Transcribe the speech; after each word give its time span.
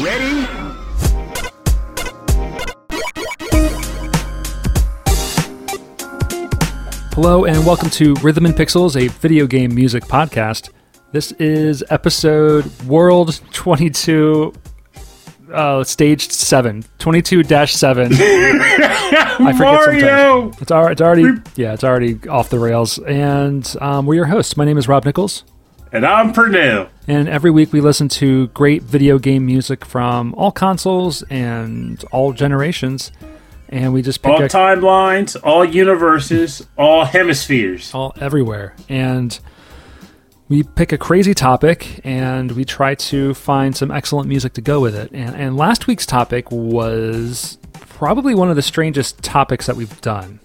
Ready? 0.00 0.44
Hello, 7.14 7.44
and 7.44 7.64
welcome 7.64 7.90
to 7.90 8.14
Rhythm 8.14 8.46
and 8.46 8.54
Pixels, 8.54 9.00
a 9.00 9.08
video 9.08 9.46
game 9.46 9.74
music 9.74 10.04
podcast. 10.04 10.70
This 11.12 11.32
is 11.32 11.84
episode 11.90 12.66
World 12.82 13.40
22, 13.52 14.52
uh, 15.52 15.84
stage 15.84 16.28
7, 16.30 16.84
22 16.98 17.44
7. 17.44 18.12
I 18.14 19.52
forget 19.52 19.58
Mario! 19.58 20.40
sometimes. 20.50 20.62
It's, 20.62 20.70
al- 20.70 20.86
it's 20.88 21.00
already, 21.00 21.40
yeah, 21.56 21.72
it's 21.74 21.84
already 21.84 22.18
off 22.28 22.50
the 22.50 22.58
rails. 22.58 22.98
And 22.98 23.76
um, 23.80 24.06
we're 24.06 24.14
your 24.14 24.26
hosts. 24.26 24.56
My 24.56 24.64
name 24.64 24.78
is 24.78 24.88
Rob 24.88 25.04
Nichols. 25.04 25.44
And 25.94 26.04
I'm 26.04 26.32
Pernell. 26.32 26.88
And 27.06 27.28
every 27.28 27.52
week 27.52 27.72
we 27.72 27.80
listen 27.80 28.08
to 28.10 28.48
great 28.48 28.82
video 28.82 29.16
game 29.16 29.46
music 29.46 29.84
from 29.84 30.34
all 30.34 30.50
consoles 30.50 31.22
and 31.30 32.02
all 32.10 32.32
generations. 32.32 33.12
And 33.68 33.92
we 33.92 34.02
just 34.02 34.20
pick 34.20 34.32
All 34.32 34.42
a- 34.42 34.48
timelines, 34.48 35.36
all 35.44 35.64
universes, 35.64 36.66
all 36.76 37.04
hemispheres. 37.04 37.94
all 37.94 38.12
everywhere. 38.20 38.74
And 38.88 39.38
we 40.48 40.64
pick 40.64 40.90
a 40.90 40.98
crazy 40.98 41.32
topic 41.32 42.00
and 42.02 42.50
we 42.52 42.64
try 42.64 42.96
to 42.96 43.32
find 43.32 43.76
some 43.76 43.92
excellent 43.92 44.28
music 44.28 44.54
to 44.54 44.60
go 44.60 44.80
with 44.80 44.96
it. 44.96 45.12
And, 45.12 45.36
and 45.36 45.56
last 45.56 45.86
week's 45.86 46.06
topic 46.06 46.50
was 46.50 47.56
probably 47.72 48.34
one 48.34 48.50
of 48.50 48.56
the 48.56 48.62
strangest 48.62 49.22
topics 49.22 49.66
that 49.66 49.76
we've 49.76 50.00
done. 50.00 50.40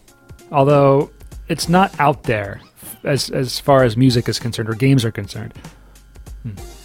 Although 0.52 1.10
it's 1.48 1.68
not 1.68 2.00
out 2.00 2.22
there 2.24 2.62
as, 3.04 3.30
as 3.30 3.60
far 3.60 3.84
as 3.84 3.96
music 3.98 4.28
is 4.30 4.40
concerned 4.40 4.70
or 4.70 4.74
games 4.74 5.06
are 5.06 5.12
concerned. 5.12 5.54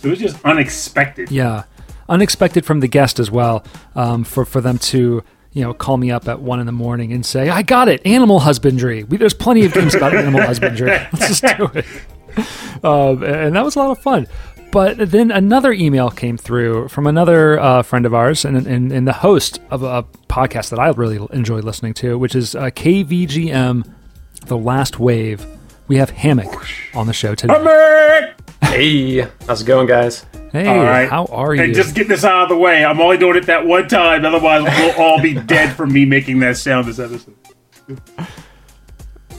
It 0.02 0.08
was 0.08 0.18
just 0.18 0.44
unexpected. 0.44 1.30
Yeah, 1.30 1.64
unexpected 2.08 2.66
from 2.66 2.80
the 2.80 2.88
guest 2.88 3.18
as 3.18 3.30
well. 3.30 3.64
Um, 3.94 4.24
for 4.24 4.44
for 4.44 4.60
them 4.60 4.78
to 4.78 5.22
you 5.52 5.62
know 5.62 5.72
call 5.72 5.96
me 5.96 6.10
up 6.10 6.28
at 6.28 6.40
one 6.40 6.60
in 6.60 6.66
the 6.66 6.72
morning 6.72 7.12
and 7.12 7.24
say, 7.24 7.48
"I 7.48 7.62
got 7.62 7.88
it, 7.88 8.04
animal 8.04 8.40
husbandry." 8.40 9.04
We, 9.04 9.16
there's 9.16 9.34
plenty 9.34 9.64
of 9.64 9.72
games 9.72 9.94
about 9.94 10.14
animal 10.14 10.42
husbandry. 10.46 10.90
Let's 10.90 11.40
just 11.40 11.42
do 11.56 11.70
it. 11.74 11.86
Um, 12.84 13.22
and 13.22 13.54
that 13.54 13.64
was 13.64 13.76
a 13.76 13.78
lot 13.78 13.92
of 13.92 13.98
fun. 14.00 14.26
But 14.72 15.12
then 15.12 15.30
another 15.30 15.72
email 15.72 16.10
came 16.10 16.36
through 16.36 16.88
from 16.88 17.06
another 17.06 17.60
uh, 17.60 17.82
friend 17.84 18.04
of 18.04 18.12
ours 18.12 18.44
and, 18.44 18.56
and, 18.66 18.90
and 18.90 19.06
the 19.06 19.12
host 19.12 19.60
of 19.70 19.84
a 19.84 20.02
podcast 20.28 20.70
that 20.70 20.80
I 20.80 20.88
really 20.88 21.24
enjoy 21.32 21.60
listening 21.60 21.94
to, 21.94 22.18
which 22.18 22.34
is 22.34 22.56
uh, 22.56 22.64
KVGM, 22.70 23.88
The 24.46 24.58
Last 24.58 24.98
Wave. 24.98 25.46
We 25.86 25.96
have 25.96 26.10
Hammock 26.10 26.66
on 26.94 27.06
the 27.06 27.12
show 27.12 27.34
today. 27.34 27.52
Hammock! 27.52 28.34
Hey, 28.62 29.20
how's 29.46 29.62
it 29.62 29.66
going, 29.66 29.86
guys? 29.86 30.24
Hey, 30.52 30.66
All 30.66 30.82
right. 30.82 31.08
how 31.08 31.26
are 31.26 31.54
you? 31.54 31.62
And 31.62 31.74
just 31.74 31.94
get 31.94 32.08
this 32.08 32.24
out 32.24 32.44
of 32.44 32.48
the 32.48 32.56
way. 32.56 32.84
I'm 32.84 33.00
only 33.00 33.18
doing 33.18 33.36
it 33.36 33.46
that 33.46 33.66
one 33.66 33.86
time, 33.88 34.24
otherwise 34.24 34.62
we'll 34.62 35.00
all 35.02 35.20
be 35.20 35.34
dead 35.46 35.74
from 35.76 35.92
me 35.92 36.04
making 36.04 36.38
that 36.40 36.56
sound 36.56 36.86
this 36.86 36.98
episode. 36.98 37.34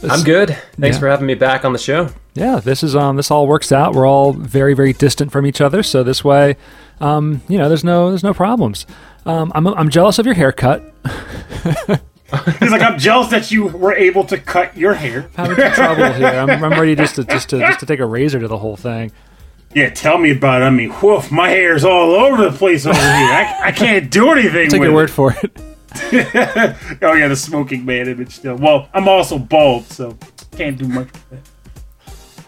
I'm 0.07 0.23
good. 0.23 0.49
Thanks 0.79 0.97
Yeah. 0.97 0.99
for 0.99 1.07
having 1.09 1.25
me 1.25 1.33
back 1.33 1.65
on 1.65 1.73
the 1.73 1.79
show. 1.79 2.09
yeah, 2.35 2.59
this 2.59 2.83
is 2.83 2.95
um 2.95 3.15
this 3.15 3.31
all 3.31 3.47
works 3.47 3.71
out. 3.71 3.95
We're 3.95 4.05
all 4.07 4.33
very 4.33 4.73
very 4.75 4.93
distant 4.93 5.31
from 5.31 5.47
each 5.47 5.61
other, 5.61 5.81
so 5.81 6.03
this 6.03 6.23
way, 6.23 6.57
um, 6.99 7.41
you 7.47 7.57
know, 7.57 7.67
there's 7.69 7.83
no 7.83 8.09
there's 8.09 8.23
no 8.23 8.33
problems. 8.33 8.85
Um, 9.25 9.51
I'm 9.55 9.65
I'm 9.67 9.89
jealous 9.89 10.19
of 10.19 10.25
your 10.27 10.35
haircut. 10.35 10.83
He's 12.59 12.71
like, 12.71 12.81
I'm 12.81 12.97
jealous 12.97 13.29
that 13.29 13.51
you 13.51 13.65
were 13.67 13.93
able 13.93 14.23
to 14.25 14.37
cut 14.37 14.75
your 14.75 14.95
hair. 14.95 15.29
Having 15.35 15.73
trouble 15.73 16.11
here. 16.13 16.27
I'm, 16.27 16.49
I'm 16.63 16.71
ready 16.71 16.95
just 16.95 17.15
to 17.15 17.23
just 17.23 17.49
to 17.49 17.59
just 17.59 17.79
to 17.81 17.85
take 17.85 17.99
a 17.99 18.05
razor 18.05 18.39
to 18.39 18.47
the 18.47 18.57
whole 18.57 18.75
thing. 18.75 19.11
Yeah, 19.75 19.89
tell 19.89 20.17
me 20.17 20.31
about 20.31 20.61
it. 20.61 20.65
I 20.65 20.69
mean, 20.69 20.93
woof, 21.01 21.31
my 21.31 21.49
hair's 21.49 21.83
all 21.83 22.11
over 22.11 22.49
the 22.49 22.57
place 22.57 22.85
over 22.85 22.95
here. 22.97 23.03
I, 23.03 23.59
I 23.65 23.71
can't 23.71 24.09
do 24.09 24.31
anything 24.31 24.69
Take 24.69 24.79
with 24.79 24.89
your 24.89 24.91
it. 24.91 24.95
word 24.95 25.11
for 25.11 25.35
it. 25.43 25.57
Oh 27.01 27.13
yeah, 27.13 27.27
the 27.29 27.35
smoking 27.37 27.85
man 27.85 28.09
image 28.09 28.31
still. 28.31 28.55
Well, 28.57 28.89
I'm 28.93 29.07
also 29.07 29.37
bald, 29.37 29.85
so 29.85 30.17
can't 30.51 30.77
do 30.77 30.87
much. 30.89 31.07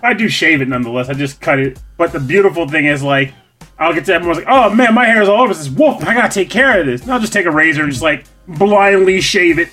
I 0.04 0.14
do 0.14 0.28
shave 0.28 0.62
it 0.62 0.68
nonetheless. 0.68 1.08
I 1.10 1.14
just 1.14 1.40
cut 1.40 1.60
it. 1.60 1.80
But 1.98 2.12
the 2.12 2.20
beautiful 2.20 2.68
thing 2.68 2.86
is 2.86 3.04
like 3.04 3.34
I'll 3.80 3.94
get 3.94 4.06
to 4.06 4.12
that 4.14 4.24
like, 4.24 4.46
oh 4.48 4.74
man, 4.74 4.94
my 4.94 5.06
hair 5.06 5.22
is 5.22 5.30
all 5.30 5.42
over 5.42 5.54
this. 5.54 5.70
Woof, 5.70 6.04
I 6.04 6.14
gotta 6.14 6.34
take 6.34 6.50
care 6.50 6.80
of 6.80 6.86
this. 6.86 7.04
And 7.04 7.12
I'll 7.12 7.20
just 7.20 7.34
take 7.34 7.46
a 7.46 7.52
razor 7.52 7.84
and 7.84 7.92
just 7.92 8.04
like 8.04 8.26
blindly 8.48 9.22
shave 9.22 9.60
it. 9.60 9.70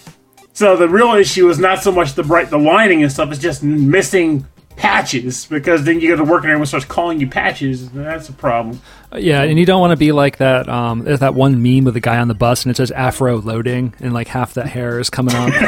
So 0.52 0.76
the 0.76 0.88
real 0.88 1.14
issue 1.14 1.48
is 1.48 1.58
not 1.58 1.82
so 1.82 1.90
much 1.90 2.14
the 2.14 2.22
bright 2.22 2.50
the 2.50 2.58
lining 2.58 3.02
and 3.02 3.10
stuff, 3.10 3.30
it's 3.32 3.40
just 3.40 3.62
missing 3.62 4.46
patches 4.76 5.46
because 5.46 5.84
then 5.84 6.00
you 6.00 6.08
go 6.08 6.16
to 6.16 6.24
work 6.24 6.42
and 6.42 6.50
everyone 6.50 6.66
starts 6.66 6.84
calling 6.84 7.20
you 7.20 7.28
patches, 7.28 7.82
and 7.82 8.04
that's 8.04 8.28
a 8.28 8.32
problem. 8.32 8.80
Yeah, 9.16 9.42
and 9.42 9.58
you 9.58 9.64
don't 9.66 9.80
want 9.80 9.92
to 9.92 9.96
be 9.96 10.12
like 10.12 10.38
that. 10.38 10.68
Um, 10.68 11.04
there's 11.04 11.20
that 11.20 11.34
one 11.34 11.62
meme 11.62 11.84
with 11.84 11.94
the 11.94 12.00
guy 12.00 12.18
on 12.18 12.28
the 12.28 12.34
bus 12.34 12.64
and 12.64 12.70
it 12.70 12.76
says 12.76 12.90
Afro 12.90 13.40
loading, 13.40 13.94
and 14.00 14.12
like 14.12 14.28
half 14.28 14.54
that 14.54 14.66
hair 14.66 15.00
is 15.00 15.10
coming 15.10 15.34
up. 15.34 15.50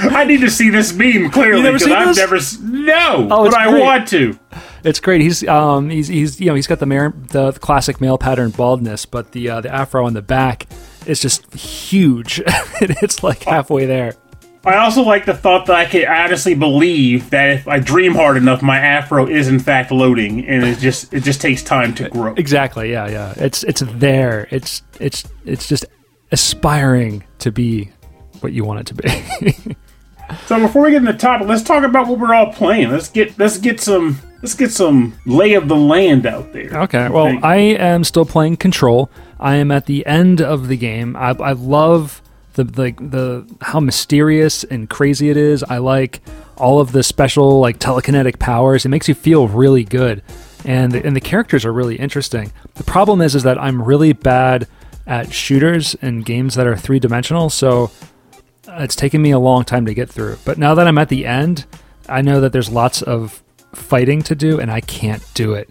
I 0.00 0.24
need 0.24 0.40
to 0.40 0.50
see 0.50 0.70
this 0.70 0.92
meme 0.92 1.30
clearly 1.30 1.62
because 1.62 1.86
I've 1.86 2.16
never 2.16 2.38
no, 2.62 3.28
Oh, 3.30 3.44
but 3.44 3.54
I 3.54 3.78
want 3.78 4.08
to. 4.08 4.38
It's 4.84 5.00
great. 5.00 5.20
He's 5.20 5.46
um 5.46 5.90
he's 5.90 6.08
he's 6.08 6.40
you 6.40 6.46
know 6.46 6.54
he's 6.54 6.66
got 6.66 6.78
the 6.78 6.86
mar- 6.86 7.14
the 7.30 7.52
classic 7.52 8.00
male 8.00 8.18
pattern 8.18 8.50
baldness, 8.50 9.06
but 9.06 9.32
the 9.32 9.50
uh, 9.50 9.60
the 9.60 9.72
afro 9.74 10.06
on 10.06 10.14
the 10.14 10.22
back 10.22 10.66
is 11.06 11.20
just 11.20 11.52
huge. 11.54 12.40
it's 12.46 13.22
like 13.22 13.42
halfway 13.42 13.86
there. 13.86 14.14
I 14.64 14.76
also 14.78 15.02
like 15.02 15.24
the 15.24 15.34
thought 15.34 15.66
that 15.66 15.76
I 15.76 15.86
could 15.86 16.04
honestly 16.04 16.54
believe 16.54 17.30
that 17.30 17.50
if 17.50 17.68
I 17.68 17.78
dream 17.78 18.14
hard 18.14 18.36
enough, 18.36 18.60
my 18.60 18.78
afro 18.78 19.26
is 19.26 19.48
in 19.48 19.60
fact 19.60 19.90
loading, 19.90 20.46
and 20.46 20.64
it 20.64 20.78
just 20.78 21.12
it 21.14 21.22
just 21.22 21.40
takes 21.40 21.62
time 21.62 21.94
to 21.94 22.08
grow. 22.08 22.34
Exactly. 22.34 22.92
Yeah, 22.92 23.08
yeah. 23.08 23.34
It's 23.36 23.62
it's 23.64 23.82
there. 23.86 24.48
It's 24.50 24.82
it's 25.00 25.24
it's 25.44 25.68
just 25.68 25.86
aspiring 26.32 27.24
to 27.38 27.50
be 27.50 27.90
what 28.40 28.52
you 28.52 28.64
want 28.64 28.80
it 28.80 28.86
to 28.86 28.94
be. 28.94 29.76
So 30.46 30.60
before 30.60 30.82
we 30.82 30.90
get 30.90 30.98
into 30.98 31.12
the 31.12 31.18
topic, 31.18 31.48
let's 31.48 31.62
talk 31.62 31.84
about 31.84 32.06
what 32.06 32.18
we're 32.18 32.34
all 32.34 32.52
playing. 32.52 32.90
Let's 32.90 33.08
get 33.08 33.38
let's 33.38 33.56
get 33.56 33.80
some 33.80 34.20
let's 34.42 34.54
get 34.54 34.70
some 34.70 35.18
lay 35.26 35.54
of 35.54 35.68
the 35.68 35.76
land 35.76 36.26
out 36.26 36.52
there. 36.52 36.82
okay. 36.82 37.08
Well, 37.08 37.38
I 37.42 37.56
am 37.56 38.04
still 38.04 38.24
playing 38.24 38.56
Control. 38.56 39.10
I 39.40 39.56
am 39.56 39.70
at 39.70 39.86
the 39.86 40.04
end 40.06 40.40
of 40.40 40.68
the 40.68 40.76
game. 40.76 41.16
I, 41.16 41.30
I 41.30 41.52
love 41.52 42.22
the 42.54 42.64
like 42.64 42.96
the 43.10 43.46
how 43.60 43.80
mysterious 43.80 44.64
and 44.64 44.90
crazy 44.90 45.30
it 45.30 45.36
is. 45.36 45.62
I 45.62 45.78
like 45.78 46.20
all 46.56 46.80
of 46.80 46.92
the 46.92 47.02
special 47.02 47.60
like 47.60 47.78
telekinetic 47.78 48.38
powers. 48.38 48.84
It 48.84 48.88
makes 48.88 49.08
you 49.08 49.14
feel 49.14 49.46
really 49.48 49.84
good, 49.84 50.22
and 50.64 50.92
the, 50.92 51.04
and 51.04 51.14
the 51.14 51.20
characters 51.20 51.64
are 51.64 51.72
really 51.72 51.96
interesting. 51.96 52.52
The 52.74 52.84
problem 52.84 53.20
is 53.20 53.34
is 53.34 53.44
that 53.44 53.58
I'm 53.58 53.80
really 53.80 54.12
bad 54.12 54.66
at 55.06 55.32
shooters 55.32 55.94
and 56.02 56.24
games 56.24 56.54
that 56.56 56.66
are 56.66 56.76
three 56.76 56.98
dimensional. 56.98 57.48
So 57.48 57.90
it's 58.66 58.96
taken 58.96 59.22
me 59.22 59.30
a 59.30 59.38
long 59.38 59.64
time 59.64 59.86
to 59.86 59.94
get 59.94 60.10
through. 60.10 60.38
But 60.44 60.58
now 60.58 60.74
that 60.74 60.86
I'm 60.86 60.98
at 60.98 61.08
the 61.08 61.24
end, 61.26 61.64
I 62.08 62.20
know 62.22 62.40
that 62.40 62.52
there's 62.52 62.70
lots 62.70 63.00
of 63.02 63.42
fighting 63.74 64.22
to 64.22 64.34
do, 64.34 64.60
and 64.60 64.70
I 64.70 64.80
can't 64.80 65.22
do 65.34 65.54
it. 65.54 65.70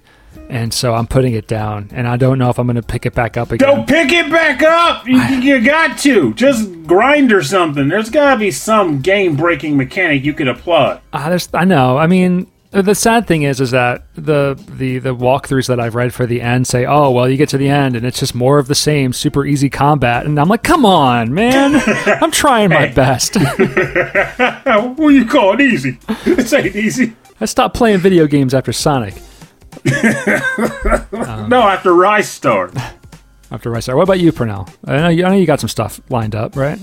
And 0.49 0.73
so 0.73 0.93
I'm 0.93 1.07
putting 1.07 1.33
it 1.33 1.47
down, 1.47 1.89
and 1.91 2.07
I 2.07 2.15
don't 2.15 2.37
know 2.39 2.49
if 2.49 2.57
I'm 2.57 2.67
going 2.67 2.75
to 2.75 2.81
pick 2.81 3.05
it 3.05 3.13
back 3.13 3.35
up 3.35 3.51
again. 3.51 3.67
Don't 3.67 3.87
pick 3.87 4.11
it 4.13 4.31
back 4.31 4.63
up. 4.63 5.05
You, 5.05 5.19
you 5.19 5.65
got 5.65 5.97
to 5.99 6.33
just 6.35 6.71
grind 6.83 7.33
or 7.33 7.43
something. 7.43 7.89
There's 7.89 8.09
got 8.09 8.35
to 8.35 8.39
be 8.39 8.51
some 8.51 9.01
game 9.01 9.35
breaking 9.35 9.75
mechanic 9.75 10.23
you 10.23 10.33
could 10.33 10.47
apply. 10.47 11.01
Ah, 11.11 11.29
there's, 11.29 11.49
I 11.53 11.65
know. 11.65 11.97
I 11.97 12.07
mean, 12.07 12.47
the 12.71 12.95
sad 12.95 13.27
thing 13.27 13.43
is, 13.43 13.59
is 13.61 13.71
that 13.71 14.05
the 14.15 14.61
the 14.75 14.99
the 14.99 15.15
walkthroughs 15.15 15.67
that 15.67 15.79
I've 15.79 15.95
read 15.95 16.13
for 16.13 16.25
the 16.25 16.41
end 16.41 16.67
say, 16.67 16.85
oh 16.85 17.11
well, 17.11 17.29
you 17.29 17.37
get 17.37 17.49
to 17.49 17.57
the 17.57 17.69
end 17.69 17.95
and 17.95 18.05
it's 18.05 18.19
just 18.19 18.35
more 18.35 18.59
of 18.59 18.67
the 18.67 18.75
same, 18.75 19.13
super 19.13 19.45
easy 19.45 19.69
combat, 19.69 20.25
and 20.25 20.39
I'm 20.39 20.49
like, 20.49 20.63
come 20.63 20.85
on, 20.85 21.33
man, 21.33 21.81
I'm 22.21 22.31
trying 22.31 22.69
my 22.69 22.87
best. 22.87 23.37
What 24.67 24.97
do 24.97 25.09
you 25.11 25.25
call 25.25 25.53
it 25.53 25.61
easy? 25.61 25.97
This 26.25 26.51
ain't 26.53 26.75
easy. 26.75 27.15
I 27.39 27.45
stopped 27.45 27.75
playing 27.75 27.99
video 27.99 28.27
games 28.27 28.53
after 28.53 28.73
Sonic. 28.73 29.15
No, 31.47 31.61
after 31.61 31.91
Ristar. 31.91 32.75
After 33.51 33.71
Ristar. 33.71 33.95
What 33.95 34.03
about 34.03 34.19
you, 34.19 34.33
Pernell? 34.33 34.69
I 34.85 34.97
know 34.97 35.07
you, 35.07 35.25
I 35.25 35.29
know 35.29 35.35
you 35.37 35.45
got 35.45 35.61
some 35.61 35.69
stuff 35.69 36.01
lined 36.09 36.35
up, 36.35 36.57
right? 36.57 36.77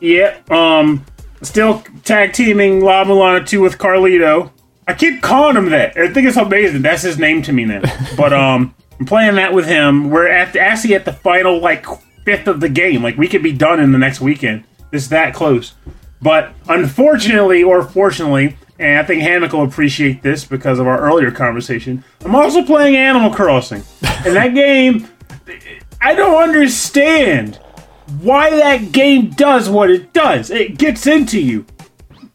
Yep. 0.00 0.50
Um, 0.50 1.06
still 1.40 1.82
tag 2.04 2.34
teaming 2.34 2.82
La 2.82 3.04
Mulana 3.04 3.46
2 3.46 3.62
with 3.62 3.78
Carlito. 3.78 4.50
I 4.86 4.92
keep 4.92 5.22
calling 5.22 5.56
him 5.56 5.70
that. 5.70 5.96
I 5.96 6.12
think 6.12 6.28
it's 6.28 6.36
amazing. 6.36 6.82
That's 6.82 7.00
his 7.02 7.18
name 7.18 7.40
to 7.42 7.52
me 7.52 7.64
now. 7.64 7.80
But 8.16 8.34
um, 8.34 8.74
I'm 9.00 9.06
playing 9.06 9.36
that 9.36 9.54
with 9.54 9.66
him. 9.66 10.10
We're 10.10 10.28
at 10.28 10.52
the, 10.52 10.60
actually 10.60 10.94
at 10.94 11.06
the 11.06 11.14
final 11.14 11.60
like 11.60 11.86
fifth 12.26 12.46
of 12.46 12.60
the 12.60 12.68
game. 12.68 13.02
Like 13.02 13.16
we 13.16 13.26
could 13.28 13.42
be 13.42 13.52
done 13.52 13.80
in 13.80 13.92
the 13.92 13.98
next 13.98 14.20
weekend. 14.20 14.64
It's 14.92 15.08
that 15.08 15.32
close. 15.34 15.72
But 16.20 16.52
unfortunately, 16.68 17.62
or 17.62 17.82
fortunately, 17.82 18.56
and 18.78 18.98
I 18.98 19.04
think 19.04 19.22
Hammock 19.22 19.52
will 19.52 19.64
appreciate 19.64 20.22
this 20.22 20.44
because 20.44 20.78
of 20.78 20.86
our 20.86 21.00
earlier 21.00 21.30
conversation. 21.30 22.04
I'm 22.24 22.34
also 22.34 22.62
playing 22.62 22.96
Animal 22.96 23.32
Crossing, 23.34 23.82
and 24.02 24.36
that 24.36 24.54
game, 24.54 25.08
I 26.00 26.14
don't 26.14 26.42
understand 26.42 27.56
why 28.20 28.50
that 28.50 28.92
game 28.92 29.30
does 29.30 29.68
what 29.68 29.90
it 29.90 30.12
does. 30.12 30.50
It 30.50 30.78
gets 30.78 31.06
into 31.06 31.40
you. 31.40 31.66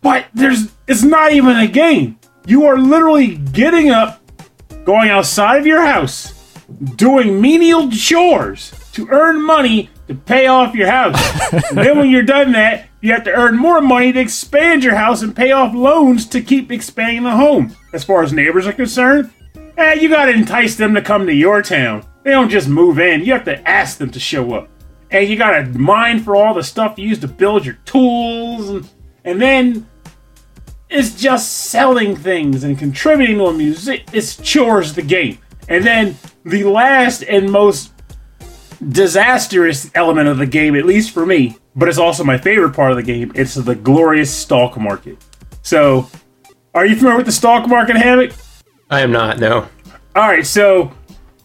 But 0.01 0.25
there's 0.33 0.71
it's 0.87 1.03
not 1.03 1.31
even 1.31 1.57
a 1.57 1.67
game. 1.67 2.17
You 2.47 2.65
are 2.65 2.77
literally 2.77 3.35
getting 3.35 3.91
up, 3.91 4.19
going 4.83 5.09
outside 5.09 5.57
of 5.57 5.67
your 5.67 5.85
house, 5.85 6.33
doing 6.95 7.39
menial 7.39 7.89
chores, 7.91 8.73
to 8.93 9.07
earn 9.09 9.41
money 9.41 9.90
to 10.11 10.17
pay 10.23 10.47
off 10.47 10.75
your 10.75 10.89
house. 10.89 11.15
and 11.51 11.63
then 11.77 11.97
when 11.97 12.09
you're 12.09 12.23
done 12.23 12.51
that, 12.51 12.89
you 13.01 13.13
have 13.13 13.23
to 13.23 13.31
earn 13.31 13.57
more 13.57 13.81
money 13.81 14.11
to 14.11 14.19
expand 14.19 14.83
your 14.83 14.95
house 14.95 15.21
and 15.21 15.35
pay 15.35 15.51
off 15.51 15.73
loans 15.73 16.25
to 16.27 16.41
keep 16.41 16.71
expanding 16.71 17.23
the 17.23 17.31
home. 17.31 17.75
As 17.93 18.03
far 18.03 18.23
as 18.23 18.31
neighbors 18.31 18.67
are 18.67 18.73
concerned, 18.73 19.31
eh, 19.77 19.93
you 19.93 20.09
gotta 20.09 20.33
entice 20.33 20.75
them 20.75 20.93
to 20.93 21.01
come 21.01 21.25
to 21.25 21.33
your 21.33 21.61
town. 21.61 22.05
They 22.23 22.31
don't 22.31 22.49
just 22.49 22.67
move 22.67 22.99
in, 22.99 23.25
you 23.25 23.33
have 23.33 23.45
to 23.45 23.67
ask 23.67 23.97
them 23.97 24.11
to 24.11 24.19
show 24.19 24.53
up. 24.53 24.69
And 25.09 25.27
you 25.27 25.35
gotta 25.37 25.65
mine 25.77 26.23
for 26.23 26.35
all 26.35 26.53
the 26.53 26.63
stuff 26.63 26.99
you 26.99 27.07
use 27.07 27.19
to 27.19 27.27
build 27.27 27.65
your 27.65 27.79
tools, 27.85 28.69
and, 28.69 28.89
and 29.25 29.41
then 29.41 29.89
it's 30.89 31.19
just 31.19 31.69
selling 31.69 32.15
things 32.15 32.63
and 32.63 32.77
contributing 32.77 33.37
to 33.37 33.45
a 33.45 33.53
music. 33.53 34.03
It's 34.13 34.35
chores 34.35 34.93
the 34.93 35.01
game. 35.01 35.39
And 35.69 35.85
then 35.85 36.17
the 36.43 36.65
last 36.65 37.23
and 37.23 37.49
most 37.49 37.90
disastrous 38.89 39.91
element 39.95 40.27
of 40.27 40.37
the 40.37 40.45
game, 40.45 40.75
at 40.75 40.85
least 40.85 41.11
for 41.11 41.25
me, 41.25 41.57
but 41.75 41.87
it's 41.87 41.97
also 41.97 42.23
my 42.23 42.37
favorite 42.37 42.73
part 42.73 42.91
of 42.91 42.97
the 42.97 43.03
game, 43.03 43.31
it's 43.35 43.55
the 43.55 43.75
glorious 43.75 44.33
stock 44.33 44.77
market. 44.77 45.17
So, 45.61 46.09
are 46.73 46.85
you 46.85 46.95
familiar 46.95 47.17
with 47.17 47.25
the 47.25 47.31
stock 47.31 47.67
market, 47.67 47.95
Hammock? 47.95 48.31
I 48.89 49.01
am 49.01 49.11
not. 49.11 49.39
No. 49.39 49.67
All 50.15 50.27
right, 50.27 50.45
so 50.45 50.91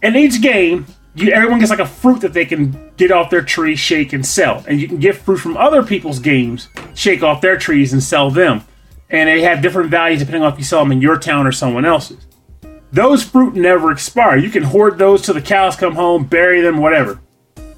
in 0.03 0.17
each 0.17 0.41
game, 0.41 0.87
you, 1.15 1.31
everyone 1.33 1.59
gets 1.59 1.71
like 1.71 1.79
a 1.79 1.87
fruit 1.87 2.21
that 2.21 2.33
they 2.33 2.44
can 2.44 2.93
get 2.97 3.11
off 3.11 3.31
their 3.31 3.43
tree, 3.43 3.77
shake, 3.77 4.12
and 4.12 4.25
sell. 4.25 4.65
And 4.67 4.81
you 4.81 4.88
can 4.88 4.99
get 4.99 5.17
fruit 5.17 5.38
from 5.38 5.56
other 5.56 5.83
people's 5.83 6.19
games, 6.19 6.69
shake 6.94 7.23
off 7.23 7.41
their 7.41 7.56
trees, 7.56 7.93
and 7.93 8.03
sell 8.03 8.31
them. 8.31 8.65
And 9.09 9.29
they 9.29 9.43
have 9.43 9.62
different 9.62 9.91
values 9.91 10.21
depending 10.21 10.43
on 10.43 10.53
if 10.53 10.59
you 10.59 10.65
sell 10.65 10.81
them 10.81 10.93
in 10.93 11.00
your 11.00 11.19
town 11.19 11.47
or 11.47 11.53
someone 11.53 11.85
else's. 11.85 12.27
Those 12.93 13.23
fruit 13.23 13.55
never 13.55 13.91
expire. 13.91 14.37
You 14.37 14.50
can 14.50 14.62
hoard 14.62 14.99
those 14.99 15.23
till 15.23 15.35
the 15.35 15.43
cows 15.43 15.77
come 15.77 15.94
home, 15.94 16.25
bury 16.25 16.61
them, 16.61 16.79
whatever. 16.79 17.21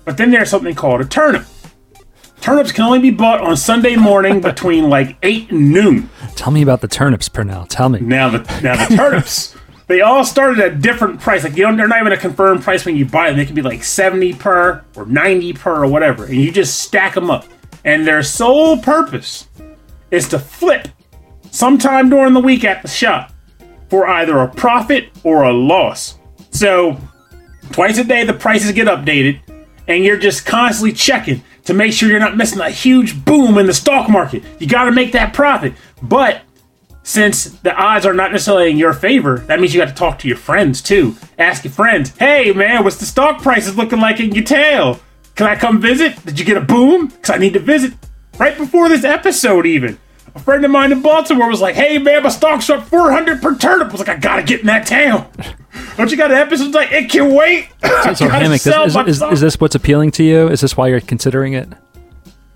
But 0.08 0.16
then 0.16 0.30
there's 0.30 0.48
something 0.48 0.74
called 0.74 1.02
a 1.02 1.04
turnip. 1.04 1.44
Turnips 2.40 2.72
can 2.72 2.84
only 2.84 2.98
be 2.98 3.10
bought 3.10 3.42
on 3.42 3.58
Sunday 3.58 3.94
morning 3.94 4.40
between 4.50 4.88
like 4.88 5.18
8 5.22 5.50
and 5.50 5.70
noon. 5.70 6.08
Tell 6.34 6.50
me 6.50 6.62
about 6.62 6.80
the 6.80 6.88
turnips, 6.88 7.28
Pernell. 7.28 7.66
Tell 7.68 7.90
me. 7.90 8.00
Now 8.00 8.30
the 8.30 8.38
now 8.62 8.88
the 8.88 8.96
turnips, 8.96 9.54
they 9.86 10.00
all 10.00 10.24
started 10.24 10.60
at 10.60 10.72
a 10.72 10.76
different 10.76 11.20
price. 11.20 11.44
Like 11.44 11.58
you 11.58 11.64
don't, 11.64 11.76
they're 11.76 11.86
not 11.86 12.00
even 12.00 12.12
a 12.12 12.16
confirmed 12.16 12.62
price 12.62 12.86
when 12.86 12.96
you 12.96 13.04
buy 13.04 13.28
them. 13.28 13.36
They 13.36 13.44
can 13.44 13.54
be 13.54 13.60
like 13.60 13.84
seventy 13.84 14.32
per 14.32 14.82
or 14.96 15.04
ninety 15.04 15.52
per 15.52 15.84
or 15.84 15.86
whatever, 15.86 16.24
and 16.24 16.36
you 16.36 16.50
just 16.52 16.80
stack 16.80 17.12
them 17.12 17.30
up. 17.30 17.44
And 17.84 18.06
their 18.06 18.22
sole 18.22 18.78
purpose 18.78 19.46
is 20.10 20.26
to 20.30 20.38
flip 20.38 20.88
sometime 21.50 22.08
during 22.08 22.32
the 22.32 22.40
week 22.40 22.64
at 22.64 22.80
the 22.80 22.88
shop 22.88 23.30
for 23.90 24.06
either 24.08 24.38
a 24.38 24.48
profit 24.48 25.10
or 25.22 25.42
a 25.42 25.52
loss. 25.52 26.18
So 26.50 26.98
twice 27.72 27.98
a 27.98 28.04
day 28.04 28.24
the 28.24 28.32
prices 28.32 28.72
get 28.72 28.86
updated, 28.86 29.40
and 29.88 30.04
you're 30.04 30.18
just 30.18 30.46
constantly 30.46 30.92
checking 30.92 31.42
to 31.64 31.74
make 31.74 31.92
sure 31.92 32.08
you're 32.08 32.20
not 32.20 32.36
missing 32.36 32.60
a 32.60 32.70
huge 32.70 33.24
boom 33.24 33.58
in 33.58 33.66
the 33.66 33.74
stock 33.74 34.08
market. 34.08 34.44
You 34.60 34.68
got 34.68 34.84
to 34.84 34.92
make 34.92 35.12
that 35.12 35.34
profit, 35.34 35.74
but 36.02 36.42
since 37.02 37.44
the 37.44 37.74
odds 37.74 38.04
are 38.04 38.12
not 38.12 38.32
necessarily 38.32 38.70
in 38.70 38.76
your 38.76 38.92
favor, 38.92 39.38
that 39.38 39.60
means 39.60 39.74
you 39.74 39.80
got 39.80 39.88
to 39.88 39.94
talk 39.94 40.18
to 40.20 40.28
your 40.28 40.36
friends 40.36 40.82
too. 40.82 41.16
Ask 41.38 41.64
your 41.64 41.72
friends, 41.72 42.16
hey 42.18 42.52
man, 42.52 42.84
what's 42.84 42.98
the 42.98 43.06
stock 43.06 43.42
prices 43.42 43.76
looking 43.76 44.00
like 44.00 44.20
in 44.20 44.32
your 44.32 44.44
tail? 44.44 45.00
Can 45.34 45.46
I 45.46 45.56
come 45.56 45.80
visit? 45.80 46.24
Did 46.26 46.38
you 46.38 46.44
get 46.44 46.56
a 46.56 46.60
boom? 46.60 47.06
Because 47.06 47.30
I 47.30 47.38
need 47.38 47.54
to 47.54 47.60
visit. 47.60 47.94
Right 48.38 48.56
before 48.56 48.88
this 48.88 49.04
episode, 49.04 49.66
even. 49.66 49.98
A 50.34 50.38
friend 50.40 50.64
of 50.64 50.70
mine 50.70 50.92
in 50.92 51.02
Baltimore 51.02 51.48
was 51.48 51.60
like, 51.60 51.74
hey 51.74 51.98
man, 51.98 52.22
my 52.22 52.28
stock's 52.28 52.68
up 52.70 52.86
400 52.88 53.40
per 53.42 53.56
turnip. 53.56 53.88
I 53.88 53.92
was 53.92 54.00
like, 54.00 54.08
I 54.08 54.16
gotta 54.16 54.42
get 54.42 54.60
in 54.60 54.66
that 54.66 54.86
town. 54.86 55.30
Don't 55.96 56.10
you 56.10 56.16
got 56.16 56.30
an 56.30 56.38
episode 56.38 56.74
like, 56.74 56.92
it 56.92 57.10
can 57.10 57.34
wait? 57.34 57.68
I 57.82 58.12
So, 58.14 58.28
Hammock, 58.28 58.54
is, 58.54 58.66
is, 58.66 58.96
is, 58.96 59.22
is 59.22 59.40
this 59.40 59.60
what's 59.60 59.74
appealing 59.74 60.10
to 60.12 60.24
you? 60.24 60.48
Is 60.48 60.60
this 60.60 60.76
why 60.76 60.88
you're 60.88 61.00
considering 61.00 61.54
it? 61.54 61.68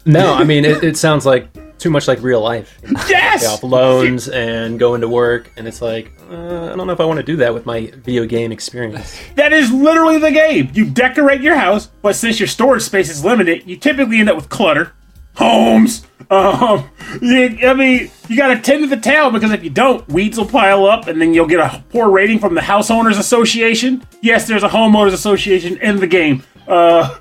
No. 0.04 0.34
I 0.34 0.44
mean, 0.44 0.64
it, 0.64 0.82
it 0.82 0.96
sounds 0.96 1.26
like 1.26 1.48
too 1.82 1.90
much 1.90 2.06
like 2.06 2.22
real 2.22 2.40
life. 2.40 2.78
You 2.86 2.94
yes! 3.08 3.44
off 3.44 3.64
loans 3.64 4.28
and 4.28 4.78
going 4.78 5.00
to 5.00 5.08
work, 5.08 5.50
and 5.56 5.66
it's 5.66 5.82
like 5.82 6.12
uh, 6.30 6.72
I 6.72 6.76
don't 6.76 6.86
know 6.86 6.92
if 6.92 7.00
I 7.00 7.04
want 7.04 7.18
to 7.18 7.26
do 7.26 7.36
that 7.36 7.52
with 7.52 7.66
my 7.66 7.92
video 7.96 8.25
game 8.25 8.52
experience. 8.52 9.18
That 9.34 9.52
is 9.52 9.72
literally 9.72 10.18
the 10.18 10.30
game. 10.30 10.70
You 10.75 10.88
decorate 10.88 11.40
your 11.40 11.56
house, 11.56 11.88
but 12.00 12.14
since 12.14 12.38
your 12.38 12.46
storage 12.46 12.82
space 12.82 13.10
is 13.10 13.25
limited, 13.25 13.68
you 13.68 13.76
typically 13.76 14.20
end 14.20 14.30
up 14.30 14.36
with 14.36 14.48
clutter, 14.48 14.92
homes. 15.34 16.06
Um, 16.31 16.88
you, 17.20 17.58
I 17.62 17.75
mean, 17.75 18.11
you 18.29 18.37
got 18.37 18.49
to 18.49 18.61
tend 18.61 18.82
to 18.82 18.87
the 18.88 19.00
town 19.00 19.32
because 19.32 19.50
if 19.50 19.62
you 19.62 19.70
don't, 19.70 20.06
weeds 20.08 20.38
will 20.38 20.46
pile 20.46 20.87
up, 20.87 21.06
and 21.06 21.20
then 21.20 21.34
you'll 21.34 21.46
get 21.46 21.61
a 21.61 21.84
poor 21.90 22.11
rating 22.11 22.38
from 22.38 22.55
the 22.55 22.62
house 22.62 22.90
owners 22.90 23.19
association. 23.19 24.02
Yes, 24.23 24.49
there's 24.49 24.62
a 24.62 24.69
homeowners 24.69 25.12
association 25.12 25.76
in 25.79 25.96
the 25.96 26.06
game. 26.06 26.43
Uh, 26.67 27.19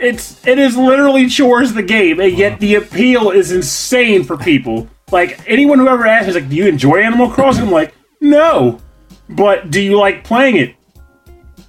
it's 0.00 0.46
it 0.46 0.58
is 0.58 0.76
literally 0.76 1.28
chores 1.28 1.74
the 1.74 1.82
game, 1.82 2.20
and 2.20 2.36
yet 2.36 2.60
the 2.60 2.76
appeal 2.76 3.30
is 3.30 3.50
insane 3.50 4.22
for 4.22 4.36
people. 4.36 4.88
Like 5.10 5.40
anyone 5.48 5.78
who 5.78 5.88
ever 5.88 6.06
asks 6.06 6.26
me, 6.26 6.30
is 6.30 6.34
like, 6.36 6.48
"Do 6.48 6.56
you 6.56 6.66
enjoy 6.66 6.98
Animal 6.98 7.30
Crossing?" 7.30 7.64
I'm 7.64 7.70
like, 7.70 7.94
"No," 8.20 8.80
but 9.28 9.70
do 9.70 9.80
you 9.80 9.98
like 9.98 10.24
playing 10.24 10.56
it? 10.56 10.76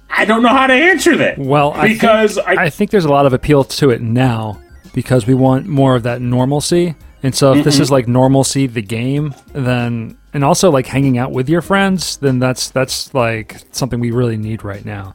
I 0.08 0.24
don't 0.24 0.42
know 0.42 0.48
how 0.48 0.68
to 0.68 0.72
answer 0.72 1.16
that. 1.16 1.38
Well, 1.38 1.72
I 1.72 1.88
because 1.88 2.36
think, 2.36 2.46
I, 2.46 2.66
I 2.66 2.70
think 2.70 2.92
there's 2.92 3.04
a 3.04 3.10
lot 3.10 3.26
of 3.26 3.32
appeal 3.32 3.64
to 3.64 3.90
it 3.90 4.00
now 4.00 4.60
because 4.94 5.26
we 5.26 5.34
want 5.34 5.66
more 5.66 5.94
of 5.94 6.04
that 6.04 6.22
normalcy. 6.22 6.94
And 7.22 7.34
so, 7.34 7.54
if 7.54 7.64
this 7.64 7.74
mm-hmm. 7.74 7.82
is 7.82 7.90
like 7.90 8.08
normalcy, 8.08 8.66
the 8.66 8.82
game, 8.82 9.34
then 9.52 10.18
and 10.32 10.44
also 10.44 10.70
like 10.70 10.86
hanging 10.86 11.16
out 11.18 11.32
with 11.32 11.48
your 11.48 11.62
friends, 11.62 12.16
then 12.18 12.38
that's 12.38 12.70
that's 12.70 13.12
like 13.14 13.62
something 13.72 14.00
we 14.00 14.10
really 14.10 14.36
need 14.36 14.64
right 14.64 14.84
now. 14.84 15.14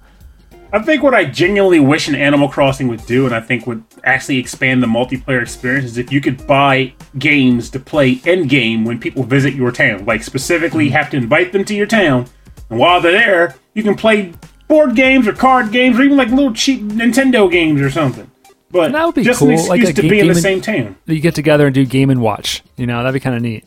I 0.71 0.79
think 0.79 1.01
what 1.01 1.15
I 1.15 1.25
genuinely 1.25 1.79
wish 1.79 2.07
an 2.07 2.15
Animal 2.15 2.47
Crossing 2.47 2.87
would 2.89 3.03
do, 3.07 3.25
and 3.25 3.33
I 3.33 3.41
think 3.41 3.65
would 3.65 3.83
actually 4.03 4.37
expand 4.37 4.83
the 4.83 4.87
multiplayer 4.87 5.41
experience, 5.41 5.85
is 5.85 5.97
if 5.97 6.11
you 6.11 6.21
could 6.21 6.45
buy 6.45 6.93
games 7.17 7.71
to 7.71 7.79
play 7.79 8.21
in 8.25 8.47
game 8.47 8.85
when 8.85 8.99
people 8.99 9.23
visit 9.23 9.55
your 9.55 9.71
town. 9.71 10.05
Like 10.05 10.23
specifically, 10.23 10.85
you 10.85 10.91
have 10.91 11.09
to 11.11 11.17
invite 11.17 11.51
them 11.53 11.65
to 11.65 11.75
your 11.75 11.87
town, 11.87 12.27
and 12.69 12.79
while 12.79 13.01
they're 13.01 13.11
there, 13.11 13.55
you 13.73 13.83
can 13.83 13.95
play 13.95 14.33
board 14.67 14.95
games 14.95 15.27
or 15.27 15.33
card 15.33 15.71
games 15.71 15.99
or 15.99 16.03
even 16.03 16.17
like 16.17 16.29
little 16.29 16.53
cheap 16.53 16.81
Nintendo 16.81 17.51
games 17.51 17.81
or 17.81 17.89
something. 17.89 18.29
But 18.71 18.91
That 18.91 19.05
would 19.05 19.15
be 19.15 19.23
just 19.23 19.39
cool, 19.39 19.47
an 19.49 19.53
excuse 19.55 19.69
like 19.69 19.95
to 19.95 20.01
ga- 20.01 20.09
be 20.09 20.19
in 20.19 20.27
the 20.27 20.27
game 20.27 20.29
and- 20.31 20.39
same 20.39 20.61
town. 20.61 20.95
You 21.07 21.19
get 21.19 21.33
together 21.35 21.65
and 21.65 21.73
do 21.73 21.85
game 21.85 22.09
and 22.09 22.21
watch. 22.21 22.61
You 22.77 22.85
know, 22.87 22.97
that'd 22.99 23.13
be 23.13 23.19
kind 23.19 23.35
of 23.35 23.41
neat. 23.41 23.65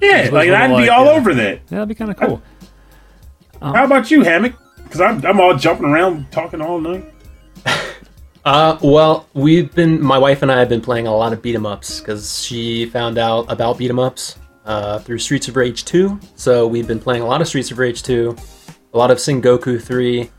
Yeah, 0.00 0.28
like 0.32 0.48
I 0.50 0.64
I'd 0.64 0.68
be 0.68 0.72
like, 0.74 0.90
all 0.90 1.04
yeah. 1.06 1.10
over 1.12 1.34
that. 1.34 1.52
Yeah, 1.54 1.60
that'd 1.70 1.88
be 1.88 1.94
kind 1.94 2.10
of 2.10 2.16
cool. 2.16 2.42
How 3.62 3.84
about 3.84 4.10
you, 4.10 4.22
Hammock? 4.22 4.54
Because 4.82 5.00
I'm, 5.00 5.24
I'm 5.24 5.38
all 5.40 5.54
jumping 5.56 5.86
around 5.86 6.30
talking 6.32 6.60
all 6.60 6.80
night. 6.80 7.04
Uh, 8.42 8.78
well, 8.82 9.26
we've 9.34 9.72
been 9.74 10.00
my 10.02 10.16
wife 10.16 10.40
and 10.40 10.50
I 10.50 10.58
have 10.60 10.68
been 10.70 10.80
playing 10.80 11.06
a 11.06 11.14
lot 11.14 11.34
of 11.34 11.42
beat 11.42 11.54
'em 11.54 11.66
ups 11.66 12.00
because 12.00 12.42
she 12.42 12.86
found 12.86 13.18
out 13.18 13.44
about 13.52 13.76
beat 13.76 13.90
'em 13.90 13.98
ups 13.98 14.38
uh, 14.64 14.98
through 15.00 15.18
Streets 15.18 15.48
of 15.48 15.56
Rage 15.56 15.84
2. 15.84 16.18
So 16.36 16.66
we've 16.66 16.88
been 16.88 17.00
playing 17.00 17.20
a 17.22 17.26
lot 17.26 17.42
of 17.42 17.48
Streets 17.48 17.70
of 17.70 17.78
Rage 17.78 18.02
2, 18.02 18.34
a 18.94 18.96
lot 18.98 19.10
of 19.10 19.18
Sengoku 19.18 19.80
3, 19.80 20.30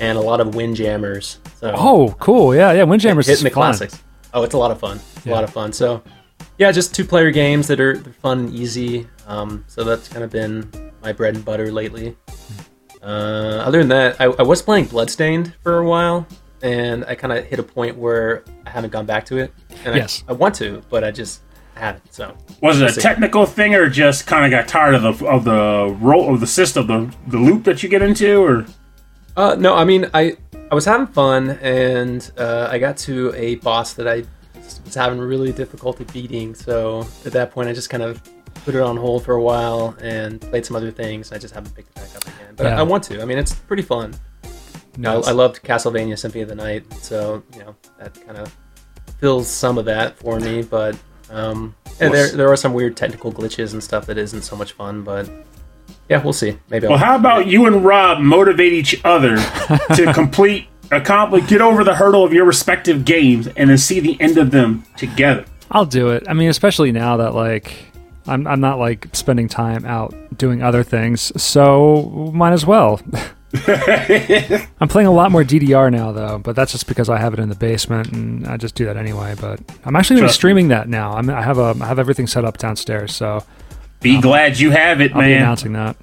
and 0.00 0.16
a 0.18 0.20
lot 0.20 0.40
of 0.40 0.54
Windjammers. 0.54 1.38
So 1.60 1.72
Oh, 1.76 2.14
cool. 2.18 2.54
Yeah, 2.54 2.72
yeah. 2.72 2.84
Windjammers 2.84 3.26
is 3.28 3.38
hitting 3.38 3.44
the 3.44 3.50
fun. 3.50 3.74
classics. 3.74 4.02
Oh, 4.34 4.42
it's 4.42 4.54
a 4.54 4.58
lot 4.58 4.70
of 4.70 4.78
fun. 4.78 5.00
A 5.24 5.30
lot 5.30 5.44
of 5.44 5.50
fun. 5.50 5.72
So, 5.72 6.02
yeah, 6.58 6.70
just 6.72 6.94
two 6.94 7.04
player 7.04 7.30
games 7.30 7.66
that 7.68 7.80
are 7.80 7.96
fun 7.96 8.40
and 8.40 8.54
easy. 8.54 9.06
Um, 9.26 9.64
so 9.66 9.82
that's 9.84 10.08
kind 10.08 10.22
of 10.24 10.30
been 10.30 10.70
my 11.02 11.12
bread 11.12 11.34
and 11.36 11.44
butter 11.44 11.72
lately. 11.72 12.16
Uh, 13.02 13.62
other 13.64 13.78
than 13.78 13.88
that, 13.88 14.20
I, 14.20 14.24
I 14.24 14.42
was 14.42 14.62
playing 14.62 14.86
Bloodstained 14.86 15.54
for 15.62 15.78
a 15.78 15.86
while, 15.88 16.26
and 16.62 17.04
I 17.06 17.14
kind 17.14 17.32
of 17.32 17.44
hit 17.44 17.58
a 17.58 17.62
point 17.62 17.96
where 17.96 18.44
I 18.66 18.70
haven't 18.70 18.90
gone 18.90 19.06
back 19.06 19.24
to 19.26 19.38
it. 19.38 19.52
And 19.84 19.94
I- 19.94 19.98
Yes. 19.98 20.24
I, 20.28 20.32
want 20.32 20.54
to, 20.56 20.82
but 20.90 21.04
I 21.04 21.10
just 21.10 21.42
haven't. 21.74 22.12
So 22.12 22.36
Was 22.62 22.80
it 22.80 22.90
a 22.90 22.92
see. 22.92 23.00
technical 23.00 23.46
thing, 23.46 23.74
or 23.74 23.88
just 23.88 24.26
kind 24.26 24.44
of 24.44 24.50
got 24.50 24.66
tired 24.68 24.94
of 24.94 25.02
the 25.18 25.26
of 25.26 25.44
the 25.44 25.96
role 26.00 26.32
of 26.34 26.40
the 26.40 26.46
system, 26.46 26.86
the 26.86 27.14
the 27.28 27.38
loop 27.38 27.64
that 27.64 27.82
you 27.82 27.88
get 27.88 28.02
into, 28.02 28.42
or 28.42 28.66
Uh, 29.36 29.54
no, 29.58 29.74
I 29.74 29.84
mean, 29.84 30.08
I 30.14 30.36
I 30.70 30.74
was 30.74 30.84
having 30.84 31.06
fun, 31.06 31.50
and 31.62 32.30
uh, 32.38 32.68
I 32.70 32.78
got 32.78 32.96
to 32.98 33.32
a 33.34 33.56
boss 33.56 33.92
that 33.94 34.08
I 34.08 34.24
was 34.84 34.94
having 34.94 35.18
really 35.18 35.52
difficulty 35.52 36.04
beating. 36.04 36.54
So 36.54 37.06
at 37.24 37.32
that 37.32 37.50
point, 37.50 37.68
I 37.68 37.72
just 37.72 37.90
kind 37.90 38.02
of 38.02 38.20
put 38.64 38.74
it 38.74 38.80
on 38.80 38.96
hold 38.96 39.24
for 39.24 39.34
a 39.34 39.42
while 39.42 39.94
and 40.00 40.40
played 40.40 40.64
some 40.66 40.74
other 40.76 40.90
things. 40.90 41.32
I 41.32 41.38
just 41.38 41.54
haven't 41.54 41.74
picked 41.74 41.90
it 41.90 41.94
back 41.96 42.16
up 42.16 42.22
again, 42.24 42.54
but 42.56 42.64
Yeah. 42.64 42.76
I, 42.76 42.80
I 42.80 42.82
want 42.82 43.04
to. 43.04 43.20
I 43.22 43.24
mean, 43.24 43.38
it's 43.38 43.54
pretty 43.54 43.82
fun. 43.82 44.14
No, 44.96 45.22
I, 45.22 45.28
I 45.28 45.32
loved 45.32 45.62
Castlevania 45.62 46.18
Symphony 46.18 46.42
of 46.42 46.48
the 46.48 46.54
Night, 46.54 46.90
so 46.94 47.42
you 47.54 47.60
know 47.60 47.76
that 47.98 48.14
kind 48.26 48.38
of 48.38 48.56
fills 49.20 49.46
some 49.48 49.76
of 49.76 49.84
that 49.84 50.16
for 50.18 50.40
me. 50.40 50.62
But 50.62 50.96
um, 51.30 51.76
yeah, 52.00 52.08
there 52.08 52.30
there 52.30 52.48
are 52.50 52.56
some 52.56 52.72
weird 52.72 52.96
technical 52.96 53.30
glitches 53.30 53.74
and 53.74 53.84
stuff 53.84 54.06
that 54.06 54.16
isn't 54.16 54.42
so 54.42 54.56
much 54.56 54.72
fun. 54.72 55.02
But 55.04 55.28
yeah, 56.08 56.22
we'll 56.22 56.32
see. 56.32 56.58
Maybe. 56.70 56.86
well, 56.86 56.98
I'll, 56.98 57.04
how 57.04 57.16
about 57.16 57.46
you 57.46 57.66
and 57.66 57.84
Rob 57.84 58.20
motivate 58.20 58.72
each 58.72 59.00
other 59.04 59.36
to 59.36 60.12
complete, 60.14 60.68
accomplish, 60.90 61.48
get 61.48 61.60
over 61.60 61.84
the 61.84 61.94
hurdle 61.94 62.24
of 62.24 62.32
your 62.32 62.44
respective 62.44 63.04
games, 63.04 63.48
and 63.48 63.70
then 63.70 63.78
see 63.78 64.00
the 64.00 64.20
end 64.20 64.38
of 64.38 64.50
them 64.50 64.84
together. 64.96 65.44
I'll 65.70 65.86
do 65.86 66.10
it. 66.10 66.24
I 66.28 66.32
mean, 66.34 66.48
especially 66.48 66.92
now 66.92 67.16
that 67.16 67.34
like 67.34 67.86
I'm 68.26 68.46
I'm 68.46 68.60
not 68.60 68.78
like 68.78 69.08
spending 69.12 69.48
time 69.48 69.84
out 69.84 70.14
doing 70.36 70.62
other 70.62 70.82
things, 70.82 71.32
so 71.40 72.30
might 72.34 72.52
as 72.52 72.64
well. 72.64 73.00
I'm 73.66 74.88
playing 74.88 75.06
a 75.06 75.12
lot 75.12 75.30
more 75.30 75.42
DDR 75.42 75.90
now, 75.90 76.12
though, 76.12 76.38
but 76.38 76.56
that's 76.56 76.72
just 76.72 76.86
because 76.86 77.08
I 77.08 77.18
have 77.18 77.32
it 77.32 77.40
in 77.40 77.48
the 77.48 77.54
basement, 77.54 78.12
and 78.12 78.46
I 78.46 78.56
just 78.56 78.74
do 78.74 78.84
that 78.84 78.96
anyway. 78.96 79.34
But 79.40 79.60
I'm 79.84 79.96
actually 79.96 80.16
going 80.16 80.28
to 80.28 80.32
be 80.32 80.34
streaming 80.34 80.68
that 80.68 80.88
now. 80.88 81.12
I'm, 81.12 81.30
I 81.30 81.42
have 81.42 81.58
a 81.58 81.74
I 81.80 81.86
have 81.86 81.98
everything 81.98 82.26
set 82.26 82.44
up 82.44 82.58
downstairs, 82.58 83.14
so 83.14 83.44
be 84.00 84.16
um, 84.16 84.20
glad 84.20 84.58
you 84.58 84.70
have 84.70 85.00
it, 85.00 85.12
I'll 85.12 85.18
man. 85.18 85.28
Be 85.28 85.34
announcing 85.34 85.72
that. 85.74 85.96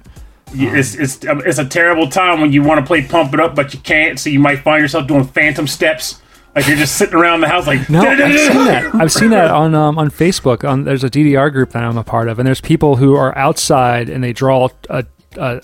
It's, 0.56 0.94
it's 0.94 1.18
it's 1.22 1.58
a 1.58 1.64
terrible 1.64 2.08
time 2.08 2.40
when 2.40 2.52
you 2.52 2.62
want 2.62 2.78
to 2.78 2.86
play 2.86 3.04
Pump 3.04 3.34
It 3.34 3.40
Up, 3.40 3.56
but 3.56 3.74
you 3.74 3.80
can't. 3.80 4.20
So 4.20 4.30
you 4.30 4.38
might 4.38 4.60
find 4.60 4.80
yourself 4.80 5.08
doing 5.08 5.24
phantom 5.24 5.66
steps, 5.66 6.22
like 6.54 6.68
you're 6.68 6.76
just 6.76 6.96
sitting 6.96 7.16
around 7.16 7.40
the 7.40 7.48
house, 7.48 7.66
like 7.66 7.90
no. 7.90 8.00
I've 8.00 8.18
seen 8.38 8.64
that. 8.64 8.94
I've 8.94 9.12
seen 9.12 9.30
that 9.30 9.50
on 9.50 9.74
um, 9.74 9.98
on 9.98 10.10
Facebook. 10.10 10.68
On 10.68 10.84
there's 10.84 11.02
a 11.02 11.10
DDR 11.10 11.52
group 11.52 11.70
that 11.70 11.82
I'm 11.82 11.98
a 11.98 12.04
part 12.04 12.28
of, 12.28 12.38
and 12.38 12.46
there's 12.46 12.60
people 12.60 12.96
who 12.96 13.16
are 13.16 13.36
outside 13.36 14.08
and 14.08 14.22
they 14.22 14.32
draw 14.32 14.68
a, 14.88 15.04
a 15.36 15.60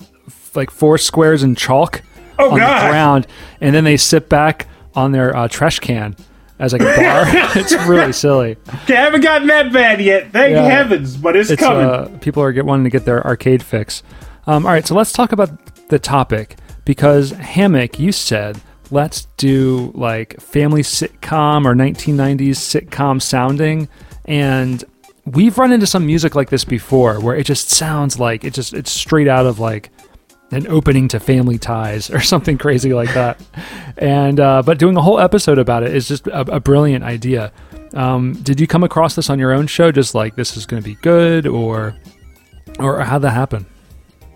like 0.55 0.69
four 0.69 0.97
squares 0.97 1.43
in 1.43 1.55
chalk 1.55 2.01
oh, 2.37 2.51
on 2.51 2.57
God. 2.57 2.83
the 2.83 2.89
ground, 2.89 3.27
and 3.61 3.73
then 3.73 3.85
they 3.85 3.95
sit 3.95 4.27
back 4.27 4.67
on 4.93 5.13
their 5.13 5.33
uh, 5.35 5.47
trash 5.47 5.79
can 5.79 6.17
as 6.61 6.71
like 6.71 6.81
a 6.81 6.85
bar. 6.85 7.23
it's 7.59 7.73
really 7.87 8.13
silly. 8.13 8.55
Okay, 8.83 8.95
I 8.95 9.01
haven't 9.01 9.21
gotten 9.21 9.47
that 9.47 9.73
bad 9.73 9.99
yet. 9.99 10.31
Thank 10.31 10.53
yeah. 10.55 10.63
heavens, 10.63 11.17
but 11.17 11.35
it's, 11.35 11.49
it's 11.49 11.61
coming. 11.61 11.85
Uh, 11.85 12.17
people 12.21 12.41
are 12.43 12.53
get 12.53 12.65
wanting 12.65 12.85
to 12.85 12.89
get 12.89 13.03
their 13.03 13.25
arcade 13.25 13.63
fix. 13.63 14.03
Um, 14.47 14.65
all 14.65 14.71
right, 14.71 14.87
so 14.87 14.95
let's 14.95 15.11
talk 15.11 15.33
about 15.33 15.89
the 15.89 15.99
topic 15.99 16.57
because 16.85 17.31
Hammock, 17.31 17.99
you 17.99 18.11
said 18.11 18.61
let's 18.91 19.25
do 19.37 19.91
like 19.95 20.39
family 20.39 20.81
sitcom 20.81 21.65
or 21.65 21.73
1990s 21.73 22.51
sitcom 22.51 23.21
sounding, 23.21 23.89
and 24.25 24.83
we've 25.25 25.57
run 25.57 25.71
into 25.71 25.87
some 25.87 26.05
music 26.05 26.35
like 26.35 26.49
this 26.49 26.65
before 26.65 27.19
where 27.19 27.35
it 27.35 27.45
just 27.45 27.69
sounds 27.69 28.19
like 28.19 28.43
it 28.43 28.53
just 28.53 28.73
it's 28.73 28.91
straight 28.91 29.27
out 29.27 29.45
of 29.45 29.59
like 29.59 29.89
an 30.51 30.67
opening 30.67 31.07
to 31.09 31.19
Family 31.19 31.57
Ties 31.57 32.09
or 32.09 32.19
something 32.21 32.57
crazy 32.57 32.93
like 32.93 33.13
that. 33.13 33.41
and 33.97 34.39
uh, 34.39 34.61
but 34.65 34.77
doing 34.77 34.95
a 34.97 35.01
whole 35.01 35.19
episode 35.19 35.57
about 35.57 35.83
it 35.83 35.95
is 35.95 36.07
just 36.07 36.27
a, 36.27 36.41
a 36.55 36.59
brilliant 36.59 37.03
idea. 37.03 37.51
Um, 37.93 38.33
did 38.33 38.59
you 38.59 38.67
come 38.67 38.83
across 38.83 39.15
this 39.15 39.29
on 39.29 39.39
your 39.39 39.51
own 39.51 39.67
show? 39.67 39.91
Just 39.91 40.15
like 40.15 40.35
this 40.35 40.55
is 40.55 40.65
going 40.65 40.81
to 40.81 40.87
be 40.87 40.95
good, 40.95 41.47
or 41.47 41.95
or 42.79 43.01
how'd 43.01 43.21
that 43.23 43.31
happen? 43.31 43.65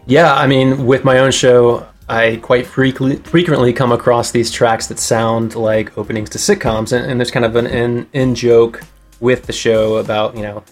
Yeah, 0.07 0.34
I 0.34 0.45
mean, 0.45 0.86
with 0.86 1.03
my 1.03 1.19
own 1.19 1.31
show, 1.31 1.88
I 2.07 2.38
quite 2.38 2.67
frequently 2.67 3.74
come 3.74 3.91
across 3.91 4.31
these 4.31 4.51
tracks 4.51 4.88
that 4.88 5.00
sound 5.00 5.55
like 5.55 5.98
openings 5.98 6.29
to 6.31 6.38
sitcoms, 6.38 6.91
and, 6.91 7.10
and 7.10 7.19
there's 7.19 7.31
kind 7.31 7.45
of 7.45 7.55
an 7.55 8.07
in 8.13 8.36
joke 8.36 8.81
with 9.19 9.45
the 9.45 9.53
show 9.53 9.98
about 9.98 10.36
you 10.36 10.43
know 10.43 10.63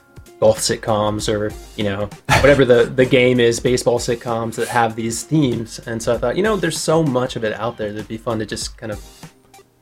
golf 0.43 0.59
sitcoms 0.59 1.33
or 1.33 1.53
you 1.77 1.85
know 1.85 2.09
whatever 2.41 2.65
the 2.65 2.83
the 2.83 3.05
game 3.05 3.39
is 3.39 3.61
baseball 3.61 3.97
sitcoms 3.97 4.55
that 4.55 4.67
have 4.67 4.93
these 4.93 5.23
themes. 5.23 5.79
And 5.87 6.03
so 6.03 6.13
i 6.13 6.17
thought 6.17 6.35
you 6.35 6.43
know 6.43 6.57
there's 6.57 6.77
so 6.77 7.01
much 7.01 7.37
of 7.37 7.45
it 7.45 7.53
out 7.53 7.77
there 7.77 7.93
that'd 7.93 8.09
be 8.09 8.17
fun 8.17 8.39
to 8.39 8.45
just 8.45 8.77
kind 8.77 8.91
of 8.91 9.01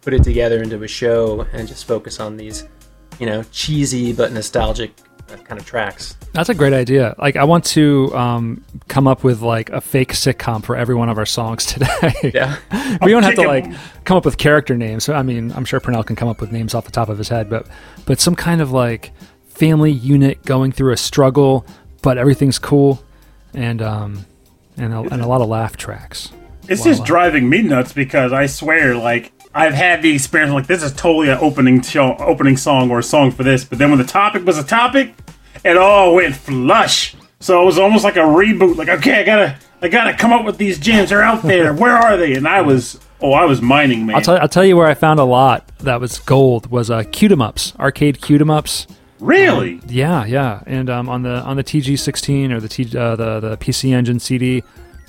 put 0.01 0.13
it 0.13 0.23
together 0.23 0.61
into 0.61 0.83
a 0.83 0.87
show 0.87 1.47
and 1.51 1.67
just 1.67 1.85
focus 1.85 2.19
on 2.19 2.37
these 2.37 2.67
you 3.19 3.25
know 3.25 3.41
cheesy 3.51 4.13
but 4.13 4.31
nostalgic 4.33 4.93
uh, 5.31 5.37
kind 5.37 5.59
of 5.59 5.65
tracks. 5.65 6.15
That's 6.33 6.49
a 6.49 6.53
great 6.53 6.73
idea. 6.73 7.15
Like 7.17 7.37
i 7.37 7.43
want 7.43 7.65
to 7.77 8.15
um, 8.15 8.63
come 8.87 9.07
up 9.07 9.23
with 9.23 9.41
like 9.41 9.71
a 9.71 9.81
fake 9.81 10.13
sitcom 10.13 10.63
for 10.63 10.75
every 10.75 10.93
one 10.93 11.09
of 11.09 11.17
our 11.17 11.25
songs 11.25 11.65
today. 11.73 12.31
Yeah. 12.35 12.57
We 13.01 13.09
don't 13.09 13.23
have 13.23 13.33
to 13.33 13.47
like 13.47 13.65
come 14.03 14.15
up 14.15 14.25
with 14.25 14.37
character 14.37 14.77
names. 14.77 15.05
So 15.05 15.15
i 15.15 15.23
mean 15.23 15.51
i'm 15.53 15.65
sure 15.65 15.79
pernell 15.79 16.05
can 16.05 16.15
come 16.15 16.29
up 16.29 16.39
with 16.39 16.51
names 16.51 16.75
off 16.75 16.85
the 16.85 16.91
top 16.91 17.09
of 17.09 17.17
his 17.17 17.29
head 17.29 17.49
but 17.49 17.65
but 18.05 18.19
some 18.19 18.35
kind 18.35 18.61
of 18.61 18.71
like 18.71 19.11
family 19.61 19.91
unit 19.91 20.43
going 20.43 20.71
through 20.71 20.91
a 20.91 20.97
struggle, 20.97 21.63
but 22.01 22.17
everything's 22.17 22.57
cool, 22.57 22.99
and 23.53 23.79
um, 23.79 24.25
and 24.75 24.91
a, 24.91 25.01
and 25.01 25.21
a 25.21 25.27
lot 25.27 25.39
of 25.39 25.49
laugh 25.49 25.77
tracks. 25.77 26.31
It's 26.67 26.83
just 26.83 27.05
driving 27.05 27.47
me 27.47 27.61
nuts 27.61 27.93
because 27.93 28.33
I 28.33 28.47
swear, 28.47 28.95
like 28.95 29.31
I've 29.53 29.75
had 29.75 30.01
the 30.01 30.15
experience 30.15 30.51
like 30.51 30.65
this 30.65 30.81
is 30.81 30.91
totally 30.93 31.29
an 31.29 31.37
opening 31.39 31.83
show, 31.83 32.15
opening 32.17 32.57
song 32.57 32.89
or 32.89 32.97
a 32.97 33.03
song 33.03 33.29
for 33.29 33.43
this, 33.43 33.63
but 33.63 33.77
then 33.77 33.91
when 33.91 33.99
the 33.99 34.03
topic 34.03 34.43
was 34.47 34.57
a 34.57 34.63
topic, 34.63 35.13
it 35.63 35.77
all 35.77 36.15
went 36.15 36.35
flush. 36.35 37.15
So 37.39 37.61
it 37.61 37.65
was 37.65 37.77
almost 37.77 38.03
like 38.03 38.15
a 38.15 38.21
reboot. 38.21 38.77
Like 38.77 38.89
okay, 38.89 39.21
I 39.21 39.23
gotta 39.23 39.59
I 39.83 39.89
gotta 39.89 40.17
come 40.17 40.33
up 40.33 40.43
with 40.43 40.57
these 40.57 40.79
gems. 40.79 41.11
They're 41.11 41.21
out 41.21 41.43
there. 41.43 41.71
Where 41.83 41.95
are 41.95 42.17
they? 42.17 42.33
And 42.33 42.47
I 42.47 42.61
was 42.61 42.99
oh 43.21 43.33
I 43.33 43.45
was 43.45 43.61
mining 43.61 44.07
man. 44.07 44.15
I'll 44.15 44.21
tell, 44.23 44.39
I'll 44.39 44.49
tell 44.49 44.65
you 44.65 44.75
where 44.75 44.87
I 44.87 44.95
found 44.95 45.19
a 45.19 45.23
lot 45.23 45.67
that 45.81 46.01
was 46.01 46.17
gold 46.17 46.71
was 46.71 46.89
uh, 46.89 47.03
Cute 47.11 47.39
ups, 47.39 47.75
arcade 47.79 48.21
Cute 48.21 48.49
ups. 48.49 48.87
Really? 49.21 49.75
Um, 49.75 49.81
yeah, 49.87 50.25
yeah. 50.25 50.63
And 50.65 50.89
um, 50.89 51.07
on 51.07 51.21
the 51.21 51.41
on 51.41 51.55
the 51.55 51.63
TG16 51.63 52.51
or 52.51 52.59
the 52.59 52.67
T, 52.67 52.83
uh, 52.97 53.15
the 53.15 53.39
the 53.39 53.57
PC 53.57 53.93
Engine 53.93 54.19
CD, 54.19 54.63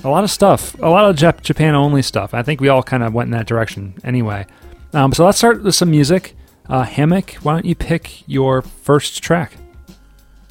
a 0.05 0.09
lot 0.09 0.23
of 0.23 0.31
stuff, 0.31 0.75
a 0.81 0.89
lot 0.89 1.09
of 1.09 1.17
Jap- 1.17 1.41
Japan 1.41 1.75
only 1.75 2.03
stuff. 2.03 2.35
I 2.35 2.43
think 2.43 2.61
we 2.61 2.69
all 2.69 2.83
kind 2.83 3.03
of 3.03 3.15
went 3.15 3.29
in 3.29 3.33
that 3.33 3.47
direction 3.47 3.95
anyway. 4.05 4.47
Um, 4.93 5.13
so 5.13 5.25
let's 5.25 5.39
start 5.39 5.63
with 5.63 5.75
some 5.75 5.91
music. 5.91 6.37
Uh, 6.69 6.83
Hammock, 6.83 7.35
why 7.37 7.55
don't 7.55 7.65
you 7.65 7.75
pick 7.75 8.23
your 8.29 8.63
first 8.63 9.23
track? 9.23 9.53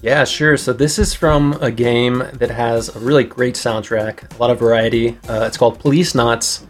Yeah, 0.01 0.23
sure. 0.23 0.57
So 0.57 0.73
this 0.73 0.97
is 0.97 1.13
from 1.13 1.53
a 1.61 1.71
game 1.71 2.23
that 2.33 2.49
has 2.49 2.95
a 2.95 2.99
really 2.99 3.23
great 3.23 3.53
soundtrack, 3.53 4.35
a 4.35 4.41
lot 4.41 4.49
of 4.49 4.57
variety. 4.57 5.19
Uh, 5.29 5.45
it's 5.45 5.57
called 5.57 5.79
Policenauts. 5.79 6.65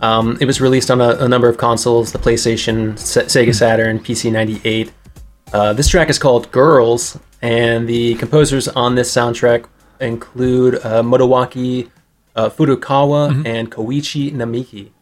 Um, 0.00 0.36
it 0.40 0.46
was 0.46 0.60
released 0.60 0.90
on 0.90 1.00
a, 1.00 1.10
a, 1.10 1.28
number 1.28 1.48
of 1.48 1.58
consoles: 1.58 2.10
the 2.10 2.18
PlayStation, 2.18 2.98
Se- 2.98 3.26
Sega 3.26 3.54
Saturn, 3.54 4.00
PC 4.00 4.32
98. 4.32 4.90
Uh, 5.52 5.74
this 5.74 5.86
track 5.88 6.08
is 6.08 6.18
called 6.18 6.50
Girls, 6.50 7.18
and 7.42 7.86
the 7.86 8.14
composers 8.14 8.68
on 8.68 8.94
this 8.94 9.12
soundtrack 9.12 9.66
include 10.00 10.76
uh, 10.76 11.02
Motoaki 11.02 11.90
uh, 12.34 12.48
Furukawa 12.48 13.30
mm-hmm. 13.30 13.46
and 13.46 13.70
Koichi 13.70 14.32
Namiki. 14.32 14.92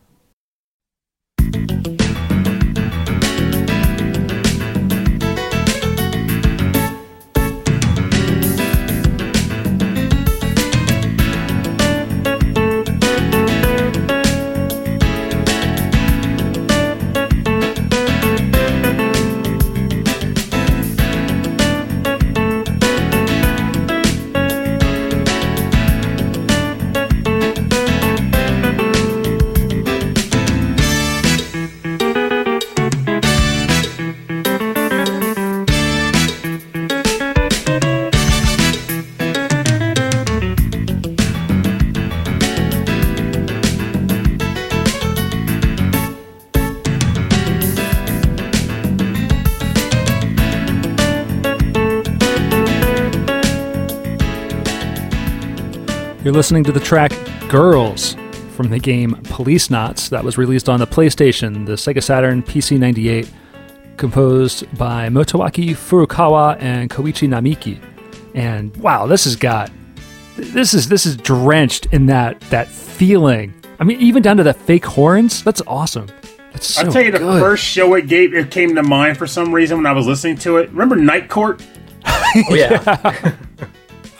You're 56.30 56.36
listening 56.36 56.62
to 56.62 56.70
the 56.70 56.78
track 56.78 57.10
Girls 57.48 58.14
from 58.54 58.70
the 58.70 58.78
game 58.78 59.16
Policenauts 59.24 60.10
that 60.10 60.22
was 60.22 60.38
released 60.38 60.68
on 60.68 60.78
the 60.78 60.86
PlayStation, 60.86 61.66
the 61.66 61.72
Sega 61.72 62.00
Saturn, 62.00 62.40
PC 62.40 62.78
98, 62.78 63.28
composed 63.96 64.78
by 64.78 65.08
Motoaki 65.08 65.70
Furukawa 65.70 66.56
and 66.62 66.88
Koichi 66.88 67.26
Namiki. 67.26 67.82
And 68.36 68.76
wow, 68.76 69.08
this 69.08 69.24
has 69.24 69.34
got 69.34 69.72
this 70.36 70.72
is 70.72 70.88
this 70.88 71.04
is 71.04 71.16
drenched 71.16 71.86
in 71.86 72.06
that 72.06 72.40
that 72.42 72.68
feeling. 72.68 73.52
I 73.80 73.82
mean, 73.82 74.00
even 74.00 74.22
down 74.22 74.36
to 74.36 74.44
the 74.44 74.54
fake 74.54 74.86
horns. 74.86 75.42
That's 75.42 75.62
awesome. 75.66 76.06
That's 76.52 76.74
so 76.74 76.82
I'll 76.82 76.92
tell 76.92 77.02
you, 77.02 77.10
good. 77.10 77.22
the 77.22 77.40
first 77.40 77.64
show 77.64 77.92
it 77.94 78.06
gave 78.06 78.34
it 78.34 78.52
came 78.52 78.76
to 78.76 78.84
mind 78.84 79.18
for 79.18 79.26
some 79.26 79.52
reason 79.52 79.78
when 79.78 79.86
I 79.86 79.92
was 79.92 80.06
listening 80.06 80.36
to 80.36 80.58
it. 80.58 80.70
Remember 80.70 80.94
Night 80.94 81.28
Court? 81.28 81.60
oh 82.06 82.54
yeah. 82.54 83.34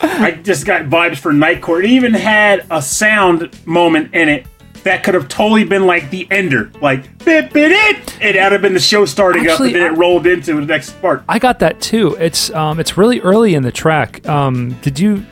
I 0.01 0.31
just 0.31 0.65
got 0.65 0.83
vibes 0.83 1.17
for 1.17 1.31
Night 1.31 1.61
Court. 1.61 1.85
It 1.85 1.91
even 1.91 2.13
had 2.13 2.65
a 2.69 2.81
sound 2.81 3.49
moment 3.65 4.13
in 4.13 4.29
it 4.29 4.45
that 4.83 5.03
could 5.03 5.13
have 5.13 5.27
totally 5.27 5.63
been 5.63 5.85
like 5.85 6.09
the 6.09 6.27
ender, 6.31 6.71
like 6.81 7.03
bit 7.19 7.53
bit 7.53 7.71
it. 7.71 8.17
It 8.21 8.35
would 8.35 8.51
have 8.51 8.61
been 8.61 8.73
the 8.73 8.79
show 8.79 9.05
starting 9.05 9.47
Actually, 9.47 9.69
up, 9.69 9.75
and 9.75 9.83
then 9.83 9.93
it 9.93 9.97
rolled 9.97 10.27
into 10.27 10.55
the 10.55 10.65
next 10.65 10.99
part. 11.01 11.23
I 11.29 11.39
got 11.39 11.59
that 11.59 11.81
too. 11.81 12.15
It's 12.15 12.49
um, 12.51 12.79
it's 12.79 12.97
really 12.97 13.19
early 13.21 13.53
in 13.53 13.63
the 13.63 13.71
track. 13.71 14.27
Um, 14.27 14.73
did 14.81 14.99
you? 14.99 15.25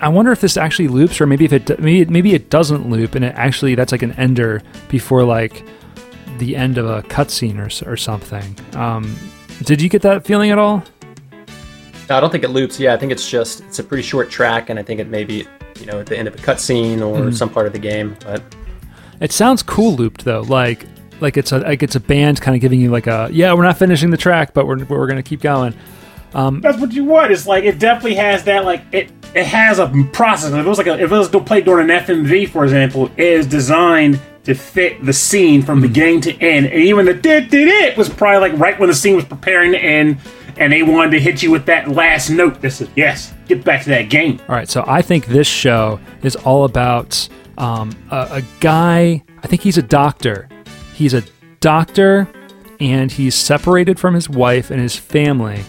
I 0.00 0.08
wonder 0.08 0.30
if 0.30 0.40
this 0.40 0.56
actually 0.56 0.88
loops, 0.88 1.20
or 1.20 1.26
maybe 1.26 1.44
if 1.44 1.52
it 1.52 1.78
maybe 1.80 2.04
maybe 2.10 2.34
it 2.34 2.50
doesn't 2.50 2.88
loop, 2.88 3.14
and 3.14 3.24
it 3.24 3.34
actually 3.36 3.74
that's 3.74 3.92
like 3.92 4.02
an 4.02 4.12
ender 4.12 4.62
before 4.88 5.24
like 5.24 5.64
the 6.38 6.56
end 6.56 6.78
of 6.78 6.86
a 6.86 7.02
cutscene 7.02 7.58
or 7.58 7.90
or 7.90 7.96
something. 7.96 8.56
Um, 8.74 9.14
did 9.64 9.82
you 9.82 9.88
get 9.88 10.02
that 10.02 10.24
feeling 10.24 10.50
at 10.50 10.58
all? 10.58 10.84
No, 12.08 12.16
I 12.16 12.20
don't 12.20 12.30
think 12.30 12.44
it 12.44 12.48
loops. 12.48 12.80
Yeah, 12.80 12.94
I 12.94 12.96
think 12.96 13.12
it's 13.12 13.28
just 13.28 13.60
it's 13.60 13.78
a 13.78 13.84
pretty 13.84 14.02
short 14.02 14.30
track, 14.30 14.70
and 14.70 14.78
I 14.78 14.82
think 14.82 15.00
it 15.00 15.08
may 15.08 15.24
be 15.24 15.46
you 15.78 15.86
know 15.86 16.00
at 16.00 16.06
the 16.06 16.16
end 16.16 16.28
of 16.28 16.34
a 16.34 16.38
cutscene 16.38 17.00
or 17.00 17.26
mm. 17.26 17.34
some 17.34 17.50
part 17.50 17.66
of 17.66 17.72
the 17.72 17.78
game. 17.78 18.16
But 18.24 18.42
It 19.20 19.32
sounds 19.32 19.62
cool 19.62 19.94
looped 19.94 20.24
though, 20.24 20.42
like 20.42 20.86
like 21.20 21.36
it's 21.36 21.52
a 21.52 21.58
like 21.58 21.82
it's 21.82 21.96
a 21.96 22.00
band 22.00 22.40
kind 22.40 22.54
of 22.54 22.60
giving 22.60 22.80
you 22.80 22.90
like 22.90 23.06
a 23.06 23.28
yeah 23.32 23.52
we're 23.52 23.64
not 23.64 23.76
finishing 23.76 24.10
the 24.10 24.16
track 24.16 24.54
but 24.54 24.66
we're 24.66 24.84
we're 24.84 25.06
gonna 25.06 25.22
keep 25.22 25.40
going. 25.40 25.74
Um, 26.34 26.60
That's 26.60 26.78
what 26.78 26.92
you 26.92 27.04
want. 27.04 27.32
It's 27.32 27.46
like 27.46 27.64
it 27.64 27.78
definitely 27.78 28.14
has 28.16 28.44
that 28.44 28.64
like 28.64 28.82
it 28.92 29.10
it 29.34 29.46
has 29.46 29.78
a 29.78 29.88
process. 30.12 30.52
If 30.52 30.64
it 30.64 30.68
was 30.68 30.78
like 30.78 30.86
a, 30.86 30.98
if 30.98 31.10
it 31.10 31.16
was 31.16 31.28
played 31.28 31.64
during 31.64 31.90
an 31.90 32.04
FMV, 32.04 32.48
for 32.48 32.64
example, 32.64 33.06
it 33.16 33.24
is 33.24 33.46
designed 33.46 34.20
to 34.44 34.54
fit 34.54 35.04
the 35.04 35.12
scene 35.12 35.62
from 35.62 35.80
beginning 35.80 36.22
to 36.22 36.32
end. 36.40 36.66
And 36.66 36.82
even 36.82 37.06
the 37.06 37.14
did 37.14 37.50
did 37.50 37.68
it 37.68 37.96
was 37.96 38.08
probably 38.08 38.48
like 38.48 38.58
right 38.58 38.78
when 38.78 38.88
the 38.88 38.94
scene 38.94 39.16
was 39.16 39.24
preparing 39.24 39.72
to 39.72 39.78
end, 39.78 40.18
and 40.58 40.72
they 40.72 40.82
wanted 40.82 41.12
to 41.12 41.20
hit 41.20 41.42
you 41.42 41.50
with 41.50 41.66
that 41.66 41.88
last 41.88 42.30
note. 42.30 42.58
Yes, 42.96 43.32
get 43.46 43.64
back 43.64 43.84
to 43.84 43.90
that 43.90 44.10
game. 44.10 44.40
All 44.48 44.54
right, 44.54 44.68
so 44.68 44.84
I 44.86 45.02
think 45.02 45.26
this 45.26 45.46
show 45.46 46.00
is 46.22 46.36
all 46.36 46.64
about 46.64 47.28
um, 47.56 47.90
a, 48.10 48.28
a 48.32 48.42
guy. 48.60 49.22
I 49.42 49.46
think 49.46 49.62
he's 49.62 49.78
a 49.78 49.82
doctor. 49.82 50.48
He's 50.94 51.14
a 51.14 51.22
doctor, 51.60 52.28
and 52.80 53.10
he's 53.10 53.34
separated 53.34 53.98
from 53.98 54.14
his 54.14 54.28
wife 54.28 54.70
and 54.70 54.80
his 54.80 54.96
family, 54.96 55.62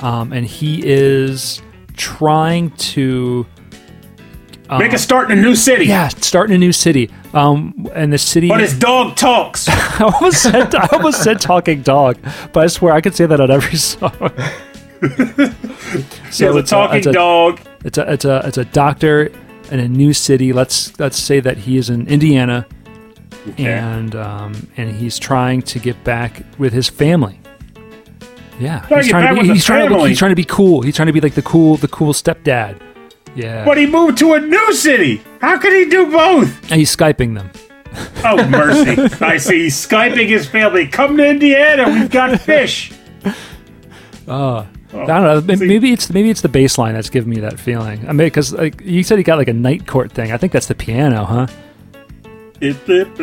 um, 0.00 0.32
and 0.32 0.46
he 0.46 0.86
is 0.86 1.60
trying 1.96 2.70
to 2.72 3.46
Make 4.70 4.92
a 4.92 4.98
start 4.98 5.30
in 5.30 5.38
a 5.38 5.40
new 5.42 5.54
city. 5.54 5.86
yeah 5.86 6.08
start 6.08 6.50
in 6.50 6.56
a 6.56 6.58
new 6.58 6.72
city. 6.72 7.10
Um, 7.34 7.88
and 7.94 8.12
the 8.12 8.18
city. 8.18 8.48
But 8.48 8.60
his 8.60 8.78
dog 8.88 9.16
talks. 9.16 9.68
I 9.68 10.10
almost 10.12 10.42
said 10.42 10.74
I 10.74 10.88
almost 10.92 11.22
said 11.22 11.40
talking 11.40 11.82
dog, 11.82 12.18
but 12.52 12.64
I 12.64 12.66
swear 12.66 12.92
I 12.92 13.00
could 13.00 13.14
say 13.14 13.26
that 13.26 13.40
on 13.40 13.50
every 13.50 13.76
song. 13.90 14.10
So 16.30 16.52
the 16.52 16.58
it's 16.58 16.70
a- 16.72 16.74
talking 16.74 16.98
it's 16.98 17.06
a- 17.06 17.12
dog. 17.12 17.60
It's 17.84 17.98
a 17.98 18.12
it's 18.12 18.24
a 18.24 18.42
it's 18.46 18.58
a 18.58 18.64
doctor 18.64 19.30
in 19.70 19.78
a 19.80 19.88
new 19.88 20.12
city. 20.12 20.52
Let's 20.52 20.98
let's 20.98 21.18
say 21.18 21.38
that 21.40 21.56
he 21.58 21.76
is 21.76 21.88
in 21.90 22.08
Indiana, 22.08 22.66
and 23.58 24.14
um, 24.16 24.68
and 24.76 24.90
he's 24.96 25.18
trying 25.18 25.62
to 25.62 25.78
get 25.78 26.02
back 26.02 26.42
with 26.58 26.72
his 26.72 26.88
family. 26.88 27.38
Yeah, 28.58 28.86
he's 28.88 29.08
trying 29.08 29.36
to 29.36 29.42
be, 29.42 29.48
he's 29.48 29.64
trying 29.64 29.88
to 29.90 30.04
he's 30.06 30.18
trying 30.18 30.30
to 30.32 30.36
be 30.36 30.44
cool. 30.44 30.82
He's 30.82 30.96
trying 30.96 31.06
to 31.06 31.12
be 31.12 31.20
like 31.20 31.34
the 31.34 31.42
cool 31.42 31.76
the 31.76 31.88
cool 31.88 32.12
stepdad. 32.12 32.80
Yeah, 33.36 33.64
But 33.64 33.78
he 33.78 33.86
moved 33.86 34.18
to 34.18 34.34
a 34.34 34.40
new 34.40 34.72
city. 34.72 35.22
How 35.40 35.58
could 35.58 35.72
he 35.72 35.88
do 35.88 36.10
both? 36.10 36.48
and 36.70 36.78
he's 36.80 36.94
skyping 36.96 37.34
them. 37.34 37.50
Oh 38.24 38.46
mercy! 38.48 39.00
I 39.24 39.36
see. 39.36 39.64
He's 39.64 39.86
Skyping 39.86 40.28
his 40.28 40.46
family. 40.48 40.86
Come 40.86 41.16
to 41.18 41.26
Indiana. 41.26 41.88
We've 41.88 42.10
got 42.10 42.40
fish. 42.40 42.92
Oh. 44.28 44.66
oh. 44.92 45.00
I 45.02 45.06
don't 45.06 45.46
know. 45.46 45.54
see- 45.54 45.66
Maybe 45.66 45.92
it's 45.92 46.10
maybe 46.10 46.30
it's 46.30 46.40
the 46.40 46.48
bass 46.48 46.78
line 46.78 46.94
that's 46.94 47.10
giving 47.10 47.30
me 47.30 47.38
that 47.40 47.60
feeling. 47.60 48.00
I 48.08 48.12
mean, 48.12 48.26
because 48.26 48.52
like 48.52 48.80
you 48.80 49.04
said, 49.04 49.18
he 49.18 49.24
got 49.24 49.38
like 49.38 49.46
a 49.46 49.52
night 49.52 49.86
court 49.86 50.10
thing. 50.10 50.32
I 50.32 50.36
think 50.36 50.52
that's 50.52 50.66
the 50.66 50.74
piano, 50.74 51.24
huh? 51.24 51.46
It, 52.60 52.76
it 52.88 53.14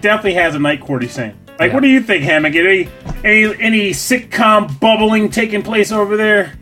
definitely 0.00 0.34
has 0.34 0.54
a 0.54 0.58
night 0.58 0.80
court. 0.80 1.02
He's 1.02 1.12
saying. 1.12 1.36
Like, 1.58 1.68
Yeah. 1.68 1.74
what 1.74 1.82
do 1.82 1.88
you 1.88 2.00
think, 2.00 2.24
Hammock? 2.24 2.54
Any 2.56 2.88
any 3.22 3.54
any 3.60 3.90
sitcom 3.90 4.80
bubbling 4.80 5.30
taking 5.30 5.62
place 5.62 5.92
over 5.92 6.16
there? 6.16 6.54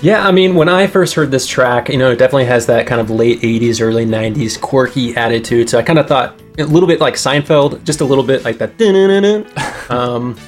Yeah, 0.00 0.26
I 0.26 0.32
mean, 0.32 0.54
when 0.54 0.68
I 0.68 0.86
first 0.86 1.14
heard 1.14 1.30
this 1.30 1.46
track, 1.46 1.88
you 1.88 1.98
know, 1.98 2.10
it 2.10 2.16
definitely 2.16 2.46
has 2.46 2.66
that 2.66 2.86
kind 2.86 3.00
of 3.00 3.10
late 3.10 3.40
80s, 3.40 3.80
early 3.80 4.04
90s 4.04 4.60
quirky 4.60 5.14
attitude. 5.16 5.68
So 5.68 5.78
I 5.78 5.82
kind 5.82 5.98
of 5.98 6.08
thought 6.08 6.40
a 6.58 6.64
little 6.64 6.88
bit 6.88 7.00
like 7.00 7.14
Seinfeld, 7.14 7.84
just 7.84 8.00
a 8.00 8.04
little 8.04 8.24
bit 8.24 8.44
like 8.44 8.58
that. 8.58 8.72
Um, 9.90 10.38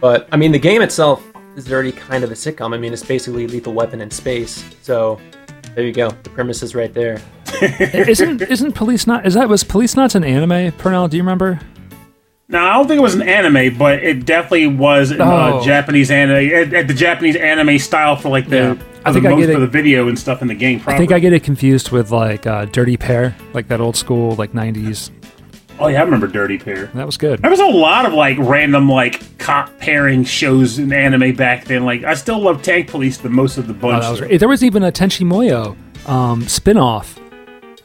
but 0.00 0.28
I 0.30 0.36
mean, 0.36 0.52
the 0.52 0.58
game 0.58 0.82
itself 0.82 1.24
is 1.56 1.72
already 1.72 1.92
kind 1.92 2.22
of 2.24 2.30
a 2.30 2.34
sitcom. 2.34 2.74
I 2.74 2.78
mean, 2.78 2.92
it's 2.92 3.02
basically 3.02 3.46
Lethal 3.46 3.72
Weapon 3.72 4.02
in 4.02 4.10
space. 4.10 4.64
So 4.82 5.18
there 5.74 5.84
you 5.84 5.92
go. 5.92 6.10
The 6.10 6.30
premise 6.30 6.62
is 6.62 6.74
right 6.74 6.92
there. 6.92 7.20
isn't 7.62 8.42
isn't 8.42 8.74
Policenauts? 8.74 9.24
Is 9.24 9.34
that 9.34 9.48
was 9.48 9.64
Policenauts 9.64 10.14
an 10.14 10.24
anime? 10.24 10.72
Pernell, 10.72 11.08
do 11.08 11.16
you 11.16 11.22
remember? 11.22 11.58
No, 12.48 12.60
I 12.60 12.74
don't 12.74 12.86
think 12.86 12.98
it 12.98 13.02
was 13.02 13.14
an 13.16 13.22
anime, 13.22 13.76
but 13.76 14.04
it 14.04 14.24
definitely 14.24 14.68
was 14.68 15.10
in, 15.10 15.20
Oh. 15.20 15.24
uh, 15.58 15.64
Japanese 15.64 16.12
anime, 16.12 16.36
at, 16.54 16.72
at 16.72 16.86
the 16.88 16.94
Japanese 16.94 17.34
anime 17.34 17.76
style 17.80 18.14
for 18.14 18.28
like 18.28 18.48
the, 18.48 18.56
Yeah. 18.56 18.74
for 18.74 18.80
I 19.04 19.10
the 19.10 19.14
think 19.14 19.26
I 19.26 19.30
most 19.30 19.40
get 19.40 19.46
for 19.50 19.56
it. 19.56 19.60
the 19.60 19.66
video 19.66 20.08
and 20.08 20.16
stuff 20.16 20.42
in 20.42 20.48
the 20.48 20.54
game. 20.54 20.80
I 20.86 20.96
think 20.96 21.10
I 21.10 21.18
get 21.18 21.32
it 21.32 21.42
confused 21.42 21.90
with 21.90 22.12
like 22.12 22.46
uh, 22.46 22.66
Dirty 22.66 22.96
Pair, 22.96 23.34
like 23.52 23.66
that 23.68 23.80
old 23.80 23.96
school 23.96 24.36
like 24.36 24.52
'90s. 24.52 25.10
oh 25.80 25.88
yeah, 25.88 26.00
I 26.00 26.04
remember 26.04 26.28
Dirty 26.28 26.56
Pair. 26.56 26.86
That 26.94 27.04
was 27.06 27.16
good. 27.16 27.42
There 27.42 27.50
was 27.50 27.58
a 27.58 27.66
lot 27.66 28.06
of 28.06 28.12
like 28.12 28.36
random 28.38 28.88
like 28.88 29.20
cop 29.38 29.76
pairing 29.78 30.22
shows 30.22 30.78
in 30.78 30.92
anime 30.92 31.34
back 31.34 31.64
then. 31.64 31.84
Like 31.84 32.04
I 32.04 32.14
still 32.14 32.38
love 32.40 32.62
Tank 32.62 32.88
Police 32.88 33.16
the 33.18 33.28
most 33.28 33.58
of 33.58 33.66
the 33.66 33.74
Oh, 33.74 33.90
bunch. 33.90 34.18
that 34.20 34.28
was. 34.30 34.38
There 34.40 34.48
was 34.48 34.62
even 34.62 34.84
a 34.84 34.92
Tenchi 34.92 35.26
Muyo 35.26 35.76
um, 36.08 36.42
spin-off. 36.46 37.18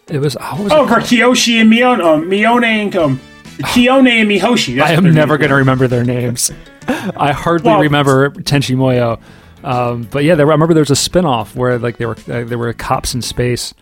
It 0.08 0.20
was 0.20 0.38
oh, 0.40 0.64
was 0.64 0.72
oh, 0.72 0.84
it 0.86 0.88
for? 0.88 0.96
Kiyoshi 1.00 1.62
and 1.62 1.72
Mione, 1.72 2.04
um, 2.04 2.30
Mione 2.30 2.64
and 2.66 2.96
um, 2.96 3.22
Kiyone 3.58 4.10
and 4.22 4.30
Mihoshi. 4.30 4.82
I 4.82 4.92
am 4.94 5.14
never 5.14 5.38
going 5.38 5.50
to 5.50 5.56
remember 5.56 5.88
their 5.88 6.04
names. 6.04 6.52
I 6.88 7.32
hardly 7.32 7.70
Well- 7.72 7.82
remember 7.82 8.30
Tenchi 8.32 8.76
Muyo. 8.76 9.20
Um, 9.64 10.08
but 10.10 10.24
yeah, 10.24 10.34
there, 10.34 10.48
I 10.48 10.52
remember 10.52 10.74
there 10.74 10.82
was 10.82 10.90
a 10.90 10.96
spin-off 10.96 11.56
where 11.56 11.78
like 11.78 11.98
they 11.98 12.08
were 12.08 12.18
uh, 12.28 12.44
there 12.46 12.58
were 12.58 12.74
cops 12.74 13.14
in 13.14 13.22
space. 13.22 13.74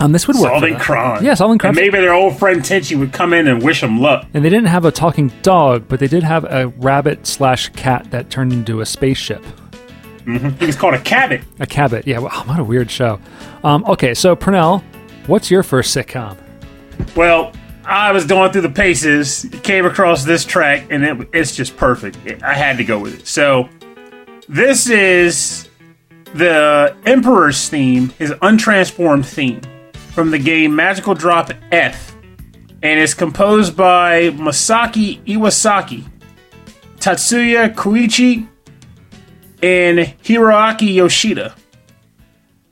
Um, 0.00 0.12
this 0.12 0.26
would 0.26 0.36
work. 0.36 0.50
Solving 0.50 0.76
crime. 0.78 1.24
Yeah, 1.24 1.32
solving 1.34 1.58
crime. 1.58 1.70
And 1.70 1.76
maybe 1.76 1.98
their 1.98 2.12
old 2.12 2.38
friend 2.38 2.60
Tenchi 2.60 2.98
would 2.98 3.12
come 3.12 3.32
in 3.32 3.46
and 3.48 3.62
wish 3.62 3.80
them 3.80 4.00
luck. 4.00 4.26
And 4.34 4.44
they 4.44 4.50
didn't 4.50 4.66
have 4.68 4.84
a 4.84 4.90
talking 4.90 5.32
dog, 5.42 5.86
but 5.88 5.98
they 6.00 6.08
did 6.08 6.22
have 6.22 6.44
a 6.44 6.68
rabbit 6.78 7.26
slash 7.26 7.68
cat 7.70 8.10
that 8.10 8.28
turned 8.28 8.52
into 8.52 8.80
a 8.80 8.86
spaceship. 8.86 9.42
I 10.26 10.38
think 10.38 10.62
it's 10.62 10.76
called 10.76 10.94
a 10.94 11.00
cabbit. 11.00 11.42
A 11.58 11.66
cabbit. 11.66 12.06
Yeah, 12.06 12.18
wow, 12.20 12.42
what 12.46 12.58
a 12.58 12.64
weird 12.64 12.90
show. 12.90 13.18
Um, 13.64 13.84
okay, 13.86 14.12
so 14.14 14.36
Pernell, 14.36 14.82
what's 15.26 15.50
your 15.50 15.62
first 15.62 15.96
sitcom? 15.96 16.36
Well, 17.16 17.52
I 17.84 18.12
was 18.12 18.24
going 18.24 18.52
through 18.52 18.62
the 18.62 18.70
paces, 18.70 19.46
came 19.62 19.84
across 19.86 20.24
this 20.24 20.44
track, 20.44 20.86
and 20.90 21.04
it, 21.04 21.28
it's 21.32 21.54
just 21.54 21.76
perfect. 21.76 22.18
I 22.42 22.54
had 22.54 22.76
to 22.76 22.84
go 22.84 22.98
with 22.98 23.20
it. 23.20 23.26
So, 23.26 23.68
this 24.48 24.88
is 24.88 25.68
the 26.34 26.96
Emperor's 27.06 27.68
theme, 27.68 28.10
his 28.10 28.30
untransformed 28.30 29.24
theme 29.24 29.60
from 30.12 30.30
the 30.30 30.38
game 30.38 30.74
Magical 30.74 31.14
Drop 31.14 31.50
F, 31.70 32.14
and 32.82 33.00
it's 33.00 33.14
composed 33.14 33.76
by 33.76 34.30
Masaki 34.30 35.24
Iwasaki, 35.24 36.04
Tatsuya 36.98 37.74
Koichi, 37.74 38.48
and 39.62 39.98
Hiroaki 40.22 40.94
Yoshida. 40.94 41.54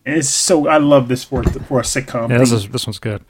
And 0.06 0.16
it's 0.16 0.28
so 0.28 0.66
I 0.68 0.78
love 0.78 1.08
this 1.08 1.24
for 1.24 1.42
for 1.42 1.80
a 1.80 1.82
sitcom. 1.82 2.30
Yeah, 2.30 2.38
this 2.38 2.52
is 2.52 2.68
this 2.68 2.86
one's 2.86 2.98
good. 2.98 3.24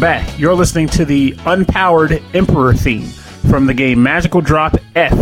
Back. 0.00 0.38
You're 0.38 0.54
listening 0.54 0.88
to 0.88 1.04
the 1.04 1.32
Unpowered 1.44 2.22
Emperor 2.34 2.72
theme 2.72 3.06
from 3.50 3.66
the 3.66 3.74
game 3.74 4.02
Magical 4.02 4.40
Drop 4.40 4.76
F 4.96 5.12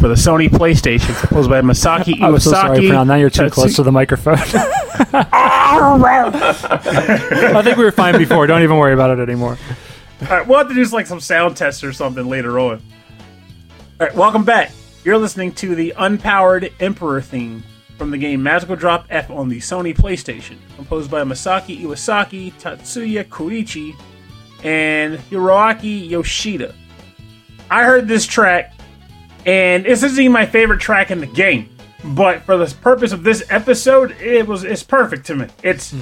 for 0.00 0.08
the 0.08 0.14
Sony 0.14 0.48
PlayStation, 0.48 1.18
composed 1.20 1.50
by 1.50 1.60
Masaki 1.60 2.14
Iwasaki. 2.14 2.22
I'm 2.22 2.40
so 2.40 2.50
sorry, 2.50 2.78
Pernell. 2.78 3.06
Now 3.06 3.16
you're 3.16 3.28
too 3.28 3.42
Tatsu- 3.42 3.54
close 3.54 3.76
to 3.76 3.82
the 3.82 3.92
microphone. 3.92 4.38
I 5.12 6.30
think 7.62 7.76
we 7.76 7.84
were 7.84 7.92
fine 7.92 8.16
before. 8.16 8.46
Don't 8.46 8.62
even 8.62 8.78
worry 8.78 8.94
about 8.94 9.10
it 9.10 9.20
anymore. 9.22 9.58
All 10.22 10.28
right, 10.28 10.46
we'll 10.46 10.58
have 10.58 10.68
to 10.68 10.74
do 10.74 10.82
like 10.86 11.06
some 11.06 11.20
sound 11.20 11.54
tests 11.56 11.84
or 11.84 11.92
something 11.92 12.26
later 12.26 12.58
on. 12.58 12.80
All 14.00 14.06
right, 14.06 14.14
welcome 14.14 14.44
back. 14.44 14.72
You're 15.04 15.18
listening 15.18 15.52
to 15.56 15.74
the 15.74 15.92
Unpowered 15.98 16.72
Emperor 16.80 17.20
theme 17.20 17.62
from 17.98 18.10
the 18.10 18.16
game 18.18 18.42
Magical 18.42 18.76
Drop 18.76 19.04
F 19.10 19.30
on 19.30 19.50
the 19.50 19.58
Sony 19.58 19.94
PlayStation, 19.94 20.56
composed 20.76 21.10
by 21.10 21.22
Masaki 21.22 21.82
Iwasaki, 21.82 22.52
Tatsuya 22.54 23.24
Koichi, 23.24 23.94
and 24.62 25.18
Hiroaki 25.18 26.08
Yoshida. 26.08 26.74
I 27.70 27.84
heard 27.84 28.06
this 28.06 28.26
track 28.26 28.74
and 29.46 29.84
this 29.84 30.02
isn't 30.02 30.18
even 30.18 30.32
my 30.32 30.46
favorite 30.46 30.80
track 30.80 31.10
in 31.10 31.20
the 31.20 31.26
game. 31.26 31.68
But 32.04 32.42
for 32.42 32.56
the 32.56 32.72
purpose 32.80 33.12
of 33.12 33.22
this 33.22 33.44
episode, 33.50 34.12
it 34.20 34.46
was 34.46 34.64
it's 34.64 34.82
perfect 34.82 35.26
to 35.26 35.36
me. 35.36 35.46
It's 35.62 35.92
hmm. 35.92 36.00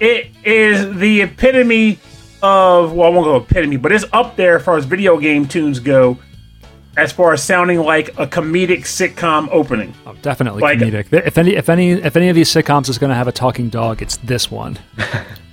it 0.00 0.30
is 0.44 0.96
the 0.98 1.22
epitome 1.22 1.98
of 2.42 2.92
well, 2.92 3.08
I 3.08 3.14
won't 3.14 3.24
go 3.24 3.36
epitome, 3.36 3.76
but 3.76 3.92
it's 3.92 4.04
up 4.12 4.36
there 4.36 4.56
as 4.56 4.64
far 4.64 4.76
as 4.76 4.84
video 4.84 5.18
game 5.18 5.46
tunes 5.46 5.78
go, 5.78 6.18
as 6.96 7.12
far 7.12 7.32
as 7.32 7.44
sounding 7.44 7.78
like 7.78 8.08
a 8.18 8.26
comedic 8.26 8.80
sitcom 8.80 9.48
opening. 9.52 9.94
Oh, 10.04 10.14
definitely 10.20 10.62
Like- 10.62 10.80
comedic. 10.80 11.12
If 11.12 11.38
any, 11.38 11.54
if 11.54 11.68
any, 11.68 11.92
if 11.92 12.16
any 12.16 12.28
of 12.28 12.34
these 12.34 12.50
sitcoms 12.50 12.88
is 12.88 12.98
going 12.98 13.10
to 13.10 13.16
have 13.16 13.28
a 13.28 13.32
talking 13.32 13.68
dog, 13.68 14.02
it's 14.02 14.16
this 14.18 14.50
one. 14.50 14.78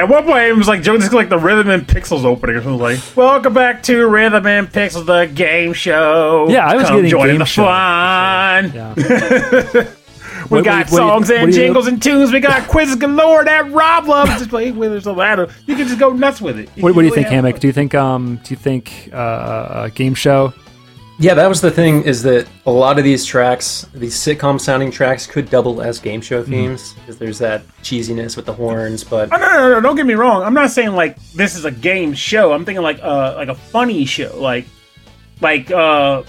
At 0.00 0.08
one 0.08 0.24
point, 0.24 0.44
it 0.44 0.56
was 0.56 0.66
like 0.66 0.80
Joe, 0.80 0.94
is 0.94 1.12
like 1.12 1.28
the 1.28 1.38
Rhythm 1.38 1.68
and 1.68 1.86
Pixels 1.86 2.24
opening 2.24 2.56
or 2.56 2.62
something 2.62 2.80
like. 2.80 2.98
Welcome 3.16 3.52
back 3.52 3.82
to 3.82 4.06
Rhythm 4.06 4.46
and 4.46 4.66
Pixels, 4.66 5.04
the 5.04 5.26
game 5.26 5.74
show. 5.74 6.46
Yeah, 6.48 6.66
I 6.66 6.74
was 6.76 6.86
Come 6.86 6.96
getting 6.96 7.10
join 7.10 7.26
game 7.28 7.38
the 7.38 7.44
show. 7.44 7.64
fun. 7.64 8.72
Yeah. 8.74 9.84
We 10.50 10.56
What- 10.56 10.64
got 10.64 10.90
what- 10.90 10.92
what 10.92 10.96
songs 10.98 11.28
what 11.28 11.38
and 11.38 11.52
do 11.52 11.58
you- 11.58 11.64
jingles 11.66 11.86
and 11.86 12.02
tunes. 12.02 12.32
We 12.32 12.40
got 12.40 12.66
quizzes 12.68 12.96
galore 12.96 13.44
that 13.44 13.70
Rob 13.70 14.06
loves 14.08 14.42
to 14.42 14.48
play 14.48 14.72
with. 14.72 14.90
There's 14.90 15.06
a 15.06 15.12
ladder. 15.12 15.48
You 15.66 15.76
can 15.76 15.86
just 15.86 16.00
go 16.00 16.10
nuts 16.14 16.40
with 16.40 16.58
it. 16.58 16.70
What, 16.80 16.96
what 16.96 17.02
do 17.02 17.08
you 17.08 17.14
think, 17.14 17.28
Hammock? 17.28 17.60
Do 17.60 17.66
you 17.66 17.72
think 17.74 17.94
um 17.94 18.40
do 18.42 18.54
you 18.54 18.56
think 18.56 19.10
uh, 19.12 19.82
a 19.84 19.90
game 19.94 20.14
show? 20.14 20.52
Yeah, 21.20 21.34
that 21.34 21.48
was 21.48 21.60
the 21.60 21.70
thing. 21.70 22.02
Is 22.04 22.22
that 22.22 22.48
a 22.64 22.70
lot 22.70 22.96
of 22.98 23.04
these 23.04 23.26
tracks, 23.26 23.86
these 23.92 24.14
sitcom 24.14 24.58
sounding 24.58 24.90
tracks, 24.90 25.26
could 25.26 25.50
double 25.50 25.82
as 25.82 25.98
game 25.98 26.22
show 26.22 26.42
themes 26.42 26.94
because 26.94 27.18
there's 27.18 27.38
that 27.40 27.62
cheesiness 27.82 28.36
with 28.36 28.46
the 28.46 28.54
horns. 28.54 29.04
But 29.04 29.30
Oh, 29.30 29.36
no, 29.36 29.46
no, 29.46 29.56
no, 29.58 29.74
no, 29.74 29.80
don't 29.82 29.96
get 29.96 30.06
me 30.06 30.14
wrong. 30.14 30.42
I'm 30.42 30.54
not 30.54 30.70
saying 30.70 30.92
like 30.92 31.20
this 31.34 31.56
is 31.56 31.66
a 31.66 31.70
game 31.70 32.14
show. 32.14 32.54
I'm 32.54 32.64
thinking 32.64 32.82
like 32.82 33.00
uh 33.02 33.34
like 33.36 33.48
a 33.48 33.54
funny 33.54 34.06
show, 34.06 34.34
like 34.40 34.64
like 35.42 35.70
uh 35.70 36.22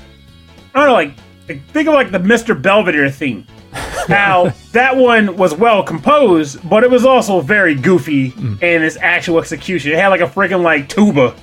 I 0.73 0.77
don't 0.77 0.87
know, 0.87 0.93
like 0.93 1.13
like, 1.47 1.65
think 1.69 1.87
of 1.87 1.93
like 1.93 2.11
the 2.11 2.19
Mr. 2.19 2.61
Belvedere 2.61 3.09
theme. 3.09 3.47
Now 4.09 4.49
that 4.73 4.97
one 4.97 5.37
was 5.37 5.53
well 5.53 5.83
composed, 5.83 6.67
but 6.67 6.83
it 6.83 6.89
was 6.89 7.05
also 7.05 7.39
very 7.39 7.75
goofy 7.75 8.33
in 8.35 8.83
its 8.83 8.97
actual 8.97 9.37
execution. 9.39 9.91
It 9.91 9.99
had 9.99 10.07
like 10.09 10.21
a 10.21 10.27
freaking 10.27 10.63
like 10.63 10.89
tuba, 10.89 11.35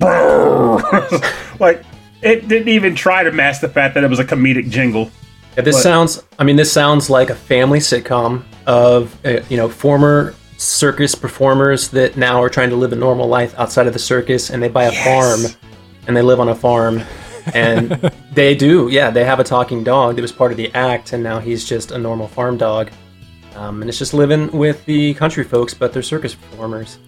like 1.60 1.84
it 2.22 2.48
didn't 2.48 2.68
even 2.68 2.94
try 2.94 3.22
to 3.22 3.32
mask 3.32 3.60
the 3.60 3.68
fact 3.68 3.94
that 3.94 4.04
it 4.04 4.10
was 4.10 4.18
a 4.18 4.24
comedic 4.24 4.70
jingle. 4.70 5.10
Yeah, 5.56 5.62
this 5.62 5.76
But- 5.76 5.82
sounds. 5.82 6.22
I 6.38 6.44
mean, 6.44 6.56
this 6.56 6.70
sounds 6.72 7.08
like 7.10 7.30
a 7.30 7.34
family 7.34 7.78
sitcom 7.78 8.42
of 8.66 9.14
uh, 9.24 9.40
you 9.48 9.56
know 9.56 9.68
former 9.68 10.34
circus 10.58 11.14
performers 11.14 11.88
that 11.88 12.16
now 12.16 12.42
are 12.42 12.48
trying 12.48 12.70
to 12.70 12.76
live 12.76 12.92
a 12.92 12.96
normal 12.96 13.28
life 13.28 13.54
outside 13.58 13.86
of 13.86 13.92
the 13.92 13.98
circus, 13.98 14.50
and 14.50 14.62
they 14.62 14.68
buy 14.68 14.84
a 14.84 14.92
farm, 15.04 15.40
and 16.06 16.16
they 16.16 16.22
live 16.22 16.40
on 16.40 16.48
a 16.48 16.54
farm, 16.54 17.02
and 17.54 17.90
they 18.34 18.54
do. 18.54 18.88
Yeah, 18.90 19.10
they 19.10 19.24
have 19.24 19.38
a 19.40 19.44
talking 19.44 19.84
dog 19.84 20.16
that 20.16 20.22
was 20.22 20.32
part 20.32 20.50
of 20.52 20.56
the 20.56 20.74
act, 20.74 21.12
and 21.12 21.22
now 21.22 21.38
he's 21.38 21.64
just 21.64 21.90
a 21.90 21.98
normal 21.98 22.26
farm 22.28 22.56
dog, 22.56 22.90
um, 23.54 23.80
and 23.82 23.88
it's 23.88 23.98
just 23.98 24.14
living 24.14 24.50
with 24.52 24.84
the 24.86 25.14
country 25.14 25.44
folks, 25.44 25.74
but 25.74 25.92
they're 25.92 26.02
circus 26.02 26.34
performers. 26.34 26.98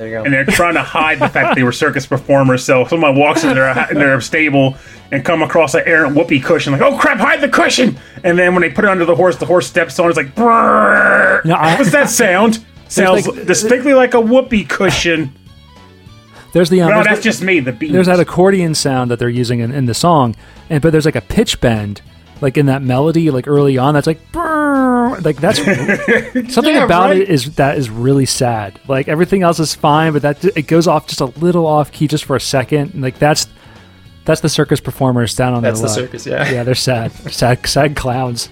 There 0.00 0.08
you 0.08 0.14
go. 0.16 0.24
and 0.24 0.32
they're 0.32 0.46
trying 0.46 0.72
to 0.74 0.82
hide 0.82 1.18
the 1.18 1.28
fact 1.28 1.48
that 1.48 1.54
they 1.56 1.62
were 1.62 1.72
circus 1.72 2.06
performers. 2.06 2.64
So 2.64 2.86
someone 2.86 3.16
walks 3.16 3.44
in 3.44 3.54
their 3.54 3.68
in 3.90 3.98
their 3.98 4.18
stable 4.22 4.76
and 5.12 5.22
come 5.22 5.42
across 5.42 5.74
an 5.74 5.82
errant 5.84 6.16
whoopee 6.16 6.40
cushion, 6.40 6.72
like, 6.72 6.80
"Oh 6.80 6.96
crap, 6.96 7.18
hide 7.18 7.42
the 7.42 7.50
cushion!" 7.50 7.98
And 8.24 8.38
then 8.38 8.54
when 8.54 8.62
they 8.62 8.70
put 8.70 8.86
it 8.86 8.90
under 8.90 9.04
the 9.04 9.14
horse, 9.14 9.36
the 9.36 9.44
horse 9.44 9.66
steps 9.66 9.98
on. 9.98 10.08
It's 10.08 10.16
like, 10.16 10.34
Brrr. 10.34 11.44
No, 11.44 11.54
I- 11.54 11.76
what's 11.76 11.92
that 11.92 12.08
sound? 12.08 12.64
Sounds 12.88 13.26
like- 13.28 13.46
distinctly 13.46 13.92
like 13.92 14.14
a 14.14 14.20
whoopee 14.22 14.64
cushion. 14.64 15.32
There's 16.54 16.70
the 16.70 16.80
um, 16.80 16.88
No, 16.88 16.94
there's, 16.96 17.06
that's 17.06 17.18
the- 17.18 17.24
just 17.24 17.42
me. 17.42 17.60
The 17.60 17.72
beat. 17.72 17.92
there's 17.92 18.06
that 18.06 18.18
accordion 18.20 18.74
sound 18.74 19.10
that 19.10 19.18
they're 19.18 19.28
using 19.28 19.60
in, 19.60 19.70
in 19.70 19.84
the 19.84 19.94
song, 19.94 20.34
and 20.70 20.80
but 20.82 20.92
there's 20.92 21.04
like 21.04 21.14
a 21.14 21.20
pitch 21.20 21.60
bend, 21.60 22.00
like 22.40 22.56
in 22.56 22.64
that 22.66 22.80
melody, 22.82 23.30
like 23.30 23.46
early 23.46 23.76
on. 23.76 23.92
That's 23.92 24.06
like, 24.06 24.32
brrr, 24.32 24.89
like 25.24 25.36
that's 25.36 25.58
something 26.54 26.74
Yeah, 26.74 26.84
about 26.84 27.10
right. 27.10 27.18
it 27.20 27.28
is 27.28 27.54
that 27.56 27.78
is 27.78 27.90
really 27.90 28.26
sad. 28.26 28.80
Like 28.88 29.08
everything 29.08 29.42
else 29.42 29.58
is 29.60 29.74
fine, 29.74 30.12
but 30.12 30.22
that 30.22 30.44
it 30.56 30.66
goes 30.66 30.86
off 30.86 31.06
just 31.06 31.20
a 31.20 31.26
little 31.26 31.66
off 31.66 31.92
key 31.92 32.08
just 32.08 32.24
for 32.24 32.36
a 32.36 32.40
second. 32.40 32.94
And 32.94 33.02
like 33.02 33.18
that's 33.18 33.46
that's 34.26 34.42
the 34.42 34.48
circus 34.50 34.80
performers 34.80 35.34
down 35.34 35.54
on 35.54 35.62
That's 35.62 35.80
the 35.80 35.86
luck. 35.86 35.94
circus, 35.94 36.26
yeah. 36.26 36.48
yeah, 36.50 36.62
they're 36.62 36.74
sad, 36.74 37.10
sad, 37.32 37.66
sad 37.66 37.96
clowns. 37.96 38.50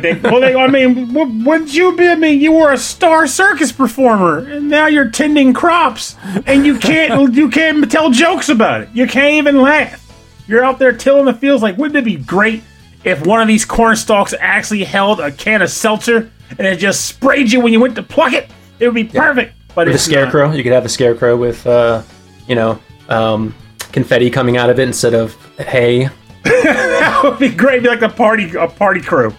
They, 0.00 0.18
well, 0.22 0.40
they, 0.40 0.54
I 0.54 0.68
mean, 0.68 1.12
w- 1.12 1.44
wouldn't 1.44 1.74
you 1.74 1.94
be? 1.96 2.08
I 2.08 2.14
mean, 2.14 2.40
you 2.40 2.52
were 2.52 2.72
a 2.72 2.78
star 2.78 3.26
circus 3.26 3.72
performer, 3.72 4.38
and 4.38 4.68
now 4.70 4.86
you're 4.86 5.10
tending 5.10 5.52
crops, 5.52 6.14
and 6.46 6.64
you 6.64 6.78
can't, 6.78 7.34
you 7.34 7.50
can't 7.50 7.90
tell 7.90 8.10
jokes 8.10 8.48
about 8.48 8.82
it. 8.82 8.88
You 8.94 9.06
can't 9.08 9.34
even 9.34 9.60
laugh. 9.60 10.00
You're 10.46 10.64
out 10.64 10.78
there 10.78 10.92
tilling 10.92 11.24
the 11.26 11.34
fields. 11.34 11.62
Like, 11.62 11.76
wouldn't 11.76 11.96
it 11.96 12.04
be 12.04 12.16
great 12.16 12.62
if 13.04 13.24
one 13.26 13.40
of 13.40 13.48
these 13.48 13.64
corn 13.64 13.96
stalks 13.96 14.34
actually 14.40 14.84
held 14.84 15.20
a 15.20 15.30
can 15.30 15.62
of 15.62 15.70
seltzer 15.70 16.30
and 16.58 16.66
it 16.66 16.76
just 16.78 17.06
sprayed 17.06 17.52
you 17.52 17.60
when 17.60 17.72
you 17.72 17.80
went 17.80 17.94
to 17.96 18.02
pluck 18.02 18.32
it? 18.32 18.50
It 18.80 18.86
would 18.86 18.94
be 18.94 19.04
perfect. 19.04 19.54
But 19.74 19.86
With 19.86 19.94
a 19.94 19.94
it's 19.96 20.08
not. 20.08 20.12
scarecrow, 20.12 20.52
you 20.52 20.62
could 20.62 20.72
have 20.72 20.84
a 20.84 20.88
scarecrow 20.88 21.36
with, 21.36 21.66
uh, 21.66 22.02
you 22.46 22.54
know, 22.54 22.78
um, 23.08 23.54
confetti 23.92 24.30
coming 24.30 24.56
out 24.56 24.70
of 24.70 24.78
it 24.78 24.86
instead 24.88 25.14
of 25.14 25.34
hay. 25.58 26.08
That 26.44 27.20
would 27.24 27.38
be 27.38 27.48
great. 27.48 27.82
Be 27.82 27.88
like 27.88 28.02
a 28.02 28.08
party, 28.08 28.54
a 28.56 28.66
party 28.68 29.00
crew. 29.00 29.34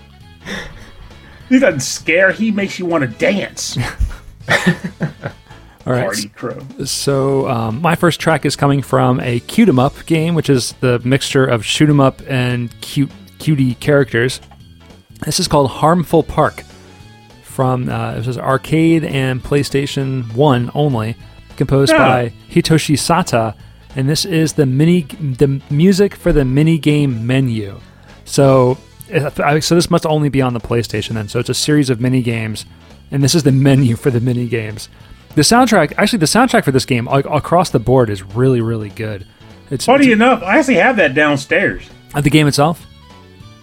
He 1.50 1.60
doesn't 1.60 1.82
scare. 1.82 2.32
He 2.32 2.50
makes 2.52 2.80
you 2.80 2.86
want 2.88 3.02
to 3.04 3.08
dance. 3.08 3.78
All 5.88 5.94
right, 5.94 6.04
Party 6.06 6.30
crew. 6.30 6.60
So 6.86 7.48
um, 7.48 7.80
my 7.82 7.94
first 7.96 8.20
track 8.20 8.44
is 8.46 8.56
coming 8.56 8.82
from 8.82 9.20
a 9.20 9.40
cute 9.42 9.70
'em 9.70 9.78
up 9.78 9.94
game, 10.08 10.34
which 10.34 10.50
is 10.50 10.74
the 10.80 11.00
mixture 11.04 11.46
of 11.46 11.64
shoot 11.64 11.90
'em 11.90 12.00
up 12.00 12.22
and 12.28 12.70
cute 12.82 13.12
cutie 13.46 13.76
characters. 13.76 14.42
This 15.24 15.40
is 15.40 15.48
called 15.48 15.70
Harmful 15.70 16.24
Park 16.24 16.64
from 17.44 17.90
uh, 17.90 18.16
it 18.16 18.24
says 18.26 18.40
arcade 18.40 19.04
and 19.04 19.42
PlayStation 19.42 20.34
One 20.34 20.72
only, 20.74 21.16
composed 21.56 21.92
Yeah. 21.92 22.00
by 22.00 22.34
Hitoshi 22.50 22.96
Sata, 22.98 23.54
and 23.96 24.10
this 24.10 24.26
is 24.26 24.54
the 24.54 24.66
mini 24.66 25.02
the 25.04 25.62
music 25.70 26.16
for 26.16 26.34
the 26.34 26.44
mini 26.44 26.80
game 26.80 27.26
menu. 27.28 27.80
So 28.26 28.80
so 29.08 29.76
this 29.76 29.92
must 29.92 30.08
only 30.08 30.30
be 30.30 30.42
on 30.42 30.56
the 30.56 30.60
PlayStation 30.60 31.10
then. 31.14 31.28
So 31.30 31.38
it's 31.40 31.50
a 31.50 31.54
series 31.54 31.92
of 31.92 32.02
mini 32.02 32.24
games, 32.24 32.66
and 33.12 33.24
this 33.24 33.36
is 33.36 33.44
the 33.44 33.52
menu 33.70 33.96
for 33.96 34.10
the 34.10 34.20
mini 34.20 34.48
games. 34.48 34.90
The 35.36 35.44
soundtrack, 35.44 35.94
actually, 35.98 36.20
the 36.20 36.26
soundtrack 36.26 36.64
for 36.64 36.72
this 36.72 36.86
game 36.86 37.06
like, 37.06 37.26
across 37.26 37.70
the 37.70 37.80
board 37.80 38.10
is 38.10 38.24
really, 38.24 38.62
really 38.62 38.90
good. 38.90 39.28
It's, 39.70 39.86
Funny 39.86 40.06
it's 40.06 40.14
enough, 40.14 40.42
I 40.42 40.58
actually 40.58 40.76
have 40.76 40.96
that 40.98 41.14
downstairs. 41.14 41.84
uh, 42.16 42.22
the 42.22 42.30
game 42.32 42.48
itself. 42.48 42.86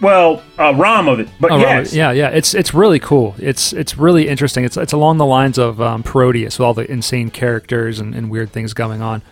Well, 0.02 0.42
a 0.58 0.74
ROM 0.74 1.06
of 1.08 1.20
it, 1.20 1.28
but 1.40 1.52
Oh, 1.52 1.56
yes, 1.58 1.94
yeah, 1.94 2.10
yeah. 2.10 2.28
It's 2.28 2.54
it's 2.54 2.74
really 2.74 2.98
cool. 2.98 3.36
It's 3.38 3.72
it's 3.72 3.96
really 3.96 4.28
interesting. 4.28 4.64
It's 4.64 4.76
it's 4.76 4.92
along 4.92 5.18
the 5.18 5.24
lines 5.24 5.58
of 5.58 5.80
um, 5.80 6.02
Parodius 6.02 6.58
with 6.58 6.66
all 6.66 6.74
the 6.74 6.90
insane 6.90 7.30
characters 7.30 8.00
and, 8.00 8.12
and 8.14 8.28
weird 8.28 8.50
things 8.50 8.74
going 8.74 9.00
on. 9.00 9.22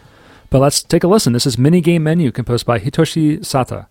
But 0.48 0.61
let's 0.61 0.83
take 0.83 1.04
a 1.04 1.09
listen. 1.09 1.33
This 1.33 1.44
is 1.46 1.59
Mini 1.59 1.80
Game 1.80 2.04
Menu, 2.04 2.30
composed 2.33 2.66
by 2.66 2.78
Hitoshi 2.78 3.40
Sata. 3.40 3.87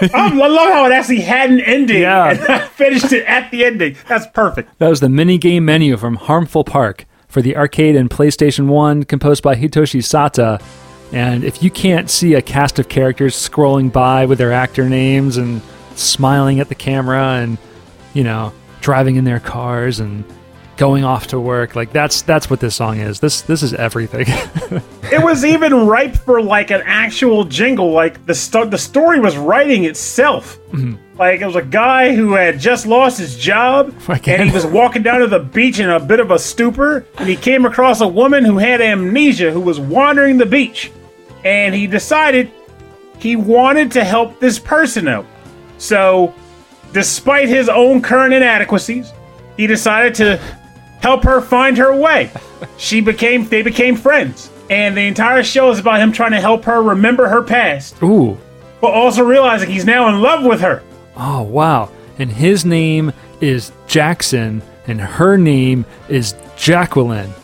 Oh, 0.14 0.42
I 0.42 0.46
love 0.48 0.72
how 0.72 0.86
it 0.86 0.92
actually 0.92 1.20
had 1.20 1.50
an 1.50 1.60
ending. 1.60 2.02
Yeah. 2.02 2.66
finished 2.68 3.12
it 3.12 3.24
at 3.26 3.50
the 3.50 3.64
ending. 3.64 3.96
That's 4.08 4.26
perfect. 4.28 4.78
that 4.78 4.88
was 4.88 5.00
the 5.00 5.08
Mini 5.08 5.38
Game 5.38 5.64
Menu 5.64 5.96
from 5.96 6.16
Harmful 6.16 6.64
Park 6.64 7.06
for 7.28 7.42
the 7.42 7.56
arcade 7.56 7.96
and 7.96 8.08
PlayStation 8.10 8.66
One, 8.66 9.04
composed 9.04 9.42
by 9.42 9.54
Hitoshi 9.56 10.00
Sata. 10.00 10.62
And 11.12 11.44
if 11.44 11.62
you 11.62 11.70
can't 11.70 12.10
see 12.10 12.34
a 12.34 12.42
cast 12.42 12.78
of 12.78 12.88
characters 12.88 13.36
scrolling 13.36 13.92
by 13.92 14.26
with 14.26 14.38
their 14.38 14.52
actor 14.52 14.88
names 14.88 15.36
and 15.36 15.60
smiling 15.94 16.60
at 16.60 16.68
the 16.68 16.74
camera 16.74 17.34
and, 17.40 17.56
you 18.14 18.24
know, 18.24 18.52
driving 18.80 19.16
in 19.16 19.24
their 19.24 19.40
cars 19.40 20.00
and 20.00 20.24
going 20.76 21.04
off 21.04 21.28
to 21.28 21.40
work, 21.40 21.76
like 21.76 21.92
that's 21.92 22.22
that's 22.22 22.50
what 22.50 22.60
this 22.60 22.74
song 22.74 22.98
is. 22.98 23.20
This 23.20 23.42
this 23.42 23.62
is 23.62 23.74
everything. 23.74 24.26
it 25.12 25.22
was 25.22 25.44
even 25.44 25.86
ripe 25.86 26.14
for 26.14 26.42
like 26.42 26.70
an 26.70 26.82
actual 26.84 27.44
jingle. 27.44 27.92
Like 27.92 28.26
the 28.26 28.34
sto- 28.34 28.66
the 28.66 28.78
story 28.78 29.20
was 29.20 29.36
writing 29.36 29.84
itself. 29.84 30.58
Mm-hmm. 30.72 30.96
Like 31.18 31.40
it 31.40 31.46
was 31.46 31.56
a 31.56 31.62
guy 31.62 32.14
who 32.14 32.34
had 32.34 32.58
just 32.58 32.86
lost 32.86 33.18
his 33.18 33.38
job, 33.38 33.94
and 34.08 34.50
he 34.50 34.54
was 34.54 34.66
walking 34.66 35.02
down 35.02 35.20
to 35.20 35.26
the 35.26 35.38
beach 35.38 35.78
in 35.78 35.88
a 35.88 36.00
bit 36.00 36.20
of 36.20 36.30
a 36.30 36.38
stupor, 36.38 37.06
and 37.18 37.28
he 37.28 37.36
came 37.36 37.64
across 37.64 38.00
a 38.00 38.08
woman 38.08 38.44
who 38.44 38.58
had 38.58 38.80
amnesia 38.80 39.52
who 39.52 39.60
was 39.60 39.78
wandering 39.78 40.38
the 40.38 40.46
beach, 40.46 40.90
and 41.44 41.74
he 41.74 41.86
decided 41.86 42.50
he 43.18 43.36
wanted 43.36 43.92
to 43.92 44.04
help 44.04 44.40
this 44.40 44.58
person 44.58 45.06
out. 45.06 45.26
So, 45.78 46.34
despite 46.92 47.48
his 47.48 47.68
own 47.68 48.02
current 48.02 48.34
inadequacies, 48.34 49.12
he 49.56 49.66
decided 49.66 50.14
to 50.16 50.40
help 51.04 51.22
her 51.22 51.38
find 51.42 51.76
her 51.76 51.94
way. 51.94 52.30
She 52.78 53.02
became 53.02 53.46
they 53.46 53.60
became 53.60 53.94
friends. 53.94 54.50
And 54.70 54.96
the 54.96 55.02
entire 55.02 55.42
show 55.42 55.70
is 55.70 55.78
about 55.78 56.00
him 56.00 56.12
trying 56.12 56.30
to 56.30 56.40
help 56.40 56.64
her 56.64 56.82
remember 56.82 57.28
her 57.28 57.42
past, 57.42 58.02
Ooh. 58.02 58.38
but 58.80 58.92
also 58.92 59.22
realizing 59.22 59.68
he's 59.68 59.84
now 59.84 60.08
in 60.08 60.22
love 60.22 60.46
with 60.46 60.62
her. 60.62 60.82
Oh 61.14 61.42
wow. 61.42 61.90
And 62.18 62.32
his 62.32 62.64
name 62.64 63.12
is 63.42 63.70
Jackson 63.86 64.62
and 64.86 64.98
her 64.98 65.36
name 65.36 65.84
is 66.08 66.34
Jacqueline. 66.56 67.34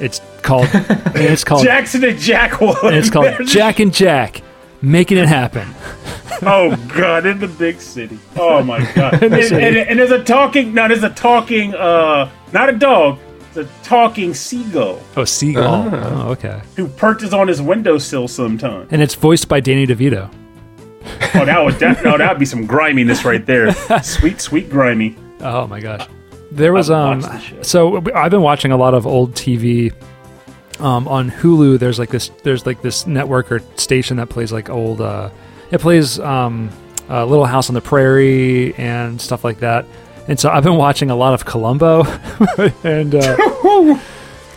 It's 0.00 0.22
called 0.40 0.68
it's 0.72 1.44
called 1.44 1.64
Jackson 1.64 2.02
and 2.04 2.18
Jacqueline. 2.18 2.76
and 2.84 2.96
it's 2.96 3.10
called 3.10 3.34
Jack 3.46 3.80
and 3.80 3.92
Jack 3.92 4.40
making 4.82 5.18
it 5.18 5.28
happen. 5.28 5.66
oh 6.42 6.74
god, 6.96 7.26
in 7.26 7.38
the 7.38 7.48
big 7.48 7.80
city. 7.80 8.18
Oh 8.36 8.62
my 8.62 8.80
god. 8.94 9.22
and, 9.22 9.34
and- 9.34 9.76
and 9.76 9.98
there's 9.98 10.10
a 10.10 10.22
talking 10.24 10.72
no, 10.74 10.88
there's 10.88 11.02
a 11.04 11.10
talking 11.10 11.74
uh 11.74 12.30
not 12.52 12.68
a 12.68 12.72
dog, 12.72 13.18
it's 13.48 13.56
a 13.58 13.68
talking 13.82 14.32
seagull 14.34 15.00
Oh, 15.16 15.24
Seagull. 15.24 15.88
Ah. 15.92 16.24
Oh, 16.26 16.30
okay. 16.32 16.62
who 16.76 16.86
perches 16.88 17.34
on 17.34 17.48
his 17.48 17.60
windowsill 17.60 18.26
sometime. 18.28 18.88
And 18.90 19.02
it's 19.02 19.14
voiced 19.14 19.48
by 19.48 19.60
Danny 19.60 19.86
DeVito. 19.86 20.32
Oh 21.34 21.44
that 21.44 21.62
would 21.64 21.74
that, 21.76 22.02
no, 22.04 22.16
that'd 22.18 22.38
be 22.38 22.44
some 22.44 22.66
griminess 22.66 23.24
right 23.24 23.44
there. 23.44 23.72
sweet, 24.02 24.40
sweet 24.40 24.70
grimy. 24.70 25.16
Oh 25.40 25.66
my 25.66 25.80
gosh. 25.80 26.06
There 26.52 26.72
was 26.72 26.90
I've 26.90 27.24
um 27.24 27.40
the 27.58 27.64
so 27.64 28.02
I've 28.14 28.30
been 28.30 28.42
watching 28.42 28.72
a 28.72 28.76
lot 28.76 28.92
of 28.94 29.06
old 29.06 29.32
TV 29.34 29.92
um 30.80 31.06
on 31.08 31.30
Hulu 31.30 31.78
there's 31.78 31.98
like 31.98 32.10
this 32.10 32.30
there's 32.42 32.66
like 32.66 32.82
this 32.82 33.06
network 33.06 33.50
or 33.52 33.60
station 33.76 34.16
that 34.18 34.28
plays 34.28 34.52
like 34.52 34.70
old 34.70 35.00
uh 35.00 35.30
it 35.70 35.80
plays 35.80 36.18
um 36.18 36.70
uh, 37.08 37.24
Little 37.24 37.46
House 37.46 37.68
on 37.68 37.74
the 37.74 37.80
Prairie 37.80 38.72
and 38.76 39.20
stuff 39.20 39.42
like 39.42 39.58
that. 39.58 39.84
And 40.28 40.38
so 40.38 40.48
I've 40.48 40.62
been 40.62 40.76
watching 40.76 41.10
a 41.10 41.16
lot 41.16 41.34
of 41.34 41.44
Columbo 41.44 42.04
and 42.84 43.14
uh 43.14 43.36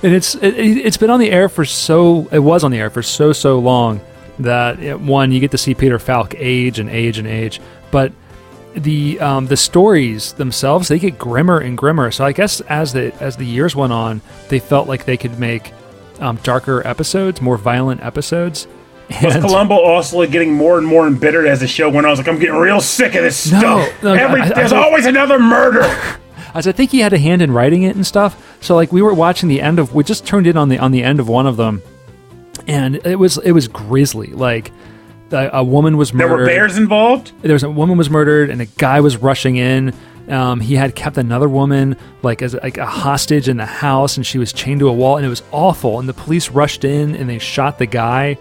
and 0.04 0.14
it's 0.14 0.36
it, 0.36 0.56
it's 0.56 0.98
been 0.98 1.10
on 1.10 1.20
the 1.20 1.32
air 1.32 1.50
for 1.50 1.66
so 1.66 2.28
it 2.32 2.40
was 2.40 2.64
on 2.64 2.72
the 2.72 2.78
air 2.78 2.90
for 2.90 3.02
so 3.02 3.34
so 3.34 3.58
long 3.60 4.02
that 4.40 4.80
it, 4.80 5.00
one 5.00 5.32
you 5.32 5.40
get 5.40 5.52
to 5.52 5.58
see 5.58 5.74
Peter 5.74 5.98
Falk 5.98 6.36
age 6.38 6.80
and 6.80 6.90
age 6.90 7.18
and 7.18 7.28
age, 7.28 7.60
but 7.92 8.12
the 8.76 9.20
um, 9.20 9.48
the 9.48 9.58
stories 9.58 10.34
themselves 10.34 10.88
they 10.88 11.00
get 11.00 11.18
grimmer 11.18 11.60
and 11.60 11.78
grimmer. 11.78 12.12
So 12.12 12.26
I 12.26 12.32
guess 12.32 12.62
as 12.62 12.94
the 12.94 13.14
as 13.22 13.38
the 13.38 13.46
years 13.46 13.76
went 13.76 13.94
on, 13.94 14.22
they 14.50 14.60
felt 14.60 14.88
like 14.88 15.06
they 15.06 15.18
could 15.18 15.40
make 15.40 15.72
um, 16.24 16.38
darker 16.44 16.86
episodes, 16.88 17.42
more 17.42 17.58
violent 17.58 18.02
episodes. 18.02 18.68
Was 19.22 19.36
And- 19.36 19.44
Columbo 19.44 19.76
also 19.76 20.26
getting 20.26 20.54
more 20.54 20.78
and 20.78 20.88
more 20.88 21.06
embittered 21.06 21.46
as 21.46 21.60
the 21.60 21.68
show 21.68 21.88
went 21.90 22.00
on? 22.00 22.06
I 22.06 22.10
was 22.12 22.20
like, 22.20 22.28
I'm 22.30 22.40
getting 22.40 22.56
real 22.56 22.80
sick 22.82 23.14
of 23.16 23.24
this 23.24 23.52
No, 23.52 23.60
stuff. 23.60 24.04
no, 24.04 24.14
Every, 24.14 24.42
I- 24.42 24.46
I 24.46 24.50
there's 24.50 24.72
don't- 24.72 24.84
always 24.84 25.06
another 25.06 25.38
murder. 25.40 25.82
as 26.56 26.68
I 26.68 26.72
think 26.72 26.92
he 26.92 27.00
had 27.00 27.14
a 27.14 27.20
hand 27.20 27.42
in 27.42 27.52
writing 27.52 27.84
it 27.84 27.96
and 27.96 28.06
stuff. 28.06 28.58
So 28.62 28.76
like 28.76 28.92
we 28.92 29.02
were 29.02 29.14
watching 29.14 29.50
the 29.50 29.60
end 29.62 29.78
of 29.80 29.94
we 29.94 30.04
just 30.04 30.26
turned 30.26 30.48
in 30.48 30.56
on 30.58 30.70
the 30.70 30.80
on 30.80 30.92
the 30.92 31.04
end 31.04 31.20
of 31.20 31.28
one 31.28 31.46
of 31.48 31.58
them, 31.58 31.82
and 32.68 32.96
it 33.06 33.18
was 33.20 33.38
it 33.40 33.52
was 33.52 33.68
grisly. 33.68 34.28
Like 34.28 34.72
a, 35.32 35.50
a 35.54 35.64
woman 35.64 35.98
was 35.98 36.12
There 36.12 36.28
were 36.28 36.46
bears 36.46 36.78
involved. 36.78 37.32
there 37.42 37.54
was 37.54 37.64
a 37.64 37.70
woman 37.70 37.98
was 37.98 38.10
murdered 38.10 38.50
and 38.50 38.62
a 38.62 38.66
guy 38.66 39.00
was 39.02 39.18
rushing 39.18 39.56
in. 39.58 39.94
Um, 40.30 40.62
he 40.62 40.76
had 40.76 40.96
kept 40.96 41.18
another 41.18 41.50
woman 41.50 41.98
like 42.22 42.42
as 42.42 42.54
like 42.54 42.78
a 42.78 42.86
hostage 42.86 43.50
in 43.50 43.58
the 43.58 43.66
house, 43.66 44.18
and 44.18 44.26
she 44.26 44.38
was 44.38 44.54
chained 44.54 44.80
to 44.80 44.88
a 44.88 44.94
wall, 44.94 45.18
and 45.18 45.26
it 45.26 45.30
was 45.30 45.44
awful. 45.52 46.00
And 46.00 46.08
the 46.08 46.14
police 46.14 46.50
rushed 46.50 46.84
in 46.86 47.16
and 47.16 47.30
they 47.30 47.40
shot 47.40 47.78
the 47.78 47.86
guy. 47.86 48.38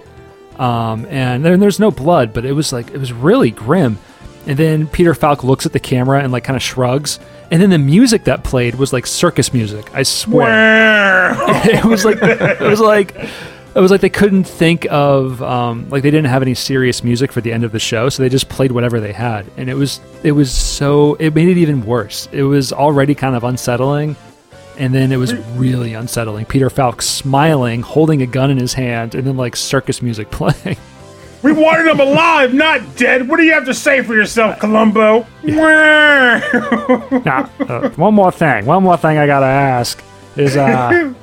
Um, 0.58 1.06
and 1.06 1.44
there, 1.44 1.56
there's 1.56 1.80
no 1.80 1.90
blood, 1.90 2.32
but 2.32 2.44
it 2.44 2.52
was 2.52 2.72
like 2.72 2.90
it 2.90 2.98
was 2.98 3.12
really 3.12 3.50
grim. 3.50 3.98
And 4.46 4.56
then 4.58 4.86
Peter 4.88 5.14
Falk 5.14 5.44
looks 5.44 5.66
at 5.66 5.72
the 5.72 5.80
camera 5.80 6.20
and 6.22 6.32
like 6.32 6.44
kind 6.44 6.56
of 6.56 6.62
shrugs. 6.62 7.20
And 7.50 7.62
then 7.62 7.70
the 7.70 7.78
music 7.78 8.24
that 8.24 8.42
played 8.42 8.74
was 8.74 8.92
like 8.92 9.06
circus 9.06 9.52
music. 9.52 9.94
I 9.94 10.02
swear 10.02 11.34
it 11.64 11.84
was 11.84 12.04
like 12.04 12.18
it 12.20 12.60
was 12.60 12.80
like 12.80 13.16
it 13.74 13.80
was 13.80 13.90
like 13.90 14.00
they 14.02 14.10
couldn't 14.10 14.44
think 14.44 14.86
of 14.90 15.42
um, 15.42 15.88
like 15.88 16.02
they 16.02 16.10
didn't 16.10 16.30
have 16.30 16.42
any 16.42 16.54
serious 16.54 17.02
music 17.02 17.32
for 17.32 17.40
the 17.40 17.52
end 17.52 17.64
of 17.64 17.72
the 17.72 17.78
show, 17.78 18.08
so 18.08 18.22
they 18.22 18.28
just 18.28 18.48
played 18.48 18.72
whatever 18.72 19.00
they 19.00 19.12
had, 19.12 19.46
and 19.56 19.70
it 19.70 19.74
was 19.74 20.00
it 20.22 20.32
was 20.32 20.52
so 20.52 21.14
it 21.14 21.34
made 21.34 21.48
it 21.48 21.56
even 21.58 21.84
worse. 21.84 22.28
It 22.32 22.42
was 22.42 22.72
already 22.72 23.14
kind 23.14 23.34
of 23.34 23.44
unsettling, 23.44 24.16
and 24.78 24.94
then 24.94 25.10
it 25.10 25.16
was 25.16 25.34
really 25.56 25.94
unsettling. 25.94 26.44
Peter 26.44 26.68
Falk 26.68 27.00
smiling, 27.00 27.80
holding 27.82 28.20
a 28.20 28.26
gun 28.26 28.50
in 28.50 28.58
his 28.58 28.74
hand, 28.74 29.14
and 29.14 29.26
then 29.26 29.36
like 29.36 29.56
circus 29.56 30.02
music 30.02 30.30
playing. 30.30 30.76
we 31.42 31.52
wanted 31.52 31.90
him 31.90 31.98
alive, 31.98 32.52
not 32.52 32.96
dead. 32.96 33.26
What 33.26 33.38
do 33.38 33.44
you 33.44 33.52
have 33.54 33.64
to 33.64 33.74
say 33.74 34.02
for 34.02 34.14
yourself, 34.14 34.58
Columbo? 34.58 35.26
yeah. 35.42 36.40
now, 37.24 37.50
uh, 37.60 37.88
one 37.90 38.12
more 38.14 38.30
thing, 38.32 38.66
one 38.66 38.82
more 38.82 38.98
thing 38.98 39.16
I 39.16 39.26
gotta 39.26 39.46
ask 39.46 40.02
is 40.36 40.56
uh, 40.56 41.14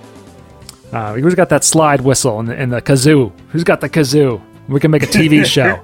uh 0.94 1.14
who's 1.16 1.36
got 1.36 1.50
that 1.50 1.64
slide 1.64 2.02
whistle 2.02 2.40
and 2.40 2.48
the, 2.48 2.56
and 2.56 2.72
the 2.72 2.82
kazoo? 2.82 3.32
Who's 3.50 3.64
got 3.64 3.82
the 3.82 3.90
kazoo? 3.90 4.42
We 4.68 4.80
can 4.80 4.92
make 4.92 5.04
a 5.04 5.08
TV 5.08 5.46
show. 5.56 5.82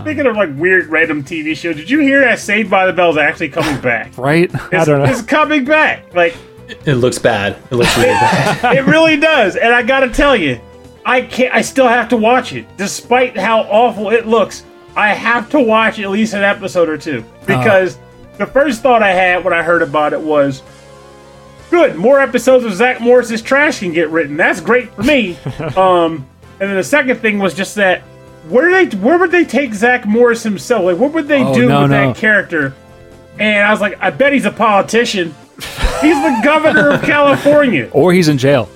Speaking 0.00 0.26
of 0.26 0.36
like 0.36 0.50
weird 0.56 0.88
random 0.88 1.22
TV 1.24 1.56
show, 1.56 1.72
did 1.72 1.88
you 1.88 2.00
hear 2.00 2.20
that 2.20 2.38
Saved 2.38 2.68
by 2.70 2.86
the 2.86 2.92
Bell 2.92 3.10
is 3.10 3.16
actually 3.16 3.48
coming 3.48 3.80
back? 3.80 4.16
right? 4.18 4.52
I 4.54 4.68
It's, 4.72 4.86
don't 4.86 4.98
know. 4.98 5.04
it's 5.10 5.22
coming 5.22 5.64
back. 5.64 6.12
Like 6.14 6.36
It 6.84 6.94
looks 6.96 7.18
bad. 7.18 7.56
It 7.70 7.76
looks 7.76 7.96
really 7.96 8.08
bad. 8.10 8.76
it 8.76 8.84
really 8.84 9.16
does, 9.16 9.56
and 9.56 9.72
I 9.72 9.82
gotta 9.82 10.10
tell 10.10 10.36
you, 10.36 10.60
I 11.04 11.22
can't. 11.22 11.54
I 11.54 11.62
still 11.62 11.88
have 11.88 12.08
to 12.10 12.16
watch 12.16 12.52
it, 12.52 12.66
despite 12.76 13.36
how 13.38 13.60
awful 13.62 14.10
it 14.10 14.26
looks. 14.26 14.64
I 14.96 15.10
have 15.14 15.48
to 15.50 15.60
watch 15.60 15.98
at 16.00 16.10
least 16.10 16.34
an 16.34 16.42
episode 16.42 16.88
or 16.88 16.98
two 16.98 17.24
because 17.46 17.98
the 18.38 18.46
first 18.46 18.82
thought 18.82 19.02
I 19.02 19.12
had 19.12 19.44
when 19.44 19.54
I 19.54 19.62
heard 19.62 19.82
about 19.82 20.12
it 20.12 20.20
was, 20.20 20.62
"Good, 21.70 21.96
more 21.96 22.20
episodes 22.20 22.64
of 22.64 22.72
Zach 22.74 23.00
Morris's 23.00 23.42
trash 23.42 23.80
can 23.80 23.92
get 23.92 24.08
written. 24.10 24.36
That's 24.36 24.60
great 24.60 24.92
for 24.94 25.02
me." 25.02 25.36
um, 25.76 26.26
and 26.60 26.70
then 26.70 26.76
the 26.76 26.84
second 26.84 27.18
thing 27.20 27.38
was 27.38 27.54
just 27.54 27.74
that 27.76 28.02
where 28.48 28.70
they 28.84 28.96
where 28.96 29.18
would 29.18 29.30
they 29.32 29.44
take 29.44 29.74
Zach 29.74 30.06
Morris 30.06 30.42
himself? 30.42 30.84
Like, 30.84 30.98
what 30.98 31.12
would 31.12 31.28
they 31.28 31.42
Oh, 31.42 31.54
do 31.54 31.68
no, 31.68 31.82
with 31.82 31.90
no. 31.90 32.08
that 32.12 32.16
character? 32.16 32.74
And 33.38 33.66
I 33.66 33.70
was 33.70 33.80
like, 33.80 33.98
I 34.00 34.10
bet 34.10 34.32
he's 34.32 34.46
a 34.46 34.50
politician. 34.50 35.34
He's 36.00 36.16
the 36.22 36.40
governor 36.44 36.90
of 36.92 37.02
California. 37.02 37.90
Or 37.92 38.12
he's 38.12 38.28
in 38.28 38.38
jail. 38.38 38.68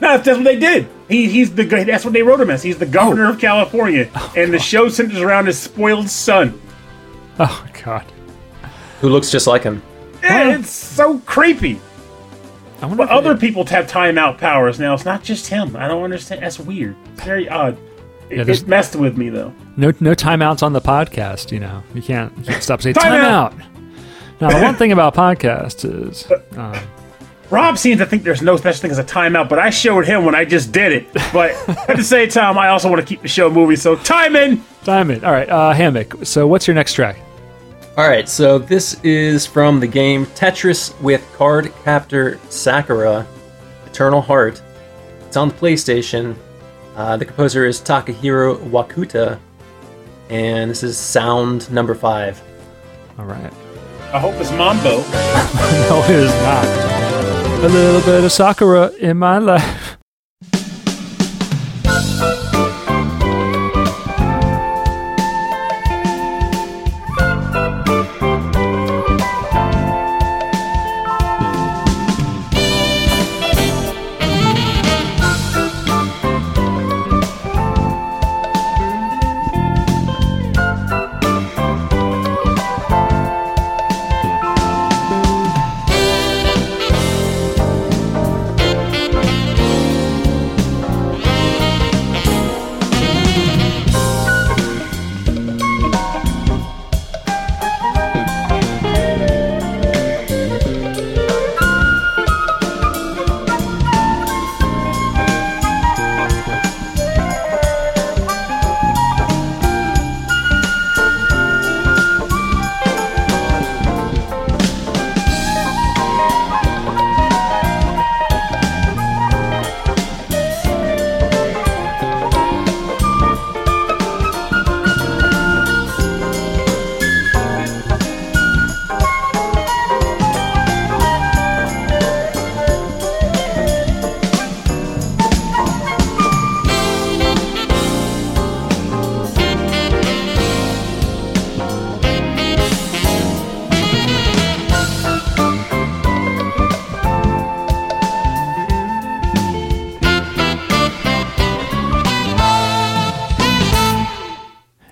No, 0.00 0.16
that's 0.18 0.28
what 0.28 0.44
they 0.44 0.58
did. 0.58 0.88
He, 1.08 1.28
he's 1.28 1.54
the 1.54 1.64
that's 1.64 2.04
what 2.04 2.12
they 2.14 2.22
wrote 2.22 2.40
him 2.40 2.50
as. 2.50 2.62
He's 2.62 2.78
the 2.78 2.86
governor 2.86 3.30
of 3.30 3.38
California, 3.38 4.08
and 4.36 4.52
the 4.52 4.58
show 4.58 4.88
centers 4.88 5.20
around 5.20 5.46
his 5.46 5.58
spoiled 5.58 6.08
son. 6.08 6.60
Oh 7.38 7.66
God. 7.84 8.04
Who 9.00 9.08
looks 9.08 9.30
just 9.30 9.46
like 9.46 9.62
him? 9.62 9.82
Yeah, 10.22 10.56
it's 10.58 10.70
so 10.70 11.18
creepy. 11.20 11.80
I 12.84 12.86
wonder 12.86 13.02
But 13.04 13.08
other 13.10 13.34
people 13.34 13.64
have 13.66 13.86
timeout 13.86 14.36
powers 14.36 14.78
now. 14.78 14.92
It's 14.92 15.06
not 15.06 15.22
just 15.22 15.46
him. 15.46 15.74
I 15.74 15.88
don't 15.88 16.04
understand. 16.04 16.42
That's 16.42 16.58
weird. 16.58 16.94
It's 17.14 17.24
very 17.24 17.48
odd. 17.48 17.78
It, 18.28 18.46
Yeah, 18.46 18.54
it 18.54 18.68
messed 18.68 18.94
with 18.94 19.16
me 19.16 19.30
though. 19.30 19.54
no 19.78 19.92
no 20.00 20.12
timeouts 20.14 20.62
on 20.62 20.74
the 20.74 20.82
podcast. 20.82 21.50
You 21.50 21.60
know, 21.60 21.82
you 21.94 22.02
can't, 22.02 22.36
you 22.36 22.44
can't 22.44 22.62
stop 22.62 22.82
saying 22.82 22.94
Time 22.96 23.12
timeout. 23.12 23.64
Now 24.38 24.50
the 24.50 24.60
one 24.62 24.74
thing 24.74 24.92
about 24.92 25.14
podcasts 25.14 25.84
is 25.84 26.30
um, 26.58 26.76
Rob 27.48 27.78
seems 27.78 28.00
to 28.00 28.06
think 28.06 28.22
there's 28.22 28.42
no 28.42 28.56
such 28.58 28.80
thing 28.80 28.90
as 28.90 28.98
a 28.98 29.04
timeout, 29.04 29.48
but 29.48 29.58
I 29.58 29.70
showed 29.70 30.06
him 30.06 30.26
when 30.26 30.34
I 30.34 30.44
just 30.44 30.70
did 30.70 30.92
it. 30.92 31.06
But 31.32 31.52
at 31.88 31.96
the 31.96 32.04
same 32.04 32.28
time, 32.28 32.58
I 32.58 32.68
also 32.68 32.90
want 32.90 33.00
to 33.00 33.06
keep 33.06 33.22
the 33.22 33.28
show 33.28 33.48
moving. 33.48 33.76
So 33.76 33.96
time 33.96 34.36
in. 34.36 34.62
time 34.84 35.10
it. 35.10 35.24
All 35.24 35.32
right, 35.32 35.48
uh, 35.48 35.72
hammock. 35.72 36.14
So 36.24 36.46
what's 36.46 36.66
your 36.66 36.74
next 36.74 36.92
track? 36.94 37.16
All 37.96 38.08
right, 38.08 38.28
so 38.28 38.58
this 38.58 38.98
is 39.04 39.46
from 39.46 39.78
the 39.78 39.86
game 39.86 40.26
Tetris 40.26 41.00
with 41.00 41.24
Card 41.36 41.72
Captor 41.84 42.40
Sakura, 42.48 43.24
Eternal 43.86 44.20
Heart. 44.20 44.60
It's 45.26 45.36
on 45.36 45.48
the 45.48 45.54
PlayStation. 45.54 46.34
Uh, 46.96 47.16
the 47.16 47.24
composer 47.24 47.64
is 47.64 47.80
Takahiro 47.80 48.56
Wakuta, 48.68 49.38
and 50.28 50.68
this 50.68 50.82
is 50.82 50.98
sound 50.98 51.70
number 51.70 51.94
five. 51.94 52.42
All 53.16 53.26
right. 53.26 53.52
I 54.12 54.18
hope 54.18 54.34
it's 54.40 54.50
Mambo. 54.50 55.04
No, 55.88 56.02
it 56.04 56.10
is 56.10 56.32
not. 56.42 57.64
A 57.64 57.68
little 57.68 58.00
bit 58.00 58.24
of 58.24 58.32
Sakura 58.32 58.90
in 58.98 59.18
my 59.18 59.38
life. 59.38 59.83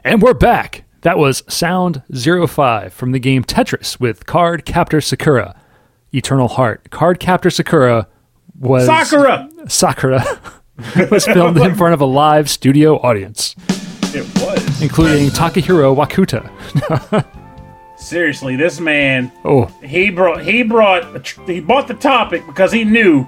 And 0.04 0.20
we're 0.22 0.34
back. 0.34 0.84
That 1.02 1.18
was 1.18 1.42
Sound 1.48 2.02
05 2.14 2.92
from 2.92 3.12
the 3.12 3.18
game 3.18 3.44
Tetris 3.44 3.98
with 4.00 4.26
Card 4.26 4.64
Captor 4.64 5.00
Sakura. 5.00 5.58
Eternal 6.14 6.48
Heart. 6.48 6.90
Card 6.90 7.18
Captor 7.20 7.50
Sakura 7.50 8.06
was 8.58 8.86
Sakura. 8.86 9.48
Sakura 9.66 10.24
was 11.10 11.24
filmed 11.24 11.56
in 11.58 11.74
front 11.74 11.94
of 11.94 12.00
a 12.00 12.04
live 12.06 12.50
studio 12.50 12.96
audience, 12.98 13.56
It 14.14 14.26
was. 14.40 14.82
including 14.82 15.28
Takahiro 15.30 15.96
Wakuta. 15.96 17.24
Seriously, 17.96 18.56
this 18.56 18.78
man 18.80 19.32
Oh, 19.44 19.66
he 19.82 20.10
brought 20.10 20.42
he 20.44 20.62
brought 20.62 21.26
he 21.46 21.60
bought 21.60 21.88
the 21.88 21.94
topic 21.94 22.44
because 22.46 22.70
he 22.72 22.84
knew 22.84 23.26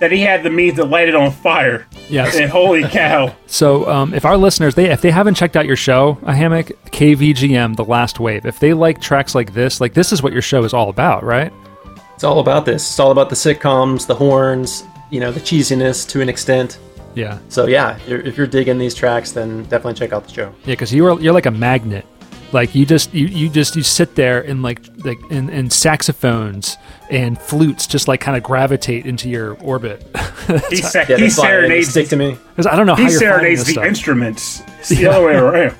that 0.00 0.12
he 0.12 0.20
had 0.20 0.42
the 0.42 0.50
means 0.50 0.76
to 0.76 0.84
light 0.84 1.08
it 1.08 1.14
on 1.14 1.30
fire. 1.32 1.86
yes. 2.08 2.36
And 2.36 2.50
holy 2.50 2.82
cow! 2.84 3.34
So, 3.46 3.88
um, 3.90 4.12
if 4.14 4.24
our 4.24 4.36
listeners, 4.36 4.74
they 4.74 4.90
if 4.90 5.00
they 5.00 5.10
haven't 5.10 5.34
checked 5.34 5.56
out 5.56 5.66
your 5.66 5.76
show, 5.76 6.18
a 6.22 6.34
hammock, 6.34 6.68
KVGM, 6.92 7.76
The 7.76 7.84
Last 7.84 8.20
Wave, 8.20 8.44
if 8.46 8.58
they 8.60 8.72
like 8.74 9.00
tracks 9.00 9.34
like 9.34 9.52
this, 9.54 9.80
like 9.80 9.94
this 9.94 10.12
is 10.12 10.22
what 10.22 10.32
your 10.32 10.42
show 10.42 10.64
is 10.64 10.74
all 10.74 10.88
about, 10.88 11.22
right? 11.24 11.52
It's 12.14 12.24
all 12.24 12.40
about 12.40 12.64
this. 12.64 12.82
It's 12.88 12.98
all 12.98 13.10
about 13.10 13.28
the 13.28 13.36
sitcoms, 13.36 14.06
the 14.06 14.14
horns, 14.14 14.84
you 15.10 15.20
know, 15.20 15.30
the 15.30 15.40
cheesiness 15.40 16.08
to 16.08 16.20
an 16.20 16.28
extent. 16.28 16.78
Yeah, 17.14 17.38
So 17.48 17.66
yeah, 17.66 17.96
if 17.96 18.08
you're, 18.08 18.20
if 18.20 18.36
you're 18.36 18.46
digging 18.46 18.76
these 18.76 18.94
tracks, 18.94 19.32
then 19.32 19.62
definitely 19.64 19.94
check 19.94 20.12
out 20.12 20.24
the 20.26 20.32
show. 20.32 20.52
yeah, 20.64 20.72
because 20.74 20.92
you're 20.92 21.18
you're 21.20 21.32
like 21.32 21.46
a 21.46 21.50
magnet. 21.50 22.04
Like 22.52 22.74
you 22.74 22.86
just 22.86 23.12
you, 23.12 23.26
you 23.26 23.48
just 23.48 23.74
you 23.76 23.82
sit 23.82 24.14
there 24.14 24.40
and 24.40 24.62
like 24.62 24.80
like 25.04 25.18
and, 25.30 25.50
and 25.50 25.72
saxophones 25.72 26.76
and 27.10 27.38
flutes 27.40 27.86
just 27.86 28.06
like 28.08 28.20
kind 28.20 28.36
of 28.36 28.42
gravitate 28.42 29.04
into 29.06 29.28
your 29.28 29.54
orbit. 29.60 30.06
He, 30.70 30.76
sa- 30.76 31.00
Yeah, 31.08 31.16
he 31.16 31.22
that's 31.24 31.38
why 31.38 31.48
they 31.48 31.56
serenades 31.58 31.88
stick 31.90 32.08
to 32.10 32.16
me. 32.16 32.38
Because 32.50 32.66
I 32.66 32.76
don't 32.76 32.86
know 32.86 32.94
how 32.94 33.04
he 33.04 33.10
you're 33.10 33.18
serenades 33.18 33.64
the 33.66 33.72
stuff. 33.72 33.84
instruments. 33.84 34.62
It's 34.78 34.90
the 34.90 35.06
other 35.08 35.26
way 35.26 35.34
around. 35.34 35.74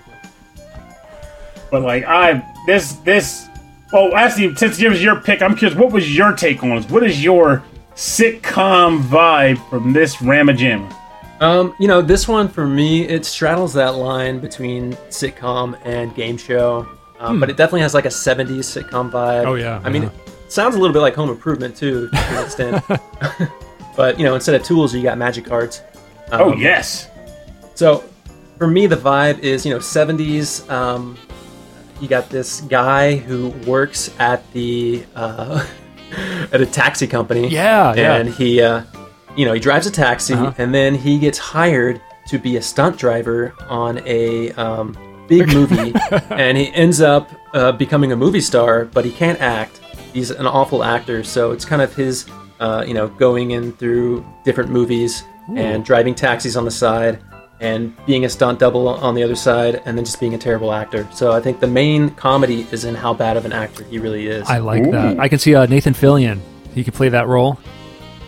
But 1.71 1.83
like 1.83 2.05
I 2.05 2.43
this 2.67 2.93
this 3.05 3.47
oh 3.93 4.13
actually 4.17 4.55
since 4.57 4.81
it 4.81 4.89
was 4.89 5.03
your 5.03 5.21
pick, 5.21 5.43
I'm 5.43 5.55
curious, 5.57 5.79
what 5.79 5.93
was 5.93 6.15
your 6.17 6.33
take 6.33 6.63
on 6.65 6.71
this? 6.77 6.91
What 6.91 7.05
is 7.05 7.23
your 7.23 7.63
sitcom 7.95 9.03
vibe 9.03 9.59
from 9.71 9.93
this 9.93 10.17
Ramajam? 10.17 10.93
Um, 11.41 11.75
you 11.79 11.87
know, 11.87 12.01
this 12.01 12.27
one 12.27 12.49
for 12.49 12.67
me, 12.67 13.05
it 13.05 13.25
straddles 13.25 13.75
that 13.75 13.97
line 13.97 14.39
between 14.39 14.95
sitcom 15.11 15.79
and 15.85 16.15
game 16.15 16.37
show, 16.37 16.89
um, 17.19 17.39
but 17.41 17.51
it 17.51 17.57
definitely 17.57 17.83
has 17.83 17.93
like 17.95 18.07
a 18.07 18.11
'70s 18.11 18.65
sitcom 18.65 19.11
vibe. 19.11 19.43
Hmm. 19.43 19.49
Oh, 19.49 19.55
yeah, 19.55 19.81
I 19.85 19.91
mean, 19.91 20.05
it 20.05 20.13
sounds 20.49 20.77
a 20.77 20.79
little 20.79 20.95
bit 20.95 21.01
like 21.01 21.15
Home 21.15 21.29
Improvement 21.29 21.77
too, 21.77 22.09
to 22.09 22.19
an 22.19 22.45
extent. 22.45 22.85
but 23.97 24.19
you 24.19 24.25
know, 24.25 24.35
instead 24.35 24.55
of 24.55 24.63
tools, 24.65 24.95
you 24.95 25.03
got 25.03 25.19
magic 25.19 25.45
cards. 25.45 25.83
Um, 26.31 26.41
Oh 26.41 26.57
yes. 26.57 27.09
So 27.75 28.03
for 28.57 28.67
me, 28.67 28.87
the 28.87 28.97
vibe 28.97 29.41
is 29.41 29.67
you 29.67 29.73
know 29.73 29.79
70s. 29.79 30.69
Um, 30.71 31.17
you 32.01 32.09
got 32.09 32.29
this 32.29 32.61
guy 32.63 33.17
who 33.17 33.49
works 33.67 34.15
at 34.19 34.51
the 34.53 35.05
uh, 35.15 35.67
at 36.53 36.61
a 36.61 36.67
taxi 36.67 37.07
company. 37.07 37.49
Yeah, 37.49 37.95
yeah. 37.95 38.17
and 38.17 38.29
he 38.29 38.61
uh, 38.63 38.83
you 39.37 39.45
know 39.45 39.53
he 39.53 39.61
drives 39.61 39.87
a 39.87 39.91
taxi, 39.91 40.35
Uh-huh. 40.35 40.53
and 40.59 40.75
then 40.75 40.95
he 40.95 41.19
gets 41.19 41.39
hired 41.39 42.01
to 42.29 42.39
be 42.39 42.57
a 42.57 42.63
stunt 42.63 42.97
driver 42.99 43.55
on 43.69 44.01
a 44.07 44.51
um, 44.53 44.97
big 45.29 45.47
movie, 45.55 45.93
and 46.31 46.57
he 46.57 46.73
ends 46.75 47.01
up 47.01 47.31
uh, 47.55 47.73
becoming 47.73 48.13
a 48.13 48.17
movie 48.17 48.41
star, 48.41 48.85
but 48.87 49.05
he 49.05 49.13
can't 49.13 49.41
act. 49.41 49.79
He's 50.13 50.31
an 50.31 50.47
awful 50.47 50.83
actor, 50.83 51.23
so 51.23 51.53
it's 51.53 51.65
kind 51.65 51.83
of 51.83 51.95
his 51.95 52.27
uh, 52.61 52.85
you 52.87 52.95
know 52.95 53.09
going 53.09 53.53
in 53.53 53.73
through 53.73 54.25
different 54.45 54.71
movies 54.71 55.23
and 55.55 55.85
driving 55.85 56.13
taxis 56.15 56.57
on 56.57 56.65
the 56.65 56.71
side 56.73 57.21
and 57.61 57.95
being 58.05 58.25
a 58.25 58.29
stunt 58.29 58.59
double 58.59 58.89
on 58.89 59.15
the 59.15 59.23
other 59.23 59.37
side 59.37 59.81
and 59.87 59.97
then 59.97 60.05
just 60.05 60.19
being 60.19 60.35
a 60.35 60.39
terrible 60.39 60.73
actor 60.73 61.07
so 61.15 61.31
i 61.33 61.41
think 61.41 61.61
the 61.61 61.67
main 61.69 62.11
comedy 62.17 62.67
is 62.73 62.85
in 62.85 62.97
how 62.97 63.15
bad 63.15 63.37
of 63.37 63.45
an 63.45 63.53
actor 63.53 63.85
he 63.85 63.99
really 64.01 64.27
is 64.27 64.45
I 64.49 64.59
like 64.59 64.91
that. 64.91 65.21
I 65.21 65.29
can 65.29 65.39
see 65.39 65.55
uh, 65.55 65.65
Nathan 65.67 65.95
Fillion. 65.95 66.41
He 66.75 66.83
could 66.83 66.95
play 66.95 67.09
that 67.11 67.29
role. 67.29 67.61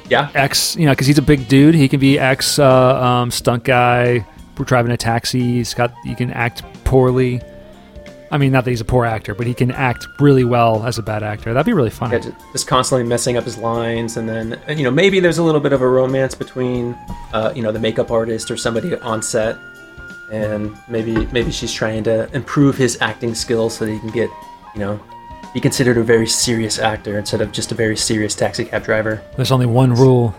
Yeah 0.08 0.30
Ex, 0.34 0.76
you 0.76 0.86
know, 0.86 0.92
because 0.92 1.06
he's 1.06 1.18
a 1.18 1.22
big 1.22 1.48
dude. 1.48 1.74
He 1.74 1.88
can 1.88 2.00
be 2.00 2.18
ex 2.18 2.58
uh, 2.58 3.02
um, 3.02 3.30
stunt 3.30 3.64
guy, 3.64 4.26
driving 4.56 4.92
a 4.92 4.96
taxi. 4.96 5.40
He's 5.40 5.74
got. 5.74 5.92
He 6.04 6.14
can 6.14 6.32
act 6.32 6.62
poorly. 6.84 7.40
I 8.30 8.36
mean, 8.36 8.52
not 8.52 8.64
that 8.64 8.70
he's 8.70 8.80
a 8.80 8.84
poor 8.84 9.06
actor, 9.06 9.34
but 9.34 9.46
he 9.46 9.54
can 9.54 9.70
act 9.70 10.06
really 10.20 10.44
well 10.44 10.84
as 10.84 10.98
a 10.98 11.02
bad 11.02 11.22
actor. 11.22 11.54
That'd 11.54 11.64
be 11.64 11.72
really 11.72 11.90
fun. 11.90 12.12
Yeah, 12.12 12.30
just 12.52 12.66
constantly 12.66 13.06
messing 13.06 13.36
up 13.38 13.44
his 13.44 13.56
lines, 13.56 14.16
and 14.16 14.28
then 14.28 14.60
uh, 14.68 14.72
you 14.72 14.84
know 14.84 14.90
maybe 14.90 15.20
there's 15.20 15.38
a 15.38 15.42
little 15.42 15.60
bit 15.60 15.72
of 15.72 15.80
a 15.80 15.88
romance 15.88 16.34
between 16.34 16.94
uh, 17.32 17.52
you 17.54 17.62
know 17.62 17.72
the 17.72 17.78
makeup 17.78 18.10
artist 18.10 18.50
or 18.50 18.56
somebody 18.56 18.94
on 18.96 19.22
set, 19.22 19.56
and 20.30 20.76
maybe 20.88 21.26
maybe 21.26 21.50
she's 21.50 21.72
trying 21.72 22.04
to 22.04 22.30
improve 22.34 22.76
his 22.76 22.98
acting 23.00 23.34
skills 23.34 23.78
so 23.78 23.86
that 23.86 23.92
he 23.92 23.98
can 23.98 24.10
get 24.10 24.30
you 24.74 24.80
know 24.80 25.00
be 25.58 25.60
considered 25.60 25.98
a 25.98 26.02
very 26.04 26.26
serious 26.26 26.78
actor 26.78 27.18
instead 27.18 27.40
of 27.40 27.50
just 27.50 27.72
a 27.72 27.74
very 27.74 27.96
serious 27.96 28.34
taxi 28.34 28.64
cab 28.64 28.84
driver. 28.84 29.20
There's 29.36 29.50
only 29.50 29.66
one 29.66 29.92
rule: 29.92 30.34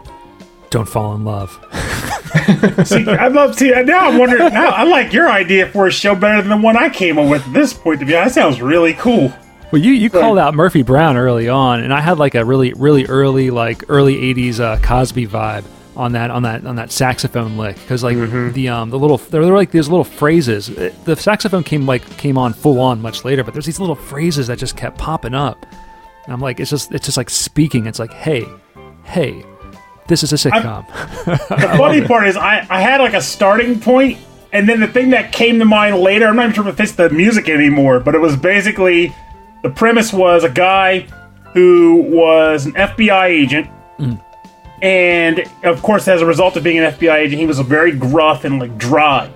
don't 0.70 0.88
fall 0.88 1.14
in 1.14 1.26
love. 1.26 1.60
See, 2.86 3.10
I 3.10 3.28
love 3.28 3.58
see 3.58 3.72
now. 3.72 4.08
I'm 4.08 4.20
wondering 4.20 4.54
now. 4.54 4.70
I 4.70 4.84
like 4.84 5.12
your 5.12 5.28
idea 5.28 5.68
for 5.68 5.88
a 5.88 5.92
show 5.92 6.14
better 6.14 6.42
than 6.44 6.62
the 6.62 6.64
one 6.64 6.78
I 6.78 6.88
came 6.90 7.18
up 7.18 7.28
with 7.28 7.46
at 7.46 7.54
this 7.54 7.74
point. 7.74 8.00
To 8.02 8.06
be 8.06 8.16
honest, 8.16 8.36
that 8.36 8.42
sounds 8.42 8.62
really 8.62 8.94
cool. 8.94 9.34
Well, 9.72 9.82
you 9.82 9.92
you 9.94 10.12
called 10.12 10.38
out 10.38 10.54
Murphy 10.54 10.84
Brown 10.84 11.18
early 11.18 11.50
on, 11.50 11.82
and 11.82 11.92
I 11.92 12.02
had 12.02 12.20
like 12.20 12.36
a 12.36 12.46
really 12.46 12.74
really 12.74 13.06
early 13.06 13.50
like 13.50 13.84
early 13.90 14.16
'80s 14.16 14.60
uh, 14.60 14.80
Cosby 14.82 15.28
vibe 15.28 15.66
on 15.96 16.14
that 16.14 16.32
on 16.32 16.44
that 16.44 16.66
on 16.66 16.76
that 16.76 16.92
saxophone 16.92 17.58
lick 17.58 17.76
because 17.76 18.04
like 18.04 18.16
mm-hmm. 18.16 18.52
the 18.54 18.70
um 18.70 18.90
the 18.90 19.00
little 19.00 19.18
there 19.18 19.42
were 19.42 19.48
like 19.48 19.72
these 19.72 19.90
little 19.90 20.04
phrases. 20.04 20.70
It- 20.70 21.06
the 21.06 21.16
saxophone 21.16 21.64
came 21.64 21.86
like 21.86 22.18
came 22.18 22.38
on 22.38 22.54
full 22.54 22.80
on 22.80 23.02
much 23.02 23.26
later, 23.26 23.44
but 23.44 23.54
there's 23.54 23.66
these 23.66 23.80
little 23.80 23.96
phrases 23.96 24.48
that 24.48 24.60
just 24.60 24.78
kept 24.78 24.98
popping 24.98 25.34
up. 25.34 25.66
And 26.26 26.34
I'm 26.34 26.42
like, 26.42 26.60
it's 26.60 26.70
just 26.70 26.94
it's 26.94 27.06
just 27.06 27.18
like 27.18 27.30
speaking. 27.30 27.86
It's 27.88 28.00
like, 28.00 28.14
hey, 28.14 28.46
hey, 29.04 29.44
this 30.08 30.24
is 30.24 30.34
a 30.34 30.36
sitcom. 30.36 30.86
The 31.50 31.78
funny 31.78 32.06
part 32.06 32.28
is, 32.28 32.38
I, 32.38 32.66
I 32.70 32.82
had 32.82 33.02
like 33.02 33.14
a 33.14 33.22
starting 33.22 33.80
point, 33.80 34.18
and 34.52 34.68
then 34.68 34.80
the 34.80 34.88
thing 34.88 35.12
that 35.12 35.32
came 35.32 35.60
to 35.60 35.66
mind 35.66 35.98
later, 35.98 36.28
I'm 36.28 36.36
not 36.36 36.44
even 36.44 36.56
sure 36.56 36.68
if 36.68 36.80
it's 36.80 36.94
the 36.94 37.10
music 37.10 37.50
anymore, 37.50 38.00
but 38.00 38.16
it 38.16 38.20
was 38.20 38.36
basically 38.36 39.14
the 39.64 39.70
premise 39.70 40.14
was 40.14 40.44
a 40.44 40.50
guy 40.50 41.08
who 41.54 42.04
was 42.10 42.66
an 42.66 42.74
FBI 42.74 43.26
agent. 43.26 43.70
Mm. 43.98 44.24
And 44.82 45.44
of 45.64 45.82
course, 45.82 46.08
as 46.08 46.22
a 46.22 46.26
result 46.26 46.56
of 46.56 46.64
being 46.64 46.80
an 46.80 46.94
FBI 46.94 47.16
agent, 47.16 47.40
he 47.40 47.48
was 47.48 47.60
very 47.60 47.92
gruff 47.92 48.46
and 48.46 48.60
like 48.60 48.78
dry. 48.78 49.32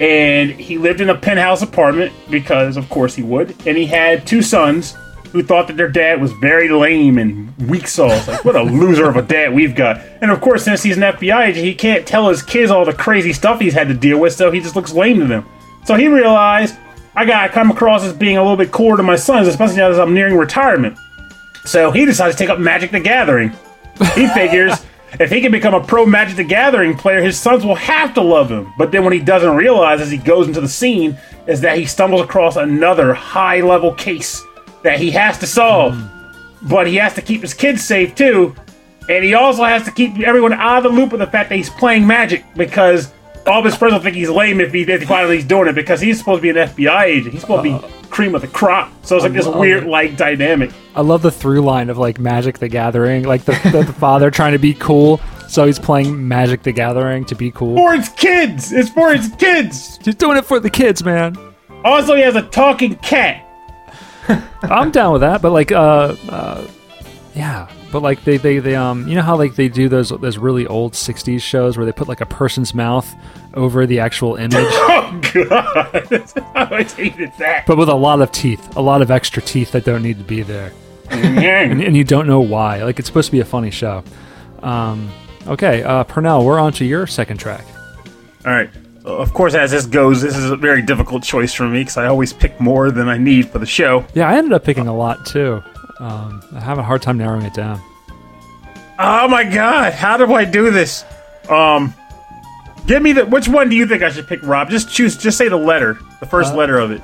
And 0.00 0.50
he 0.50 0.78
lived 0.78 1.00
in 1.00 1.10
a 1.10 1.14
penthouse 1.14 1.62
apartment 1.62 2.12
because, 2.30 2.76
of 2.76 2.88
course, 2.88 3.14
he 3.14 3.22
would. 3.22 3.50
And 3.66 3.76
he 3.76 3.86
had 3.86 4.26
two 4.26 4.42
sons 4.42 4.96
who 5.32 5.42
thought 5.42 5.66
that 5.66 5.78
their 5.78 5.88
dad 5.88 6.20
was 6.20 6.30
very 6.32 6.68
lame 6.68 7.16
and 7.16 7.56
weak 7.68 7.88
sauce. 7.88 8.28
Like, 8.28 8.44
what 8.44 8.54
a 8.54 8.62
loser 8.62 9.08
of 9.08 9.16
a 9.16 9.22
dad 9.22 9.54
we've 9.54 9.74
got. 9.74 10.00
And 10.20 10.30
of 10.30 10.40
course, 10.42 10.62
since 10.62 10.82
he's 10.82 10.98
an 10.98 11.02
FBI 11.02 11.48
agent, 11.48 11.64
he 11.64 11.74
can't 11.74 12.06
tell 12.06 12.28
his 12.28 12.42
kids 12.42 12.70
all 12.70 12.84
the 12.84 12.92
crazy 12.92 13.32
stuff 13.32 13.58
he's 13.58 13.72
had 13.72 13.88
to 13.88 13.94
deal 13.94 14.18
with, 14.18 14.34
so 14.34 14.50
he 14.50 14.60
just 14.60 14.76
looks 14.76 14.92
lame 14.92 15.20
to 15.20 15.26
them. 15.26 15.46
So 15.86 15.94
he 15.94 16.08
realized, 16.08 16.76
I 17.14 17.24
gotta 17.24 17.50
come 17.50 17.70
across 17.70 18.04
as 18.04 18.12
being 18.12 18.36
a 18.36 18.42
little 18.42 18.58
bit 18.58 18.72
cooler 18.72 18.98
to 18.98 19.02
my 19.02 19.16
sons, 19.16 19.48
especially 19.48 19.76
now 19.76 19.90
that 19.90 20.00
I'm 20.00 20.12
nearing 20.12 20.36
retirement. 20.36 20.98
So 21.64 21.90
he 21.90 22.04
decides 22.04 22.34
to 22.36 22.38
take 22.38 22.50
up 22.50 22.58
Magic 22.58 22.90
the 22.90 23.00
Gathering. 23.00 23.52
He 24.14 24.28
figures 24.28 24.84
if 25.20 25.30
he 25.30 25.40
can 25.40 25.52
become 25.52 25.74
a 25.74 25.80
pro 25.80 26.06
Magic 26.06 26.36
the 26.36 26.44
Gathering 26.44 26.96
player, 26.96 27.22
his 27.22 27.38
sons 27.38 27.66
will 27.66 27.74
have 27.74 28.14
to 28.14 28.22
love 28.22 28.50
him. 28.50 28.72
But 28.78 28.92
then 28.92 29.04
what 29.04 29.12
he 29.12 29.18
doesn't 29.18 29.54
realize 29.54 30.00
as 30.00 30.10
he 30.10 30.16
goes 30.16 30.48
into 30.48 30.60
the 30.60 30.68
scene 30.68 31.18
is 31.46 31.60
that 31.60 31.76
he 31.76 31.84
stumbles 31.84 32.22
across 32.22 32.56
another 32.56 33.12
high 33.12 33.60
level 33.60 33.94
case 33.94 34.42
that 34.82 34.98
he 34.98 35.10
has 35.10 35.38
to 35.38 35.46
solve. 35.46 36.00
But 36.62 36.86
he 36.86 36.96
has 36.96 37.14
to 37.14 37.22
keep 37.22 37.42
his 37.42 37.52
kids 37.52 37.84
safe 37.84 38.14
too. 38.14 38.54
And 39.08 39.24
he 39.24 39.34
also 39.34 39.64
has 39.64 39.84
to 39.84 39.90
keep 39.90 40.18
everyone 40.20 40.52
out 40.52 40.78
of 40.78 40.92
the 40.92 40.98
loop 40.98 41.12
of 41.12 41.18
the 41.18 41.26
fact 41.26 41.50
that 41.50 41.56
he's 41.56 41.70
playing 41.70 42.06
Magic 42.06 42.44
because 42.54 43.12
all 43.46 43.62
his 43.62 43.76
friends 43.76 43.94
will 43.94 44.00
think 44.00 44.16
he's 44.16 44.30
lame 44.30 44.60
if 44.60 44.72
he, 44.72 44.82
if 44.82 45.00
he 45.00 45.06
finally 45.06 45.36
he's 45.36 45.44
doing 45.44 45.68
it 45.68 45.74
because 45.74 46.00
he's 46.00 46.18
supposed 46.18 46.42
to 46.42 46.42
be 46.42 46.50
an 46.50 46.68
FBI 46.68 47.02
agent. 47.04 47.32
He's 47.32 47.42
supposed 47.42 47.64
to 47.64 47.80
be 47.80 47.94
cream 48.12 48.34
of 48.34 48.42
the 48.42 48.48
crop. 48.48 48.92
So 49.04 49.16
it's 49.16 49.24
like 49.24 49.32
this 49.32 49.46
weird 49.46 49.84
like 49.84 50.16
dynamic. 50.16 50.70
I 50.94 51.00
love 51.00 51.22
the 51.22 51.30
through 51.30 51.62
line 51.62 51.90
of 51.90 51.98
like 51.98 52.20
Magic 52.20 52.58
the 52.58 52.68
Gathering, 52.68 53.24
like 53.24 53.44
the, 53.44 53.52
the, 53.72 53.82
the 53.82 53.92
father 53.92 54.30
trying 54.30 54.52
to 54.52 54.58
be 54.58 54.74
cool, 54.74 55.20
so 55.48 55.66
he's 55.66 55.78
playing 55.78 56.28
Magic 56.28 56.62
the 56.62 56.72
Gathering 56.72 57.24
to 57.26 57.34
be 57.34 57.50
cool. 57.50 57.76
For 57.76 57.94
his 57.94 58.08
kids! 58.10 58.72
It's 58.72 58.90
for 58.90 59.14
his 59.14 59.28
kids! 59.36 59.98
He's 60.04 60.14
doing 60.14 60.36
it 60.36 60.44
for 60.44 60.60
the 60.60 60.70
kids, 60.70 61.02
man. 61.02 61.36
Also, 61.84 62.14
he 62.14 62.22
has 62.22 62.36
a 62.36 62.42
talking 62.42 62.94
cat. 62.96 63.46
I'm 64.62 64.90
down 64.90 65.12
with 65.12 65.22
that, 65.22 65.42
but 65.42 65.50
like, 65.50 65.72
uh, 65.72 66.14
uh, 66.28 66.66
yeah, 67.34 67.68
but 67.90 68.02
like 68.02 68.24
they, 68.24 68.36
they, 68.36 68.58
they, 68.58 68.74
um, 68.76 69.08
you 69.08 69.14
know 69.14 69.22
how 69.22 69.36
like 69.36 69.54
they 69.54 69.68
do 69.68 69.88
those 69.88 70.10
those 70.10 70.36
really 70.38 70.66
old 70.66 70.92
'60s 70.92 71.40
shows 71.40 71.76
where 71.76 71.86
they 71.86 71.92
put 71.92 72.08
like 72.08 72.20
a 72.20 72.26
person's 72.26 72.74
mouth 72.74 73.10
over 73.54 73.86
the 73.86 74.00
actual 74.00 74.36
image, 74.46 74.52
Oh, 74.56 75.20
God. 75.34 76.32
I 76.54 76.68
always 76.70 76.92
hated 76.92 77.32
that. 77.38 77.64
but 77.66 77.76
with 77.78 77.88
a 77.88 77.94
lot 77.94 78.20
of 78.20 78.30
teeth, 78.32 78.76
a 78.76 78.82
lot 78.82 79.02
of 79.02 79.10
extra 79.10 79.42
teeth 79.42 79.72
that 79.72 79.84
don't 79.84 80.02
need 80.02 80.18
to 80.18 80.24
be 80.24 80.42
there, 80.42 80.72
Man. 81.10 81.80
and 81.80 81.96
you 81.96 82.04
don't 82.04 82.26
know 82.26 82.40
why. 82.40 82.82
Like 82.82 82.98
it's 82.98 83.08
supposed 83.08 83.26
to 83.26 83.32
be 83.32 83.40
a 83.40 83.44
funny 83.44 83.70
show. 83.70 84.04
Um, 84.62 85.10
okay, 85.46 85.82
uh, 85.82 86.04
Pernell, 86.04 86.44
we're 86.44 86.58
on 86.60 86.72
to 86.74 86.84
your 86.84 87.06
second 87.06 87.38
track. 87.38 87.64
All 88.44 88.52
right. 88.52 88.70
of 89.04 89.32
course, 89.34 89.54
as 89.54 89.70
this 89.70 89.86
goes, 89.86 90.20
this 90.22 90.36
is 90.36 90.50
a 90.50 90.56
very 90.56 90.82
difficult 90.82 91.22
choice 91.22 91.52
for 91.52 91.66
me 91.68 91.80
because 91.80 91.96
I 91.96 92.06
always 92.06 92.32
pick 92.32 92.60
more 92.60 92.90
than 92.90 93.08
I 93.08 93.16
need 93.18 93.48
for 93.48 93.58
the 93.58 93.66
show. 93.66 94.04
Yeah, 94.14 94.28
I 94.28 94.36
ended 94.36 94.52
up 94.52 94.64
picking 94.64 94.86
a 94.86 94.94
lot 94.96 95.24
too. 95.26 95.62
Um, 96.02 96.42
I 96.52 96.58
have 96.60 96.78
a 96.78 96.82
hard 96.82 97.00
time 97.00 97.16
narrowing 97.16 97.44
it 97.46 97.54
down. 97.54 97.80
Oh 98.98 99.28
my 99.28 99.44
god, 99.44 99.92
how 99.92 100.16
do 100.16 100.32
I 100.34 100.44
do 100.44 100.70
this? 100.70 101.04
Um, 101.48 101.94
give 102.86 103.02
me 103.02 103.12
the. 103.12 103.24
Which 103.24 103.48
one 103.48 103.68
do 103.68 103.76
you 103.76 103.86
think 103.86 104.02
I 104.02 104.10
should 104.10 104.26
pick, 104.26 104.42
Rob? 104.42 104.68
Just 104.68 104.90
choose. 104.90 105.16
Just 105.16 105.38
say 105.38 105.48
the 105.48 105.56
letter, 105.56 105.98
the 106.20 106.26
first 106.26 106.54
Uh, 106.54 106.56
letter 106.56 106.78
of 106.78 106.90
it. 106.90 107.00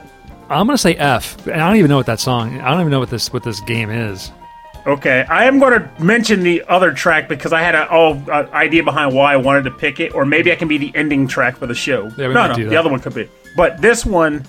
I'm 0.50 0.66
gonna 0.66 0.78
say 0.78 0.94
F, 0.96 1.46
and 1.46 1.60
I 1.60 1.68
don't 1.68 1.76
even 1.76 1.88
know 1.90 1.96
what 1.96 2.06
that 2.06 2.18
song. 2.20 2.60
I 2.60 2.70
don't 2.70 2.80
even 2.80 2.90
know 2.90 2.98
what 2.98 3.10
this 3.10 3.32
what 3.32 3.44
this 3.44 3.60
game 3.60 3.88
is. 3.90 4.32
Okay, 4.86 5.24
I 5.28 5.44
am 5.44 5.58
going 5.58 5.72
to 5.78 5.90
mention 6.02 6.42
the 6.42 6.62
other 6.66 6.92
track 6.92 7.28
because 7.28 7.52
I 7.52 7.60
had 7.60 7.74
an 7.74 7.88
all 7.88 8.22
uh, 8.30 8.46
idea 8.54 8.82
behind 8.82 9.14
why 9.14 9.34
I 9.34 9.36
wanted 9.36 9.64
to 9.64 9.70
pick 9.70 10.00
it, 10.00 10.14
or 10.14 10.24
maybe 10.24 10.50
I 10.50 10.56
can 10.56 10.66
be 10.66 10.78
the 10.78 10.90
ending 10.94 11.28
track 11.28 11.58
for 11.58 11.66
the 11.66 11.74
show. 11.74 12.10
Yeah, 12.16 12.28
no, 12.28 12.46
no, 12.46 12.54
the 12.54 12.76
other 12.76 12.88
one 12.88 13.00
could 13.00 13.12
be. 13.14 13.28
But 13.54 13.82
this 13.82 14.06
one, 14.06 14.46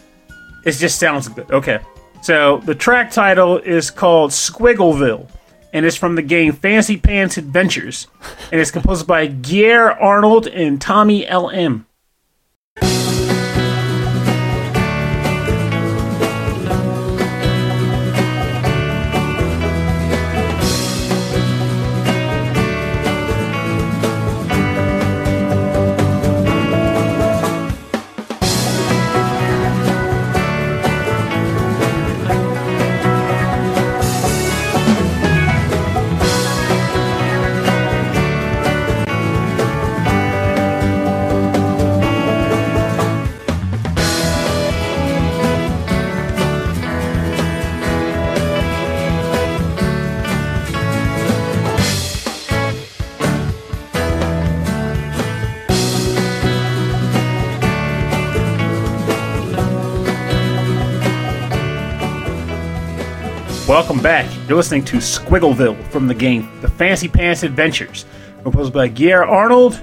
it 0.65 0.71
just 0.73 0.97
sounds 0.97 1.27
good. 1.27 1.51
Okay, 1.51 1.79
so 2.21 2.57
the 2.65 2.75
track 2.75 3.11
title 3.11 3.57
is 3.57 3.89
called 3.91 4.31
Squiggleville, 4.31 5.29
and 5.73 5.85
it's 5.85 5.95
from 5.95 6.15
the 6.15 6.21
game 6.21 6.53
Fancy 6.53 6.97
Pants 6.97 7.37
Adventures, 7.37 8.07
and 8.51 8.59
it's 8.59 8.71
composed 8.71 9.07
by 9.07 9.27
Gier 9.27 9.89
Arnold 9.89 10.47
and 10.47 10.81
Tommy 10.81 11.27
L 11.27 11.49
Welcome 63.89 64.03
back. 64.03 64.31
You're 64.47 64.55
listening 64.55 64.85
to 64.85 64.97
Squiggleville 64.97 65.83
from 65.85 66.05
the 66.05 66.13
game 66.13 66.47
The 66.61 66.67
Fancy 66.67 67.07
Pants 67.07 67.41
Adventures, 67.41 68.05
composed 68.43 68.71
by 68.71 68.87
Gier 68.87 69.23
Arnold 69.23 69.81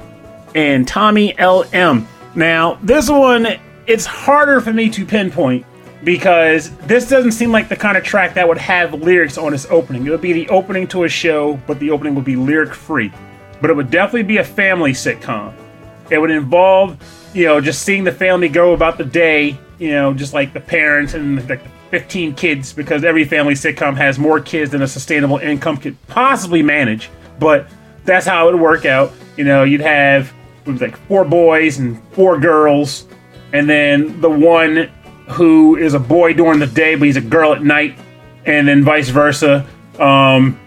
and 0.54 0.86
Tommy 0.86 1.36
L. 1.40 1.64
M. 1.72 2.06
Now, 2.36 2.78
this 2.84 3.10
one, 3.10 3.48
it's 3.88 4.06
harder 4.06 4.60
for 4.60 4.72
me 4.72 4.90
to 4.90 5.04
pinpoint 5.04 5.66
because 6.04 6.70
this 6.86 7.08
doesn't 7.08 7.32
seem 7.32 7.50
like 7.50 7.68
the 7.68 7.74
kind 7.74 7.96
of 7.96 8.04
track 8.04 8.34
that 8.34 8.46
would 8.46 8.58
have 8.58 8.94
lyrics 8.94 9.36
on 9.38 9.52
its 9.52 9.66
opening. 9.70 10.06
It 10.06 10.10
would 10.10 10.20
be 10.20 10.32
the 10.32 10.48
opening 10.50 10.86
to 10.86 11.02
a 11.02 11.08
show, 11.08 11.58
but 11.66 11.80
the 11.80 11.90
opening 11.90 12.14
would 12.14 12.24
be 12.24 12.36
lyric 12.36 12.74
free. 12.74 13.12
But 13.60 13.70
it 13.70 13.74
would 13.74 13.90
definitely 13.90 14.22
be 14.22 14.36
a 14.36 14.44
family 14.44 14.92
sitcom. 14.92 15.52
It 16.10 16.18
would 16.18 16.30
involve, 16.30 16.96
you 17.34 17.46
know, 17.46 17.60
just 17.60 17.82
seeing 17.82 18.04
the 18.04 18.12
family 18.12 18.48
go 18.48 18.72
about 18.72 18.98
the 18.98 19.04
day, 19.04 19.58
you 19.80 19.90
know, 19.90 20.14
just 20.14 20.32
like 20.32 20.52
the 20.52 20.60
parents 20.60 21.14
and 21.14 21.48
like 21.48 21.64
the 21.64 21.70
15 21.90 22.34
kids, 22.34 22.72
because 22.72 23.04
every 23.04 23.24
family 23.24 23.54
sitcom 23.54 23.96
has 23.96 24.18
more 24.18 24.40
kids 24.40 24.70
than 24.70 24.82
a 24.82 24.88
sustainable 24.88 25.38
income 25.38 25.76
could 25.76 25.96
possibly 26.08 26.62
manage. 26.62 27.10
But 27.38 27.68
that's 28.04 28.26
how 28.26 28.48
it 28.48 28.52
would 28.52 28.60
work 28.60 28.84
out. 28.84 29.12
You 29.36 29.44
know, 29.44 29.64
you'd 29.64 29.80
have 29.80 30.32
was 30.66 30.80
like 30.80 30.96
four 31.06 31.24
boys 31.24 31.78
and 31.78 32.02
four 32.12 32.38
girls, 32.38 33.06
and 33.52 33.68
then 33.68 34.20
the 34.20 34.30
one 34.30 34.90
who 35.28 35.76
is 35.76 35.94
a 35.94 35.98
boy 35.98 36.32
during 36.32 36.58
the 36.58 36.66
day, 36.66 36.94
but 36.94 37.06
he's 37.06 37.16
a 37.16 37.20
girl 37.20 37.52
at 37.52 37.62
night, 37.62 37.98
and 38.44 38.66
then 38.66 38.84
vice 38.84 39.08
versa. 39.08 39.66
Um, 39.98 40.58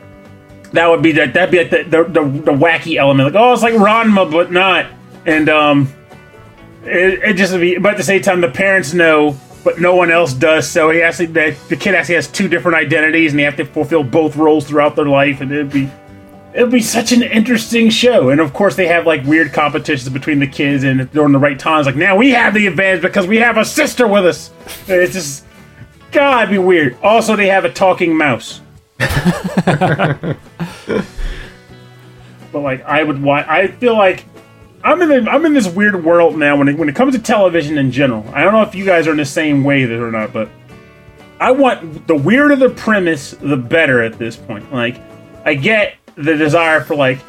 that 0.73 0.87
would 0.87 1.01
be 1.01 1.11
that. 1.13 1.33
That'd 1.33 1.51
be 1.51 1.59
like 1.59 1.69
the, 1.69 1.83
the, 1.83 2.03
the, 2.03 2.21
the 2.21 2.51
wacky 2.51 2.97
element, 2.97 3.33
like 3.33 3.41
oh, 3.41 3.53
it's 3.53 3.63
like 3.63 3.73
Ranma, 3.73 4.31
but 4.31 4.51
not. 4.51 4.85
And 5.25 5.49
um, 5.49 5.93
it, 6.83 7.19
it 7.23 7.33
just 7.33 7.51
would 7.51 7.61
be. 7.61 7.77
But 7.77 7.91
at 7.91 7.97
the 7.97 8.03
same 8.03 8.21
time, 8.21 8.41
the 8.41 8.49
parents 8.49 8.93
know, 8.93 9.39
but 9.63 9.79
no 9.79 9.95
one 9.95 10.11
else 10.11 10.33
does. 10.33 10.69
So 10.69 10.89
he 10.89 11.01
actually, 11.01 11.27
the, 11.27 11.57
the 11.69 11.75
kid 11.75 11.95
actually 11.95 12.15
has 12.15 12.27
two 12.27 12.47
different 12.47 12.77
identities, 12.77 13.31
and 13.31 13.39
they 13.39 13.43
have 13.43 13.57
to 13.57 13.65
fulfill 13.65 14.03
both 14.03 14.35
roles 14.35 14.67
throughout 14.67 14.95
their 14.95 15.07
life, 15.07 15.41
and 15.41 15.51
it'd 15.51 15.71
be. 15.71 15.89
It'd 16.51 16.71
be 16.71 16.81
such 16.81 17.11
an 17.11 17.21
interesting 17.21 17.91
show, 17.91 18.29
and 18.29 18.41
of 18.41 18.53
course 18.53 18.75
they 18.75 18.87
have 18.87 19.05
like 19.05 19.23
weird 19.23 19.53
competitions 19.53 20.09
between 20.09 20.39
the 20.39 20.47
kids, 20.47 20.83
and 20.83 21.09
during 21.11 21.31
the 21.31 21.37
right 21.37 21.59
times, 21.59 21.85
like 21.85 21.95
now 21.95 22.17
we 22.17 22.31
have 22.31 22.55
the 22.55 22.65
advantage 22.65 23.03
because 23.03 23.27
we 23.27 23.37
have 23.37 23.57
a 23.57 23.63
sister 23.63 24.07
with 24.07 24.25
us. 24.25 24.49
And 24.87 24.99
it's 24.99 25.13
just, 25.13 25.45
God, 26.11 26.49
be 26.49 26.57
weird. 26.57 26.97
Also, 27.03 27.35
they 27.35 27.49
have 27.49 27.65
a 27.65 27.71
talking 27.71 28.17
mouse. 28.17 28.61
but 28.97 30.37
like 32.53 32.83
I 32.83 33.03
would 33.03 33.21
want, 33.21 33.47
I 33.47 33.67
feel 33.67 33.95
like 33.95 34.25
I'm 34.89 34.99
in 35.03 35.09
the, 35.23 35.29
I'm 35.29 35.45
in 35.45 35.53
this 35.53 35.67
weird 35.67 36.03
world 36.03 36.35
now 36.35 36.57
when 36.57 36.67
it, 36.67 36.75
when 36.75 36.89
it 36.89 36.95
comes 36.95 37.13
to 37.13 37.21
television 37.21 37.77
in 37.77 37.91
general. 37.91 38.25
I 38.33 38.43
don't 38.43 38.53
know 38.53 38.63
if 38.63 38.73
you 38.73 38.83
guys 38.83 39.05
are 39.05 39.11
in 39.11 39.17
the 39.17 39.25
same 39.25 39.63
way 39.63 39.85
that 39.85 39.99
or 39.99 40.09
not, 40.09 40.33
but 40.33 40.49
I 41.39 41.51
want 41.51 42.07
the 42.07 42.15
weirder 42.15 42.55
the 42.55 42.71
premise, 42.71 43.31
the 43.39 43.55
better 43.55 44.01
at 44.01 44.17
this 44.17 44.35
point. 44.35 44.73
Like 44.73 44.99
I 45.45 45.53
get 45.53 45.97
the 46.15 46.35
desire 46.35 46.81
for 46.81 46.95
like 46.95 47.19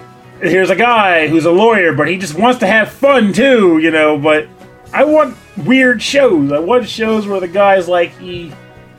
here's 0.41 0.71
a 0.71 0.75
guy 0.77 1.29
who's 1.29 1.45
a 1.45 1.51
lawyer, 1.51 1.93
but 1.93 2.09
he 2.09 2.17
just 2.17 2.35
wants 2.35 2.61
to 2.61 2.67
have 2.67 2.91
fun 2.91 3.31
too, 3.31 3.77
you 3.77 3.91
know. 3.91 4.17
But 4.17 4.49
I 4.95 5.05
want 5.05 5.37
weird 5.59 6.03
shows. 6.03 6.53
I 6.53 6.61
want 6.61 6.89
shows 6.89 7.27
where 7.27 7.41
the 7.41 7.49
guy's 7.49 7.89
like 7.89 8.17
he 8.17 8.55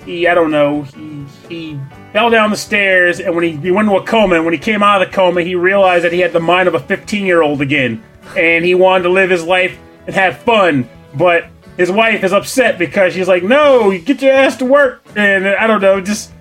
he 0.05 0.27
I 0.27 0.35
don't 0.35 0.51
know 0.51 0.83
he 0.83 1.25
he 1.49 1.79
fell 2.13 2.29
down 2.29 2.51
the 2.51 2.57
stairs 2.57 3.19
and 3.19 3.33
when 3.33 3.43
he, 3.43 3.51
he 3.55 3.71
went 3.71 3.87
into 3.87 3.99
a 3.99 4.05
coma 4.05 4.35
and 4.35 4.45
when 4.45 4.53
he 4.53 4.59
came 4.59 4.83
out 4.83 5.01
of 5.01 5.07
the 5.07 5.15
coma 5.15 5.41
he 5.41 5.55
realized 5.55 6.05
that 6.05 6.11
he 6.11 6.19
had 6.19 6.31
the 6.31 6.39
mind 6.39 6.67
of 6.67 6.75
a 6.75 6.79
15 6.79 7.25
year 7.25 7.41
old 7.41 7.61
again 7.61 8.03
and 8.37 8.63
he 8.65 8.75
wanted 8.75 9.03
to 9.03 9.09
live 9.09 9.29
his 9.29 9.43
life 9.43 9.77
and 10.05 10.15
have 10.15 10.37
fun 10.39 10.87
but 11.15 11.45
his 11.77 11.91
wife 11.91 12.23
is 12.23 12.31
upset 12.33 12.77
because 12.77 13.13
she's 13.13 13.27
like 13.27 13.43
no 13.43 13.89
you 13.91 13.99
get 13.99 14.21
your 14.21 14.31
ass 14.33 14.55
to 14.57 14.65
work 14.65 15.01
and 15.15 15.47
I 15.47 15.67
don't 15.67 15.81
know 15.81 15.99
just 16.01 16.31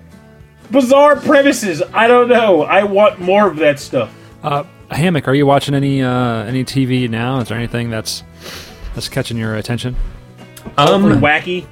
bizarre 0.69 1.15
premises 1.15 1.81
I 1.93 2.07
don't 2.07 2.29
know 2.29 2.63
I 2.63 2.83
want 2.83 3.19
more 3.19 3.47
of 3.47 3.57
that 3.57 3.79
stuff 3.79 4.13
Uh, 4.43 4.63
Hammock, 4.89 5.27
are 5.27 5.33
you 5.33 5.45
watching 5.45 5.73
any 5.73 6.01
uh, 6.01 6.43
any 6.43 6.65
TV 6.65 7.09
now? 7.09 7.39
Is 7.39 7.47
there 7.47 7.57
anything 7.57 7.89
that's 7.89 8.23
that's 8.93 9.07
catching 9.07 9.37
your 9.37 9.55
attention? 9.55 9.95
Um, 10.77 11.03
wacky 11.21 11.65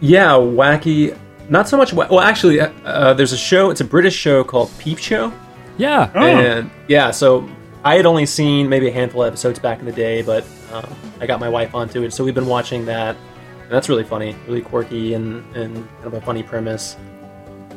yeah, 0.00 0.30
wacky. 0.32 1.16
Not 1.50 1.68
so 1.68 1.76
much. 1.76 1.92
Wa- 1.92 2.08
well, 2.10 2.20
actually, 2.20 2.60
uh, 2.60 2.70
uh, 2.84 3.14
there's 3.14 3.32
a 3.32 3.36
show. 3.36 3.70
It's 3.70 3.80
a 3.80 3.84
British 3.84 4.14
show 4.16 4.42
called 4.42 4.70
Peep 4.78 4.98
Show, 4.98 5.32
Yeah. 5.78 6.10
Oh. 6.14 6.20
and 6.26 6.70
yeah. 6.88 7.10
So 7.12 7.48
I 7.84 7.96
had 7.96 8.06
only 8.06 8.26
seen 8.26 8.68
maybe 8.68 8.88
a 8.88 8.92
handful 8.92 9.22
of 9.22 9.28
episodes 9.28 9.58
back 9.58 9.80
in 9.80 9.86
the 9.86 9.92
day, 9.92 10.22
but 10.22 10.44
um, 10.72 10.86
I 11.20 11.26
got 11.26 11.40
my 11.40 11.48
wife 11.48 11.74
onto 11.74 12.02
it, 12.04 12.12
so 12.12 12.22
we've 12.24 12.34
been 12.34 12.46
watching 12.46 12.84
that. 12.86 13.16
And 13.62 13.70
that's 13.70 13.88
really 13.88 14.04
funny, 14.04 14.36
really 14.46 14.60
quirky, 14.60 15.14
and 15.14 15.44
and 15.56 15.74
kind 15.74 16.06
of 16.06 16.14
a 16.14 16.20
funny 16.20 16.42
premise. 16.42 16.96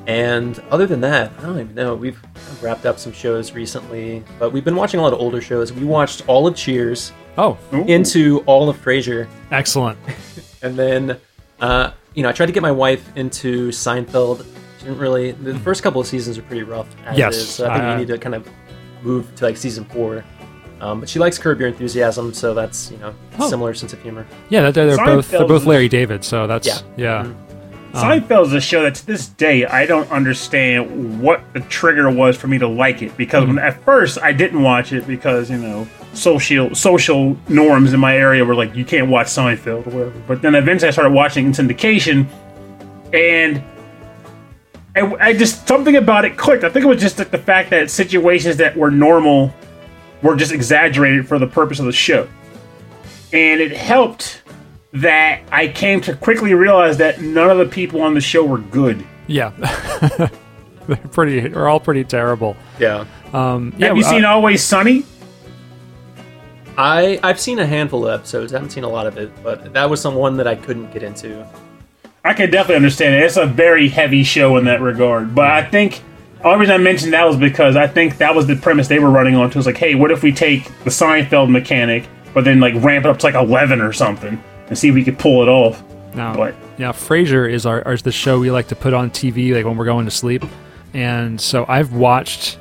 And 0.08 0.60
other 0.70 0.86
than 0.86 1.02
that, 1.02 1.32
I 1.40 1.42
don't 1.42 1.60
even 1.60 1.74
know. 1.74 1.96
We've 1.96 2.22
kind 2.22 2.36
of 2.36 2.64
wrapped 2.64 2.86
up 2.86 3.00
some 3.00 3.12
shows 3.12 3.54
recently, 3.54 4.24
but 4.38 4.52
we've 4.52 4.64
been 4.66 4.76
watching 4.76 5.00
a 5.00 5.04
lot 5.04 5.14
of 5.14 5.20
older 5.20 5.42
shows. 5.42 5.74
We 5.74 5.84
watched 5.86 6.28
all 6.28 6.46
of 6.46 6.56
Cheers, 6.56 7.12
Oh, 7.38 7.58
into 7.72 8.42
all 8.46 8.70
of 8.70 8.78
Frasier, 8.78 9.28
excellent. 9.52 9.98
and 10.62 10.78
then 10.78 11.18
uh, 11.60 11.92
you 12.14 12.22
know 12.22 12.30
I 12.30 12.34
tried 12.34 12.46
to 12.48 12.52
get 12.52 12.62
my 12.62 12.72
wife 12.72 13.10
into 13.18 13.70
Seinfeld. 13.70 14.46
She 14.78 14.86
didn't 14.86 15.00
really. 15.00 15.32
The 15.32 15.58
first 15.60 15.82
couple 15.82 16.00
of 16.00 16.06
seasons 16.06 16.38
are 16.38 16.44
pretty 16.44 16.64
rough. 16.64 16.88
As 17.06 17.18
Yes, 17.18 17.36
is, 17.38 17.50
so 17.50 17.68
I 17.68 17.74
think 17.74 17.84
uh, 17.84 17.94
we 17.94 18.00
need 18.02 18.08
to 18.10 18.18
kind 18.20 18.36
of 18.36 18.48
move 19.06 19.34
to 19.36 19.46
like 19.46 19.58
season 19.58 19.86
four. 19.86 20.24
Um, 20.82 21.00
but 21.00 21.08
she 21.08 21.20
likes 21.20 21.38
Curb 21.38 21.60
Your 21.60 21.70
Enthusiasm, 21.70 22.34
so 22.34 22.54
that's 22.54 22.92
you 22.92 22.98
know 22.98 23.14
Oh. 23.40 23.50
similar 23.50 23.74
sense 23.74 23.94
of 23.94 24.02
humor. 24.02 24.26
Yeah, 24.50 24.70
they're, 24.72 24.88
they're 24.96 25.06
both 25.06 25.30
they're 25.32 25.48
both 25.48 25.66
Larry 25.66 25.88
David, 25.88 26.24
so 26.24 26.48
that's 26.48 26.68
Yeah. 26.68 26.78
yeah. 26.98 27.24
Mhm. 27.26 27.36
Seinfeld 27.94 28.48
is 28.48 28.54
a 28.54 28.60
show 28.60 28.84
that 28.84 28.96
to 28.96 29.06
this 29.08 29.28
day 29.30 29.66
I 29.66 29.86
don't 29.86 30.12
understand 30.12 31.22
what 31.22 31.42
the 31.54 31.62
trigger 31.62 32.10
was 32.10 32.36
for 32.36 32.48
me 32.48 32.58
to 32.58 32.68
like 32.68 33.02
it 33.02 33.16
because 33.16 33.48
when, 33.48 33.58
at 33.58 33.82
first 33.86 34.18
I 34.22 34.34
didn't 34.34 34.62
watch 34.64 34.92
it 34.92 35.08
because 35.08 35.50
you 35.50 35.58
know 35.58 35.88
social 36.14 36.76
social 36.76 37.38
norms 37.48 37.94
in 37.94 38.02
my 38.02 38.18
area 38.18 38.44
were 38.44 38.54
like 38.56 38.76
you 38.76 38.84
can't 38.84 39.08
watch 39.10 39.28
Seinfeld 39.28 39.88
or 39.88 39.92
whatever. 39.92 40.20
But 40.28 40.42
then 40.42 40.56
eventually 40.56 40.90
I 40.90 40.92
started 40.92 41.14
watching 41.14 41.46
in 41.46 41.52
syndication, 41.54 42.28
and 43.14 43.64
I, 44.96 45.14
I 45.20 45.34
just 45.34 45.68
something 45.68 45.96
about 45.98 46.26
it 46.26 46.38
clicked. 46.38 46.64
I 46.64 46.70
think 46.70 46.86
it 46.86 46.88
was 46.88 47.02
just 47.02 47.20
like 47.20 47.32
the 47.32 47.38
fact 47.38 47.70
that 47.72 47.92
situations 47.92 48.58
that 48.58 48.76
were 48.78 48.92
normal 48.92 49.54
were 50.22 50.36
just 50.36 50.52
exaggerated 50.52 51.28
for 51.28 51.38
the 51.38 51.48
purpose 51.48 51.80
of 51.80 51.86
the 51.86 51.92
show. 51.92 52.28
and 53.34 53.60
it 53.60 53.72
helped 53.72 54.42
that 54.94 55.42
I 55.52 55.68
came 55.68 56.00
to 56.02 56.16
quickly 56.16 56.54
realize 56.54 56.98
that 56.98 57.20
none 57.22 57.50
of 57.50 57.58
the 57.58 57.66
people 57.66 58.02
on 58.02 58.14
the 58.14 58.22
show 58.22 58.46
were 58.46 58.60
good. 58.60 59.06
Yeah. 59.28 59.50
They're 60.88 60.98
pretty. 60.98 61.42
They're 61.42 61.68
all 61.68 61.80
pretty 61.80 62.04
terrible. 62.06 62.56
Yeah. 62.80 63.06
Um, 63.34 63.74
yeah. 63.78 63.88
Have 63.88 63.98
you 63.98 64.06
uh, 64.06 64.10
seen 64.10 64.24
Always 64.24 64.64
Sunny? 64.64 65.04
I 66.78 67.20
I've 67.24 67.40
seen 67.40 67.60
a 67.60 67.66
handful 67.66 68.08
of 68.08 68.20
episodes. 68.20 68.54
I 68.54 68.58
haven't 68.58 68.70
seen 68.72 68.84
a 68.84 68.90
lot 68.90 69.08
of 69.08 69.18
it, 69.18 69.32
but 69.44 69.74
that 69.74 69.90
was 69.90 70.00
some 70.00 70.16
one 70.16 70.38
that 70.38 70.48
I 70.48 70.56
couldn't 70.56 70.92
get 70.92 71.04
into. 71.04 71.46
I 72.26 72.34
can 72.34 72.50
definitely 72.50 72.78
understand 72.78 73.14
it. 73.14 73.22
It's 73.24 73.38
a 73.38 73.46
very 73.46 73.88
heavy 73.88 74.24
show 74.24 74.58
in 74.58 74.66
that 74.66 74.82
regard. 74.82 75.36
But 75.36 75.52
I 75.52 75.64
think 75.64 76.02
the 76.40 76.46
only 76.46 76.62
reason 76.62 76.74
I 76.74 76.80
mentioned 76.80 77.14
that 77.14 77.28
was 77.28 77.38
because 77.38 77.76
I 77.76 77.86
think 77.86 78.18
that 78.18 78.34
was 78.34 78.48
the 78.48 78.56
premise 78.56 78.88
they 78.88 78.98
were 78.98 79.12
running 79.12 79.36
on. 79.36 79.52
To 79.52 79.60
was 79.60 79.68
like, 79.68 79.78
hey, 79.78 79.94
what 79.94 80.10
if 80.10 80.24
we 80.24 80.32
take 80.32 80.66
the 80.84 80.90
Seinfeld 80.90 81.52
mechanic, 81.52 82.10
but 82.34 82.44
then 82.44 82.60
like 82.60 82.74
ramp 82.84 83.06
it 83.06 83.10
up 83.10 83.20
to 83.20 83.26
like 83.28 83.36
eleven 83.36 83.80
or 83.80 83.94
something, 83.94 84.42
and 84.68 84.78
see 84.78 84.90
if 84.90 84.96
we 84.96 85.04
could 85.04 85.20
pull 85.20 85.44
it 85.44 85.48
off. 85.48 85.84
No. 86.16 86.34
But 86.36 86.56
Yeah, 86.80 86.94
Frasier 86.94 87.52
is 87.52 87.68
our 87.68 87.82
is 87.94 88.02
the 88.02 88.12
show 88.12 88.40
we 88.40 88.50
like 88.50 88.70
to 88.70 88.76
put 88.76 88.96
on 88.96 89.12
TV 89.12 89.54
like 89.54 89.64
when 89.64 89.78
we're 89.78 89.86
going 89.86 90.06
to 90.06 90.12
sleep, 90.12 90.44
and 90.96 91.40
so 91.40 91.64
I've 91.68 91.94
watched 91.94 92.58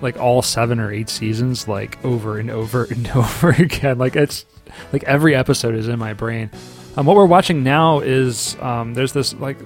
like 0.00 0.16
all 0.16 0.42
seven 0.42 0.80
or 0.80 0.92
eight 0.92 1.08
seasons 1.08 1.68
like 1.68 2.04
over 2.04 2.38
and 2.38 2.50
over 2.50 2.84
and 2.84 3.08
over 3.14 3.50
again. 3.50 3.98
Like 3.98 4.16
it's 4.16 4.44
like 4.92 5.04
every 5.04 5.36
episode 5.36 5.76
is 5.76 5.86
in 5.86 6.00
my 6.00 6.14
brain. 6.14 6.50
Um, 6.98 7.06
what 7.06 7.14
we're 7.14 7.26
watching 7.26 7.62
now 7.62 8.00
is 8.00 8.56
um, 8.60 8.92
there's 8.92 9.12
this 9.12 9.32
like 9.34 9.56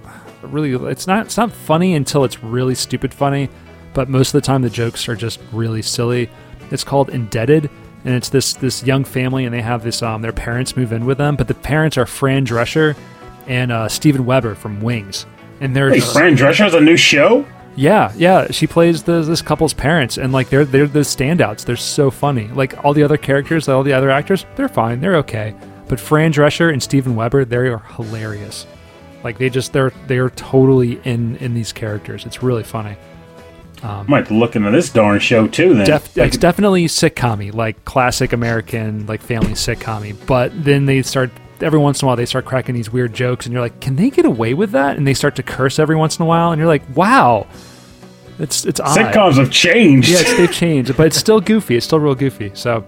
really 0.43 0.73
it's 0.91 1.07
not 1.07 1.25
it's 1.25 1.39
not 1.39 1.51
funny 1.51 1.95
until 1.95 2.25
it's 2.25 2.45
really 2.45 2.75
stupid 2.75 3.15
funny, 3.15 3.49
but 3.95 4.07
most 4.11 4.29
of 4.29 4.33
the 4.43 4.45
time 4.47 4.61
the 4.61 4.69
jokes 4.69 5.09
are 5.09 5.17
just 5.17 5.41
really 5.51 5.81
silly. 5.81 6.29
It's 6.71 6.85
called 6.85 7.09
Indebted, 7.09 7.71
and 8.05 8.15
it's 8.15 8.29
this 8.29 8.53
this 8.53 8.85
young 8.85 9.03
family, 9.03 9.47
and 9.47 9.55
they 9.55 9.63
have 9.63 9.83
this 9.83 10.03
um 10.03 10.21
their 10.21 10.33
parents 10.33 10.77
move 10.77 10.93
in 10.93 11.07
with 11.07 11.17
them, 11.17 11.37
but 11.37 11.49
the 11.49 11.55
parents 11.55 11.97
are 11.97 12.05
Fran 12.05 12.45
Drescher 12.45 12.95
and 13.47 13.73
uh, 13.73 13.89
Steven 13.89 14.27
Weber 14.27 14.55
from 14.55 14.83
Wings, 14.83 15.25
and 15.63 15.75
they're 15.75 15.89
hey, 15.89 16.01
just- 16.01 16.13
Fran 16.13 16.37
Drescher 16.37 16.65
has 16.65 16.75
a 16.75 16.83
new 16.83 16.99
show. 16.99 17.47
yeah, 17.77 18.13
yeah. 18.15 18.51
She 18.51 18.67
plays 18.67 19.05
the, 19.05 19.23
this 19.23 19.41
couple's 19.41 19.73
parents, 19.73 20.19
and 20.19 20.35
like 20.35 20.51
they're 20.51 20.67
they're 20.67 20.87
the 20.87 21.01
standouts. 21.01 21.65
They're 21.65 21.77
so 21.77 22.11
funny. 22.11 22.49
Like 22.49 22.85
all 22.85 22.93
the 22.93 23.03
other 23.05 23.17
characters, 23.17 23.71
all 23.71 23.83
the 23.85 23.95
other 23.95 24.11
actors, 24.11 24.45
they're 24.55 24.69
fine. 24.69 25.01
They're 25.01 25.17
okay. 25.17 25.55
But 25.93 26.01
Fran 26.01 26.33
Drescher 26.33 26.73
and 26.73 26.83
Steven 26.83 27.17
Weber, 27.17 27.45
they 27.45 27.69
are 27.69 27.81
hilarious. 27.81 28.67
Like 29.23 29.37
they 29.37 29.51
just 29.51 29.75
they're 29.75 29.93
they're 30.07 30.31
totally 30.31 30.99
in 31.05 31.37
in 31.37 31.53
these 31.53 31.71
characters. 31.71 32.25
It's 32.25 32.43
really 32.43 32.63
funny. 32.63 32.97
Um, 33.83 34.07
Might 34.09 34.31
look 34.31 34.57
into 34.57 34.71
this 34.71 34.89
darn 34.89 35.21
show 35.21 35.47
too. 35.47 35.75
Then 35.75 35.85
Def, 35.85 36.17
it's 36.17 36.39
definitely 36.39 36.87
sitcom 36.87 37.53
like 37.53 37.85
classic 37.85 38.33
American, 38.33 39.05
like 39.05 39.21
family 39.21 39.53
sitcom 39.53 40.17
But 40.25 40.65
then 40.65 40.87
they 40.87 41.03
start 41.03 41.31
every 41.61 41.79
once 41.79 42.01
in 42.01 42.07
a 42.07 42.09
while 42.09 42.17
they 42.17 42.25
start 42.25 42.47
cracking 42.47 42.75
these 42.75 42.91
weird 42.91 43.13
jokes, 43.13 43.45
and 43.45 43.53
you're 43.53 43.61
like, 43.61 43.79
can 43.81 43.97
they 43.97 44.09
get 44.09 44.25
away 44.25 44.55
with 44.55 44.71
that? 44.71 44.97
And 44.97 45.07
they 45.07 45.13
start 45.13 45.37
to 45.37 45.43
curse 45.43 45.79
every 45.79 45.97
once 45.97 46.17
in 46.17 46.23
a 46.23 46.27
while, 46.27 46.53
and 46.53 46.59
you're 46.59 46.69
like, 46.69 46.97
wow, 46.97 47.47
it's 48.39 48.65
it's 48.65 48.81
odd. 48.81 48.97
sitcoms 48.97 49.35
have 49.35 49.51
changed. 49.51 50.09
Yeah, 50.09 50.23
they've 50.23 50.51
changed, 50.65 50.97
but 50.97 51.09
it's 51.09 51.19
still 51.19 51.43
goofy. 51.43 51.77
It's 51.77 51.85
still 51.85 52.01
real 52.01 52.15
goofy. 52.15 52.51
So 52.55 52.83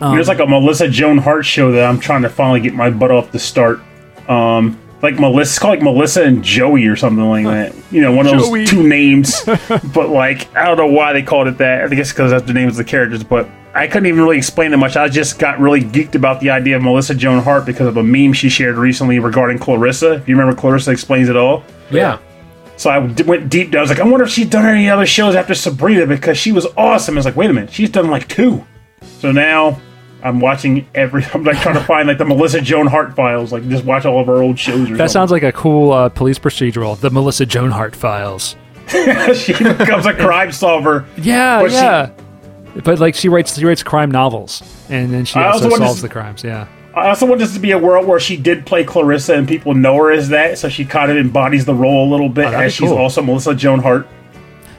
um, 0.00 0.14
There's 0.14 0.28
like 0.28 0.38
a 0.40 0.46
Melissa 0.46 0.88
Joan 0.88 1.18
Hart 1.18 1.44
show 1.44 1.72
that 1.72 1.84
I'm 1.84 2.00
trying 2.00 2.22
to 2.22 2.28
finally 2.30 2.60
get 2.60 2.74
my 2.74 2.90
butt 2.90 3.10
off 3.10 3.30
to 3.32 3.38
start. 3.38 3.80
Um, 4.28 4.78
like 5.02 5.18
Melissa, 5.18 5.50
it's 5.50 5.58
called 5.58 5.70
like 5.78 5.82
Melissa 5.82 6.22
and 6.24 6.44
Joey 6.44 6.86
or 6.86 6.96
something 6.96 7.26
like 7.28 7.44
that. 7.46 7.74
You 7.90 8.02
know, 8.02 8.12
one 8.12 8.26
of 8.26 8.32
those 8.38 8.68
two 8.68 8.86
names. 8.86 9.42
but 9.94 10.10
like, 10.10 10.54
I 10.54 10.66
don't 10.66 10.76
know 10.76 10.86
why 10.86 11.12
they 11.12 11.22
called 11.22 11.48
it 11.48 11.58
that. 11.58 11.84
I 11.84 11.94
guess 11.94 12.12
because 12.12 12.30
that's 12.30 12.46
the 12.46 12.52
names 12.52 12.72
of 12.74 12.76
the 12.78 12.84
characters. 12.84 13.24
But 13.24 13.48
I 13.74 13.86
couldn't 13.86 14.06
even 14.06 14.20
really 14.20 14.36
explain 14.36 14.72
it 14.72 14.76
much. 14.76 14.96
I 14.96 15.08
just 15.08 15.38
got 15.38 15.58
really 15.58 15.80
geeked 15.80 16.16
about 16.16 16.40
the 16.40 16.50
idea 16.50 16.76
of 16.76 16.82
Melissa 16.82 17.14
Joan 17.14 17.42
Hart 17.42 17.64
because 17.64 17.86
of 17.86 17.96
a 17.96 18.02
meme 18.02 18.32
she 18.32 18.48
shared 18.48 18.76
recently 18.76 19.18
regarding 19.20 19.58
Clarissa. 19.58 20.14
If 20.14 20.28
you 20.28 20.36
remember, 20.36 20.58
Clarissa 20.60 20.90
explains 20.90 21.28
it 21.28 21.36
all. 21.36 21.62
yeah, 21.90 22.18
So 22.76 22.90
I 22.90 23.06
d- 23.06 23.22
went 23.22 23.48
deep 23.48 23.70
down. 23.70 23.78
I 23.78 23.82
was 23.82 23.90
like, 23.90 24.00
I 24.00 24.04
wonder 24.04 24.24
if 24.24 24.30
she's 24.32 24.48
done 24.50 24.66
any 24.66 24.90
other 24.90 25.06
shows 25.06 25.34
after 25.34 25.54
Sabrina 25.54 26.04
because 26.06 26.36
she 26.36 26.50
was 26.52 26.66
awesome. 26.76 27.14
I 27.14 27.18
was 27.20 27.24
like, 27.26 27.36
wait 27.36 27.48
a 27.48 27.52
minute, 27.54 27.72
she's 27.72 27.90
done 27.90 28.10
like 28.10 28.26
two. 28.28 28.66
So 29.02 29.30
now 29.32 29.80
I'm 30.22 30.40
watching 30.40 30.86
every. 30.94 31.24
I'm 31.34 31.44
like 31.44 31.60
trying 31.60 31.74
to 31.76 31.84
find 31.84 32.08
like 32.08 32.18
the 32.18 32.24
Melissa 32.24 32.60
Joan 32.60 32.86
Hart 32.86 33.14
files, 33.16 33.52
like 33.52 33.68
just 33.68 33.84
watch 33.84 34.04
all 34.04 34.20
of 34.20 34.26
her 34.26 34.42
old 34.42 34.58
shows. 34.58 34.90
Or 34.90 34.96
that 34.96 35.10
sounds 35.10 35.30
like 35.30 35.42
a 35.42 35.52
cool 35.52 35.92
uh, 35.92 36.08
police 36.08 36.38
procedural. 36.38 36.98
The 36.98 37.10
Melissa 37.10 37.46
Joan 37.46 37.70
Hart 37.70 37.94
files. 37.96 38.56
she 38.88 39.52
becomes 39.52 40.04
a 40.06 40.12
crime 40.14 40.50
solver. 40.52 41.06
Yeah, 41.16 41.60
But 41.62 41.70
she- 41.70 41.76
yeah. 41.76 42.10
but 42.84 42.98
like 42.98 43.14
she 43.14 43.28
writes, 43.28 43.56
she 43.56 43.64
writes 43.64 43.82
crime 43.84 44.10
novels, 44.10 44.62
and 44.88 45.12
then 45.12 45.24
she 45.24 45.38
also, 45.38 45.64
also 45.64 45.68
want 45.70 45.80
to 45.82 45.86
solves 45.86 46.02
the 46.02 46.08
crimes. 46.08 46.42
Yeah, 46.42 46.66
I 46.96 47.08
also 47.08 47.24
want 47.26 47.38
this 47.40 47.54
to 47.54 47.60
be 47.60 47.70
a 47.70 47.78
world 47.78 48.06
where 48.08 48.18
she 48.18 48.36
did 48.36 48.66
play 48.66 48.82
Clarissa 48.82 49.34
and 49.34 49.46
people 49.46 49.74
know 49.74 49.96
her 49.96 50.10
as 50.10 50.30
that, 50.30 50.58
so 50.58 50.68
she 50.68 50.84
kind 50.84 51.10
of 51.10 51.16
embodies 51.18 51.64
the 51.66 51.74
role 51.74 52.08
a 52.08 52.10
little 52.10 52.28
bit 52.28 52.46
Oh, 52.46 52.58
as 52.58 52.72
she's 52.74 52.88
cool. 52.88 52.98
also 52.98 53.22
Melissa 53.22 53.54
Joan 53.54 53.78
Hart. 53.78 54.08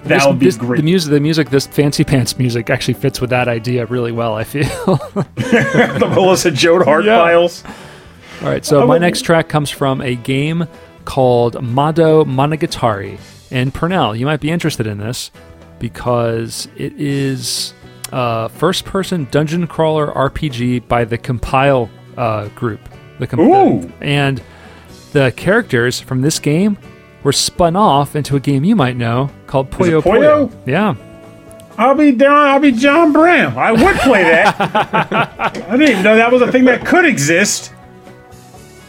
That 0.04 0.10
This- 0.18 0.26
would 0.26 0.40
be 0.40 0.46
this- 0.48 0.58
great. 0.58 0.78
The 0.78 0.84
music, 0.84 1.12
the 1.12 1.20
music, 1.20 1.50
this 1.52 1.68
fancy 1.68 2.04
pants 2.04 2.38
music 2.38 2.70
actually 2.70 2.96
fits 2.96 3.22
with 3.22 3.30
that 3.30 3.48
idea 3.48 3.86
really 3.86 4.12
well. 4.12 4.34
I 4.36 4.44
feel. 4.44 4.64
the 5.36 6.12
Melissa 6.14 6.50
Joan 6.52 6.84
Hart 6.84 7.06
Yeah. 7.06 7.18
files. 7.20 7.64
All 8.42 8.50
right, 8.50 8.66
so 8.66 8.80
my 8.80 8.86
would- 8.96 9.02
next 9.02 9.22
track 9.22 9.48
comes 9.48 9.70
from 9.70 10.02
a 10.02 10.16
game 10.16 10.66
called 11.06 11.62
Mado 11.62 12.26
Monogatari. 12.26 13.20
And 13.52 13.74
Pernell, 13.74 14.18
you 14.18 14.26
might 14.26 14.40
be 14.40 14.50
interested 14.50 14.88
in 14.88 14.98
this 14.98 15.30
because 15.78 16.68
it 16.78 16.94
is 16.98 17.74
a 18.12 18.50
first 18.50 18.86
person 18.86 19.28
dungeon 19.30 19.68
crawler 19.68 20.08
RPG 20.12 20.88
by 20.88 21.04
the 21.06 21.18
Compile 21.18 21.90
uh, 22.18 22.48
group. 22.50 22.80
The 23.20 23.28
Com- 23.28 23.40
Ooh. 23.42 23.92
And 24.02 24.42
the 25.12 25.32
characters 25.36 26.00
from 26.00 26.22
this 26.22 26.40
game 26.40 26.78
were 27.24 27.32
spun 27.32 27.76
off 27.76 28.16
into 28.16 28.36
a 28.36 28.40
game 28.40 28.64
you 28.64 28.76
might 28.76 28.98
know 28.98 29.30
called 29.48 29.70
Puyo 29.72 30.02
Puyo? 30.02 30.50
Puyo. 30.50 30.52
Yeah. 30.68 30.96
I'll 31.78 31.96
be 31.96 32.12
down. 32.12 32.48
I'll 32.48 32.60
be 32.60 32.72
John 32.72 33.12
Bram. 33.14 33.58
I 33.58 33.72
would 33.72 33.96
play 33.98 34.24
that. 34.24 34.56
I 35.40 35.50
didn't 35.78 35.82
even 35.90 36.04
know 36.04 36.16
that 36.18 36.32
was 36.32 36.42
a 36.42 36.52
thing 36.52 36.66
that 36.66 36.86
could 36.86 37.06
exist. 37.06 37.74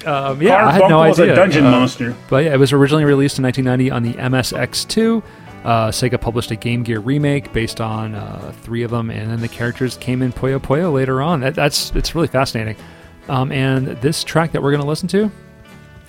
Um, 0.05 0.43
yeah, 0.43 0.67
I 0.67 0.73
had 0.73 0.89
no 0.89 1.03
is 1.05 1.21
idea. 1.21 1.33
a 1.33 1.37
dungeon 1.37 1.65
Uh, 1.67 1.71
monster. 1.71 2.17
But 2.29 2.45
yeah, 2.45 2.55
it 2.55 2.59
was 2.59 2.73
originally 2.73 3.05
released 3.05 3.39
in 3.39 3.45
1990 3.45 3.91
on 3.93 4.03
the 4.03 4.15
MSX2. 4.15 5.23
Uh, 5.65 5.89
Sega 5.93 6.21
published 6.21 6.51
a 6.51 6.57
Game 6.57 6.83
Gear 6.83 6.99
remake 6.99 7.53
based 7.53 7.81
on 7.81 8.17
uh, 8.17 8.53
three 8.63 8.83
of 8.83 8.91
them, 8.91 9.11
and 9.11 9.31
then 9.31 9.41
the 9.41 9.49
characters 9.49 9.97
came 9.99 10.21
in 10.21 10.33
Puyo 10.33 10.59
Puyo 10.59 10.93
later 10.93 11.23
on. 11.23 11.39
That, 11.41 11.55
that's 11.55 11.93
it's 11.95 12.17
really 12.17 12.27
fascinating. 12.27 12.75
Um, 13.29 13.53
and 13.53 13.87
this 14.03 14.25
track 14.25 14.51
that 14.53 14.63
we're 14.63 14.73
going 14.73 14.83
to 14.83 14.89
listen 14.89 15.07
to, 15.11 15.31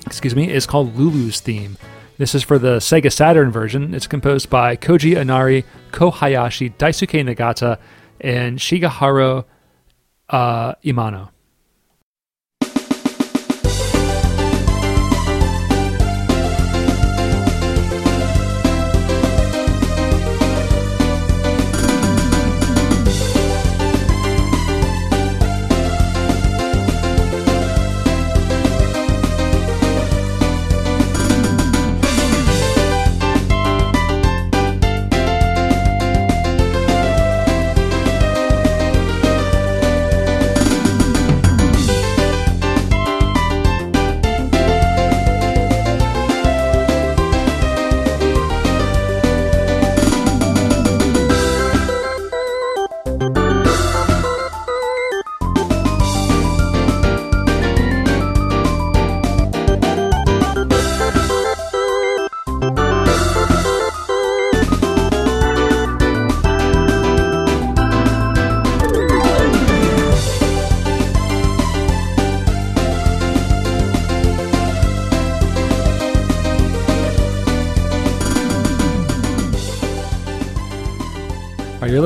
excuse 0.07 0.36
me, 0.36 0.51
is 0.51 0.65
called 0.65 0.95
Lulu's 0.95 1.39
Theme. 1.39 1.78
This 2.18 2.36
is 2.36 2.43
for 2.43 2.59
the 2.59 2.78
Sega 2.78 3.11
Saturn 3.11 3.51
version. 3.51 3.95
It's 3.95 4.05
composed 4.05 4.49
by 4.49 4.76
Koji 4.76 5.20
Inari, 5.20 5.66
Ko 5.91 6.11
Hayashi, 6.11 6.70
Daisuke 6.70 7.24
Nagata, 7.24 7.80
and 8.22 8.59
Shigeharu 8.59 9.45
uh, 10.30 10.76
Imano. 10.86 11.30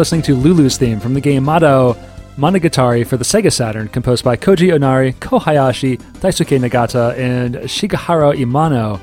Listening 0.07 0.21
to 0.21 0.35
Lulu's 0.37 0.77
theme 0.77 1.01
from 1.01 1.15
the 1.15 1.19
game 1.19 1.43
Mado 1.43 1.97
Monogatari 2.37 3.05
for 3.05 3.17
the 3.17 3.25
Sega 3.25 3.51
Saturn, 3.51 3.89
composed 3.89 4.23
by 4.23 4.37
Koji 4.37 4.69
Onari, 4.73 5.13
Kohayashi, 5.15 5.97
Daisuke 6.21 6.57
Nagata, 6.57 7.13
and 7.17 7.55
Shigeharu 7.55 8.33
Imano. 8.33 9.01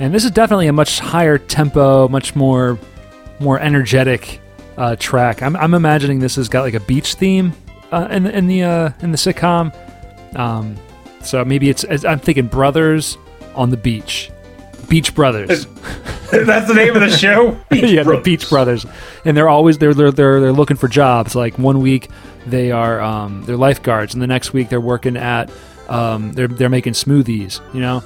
And 0.00 0.12
this 0.12 0.24
is 0.24 0.32
definitely 0.32 0.66
a 0.66 0.72
much 0.72 0.98
higher 0.98 1.38
tempo, 1.38 2.08
much 2.08 2.34
more 2.34 2.76
more 3.38 3.60
energetic 3.60 4.40
uh, 4.76 4.96
track. 4.96 5.44
I'm, 5.44 5.54
I'm 5.54 5.74
imagining 5.74 6.18
this 6.18 6.34
has 6.34 6.48
got 6.48 6.62
like 6.62 6.74
a 6.74 6.80
beach 6.80 7.14
theme 7.14 7.52
uh, 7.92 8.08
in 8.10 8.26
in 8.26 8.48
the 8.48 8.64
uh, 8.64 8.90
in 9.00 9.12
the 9.12 9.18
sitcom. 9.18 9.72
Um, 10.36 10.74
so 11.22 11.44
maybe 11.44 11.70
it's 11.70 11.84
I'm 12.04 12.18
thinking 12.18 12.48
brothers 12.48 13.16
on 13.54 13.70
the 13.70 13.76
beach, 13.76 14.31
Beach 14.92 15.14
Brothers. 15.14 15.64
That's 16.30 16.68
the 16.68 16.74
name 16.74 16.94
of 16.94 17.00
the 17.00 17.08
show. 17.16 17.52
Beach 17.70 17.90
yeah, 17.90 18.02
Brothers. 18.02 18.20
the 18.24 18.30
Beach 18.30 18.48
Brothers, 18.50 18.86
and 19.24 19.34
they're 19.34 19.48
always 19.48 19.78
they're 19.78 19.94
they're 19.94 20.10
they're, 20.12 20.38
they're 20.38 20.52
looking 20.52 20.76
for 20.76 20.86
jobs. 20.86 21.34
Like 21.34 21.58
one 21.58 21.80
week 21.80 22.10
they 22.46 22.70
are 22.72 23.00
um, 23.00 23.42
they're 23.44 23.56
lifeguards, 23.56 24.12
and 24.12 24.22
the 24.22 24.26
next 24.26 24.52
week 24.52 24.68
they're 24.68 24.82
working 24.82 25.16
at 25.16 25.50
um, 25.88 26.32
they're 26.32 26.46
they're 26.46 26.68
making 26.68 26.92
smoothies. 26.92 27.60
You 27.72 27.80
know, 27.80 28.02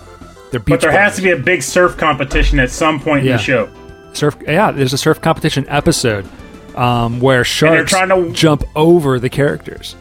they're 0.53 0.61
beach. 0.61 0.75
But 0.75 0.81
there 0.83 0.93
has 0.93 1.17
to 1.17 1.23
be 1.23 1.33
a 1.33 1.37
big 1.37 1.63
surf 1.63 1.97
competition 1.97 2.61
at 2.61 2.71
some 2.71 3.01
point 3.01 3.27
in 3.27 3.33
the 3.33 3.39
show. 3.39 3.69
surf. 4.13 4.37
Yeah, 4.43 4.71
there's 4.71 4.93
a 4.93 4.99
surf 4.99 5.21
competition 5.21 5.65
episode 5.69 6.25
um, 6.77 7.19
where 7.19 7.43
sharks 7.43 7.91
trying 7.91 8.11
to- 8.11 8.33
jump 8.33 8.63
over 8.77 9.19
the 9.19 9.29
characters. 9.29 9.97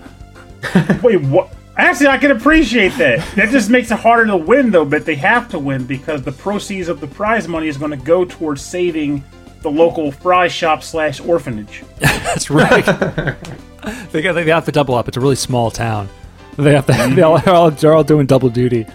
Wait, 1.01 1.21
what? 1.21 1.51
Actually, 1.77 2.07
I 2.07 2.17
can 2.17 2.31
appreciate 2.31 2.93
that. 2.97 3.35
That 3.35 3.49
just 3.49 3.69
makes 3.69 3.91
it 3.91 3.99
harder 3.99 4.25
to 4.27 4.37
win, 4.37 4.71
though. 4.71 4.85
But 4.85 5.05
they 5.05 5.15
have 5.15 5.49
to 5.49 5.59
win 5.59 5.85
because 5.85 6.21
the 6.23 6.31
proceeds 6.31 6.87
of 6.87 7.01
the 7.01 7.07
prize 7.07 7.47
money 7.47 7.67
is 7.67 7.77
going 7.77 7.91
to 7.91 7.97
go 7.97 8.23
towards 8.23 8.61
saving 8.61 9.23
the 9.61 9.69
local 9.69 10.11
fry 10.11 10.47
shop 10.47 10.83
slash 10.83 11.19
orphanage. 11.19 11.83
That's 11.99 12.49
right. 12.49 12.85
they 14.11 14.21
got 14.21 14.33
they 14.33 14.45
have 14.45 14.65
to 14.65 14.71
double 14.71 14.95
up. 14.95 15.07
It's 15.07 15.17
a 15.17 15.19
really 15.19 15.35
small 15.35 15.69
town. 15.69 16.07
They 16.55 16.73
have 16.73 16.85
to. 16.85 16.93
They 17.15 17.21
all, 17.21 17.39
they're, 17.39 17.53
all, 17.53 17.71
they're 17.71 17.93
all 17.93 18.03
doing 18.03 18.25
double 18.25 18.49
duty. 18.49 18.85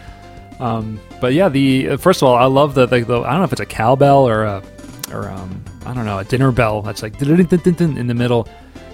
Um, 0.58 1.00
but 1.20 1.34
yeah, 1.34 1.48
the 1.48 1.90
uh, 1.90 1.96
first 1.96 2.22
of 2.22 2.28
all, 2.28 2.36
I 2.36 2.44
love 2.44 2.74
the, 2.74 2.86
the, 2.86 3.00
the 3.00 3.20
I 3.20 3.30
don't 3.30 3.40
know 3.40 3.44
if 3.44 3.52
it's 3.52 3.60
a 3.60 3.66
cowbell 3.66 4.26
or 4.26 4.44
a 4.44 4.62
or 5.12 5.28
um, 5.28 5.62
I 5.84 5.92
don't 5.92 6.04
know 6.04 6.18
a 6.18 6.24
dinner 6.24 6.52
bell 6.52 6.82
that's 6.82 7.02
like 7.02 7.20
in 7.20 8.06
the 8.06 8.14
middle, 8.14 8.48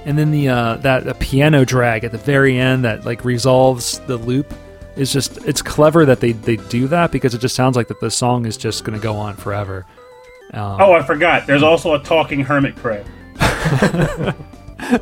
and 0.06 0.16
then 0.16 0.30
the 0.30 0.48
uh, 0.48 0.76
that 0.78 1.06
a 1.06 1.14
piano 1.14 1.64
drag 1.66 2.04
at 2.04 2.12
the 2.12 2.18
very 2.18 2.56
end 2.56 2.84
that 2.84 3.04
like 3.04 3.24
resolves 3.24 3.98
the 4.06 4.16
loop 4.16 4.54
is 4.96 5.12
just 5.12 5.36
it's 5.46 5.60
clever 5.60 6.06
that 6.06 6.20
they 6.20 6.32
they 6.32 6.56
do 6.56 6.88
that 6.88 7.12
because 7.12 7.34
it 7.34 7.38
just 7.40 7.54
sounds 7.56 7.76
like 7.76 7.88
that 7.88 8.00
the 8.00 8.10
song 8.10 8.46
is 8.46 8.56
just 8.56 8.84
going 8.84 8.98
to 8.98 9.02
go 9.02 9.16
on 9.16 9.34
forever. 9.36 9.84
Um, 10.54 10.80
Oh, 10.80 10.92
I 10.92 11.02
forgot. 11.02 11.46
There's 11.46 11.64
also 11.64 11.94
a 11.94 11.98
talking 11.98 12.40
hermit 12.40 12.76
crab. 12.76 13.04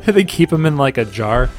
they 0.05 0.23
keep 0.23 0.51
him 0.51 0.65
in 0.65 0.75
like 0.75 0.97
a 0.97 1.05
jar. 1.05 1.49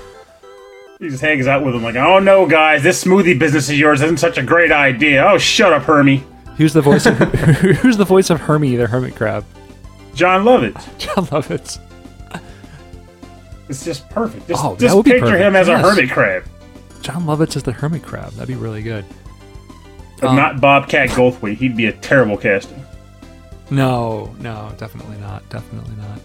He 0.98 1.08
just 1.08 1.22
hangs 1.22 1.46
out 1.46 1.64
with 1.64 1.74
them 1.74 1.82
like, 1.82 1.94
oh 1.94 2.18
no, 2.18 2.46
guys, 2.46 2.82
this 2.82 3.04
smoothie 3.04 3.38
business 3.38 3.68
of 3.68 3.76
yours 3.76 4.02
isn't 4.02 4.16
such 4.18 4.38
a 4.38 4.42
great 4.42 4.72
idea. 4.72 5.24
Oh, 5.24 5.38
shut 5.38 5.72
up, 5.72 5.82
Hermie. 5.82 6.24
Who's 6.56 6.72
the 6.72 6.82
voice 6.82 7.06
of 7.06 7.16
Who's 7.82 7.96
the 7.96 8.04
voice 8.04 8.28
of 8.30 8.40
Hermie, 8.40 8.76
the 8.76 8.86
hermit 8.86 9.14
crab? 9.14 9.44
John 10.14 10.44
Lovett. 10.44 10.74
Jon 10.98 11.26
Lovitz. 11.26 11.78
It's 13.68 13.84
just 13.84 14.08
perfect. 14.10 14.48
Just, 14.48 14.64
Oh, 14.64 14.70
that 14.74 14.80
just 14.80 14.94
would 14.96 15.04
be 15.04 15.12
picture 15.12 15.26
perfect, 15.26 15.42
him 15.42 15.56
as 15.56 15.68
yes. 15.68 15.84
a 15.84 15.88
hermit 15.88 16.10
crab, 16.10 16.44
Jon 17.02 17.24
Lovitz 17.24 17.56
is 17.56 17.62
the 17.62 17.72
hermit 17.72 18.02
crab. 18.02 18.32
That'd 18.32 18.48
be 18.48 18.54
really 18.54 18.82
good. 18.82 19.04
Um, 20.22 20.36
not 20.36 20.60
Bobcat 20.60 21.10
Goldthwait. 21.10 21.56
He'd 21.56 21.76
be 21.76 21.86
a 21.86 21.92
terrible 21.92 22.36
casting. 22.36 22.82
No, 23.70 24.34
no, 24.38 24.72
definitely 24.78 25.18
not. 25.18 25.48
Definitely 25.50 25.94
not. 25.96 26.20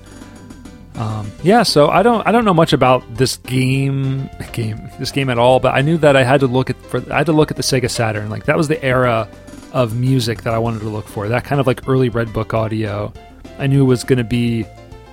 Um, 0.95 1.31
yeah, 1.43 1.63
so 1.63 1.89
I 1.89 2.03
don't 2.03 2.25
I 2.27 2.31
don't 2.31 2.45
know 2.45 2.53
much 2.53 2.73
about 2.73 3.03
this 3.15 3.37
game 3.37 4.29
game 4.53 4.89
this 4.99 5.11
game 5.11 5.29
at 5.29 5.37
all, 5.37 5.59
but 5.59 5.73
I 5.73 5.81
knew 5.81 5.97
that 5.97 6.15
I 6.15 6.23
had 6.23 6.41
to 6.41 6.47
look 6.47 6.69
at 6.69 6.77
for 6.85 7.03
I 7.11 7.17
had 7.17 7.25
to 7.27 7.33
look 7.33 7.49
at 7.49 7.57
the 7.57 7.63
Sega 7.63 7.89
Saturn. 7.89 8.29
Like 8.29 8.45
that 8.45 8.57
was 8.57 8.67
the 8.67 8.83
era 8.83 9.27
of 9.73 9.95
music 9.97 10.43
that 10.43 10.53
I 10.53 10.59
wanted 10.59 10.81
to 10.81 10.89
look 10.89 11.07
for. 11.07 11.27
That 11.29 11.43
kind 11.45 11.59
of 11.61 11.67
like 11.67 11.87
early 11.87 12.09
Red 12.09 12.31
Book 12.33 12.53
audio. 12.53 13.11
I 13.57 13.67
knew 13.67 13.85
was 13.85 14.03
going 14.03 14.17
to 14.17 14.23
be 14.23 14.65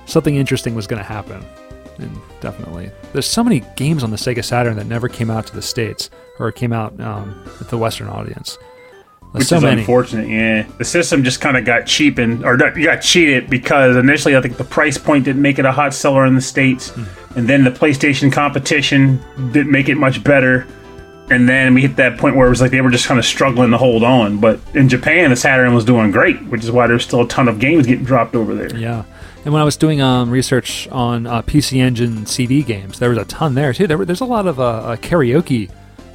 something 0.05 0.35
interesting 0.35 0.75
was 0.75 0.87
going 0.87 1.01
to 1.01 1.07
happen. 1.07 1.43
And 1.99 2.17
definitely, 2.41 2.91
there's 3.13 3.25
so 3.25 3.43
many 3.43 3.61
games 3.75 4.03
on 4.03 4.11
the 4.11 4.17
Sega 4.17 4.43
Saturn 4.43 4.77
that 4.77 4.85
never 4.87 5.07
came 5.09 5.29
out 5.29 5.47
to 5.47 5.53
the 5.55 5.61
states 5.61 6.09
or 6.39 6.51
came 6.51 6.71
out 6.73 6.99
um, 7.01 7.41
with 7.59 7.69
the 7.69 7.77
Western 7.77 8.07
audience. 8.07 8.57
There's 9.33 9.41
Which 9.41 9.47
so 9.49 9.57
is 9.57 9.63
many. 9.63 9.81
unfortunate. 9.81 10.27
Yeah, 10.27 10.65
the 10.79 10.85
system 10.85 11.23
just 11.23 11.39
kind 11.39 11.55
of 11.57 11.63
got 11.65 11.85
cheapened, 11.85 12.43
or 12.45 12.53
you 12.75 12.85
got 12.85 13.01
cheated 13.01 13.47
because 13.49 13.95
initially 13.95 14.35
I 14.35 14.41
think 14.41 14.57
the 14.57 14.63
price 14.63 14.97
point 14.97 15.25
didn't 15.25 15.41
make 15.41 15.59
it 15.59 15.65
a 15.65 15.71
hot 15.71 15.93
seller 15.93 16.25
in 16.25 16.33
the 16.35 16.41
states, 16.41 16.89
Hmm. 16.89 17.03
and 17.37 17.47
then 17.47 17.63
the 17.63 17.69
PlayStation 17.71 18.31
competition 18.31 19.21
didn't 19.51 19.71
make 19.71 19.87
it 19.89 19.95
much 19.95 20.23
better. 20.23 20.65
And 21.31 21.47
then 21.47 21.75
we 21.75 21.81
hit 21.81 21.95
that 21.97 22.17
point 22.17 22.35
where 22.35 22.47
it 22.47 22.49
was 22.49 22.59
like 22.59 22.71
they 22.71 22.81
were 22.81 22.89
just 22.89 23.05
kind 23.05 23.19
of 23.19 23.25
struggling 23.25 23.69
to 23.69 23.77
hold 23.77 24.03
on. 24.03 24.39
But 24.39 24.59
in 24.73 24.89
Japan, 24.89 25.29
the 25.29 25.35
Saturn 25.35 25.75
was 25.75 25.85
doing 25.85 26.09
great, 26.09 26.41
which 26.47 26.63
is 26.63 26.71
why 26.71 26.87
there's 26.87 27.03
still 27.03 27.21
a 27.21 27.27
ton 27.27 27.47
of 27.47 27.59
games 27.59 27.85
getting 27.85 28.03
dropped 28.03 28.33
over 28.35 28.55
there. 28.55 28.75
Yeah. 28.75 29.03
And 29.45 29.53
when 29.53 29.61
I 29.61 29.65
was 29.65 29.77
doing 29.77 30.01
um, 30.01 30.29
research 30.29 30.87
on 30.89 31.25
uh, 31.25 31.41
PC 31.41 31.77
Engine 31.77 32.25
CD 32.25 32.61
games, 32.61 32.99
there 32.99 33.09
was 33.09 33.17
a 33.17 33.25
ton 33.25 33.55
there 33.55 33.71
too. 33.71 33.87
There 33.87 33.97
were, 33.97 34.05
there's 34.05 34.21
a 34.21 34.25
lot 34.25 34.47
of 34.47 34.59
uh, 34.59 34.63
uh, 34.63 34.95
karaoke 34.97 35.71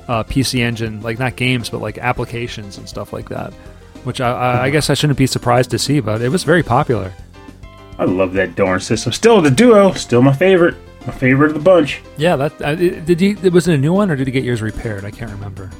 uh, 0.08 0.24
PC 0.24 0.60
Engine, 0.60 1.00
like 1.00 1.18
not 1.18 1.36
games, 1.36 1.70
but 1.70 1.80
like 1.80 1.96
applications 1.98 2.76
and 2.76 2.88
stuff 2.88 3.12
like 3.12 3.30
that. 3.30 3.52
Which 4.04 4.20
I, 4.20 4.30
I, 4.30 4.62
I 4.64 4.70
guess 4.70 4.90
I 4.90 4.94
shouldn't 4.94 5.18
be 5.18 5.26
surprised 5.26 5.70
to 5.70 5.78
see, 5.78 6.00
but 6.00 6.20
it 6.20 6.28
was 6.28 6.44
very 6.44 6.62
popular. 6.62 7.12
I 7.98 8.04
love 8.04 8.34
that 8.34 8.56
darn 8.56 8.80
system. 8.80 9.12
Still 9.12 9.40
the 9.40 9.50
Duo, 9.50 9.92
still 9.92 10.20
my 10.20 10.32
favorite, 10.32 10.74
my 11.06 11.12
favorite 11.12 11.48
of 11.48 11.54
the 11.54 11.60
bunch. 11.60 12.02
Yeah, 12.18 12.36
that 12.36 12.60
uh, 12.60 12.74
did 12.74 13.20
you? 13.20 13.36
Was 13.50 13.68
it 13.68 13.74
a 13.74 13.78
new 13.78 13.94
one 13.94 14.10
or 14.10 14.16
did 14.16 14.26
you 14.26 14.32
get 14.32 14.44
yours 14.44 14.60
repaired? 14.60 15.04
I 15.04 15.10
can't 15.10 15.30
remember. 15.30 15.70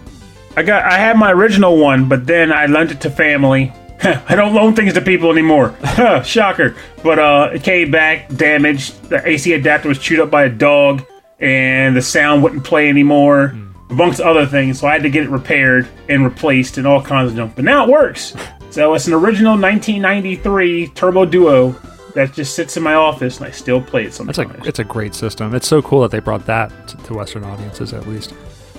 I 0.56 0.62
got 0.62 0.84
I 0.84 0.96
had 0.96 1.18
my 1.18 1.32
original 1.32 1.76
one, 1.76 2.08
but 2.08 2.26
then 2.26 2.52
I 2.52 2.66
lent 2.66 2.92
it 2.92 3.00
to 3.02 3.10
family. 3.10 3.72
I 4.02 4.34
don't 4.34 4.54
loan 4.54 4.74
things 4.74 4.92
to 4.94 5.00
people 5.00 5.30
anymore. 5.30 5.76
Shocker. 6.24 6.76
But 7.02 7.18
uh 7.18 7.50
it 7.54 7.62
came 7.62 7.90
back 7.90 8.28
damaged. 8.34 9.08
The 9.08 9.26
AC 9.26 9.52
adapter 9.52 9.88
was 9.88 9.98
chewed 9.98 10.20
up 10.20 10.30
by 10.30 10.44
a 10.44 10.50
dog 10.50 11.04
and 11.40 11.96
the 11.96 12.02
sound 12.02 12.42
wouldn't 12.42 12.64
play 12.64 12.88
anymore. 12.88 13.48
Hmm. 13.48 13.60
Amongst 13.90 14.20
other 14.20 14.46
things, 14.46 14.80
so 14.80 14.88
I 14.88 14.94
had 14.94 15.02
to 15.02 15.10
get 15.10 15.24
it 15.24 15.28
repaired 15.28 15.86
and 16.08 16.24
replaced 16.24 16.78
and 16.78 16.86
all 16.86 17.02
kinds 17.02 17.30
of 17.30 17.36
junk. 17.36 17.54
But 17.54 17.64
now 17.64 17.84
it 17.84 17.90
works. 17.90 18.34
So 18.74 18.92
it's 18.94 19.06
an 19.06 19.12
original 19.12 19.52
1993 19.52 20.88
Turbo 20.96 21.24
Duo 21.26 21.76
that 22.16 22.32
just 22.32 22.56
sits 22.56 22.76
in 22.76 22.82
my 22.82 22.94
office 22.94 23.36
and 23.36 23.46
I 23.46 23.52
still 23.52 23.80
play 23.80 24.02
it 24.02 24.06
That's 24.06 24.16
sometimes. 24.16 24.64
a 24.64 24.68
it's 24.68 24.80
a 24.80 24.84
great 24.84 25.14
system. 25.14 25.54
It's 25.54 25.68
so 25.68 25.80
cool 25.80 26.02
that 26.02 26.10
they 26.10 26.18
brought 26.18 26.44
that 26.46 26.88
to, 26.88 26.96
to 26.96 27.14
Western 27.14 27.44
audiences 27.44 27.92
at 27.92 28.08
least. 28.08 28.34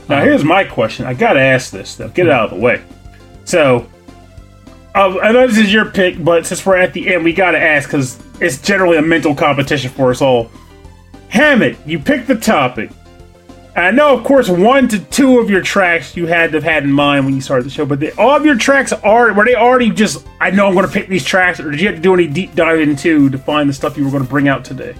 Now, 0.10 0.20
um, 0.20 0.28
here's 0.28 0.44
my 0.44 0.66
question. 0.66 1.06
I 1.06 1.14
gotta 1.14 1.40
ask 1.40 1.72
this 1.72 1.96
though. 1.96 2.10
Get 2.10 2.28
it 2.28 2.30
hmm. 2.30 2.36
out 2.36 2.52
of 2.52 2.58
the 2.58 2.62
way. 2.62 2.84
So, 3.46 3.90
uh, 4.96 5.20
I 5.20 5.32
know 5.34 5.46
this 5.46 5.58
is 5.58 5.74
your 5.74 5.92
pick, 5.92 6.24
but 6.24 6.46
since 6.46 6.66
we're 6.66 6.78
at 6.78 6.94
the 6.94 7.14
end, 7.14 7.24
we 7.24 7.34
gotta 7.34 7.62
ask 7.62 7.90
because 7.90 8.18
it's 8.40 8.62
generally 8.62 8.98
a 8.98 9.02
mental 9.02 9.36
competition 9.36 9.92
for 9.92 10.10
us 10.10 10.22
all. 10.22 10.50
Hammock, 11.28 11.78
you 11.86 12.00
picked 12.00 12.28
the 12.28 12.36
topic. 12.36 12.90
I 13.76 13.92
know, 13.92 14.18
of 14.18 14.24
course, 14.24 14.48
one 14.48 14.88
to 14.88 15.00
two 15.00 15.40
of 15.40 15.50
your 15.50 15.62
tracks 15.62 16.16
you 16.16 16.28
had 16.28 16.52
to 16.52 16.58
have 16.58 16.64
had 16.64 16.84
in 16.84 16.92
mind 16.94 17.26
when 17.26 17.36
you 17.36 17.42
started 17.42 17.66
the 17.66 17.70
show, 17.70 17.86
but 17.86 18.18
all 18.18 18.34
of 18.34 18.46
your 18.46 18.58
tracks 18.58 18.94
are 18.94 19.34
were 19.34 19.44
they 19.44 19.56
already 19.56 19.90
just? 19.90 20.26
I 20.40 20.50
know 20.52 20.68
I'm 20.68 20.74
going 20.74 20.88
to 20.88 20.92
pick 20.92 21.10
these 21.10 21.26
tracks, 21.26 21.60
or 21.60 21.72
did 21.72 21.82
you 21.82 21.88
have 21.88 21.98
to 21.98 22.02
do 22.02 22.14
any 22.14 22.28
deep 22.28 22.56
dive 22.56 22.80
into 22.80 23.30
to 23.30 23.38
find 23.38 23.68
the 23.68 23.74
stuff 23.74 23.98
you 23.98 24.06
were 24.06 24.12
going 24.12 24.24
to 24.24 24.30
bring 24.30 24.48
out 24.48 24.64
today? 24.64 24.96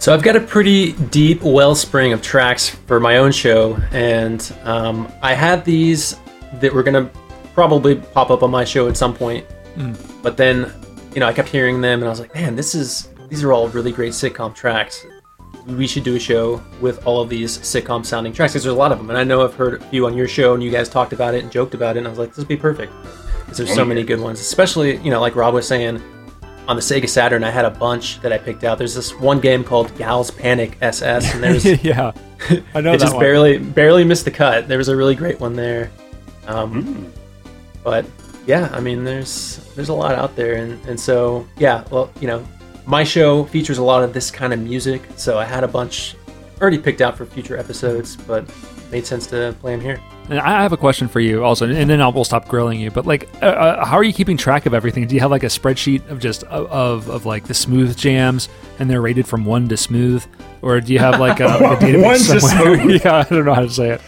So 0.00 0.12
I've 0.12 0.22
got 0.22 0.34
a 0.34 0.40
pretty 0.40 0.94
deep 1.10 1.42
wellspring 1.42 2.12
of 2.12 2.22
tracks 2.22 2.70
for 2.70 2.98
my 2.98 3.18
own 3.18 3.30
show, 3.30 3.78
and 3.92 4.52
um, 4.64 5.12
I 5.22 5.34
had 5.34 5.64
these 5.64 6.16
that 6.54 6.72
were 6.72 6.82
gonna 6.82 7.08
probably 7.54 7.96
pop 7.96 8.30
up 8.30 8.42
on 8.42 8.50
my 8.50 8.64
show 8.64 8.88
at 8.88 8.96
some 8.96 9.14
point. 9.14 9.44
But 10.22 10.36
then, 10.36 10.70
you 11.14 11.20
know, 11.20 11.26
I 11.26 11.32
kept 11.32 11.48
hearing 11.48 11.80
them, 11.80 12.00
and 12.00 12.06
I 12.06 12.10
was 12.10 12.20
like, 12.20 12.34
man, 12.34 12.54
this 12.56 12.74
is 12.74 13.08
these 13.28 13.42
are 13.44 13.52
all 13.52 13.68
really 13.68 13.92
great 13.92 14.12
sitcom 14.12 14.54
tracks. 14.54 15.06
We 15.66 15.86
should 15.86 16.04
do 16.04 16.16
a 16.16 16.18
show 16.20 16.60
with 16.80 17.06
all 17.06 17.20
of 17.22 17.28
these 17.28 17.58
sitcom 17.58 18.04
sounding 18.04 18.32
tracks 18.32 18.52
because 18.52 18.64
there's 18.64 18.74
a 18.74 18.78
lot 18.78 18.92
of 18.92 18.98
them, 18.98 19.08
and 19.10 19.18
I 19.18 19.24
know 19.24 19.42
I've 19.44 19.54
heard 19.54 19.74
a 19.74 19.84
few 19.86 20.06
on 20.06 20.16
your 20.16 20.28
show, 20.28 20.54
and 20.54 20.62
you 20.62 20.70
guys 20.70 20.88
talked 20.88 21.12
about 21.12 21.34
it 21.34 21.42
and 21.42 21.50
joked 21.52 21.74
about 21.74 21.96
it, 21.96 22.00
and 22.00 22.06
I 22.06 22.10
was 22.10 22.18
like, 22.18 22.30
this 22.30 22.38
would 22.38 22.48
be 22.48 22.56
perfect 22.56 22.92
because 23.40 23.58
there's 23.58 23.74
so 23.74 23.84
many 23.84 24.02
good 24.02 24.20
ones, 24.20 24.40
especially 24.40 24.96
you 24.98 25.10
know, 25.10 25.20
like 25.20 25.34
Rob 25.36 25.54
was 25.54 25.66
saying 25.66 26.02
on 26.68 26.76
the 26.76 26.82
Sega 26.82 27.08
Saturn, 27.08 27.42
I 27.44 27.50
had 27.50 27.64
a 27.64 27.70
bunch 27.70 28.20
that 28.20 28.32
I 28.32 28.38
picked 28.38 28.64
out. 28.64 28.78
There's 28.78 28.94
this 28.94 29.14
one 29.18 29.40
game 29.40 29.64
called 29.64 29.96
Gals 29.96 30.30
Panic 30.30 30.76
SS, 30.80 31.34
and 31.34 31.42
there's 31.42 31.64
yeah, 31.84 32.12
I 32.74 32.80
know 32.80 32.90
that 32.92 32.94
It 32.96 33.00
just 33.00 33.14
one. 33.14 33.22
barely 33.24 33.58
barely 33.58 34.04
missed 34.04 34.24
the 34.24 34.30
cut. 34.30 34.68
There 34.68 34.78
was 34.78 34.88
a 34.88 34.96
really 34.96 35.14
great 35.14 35.40
one 35.40 35.54
there, 35.54 35.90
um, 36.46 37.12
but 37.82 38.04
yeah, 38.46 38.68
I 38.72 38.80
mean, 38.80 39.04
there's 39.04 39.56
there's 39.74 39.88
a 39.88 39.94
lot 39.94 40.14
out 40.14 40.34
there, 40.36 40.54
and 40.54 40.84
and 40.86 40.98
so 40.98 41.46
yeah, 41.58 41.84
well, 41.90 42.10
you 42.20 42.26
know, 42.26 42.44
my 42.86 43.04
show 43.04 43.44
features 43.44 43.78
a 43.78 43.84
lot 43.84 44.02
of 44.02 44.12
this 44.12 44.30
kind 44.30 44.52
of 44.52 44.60
music, 44.60 45.02
so 45.16 45.38
I 45.38 45.44
had 45.44 45.64
a 45.64 45.68
bunch 45.68 46.16
already 46.60 46.78
picked 46.78 47.00
out 47.00 47.16
for 47.16 47.24
future 47.24 47.56
episodes, 47.56 48.16
but 48.16 48.44
made 48.90 49.06
sense 49.06 49.26
to 49.28 49.54
play 49.60 49.72
them 49.72 49.80
here. 49.80 50.00
And 50.28 50.38
I 50.38 50.62
have 50.62 50.72
a 50.72 50.76
question 50.76 51.08
for 51.08 51.20
you 51.20 51.44
also, 51.44 51.68
and 51.68 51.90
then 51.90 52.00
I'll, 52.00 52.12
we'll 52.12 52.24
stop 52.24 52.46
grilling 52.46 52.78
you. 52.80 52.90
But 52.90 53.06
like, 53.06 53.28
uh, 53.42 53.46
uh, 53.46 53.84
how 53.84 53.96
are 53.96 54.04
you 54.04 54.12
keeping 54.12 54.36
track 54.36 54.66
of 54.66 54.74
everything? 54.74 55.06
Do 55.06 55.14
you 55.14 55.20
have 55.20 55.30
like 55.30 55.42
a 55.42 55.46
spreadsheet 55.46 56.08
of 56.08 56.20
just 56.20 56.44
of, 56.44 56.70
of, 56.70 57.08
of 57.08 57.26
like 57.26 57.46
the 57.46 57.54
smooth 57.54 57.96
jams, 57.96 58.48
and 58.78 58.88
they're 58.88 59.00
rated 59.00 59.26
from 59.26 59.44
one 59.44 59.68
to 59.68 59.76
smooth, 59.76 60.24
or 60.62 60.80
do 60.80 60.92
you 60.92 60.98
have 60.98 61.18
like 61.18 61.40
a, 61.40 61.46
like 61.46 61.80
a 61.80 61.84
database 61.84 62.04
One 62.04 62.18
to 62.18 62.40
somewhere? 62.40 62.76
smooth. 62.80 63.04
yeah, 63.04 63.16
I 63.16 63.22
don't 63.34 63.44
know 63.44 63.54
how 63.54 63.62
to 63.62 63.70
say 63.70 63.90
it. 63.90 64.00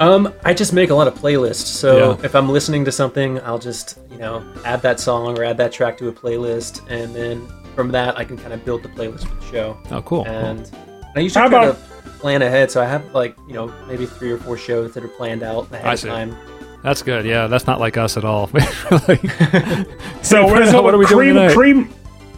Um, 0.00 0.32
I 0.44 0.52
just 0.54 0.72
make 0.72 0.90
a 0.90 0.94
lot 0.94 1.06
of 1.06 1.14
playlists. 1.14 1.66
So 1.66 2.10
Yeah. 2.18 2.24
if 2.24 2.34
I'm 2.34 2.48
listening 2.48 2.84
to 2.86 2.92
something, 2.92 3.40
I'll 3.42 3.58
just 3.58 3.98
you 4.10 4.18
know 4.18 4.44
add 4.64 4.82
that 4.82 4.98
song 5.00 5.38
or 5.38 5.44
add 5.44 5.56
that 5.58 5.72
track 5.72 5.96
to 5.98 6.08
a 6.08 6.12
playlist, 6.12 6.82
and 6.90 7.14
then 7.14 7.46
from 7.74 7.90
that 7.92 8.18
I 8.18 8.24
can 8.24 8.36
kind 8.36 8.52
of 8.52 8.64
build 8.64 8.82
the 8.82 8.88
playlist 8.88 9.26
for 9.28 9.34
the 9.36 9.46
show. 9.52 9.78
Oh, 9.90 10.02
cool. 10.02 10.26
And 10.26 10.68
I 11.16 11.20
usually 11.20 11.42
How 11.42 11.48
try 11.48 11.64
about- 11.66 11.76
to 11.76 12.10
plan 12.20 12.40
ahead, 12.42 12.70
so 12.70 12.80
I 12.82 12.86
have 12.86 13.02
like 13.14 13.36
you 13.46 13.54
know 13.54 13.72
maybe 13.86 14.06
three 14.06 14.30
or 14.32 14.38
four 14.38 14.56
shows 14.56 14.94
that 14.94 15.04
are 15.04 15.08
planned 15.08 15.42
out 15.42 15.70
ahead 15.72 15.86
I 15.86 15.92
of 15.92 15.98
see. 16.00 16.08
time. 16.08 16.36
That's 16.82 17.02
good. 17.02 17.24
Yeah, 17.24 17.46
that's 17.46 17.66
not 17.66 17.80
like 17.80 17.96
us 17.96 18.16
at 18.16 18.24
all. 18.24 18.50
Like- 19.08 19.22
So 20.22 20.44
What 20.82 20.94
are 20.94 20.98
we 20.98 21.06
doing 21.06 21.06
cream, 21.06 21.34
tonight? 21.34 21.54
cream? 21.54 21.94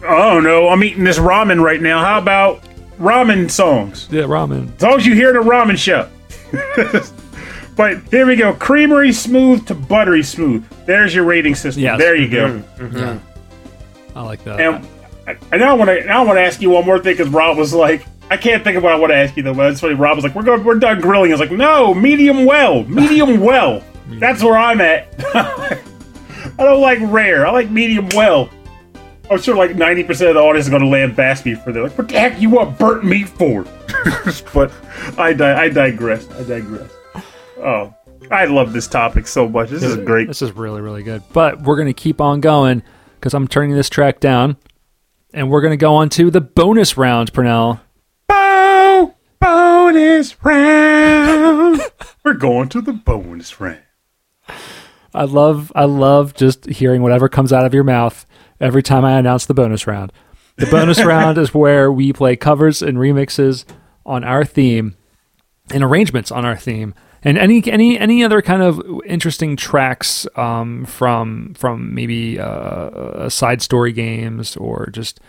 Oh 0.07 0.39
no, 0.39 0.69
I'm 0.69 0.83
eating 0.83 1.03
this 1.03 1.17
ramen 1.17 1.61
right 1.63 1.81
now. 1.81 2.03
How 2.03 2.19
about 2.19 2.61
ramen 2.99 3.49
songs? 3.49 4.07
yeah, 4.11 4.23
ramen. 4.23 4.75
As 4.75 4.83
long 4.83 4.93
as 4.97 5.05
you 5.07 5.15
hear 5.15 5.33
the 5.33 5.39
ramen 5.39 5.77
show. 5.77 6.07
But 7.77 8.01
here 8.09 8.25
we 8.25 8.35
go. 8.35 8.53
Creamery 8.53 9.13
smooth 9.13 9.65
to 9.67 9.75
buttery 9.75 10.23
smooth. 10.23 10.67
There's 10.85 11.13
your 11.13 11.23
rating 11.23 11.55
system. 11.55 11.83
Yes. 11.83 11.99
There 11.99 12.15
you 12.15 12.27
go. 12.27 12.47
Mm-hmm. 12.47 12.97
Yeah, 12.97 13.03
mm-hmm. 13.03 14.17
I 14.17 14.21
like 14.23 14.43
that. 14.45 14.59
And 14.59 14.87
I, 15.27 15.37
I 15.51 15.57
now 15.57 15.75
want 15.75 15.89
to 15.89 16.03
now 16.05 16.23
I 16.23 16.25
want 16.25 16.37
to 16.37 16.41
ask 16.41 16.61
you 16.61 16.71
one 16.71 16.85
more 16.85 16.97
thing 16.97 17.13
because 17.13 17.29
Rob 17.29 17.57
was 17.57 17.73
like, 17.73 18.05
I 18.29 18.37
can't 18.37 18.63
think 18.63 18.77
of 18.77 18.83
what 18.83 18.93
I 18.93 18.95
want 18.97 19.11
to 19.11 19.15
ask 19.15 19.37
you 19.37 19.43
though. 19.43 19.53
But 19.53 19.71
it's 19.71 19.79
funny. 19.79 19.93
Rob 19.93 20.17
was 20.17 20.23
like, 20.23 20.33
we're 20.35 20.43
going, 20.43 20.63
we're 20.63 20.79
done 20.79 20.99
grilling. 20.99 21.31
I 21.31 21.35
was 21.35 21.39
like, 21.39 21.51
no, 21.51 21.93
medium 21.93 22.45
well, 22.45 22.83
medium 22.85 23.39
well. 23.39 23.83
That's 24.09 24.41
where 24.41 24.57
I'm 24.57 24.81
at. 24.81 25.13
I 25.35 26.63
don't 26.63 26.81
like 26.81 26.99
rare. 27.01 27.45
I 27.45 27.51
like 27.51 27.69
medium 27.69 28.09
well. 28.09 28.49
I'm 29.29 29.41
sure 29.41 29.55
like 29.55 29.71
90% 29.71 30.09
of 30.09 30.35
the 30.35 30.39
audience 30.39 30.67
is 30.67 30.69
going 30.69 30.81
to 30.81 30.87
lambast 30.87 31.45
me 31.45 31.55
for 31.55 31.73
that. 31.73 31.83
Like, 31.83 31.97
what 31.97 32.07
the 32.07 32.17
heck 32.17 32.39
you 32.39 32.49
want 32.49 32.79
burnt 32.79 33.03
meat 33.03 33.27
for? 33.27 33.63
but 34.53 34.71
I, 35.17 35.33
di- 35.33 35.53
I 35.53 35.67
digress. 35.67 36.29
I 36.31 36.43
digress. 36.43 36.89
Oh, 37.59 37.93
I 38.29 38.45
love 38.45 38.73
this 38.73 38.87
topic 38.87 39.27
so 39.27 39.47
much. 39.47 39.69
This 39.69 39.83
is 39.83 39.97
great. 39.97 40.27
This 40.27 40.41
is 40.41 40.51
really, 40.51 40.81
really 40.81 41.03
good. 41.03 41.23
But 41.33 41.61
we're 41.61 41.75
going 41.75 41.87
to 41.87 41.93
keep 41.93 42.21
on 42.21 42.41
going 42.41 42.83
because 43.15 43.33
I'm 43.33 43.47
turning 43.47 43.75
this 43.75 43.89
track 43.89 44.19
down. 44.19 44.57
And 45.33 45.49
we're 45.49 45.61
going 45.61 45.71
to 45.71 45.77
go 45.77 45.95
on 45.95 46.09
to 46.09 46.31
the 46.31 46.41
bonus 46.41 46.97
round, 46.97 47.33
Pernell. 47.33 47.79
Bo- 48.27 49.13
bonus 49.39 50.43
round. 50.43 51.81
We're 52.23 52.33
going 52.33 52.69
to 52.69 52.81
the 52.81 52.93
bonus 52.93 53.59
round. 53.59 53.81
I 55.13 55.23
love, 55.25 55.71
I 55.75 55.85
love 55.85 56.33
just 56.33 56.65
hearing 56.65 57.01
whatever 57.01 57.29
comes 57.29 57.53
out 57.53 57.65
of 57.65 57.73
your 57.73 57.83
mouth 57.83 58.25
every 58.59 58.81
time 58.83 59.05
I 59.05 59.19
announce 59.19 59.45
the 59.45 59.53
bonus 59.53 59.85
round. 59.85 60.11
The 60.55 60.65
bonus 60.65 61.03
round 61.05 61.37
is 61.37 61.53
where 61.53 61.91
we 61.91 62.13
play 62.13 62.35
covers 62.35 62.81
and 62.81 62.97
remixes 62.97 63.65
on 64.05 64.23
our 64.23 64.43
theme 64.45 64.95
and 65.71 65.83
arrangements 65.83 66.31
on 66.31 66.45
our 66.45 66.57
theme 66.57 66.95
and 67.23 67.37
any 67.37 67.63
any 67.71 67.99
any 67.99 68.23
other 68.23 68.41
kind 68.41 68.61
of 68.61 68.81
interesting 69.05 69.55
tracks 69.55 70.27
um, 70.35 70.85
from 70.85 71.53
from 71.55 71.93
maybe 71.93 72.39
uh, 72.39 73.29
side 73.29 73.61
story 73.61 73.91
games 73.91 74.55
or 74.57 74.87
just 74.91 75.19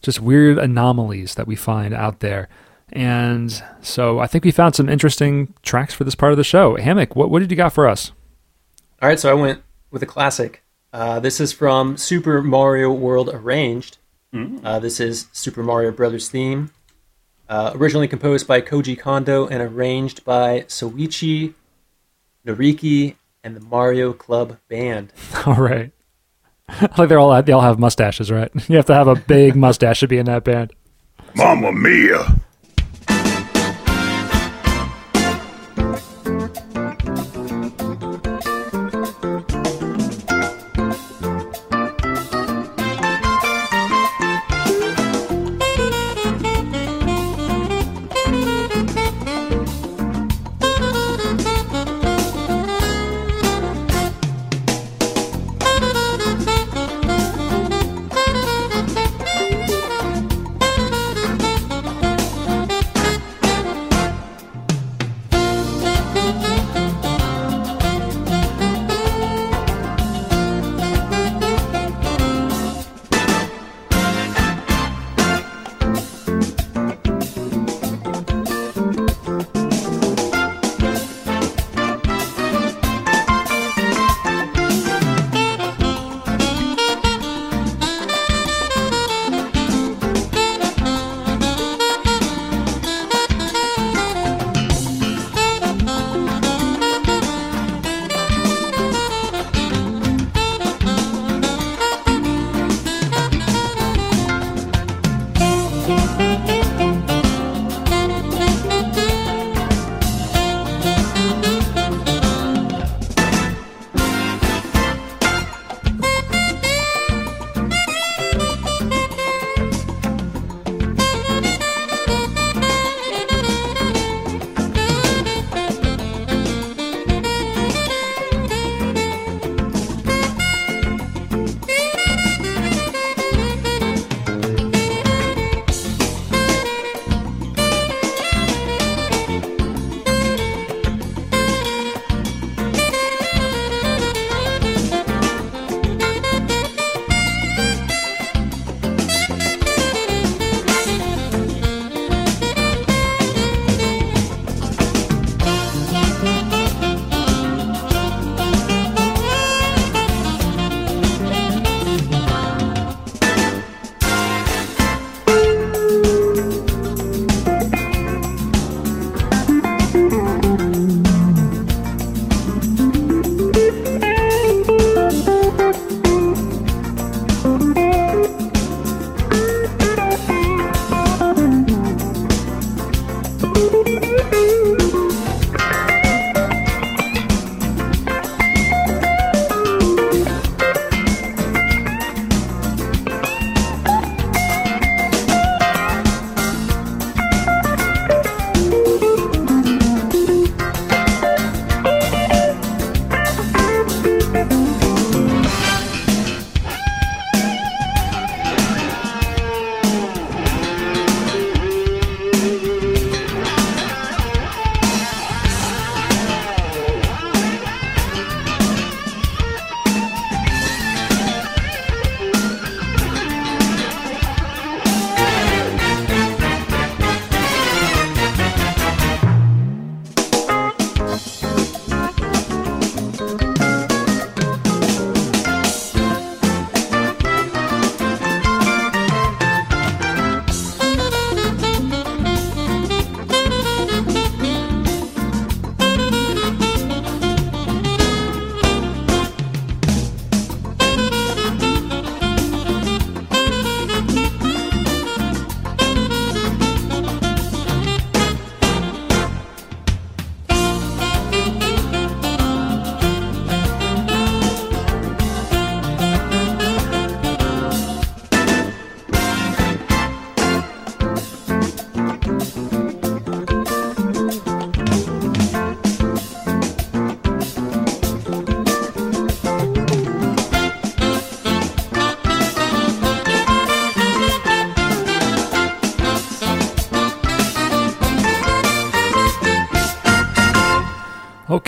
just 0.00 0.20
weird 0.20 0.58
anomalies 0.58 1.34
that 1.36 1.46
we 1.46 1.56
find 1.56 1.94
out 1.94 2.20
there. 2.20 2.48
And 2.92 3.62
so 3.80 4.18
I 4.18 4.26
think 4.26 4.44
we 4.44 4.50
found 4.50 4.74
some 4.74 4.88
interesting 4.88 5.54
tracks 5.62 5.94
for 5.94 6.04
this 6.04 6.14
part 6.14 6.32
of 6.32 6.38
the 6.38 6.44
show. 6.44 6.76
Hammock, 6.76 7.16
what 7.16 7.30
what 7.30 7.38
did 7.40 7.50
you 7.50 7.56
got 7.56 7.72
for 7.72 7.88
us? 7.88 8.12
All 9.00 9.08
right, 9.08 9.18
so 9.18 9.30
I 9.30 9.34
went 9.34 9.62
with 9.90 10.02
a 10.02 10.06
classic. 10.06 10.62
Uh, 10.92 11.18
this 11.20 11.40
is 11.40 11.52
from 11.52 11.96
Super 11.96 12.42
Mario 12.42 12.92
World 12.92 13.30
Arranged. 13.32 13.98
Uh, 14.64 14.78
this 14.78 14.98
is 15.00 15.26
Super 15.32 15.62
Mario 15.62 15.90
Brothers 15.90 16.30
theme, 16.30 16.70
uh, 17.48 17.72
originally 17.74 18.08
composed 18.08 18.46
by 18.46 18.60
Koji 18.60 18.98
Kondo 18.98 19.46
and 19.46 19.62
arranged 19.62 20.24
by 20.24 20.60
Soichi 20.62 21.54
Noriki 22.46 23.16
and 23.44 23.56
the 23.56 23.60
Mario 23.60 24.12
Club 24.12 24.58
Band. 24.68 25.12
All 25.46 25.54
right. 25.54 25.92
like 26.96 27.08
they're 27.08 27.18
all 27.18 27.42
they 27.42 27.52
all 27.52 27.60
have 27.60 27.78
mustaches, 27.78 28.30
right? 28.30 28.50
You 28.68 28.76
have 28.76 28.86
to 28.86 28.94
have 28.94 29.08
a 29.08 29.16
big 29.16 29.56
mustache 29.56 30.00
to 30.00 30.08
be 30.08 30.16
in 30.16 30.26
that 30.26 30.44
band. 30.44 30.72
Mamma 31.34 31.72
mia. 31.72 32.40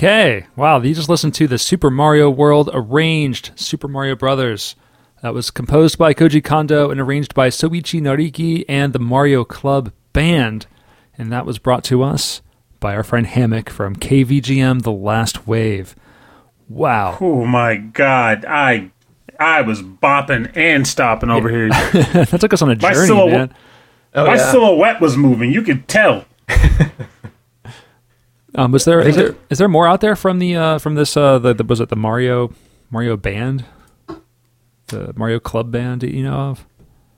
Okay. 0.04 0.46
Wow. 0.54 0.82
You 0.82 0.94
just 0.94 1.08
listened 1.08 1.32
to 1.36 1.48
the 1.48 1.56
Super 1.56 1.88
Mario 1.88 2.28
World 2.28 2.68
arranged 2.74 3.52
Super 3.54 3.88
Mario 3.88 4.14
Brothers. 4.14 4.76
That 5.22 5.32
was 5.32 5.50
composed 5.50 5.96
by 5.96 6.12
Koji 6.12 6.44
Kondo 6.44 6.90
and 6.90 7.00
arranged 7.00 7.34
by 7.34 7.48
Soichi 7.48 8.02
Noriki 8.02 8.66
and 8.68 8.92
the 8.92 8.98
Mario 8.98 9.44
Club 9.46 9.92
Band. 10.12 10.66
And 11.16 11.32
that 11.32 11.46
was 11.46 11.58
brought 11.58 11.84
to 11.84 12.02
us 12.02 12.42
by 12.80 12.94
our 12.94 13.02
friend 13.02 13.26
Hammock 13.26 13.70
from 13.70 13.96
KVGM 13.96 14.82
The 14.82 14.92
Last 14.92 15.46
Wave. 15.46 15.96
Wow. 16.68 17.16
Oh 17.22 17.46
my 17.46 17.76
god. 17.76 18.44
I 18.44 18.90
I 19.40 19.62
was 19.62 19.80
bopping 19.80 20.54
and 20.54 20.86
stopping 20.86 21.30
over 21.30 21.48
here. 21.48 21.68
that 22.12 22.36
took 22.38 22.52
us 22.52 22.60
on 22.60 22.70
a 22.70 22.76
My 22.76 22.92
journey, 22.92 23.06
silhouette- 23.06 23.32
man. 23.32 23.54
Oh, 24.14 24.26
My 24.26 24.34
yeah. 24.34 24.50
silhouette 24.50 25.00
was 25.00 25.16
moving. 25.16 25.50
You 25.50 25.62
could 25.62 25.88
tell. 25.88 26.26
Um, 28.54 28.72
was 28.72 28.84
there 28.84 29.00
is, 29.00 29.16
there 29.16 29.34
is 29.50 29.58
there 29.58 29.68
more 29.68 29.86
out 29.88 30.00
there 30.00 30.14
from 30.14 30.38
the 30.38 30.56
uh, 30.56 30.78
from 30.78 30.94
this 30.94 31.16
uh, 31.16 31.38
the, 31.38 31.54
the 31.54 31.64
was 31.64 31.80
it 31.80 31.88
the 31.88 31.96
Mario 31.96 32.52
Mario 32.90 33.16
band, 33.16 33.64
the 34.88 35.12
Mario 35.16 35.40
Club 35.40 35.70
band? 35.70 36.02
Do 36.02 36.06
you 36.06 36.22
know 36.22 36.34
of? 36.34 36.66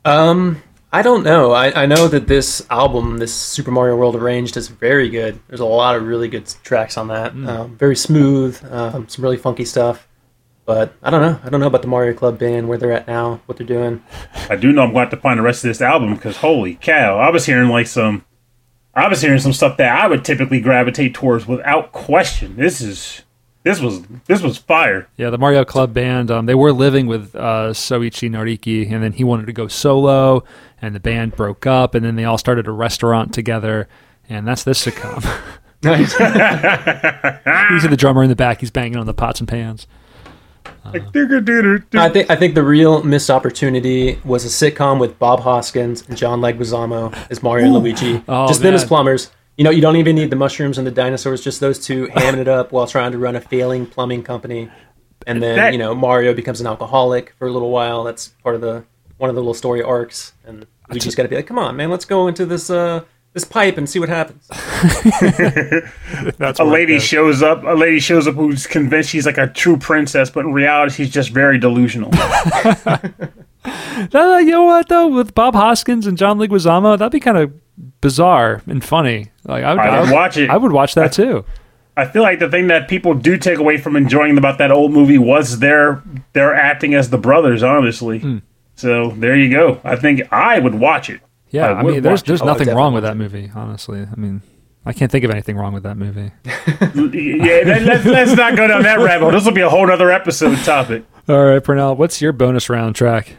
Um, 0.05 0.63
I 0.93 1.03
don't 1.03 1.25
know. 1.25 1.53
I, 1.53 1.83
I 1.83 1.87
know 1.87 2.09
that 2.09 2.27
this 2.27 2.65
album, 2.71 3.19
this 3.19 3.35
Super 3.35 3.71
Mario 3.71 3.97
World 3.97 4.17
Arranged, 4.17 4.57
is 4.57 4.69
very 4.69 5.11
good. 5.11 5.39
There's 5.49 5.61
a 5.61 5.67
lot 5.67 5.97
of 5.97 6.07
really 6.07 6.29
good 6.29 6.47
tracks 6.63 6.97
on 6.97 7.09
that. 7.09 7.33
Um, 7.33 7.77
very 7.77 7.97
smooth, 7.97 8.59
um, 8.73 9.09
some 9.09 9.23
really 9.23 9.37
funky 9.37 9.65
stuff. 9.65 10.09
But 10.65 10.95
I 11.03 11.11
don't 11.11 11.21
know. 11.21 11.39
I 11.45 11.49
don't 11.49 11.61
know 11.61 11.67
about 11.67 11.83
the 11.83 11.89
Mario 11.89 12.15
Club 12.15 12.39
band, 12.39 12.69
where 12.69 12.79
they're 12.79 12.93
at 12.93 13.07
now, 13.07 13.41
what 13.47 13.59
they're 13.59 13.67
doing. 13.67 14.03
I 14.49 14.57
do 14.57 14.73
know 14.73 14.83
I'm 14.83 14.93
going 14.93 15.07
to 15.07 15.11
have 15.11 15.11
to 15.11 15.17
find 15.17 15.39
the 15.39 15.43
rest 15.43 15.65
of 15.65 15.69
this 15.69 15.83
album 15.83 16.15
because 16.15 16.39
holy 16.39 16.77
cow, 16.77 17.19
I 17.19 17.31
was 17.31 17.47
hearing 17.47 17.69
like 17.69 17.87
some, 17.89 18.25
I 18.97 19.09
was 19.09 19.21
hearing 19.21 19.39
some 19.39 19.53
stuff 19.53 19.77
that 19.77 20.03
I 20.03 20.09
would 20.09 20.25
typically 20.25 20.61
gravitate 20.61 21.15
towards 21.15 21.47
without 21.47 21.93
question. 21.93 22.57
This 22.57 22.81
is, 22.81 23.23
this 23.63 23.79
was, 23.79 24.03
this 24.25 24.41
was 24.41 24.57
fire. 24.57 25.07
Yeah, 25.17 25.29
the 25.29 25.37
Mario 25.37 25.67
Club 25.67 25.93
band. 25.93 26.31
Um, 26.31 26.47
they 26.47 26.55
were 26.55 26.73
living 26.73 27.07
with 27.07 27.37
uh, 27.37 27.73
Soichi 27.73 28.31
Noriki, 28.31 28.91
and 28.91 29.03
then 29.03 29.13
he 29.13 29.23
wanted 29.23 29.47
to 29.47 29.53
go 29.53 29.69
solo, 29.69 30.45
and 30.81 30.95
the 30.95 31.01
band 31.01 31.37
broke 31.37 31.67
up, 31.67 31.95
and 31.95 32.05
then 32.05 32.17
they 32.17 32.25
all 32.25 32.39
started 32.39 32.67
a 32.67 32.73
restaurant 32.73 33.35
together, 33.35 33.87
and 34.31 34.49
that's 34.49 34.65
this 34.65 34.85
sitcom. 34.85 35.23
Nice. 35.83 36.13
He's 37.71 37.89
the 37.89 37.97
drummer 37.99 38.23
in 38.23 38.31
the 38.31 38.37
back. 38.37 38.61
He's 38.61 38.71
banging 38.71 38.97
on 38.97 39.05
the 39.05 39.15
pots 39.15 39.41
and 39.41 39.49
pans. 39.49 39.87
Like. 40.85 41.13
I 42.01 42.09
think 42.09 42.31
I 42.31 42.37
think 42.37 42.55
the 42.55 42.63
real 42.63 43.03
missed 43.03 43.31
opportunity 43.31 44.19
was 44.25 44.45
a 44.45 44.49
sitcom 44.49 44.99
with 45.01 45.19
Bob 45.19 45.41
Hoskins 45.41 46.07
and 46.09 46.17
John 46.17 46.41
Leguizamo 46.41 47.13
as 47.31 47.43
Mario 47.43 47.67
and 47.67 47.75
Luigi. 47.75 48.23
Oh, 48.29 48.47
just 48.49 48.63
them 48.63 48.75
as 48.75 48.85
plumbers. 48.85 49.31
You 49.57 49.65
know, 49.65 49.71
you 49.71 49.81
don't 49.81 49.97
even 49.97 50.17
need 50.17 50.31
the 50.31 50.37
mushrooms 50.37 50.77
and 50.79 50.87
the 50.87 50.91
dinosaurs. 50.91 51.43
Just 51.43 51.61
those 51.61 51.79
two 51.85 52.07
hamming 52.09 52.39
it 52.39 52.49
up 52.49 52.73
while 52.73 52.87
trying 52.87 53.13
to 53.13 53.19
run 53.19 53.37
a 53.37 53.41
failing 53.41 53.87
plumbing 53.87 54.23
company. 54.23 54.71
And 55.27 55.43
then 55.43 55.57
That- 55.57 55.73
you 55.73 55.79
know 55.79 55.95
Mario 55.95 56.35
becomes 56.35 56.61
an 56.61 56.67
alcoholic 56.67 57.35
for 57.39 57.49
a 57.49 57.51
little 57.53 57.71
while. 57.71 58.05
That's 58.05 58.29
part 58.43 58.55
of 58.55 58.61
the 58.61 58.85
one 59.19 59.31
of 59.31 59.35
the 59.35 59.41
little 59.41 59.55
story 59.55 59.83
arcs. 59.83 60.33
And 60.47 60.67
we 60.91 61.01
just 61.01 61.17
got 61.17 61.23
to 61.25 61.29
be 61.29 61.37
like, 61.37 61.47
come 61.47 61.59
on, 61.59 61.75
man, 61.77 61.91
let's 61.91 62.05
go 62.05 62.29
into 62.29 62.45
this 62.47 62.71
uh 62.71 63.01
this 63.37 63.45
pipe 63.45 63.77
and 63.77 63.89
see 63.89 63.99
what 63.99 64.09
happens. 64.09 64.49
That's 66.39 66.59
a 66.59 66.65
lady 66.65 66.99
shows 66.99 67.43
up. 67.43 67.63
A 67.65 67.75
lady 67.75 68.01
shows 68.01 68.27
up 68.27 68.35
who's 68.35 68.67
convinced 68.67 69.11
she's 69.11 69.27
like 69.27 69.37
a 69.37 69.47
true 69.47 69.77
princess, 69.77 70.31
but 70.31 70.47
in 70.47 70.55
reality, 70.55 70.95
she's 70.95 71.11
just 71.11 71.31
very 71.31 71.59
delusional. 71.59 72.11
Uh, 74.15 74.39
you 74.39 74.53
know 74.53 74.63
what 74.63 74.89
though, 74.89 75.09
with 75.09 75.35
Bob 75.35 75.57
Hoskins 75.57 76.07
and 76.07 76.17
John 76.17 76.39
Leguizamo, 76.39 76.97
that'd 76.97 77.11
be 77.11 77.19
kind 77.19 77.37
of 77.37 77.53
bizarre 78.01 78.63
and 78.69 78.85
funny. 78.85 79.33
Like 79.45 79.65
I 79.65 79.73
would, 79.75 79.81
I 79.81 80.01
would 80.03 80.11
watch 80.13 80.37
it. 80.37 80.51
I 80.51 80.57
would 80.57 80.71
watch 80.71 80.95
that 80.95 81.13
too. 81.13 81.45
I 81.97 82.05
feel 82.07 82.23
like 82.23 82.39
the 82.39 82.49
thing 82.49 82.69
that 82.69 82.87
people 82.87 83.13
do 83.15 83.37
take 83.37 83.59
away 83.59 83.77
from 83.79 83.97
enjoying 83.97 84.39
about 84.39 84.59
that 84.59 84.71
old 84.71 84.93
movie 84.93 85.19
was 85.19 85.59
their 85.59 86.01
their 86.33 86.55
acting 86.55 86.95
as 86.95 87.11
the 87.11 87.19
brothers. 87.19 87.65
Honestly, 87.65 88.21
Hmm. 88.21 88.39
so 88.77 89.11
there 89.11 89.35
you 89.35 89.51
go. 89.51 89.81
I 89.83 89.97
think 89.97 90.33
I 90.33 90.61
would 90.61 90.77
watch 90.77 91.11
it. 91.11 91.21
Yeah, 91.57 91.69
I 91.71 91.81
I, 91.81 91.83
mean, 91.83 92.03
there's 92.03 92.21
watch 92.21 92.23
it. 92.23 92.27
there's 92.27 92.43
Oh, 92.43 92.47
nothing 92.47 92.69
wrong 92.75 92.95
with 92.95 93.03
that 93.05 93.17
movie. 93.17 93.51
Honestly, 93.55 94.01
I 94.11 94.15
mean, 94.19 94.43
I 94.85 94.93
can't 94.93 95.11
think 95.11 95.25
of 95.25 95.31
anything 95.31 95.57
wrong 95.57 95.73
with 95.73 95.83
that 95.83 95.97
movie. 95.97 96.31
yeah, 96.45 97.63
let, 97.67 97.83
let's, 97.83 98.05
let's 98.05 98.33
not 98.37 98.57
go 98.57 98.67
down 98.69 98.83
that 98.85 98.99
rabbit 99.01 99.25
hole. 99.25 99.33
This 99.33 99.45
will 99.45 99.53
be 99.53 99.61
a 99.63 99.69
whole 99.69 99.91
other 99.91 100.11
episode 100.11 100.57
topic. 100.65 101.05
All 101.29 101.45
right, 101.45 101.63
Pernell, 101.63 101.97
what's 101.97 102.21
your 102.23 102.33
bonus 102.33 102.69
round 102.71 102.95
track? 102.95 103.35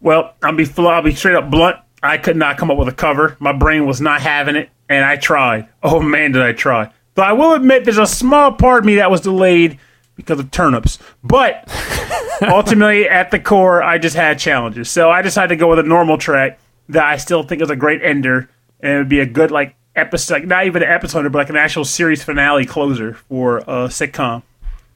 Well, 0.00 0.34
I'll 0.42 0.54
be 0.54 0.64
fl- 0.66 0.88
I'll 0.88 1.02
be 1.02 1.14
straight 1.14 1.34
up 1.36 1.50
blunt. 1.50 1.76
I 2.02 2.16
could 2.18 2.36
not 2.36 2.56
come 2.58 2.70
up 2.70 2.78
with 2.78 2.88
a 2.88 2.92
cover. 2.94 3.36
My 3.40 3.52
brain 3.52 3.86
was 3.86 4.00
not 4.00 4.20
having 4.22 4.56
it, 4.56 4.70
and 4.88 5.04
I 5.04 5.16
tried. 5.16 5.68
Oh 5.82 6.00
man, 6.00 6.32
did 6.32 6.42
I 6.42 6.52
try! 6.52 6.90
Though 7.14 7.22
I 7.22 7.32
will 7.32 7.52
admit, 7.54 7.84
there's 7.84 7.98
a 7.98 8.06
small 8.06 8.52
part 8.52 8.80
of 8.80 8.84
me 8.86 8.96
that 8.96 9.10
was 9.10 9.20
delayed 9.22 9.78
because 10.16 10.38
of 10.38 10.50
turnips. 10.50 10.98
But 11.24 11.68
ultimately, 12.42 13.08
at 13.08 13.30
the 13.30 13.40
core, 13.40 13.82
I 13.82 13.98
just 13.98 14.16
had 14.16 14.38
challenges. 14.38 14.88
So 14.90 15.10
I 15.10 15.22
decided 15.22 15.48
to 15.48 15.56
go 15.56 15.68
with 15.68 15.78
a 15.78 15.82
normal 15.82 16.16
track 16.18 16.59
that 16.92 17.04
I 17.04 17.16
still 17.16 17.42
think 17.42 17.62
is 17.62 17.70
a 17.70 17.76
great 17.76 18.02
ender, 18.02 18.48
and 18.80 18.92
it 18.92 18.98
would 18.98 19.08
be 19.08 19.20
a 19.20 19.26
good 19.26 19.50
like 19.50 19.74
episode, 19.96 20.34
like, 20.34 20.46
not 20.46 20.66
even 20.66 20.82
an 20.82 20.90
episode, 20.90 21.30
but 21.32 21.38
like 21.38 21.50
an 21.50 21.56
actual 21.56 21.84
series 21.84 22.22
finale 22.22 22.66
closer 22.66 23.14
for 23.14 23.58
a 23.58 23.88
sitcom. 23.88 24.42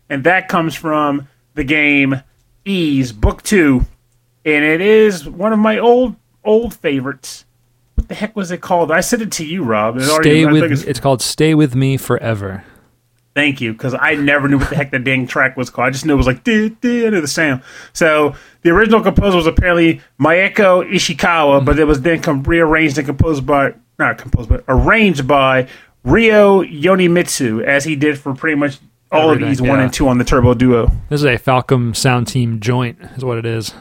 And 0.09 0.25
that 0.25 0.49
comes 0.49 0.75
from 0.75 1.29
the 1.55 1.65
game 1.65 2.23
Ys 2.65 3.13
Book 3.13 3.43
Two 3.43 3.87
and 4.45 4.65
it 4.65 4.81
is 4.81 5.29
one 5.29 5.53
of 5.53 5.59
my 5.59 5.79
old 5.79 6.17
old 6.45 6.75
favorites. 6.75 7.45
What 7.95 8.09
the 8.09 8.15
heck 8.15 8.37
was 8.37 8.51
it 8.51 8.61
called? 8.61 8.91
I 8.91 9.01
sent 9.01 9.23
it 9.23 9.33
to 9.33 9.47
you, 9.47 9.63
Rob. 9.63 9.97
It 9.97 10.03
Stay 10.03 10.45
I 10.45 10.53
with. 10.53 10.73
It's, 10.73 10.83
it's, 10.83 11.01
called 11.01 11.23
"Stay 11.23 11.55
with 11.55 11.75
Me 11.75 11.97
Forever." 11.97 12.65
Thank 13.35 13.61
you, 13.61 13.73
because 13.73 13.95
I 13.99 14.15
never 14.15 14.47
knew 14.47 14.59
what 14.59 14.71
the 14.71 14.77
heck 14.77 14.93
the 14.93 15.01
dang 15.01 15.27
track 15.27 15.57
was 15.57 15.69
called. 15.69 15.89
I 15.89 15.91
just 15.91 16.07
knew 16.07 16.15
it 16.15 16.17
was 16.17 16.27
like 16.27 16.45
dee, 16.45 16.69
the 16.69 17.27
sound. 17.27 17.63
So 17.93 18.37
the 18.63 18.71
original 18.71 19.01
composer 19.01 19.37
was 19.37 19.47
apparently 19.47 20.01
Mieko 20.21 20.89
Ishikawa, 20.89 21.65
but 21.65 21.79
it 21.79 21.85
was 21.85 22.01
then 22.03 22.23
com- 22.23 22.45
rearranged 22.45 22.97
and 22.97 23.07
composed 23.07 23.45
by 23.45 23.75
not 23.99 24.19
composed 24.19 24.49
but 24.49 24.63
arranged 24.69 25.27
by 25.27 25.69
Ryo 26.05 26.63
Yonemitsu, 26.63 27.65
as 27.65 27.85
he 27.85 27.97
did 27.97 28.19
for 28.19 28.35
pretty 28.35 28.57
much 28.57 28.79
all 29.11 29.31
of 29.31 29.41
these 29.41 29.61
one 29.61 29.79
yeah. 29.79 29.85
and 29.85 29.93
two 29.93 30.07
on 30.07 30.19
the 30.19 30.25
Turbo 30.25 30.55
Duo. 30.55 30.91
This 31.09 31.21
is 31.21 31.25
a 31.25 31.39
Falcom 31.39 31.97
Sound 31.97 32.29
Team 32.29 32.61
joint, 32.61 32.99
is 33.17 33.25
what 33.25 33.39
it 33.39 33.47
is. 33.47 33.75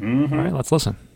Mm-hmm. 0.00 0.32
All 0.32 0.44
right, 0.44 0.52
let's 0.52 0.72
listen.「 0.72 1.09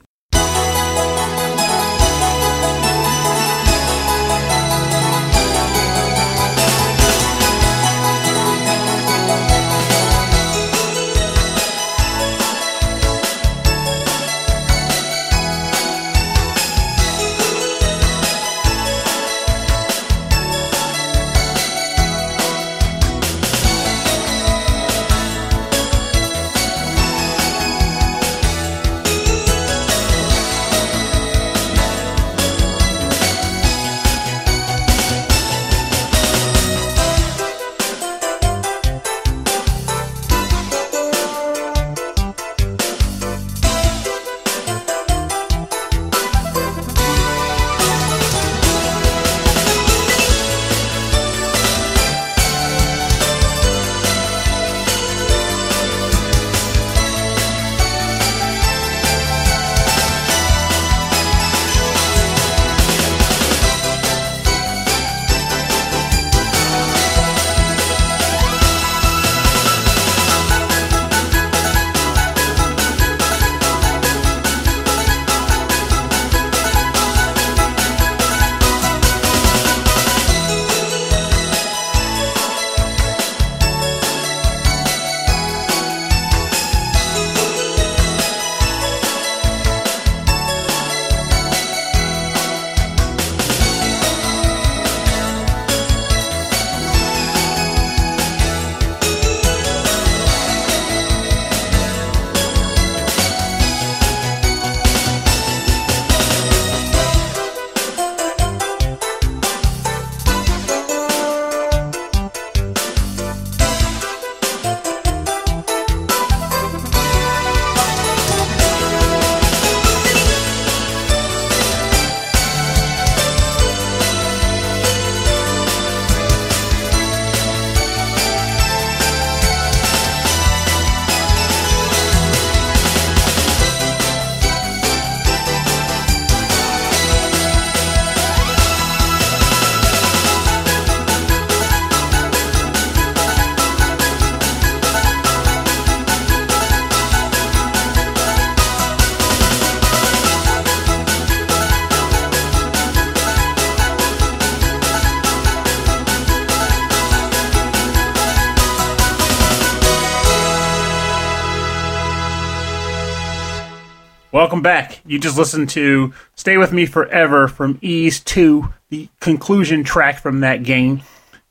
back. 164.65 165.01
You 165.07 165.21
just 165.21 165.39
listened 165.39 165.69
to 165.71 166.13
Stay 166.35 166.57
With 166.57 166.73
Me 166.73 166.87
Forever 166.87 167.47
from 167.47 167.79
Ys 167.81 168.19
2, 168.21 168.69
the 168.89 169.09
conclusion 169.21 169.85
track 169.85 170.19
from 170.19 170.41
that 170.41 170.65
game. 170.65 171.03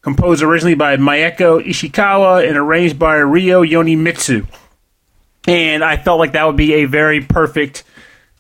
Composed 0.01 0.43
originally 0.43 0.75
by 0.75 0.97
Mieko 0.97 1.65
Ishikawa 1.65 2.45
and 2.45 2.57
arranged 2.57 2.99
by 2.99 3.15
Ryo 3.15 3.63
Yonemitsu. 3.63 4.45
And 5.47 5.81
I 5.81 5.95
felt 5.95 6.19
like 6.19 6.33
that 6.33 6.45
would 6.45 6.57
be 6.57 6.73
a 6.73 6.85
very 6.85 7.21
perfect 7.21 7.85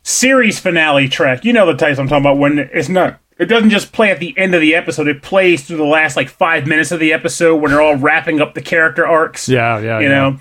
series 0.03 0.59
finale 0.59 1.07
track. 1.07 1.45
You 1.45 1.53
know 1.53 1.65
the 1.65 1.77
types 1.77 1.99
I'm 1.99 2.09
talking 2.09 2.25
about 2.25 2.37
when 2.37 2.59
it's 2.59 2.89
not 2.89 3.21
it 3.37 3.45
doesn't 3.45 3.69
just 3.69 3.91
play 3.91 4.11
at 4.11 4.19
the 4.19 4.37
end 4.37 4.53
of 4.53 4.61
the 4.61 4.75
episode, 4.75 5.07
it 5.07 5.21
plays 5.21 5.65
through 5.65 5.77
the 5.77 5.83
last 5.83 6.15
like 6.15 6.29
five 6.29 6.67
minutes 6.67 6.91
of 6.91 6.99
the 6.99 7.13
episode 7.13 7.57
when 7.57 7.71
they're 7.71 7.81
all 7.81 7.95
wrapping 7.95 8.41
up 8.41 8.53
the 8.53 8.61
character 8.61 9.07
arcs. 9.07 9.49
Yeah, 9.49 9.79
yeah. 9.79 9.99
You 9.99 10.07
yeah. 10.07 10.09
know? 10.09 10.39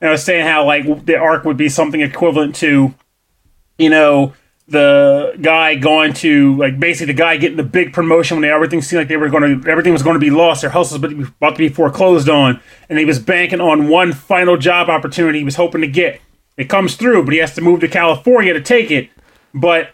And 0.00 0.08
I 0.08 0.12
was 0.12 0.24
saying 0.24 0.46
how 0.46 0.64
like 0.64 1.04
the 1.04 1.16
arc 1.16 1.44
would 1.44 1.56
be 1.56 1.68
something 1.68 2.00
equivalent 2.00 2.54
to 2.56 2.94
you 3.78 3.90
know, 3.90 4.34
the 4.68 5.34
guy 5.40 5.76
going 5.76 6.12
to 6.12 6.54
like 6.56 6.78
basically 6.78 7.06
the 7.06 7.18
guy 7.18 7.38
getting 7.38 7.56
the 7.56 7.62
big 7.62 7.94
promotion 7.94 8.36
when 8.36 8.42
they, 8.42 8.50
everything 8.50 8.82
seemed 8.82 9.00
like 9.00 9.08
they 9.08 9.16
were 9.16 9.30
going 9.30 9.62
to 9.62 9.70
everything 9.70 9.94
was 9.94 10.02
going 10.02 10.14
to 10.14 10.20
be 10.20 10.30
lost. 10.30 10.60
Their 10.60 10.70
house 10.70 10.92
was 10.92 11.02
about 11.02 11.52
to 11.52 11.58
be 11.58 11.70
foreclosed 11.70 12.28
on, 12.28 12.60
and 12.90 12.98
he 12.98 13.06
was 13.06 13.18
banking 13.18 13.60
on 13.60 13.88
one 13.88 14.12
final 14.12 14.58
job 14.58 14.90
opportunity 14.90 15.38
he 15.38 15.44
was 15.44 15.56
hoping 15.56 15.80
to 15.80 15.86
get. 15.86 16.20
It 16.58 16.68
comes 16.68 16.96
through, 16.96 17.24
but 17.24 17.32
he 17.32 17.40
has 17.40 17.54
to 17.54 17.62
move 17.62 17.80
to 17.80 17.88
California 17.88 18.52
to 18.52 18.60
take 18.60 18.90
it. 18.90 19.08
But 19.54 19.90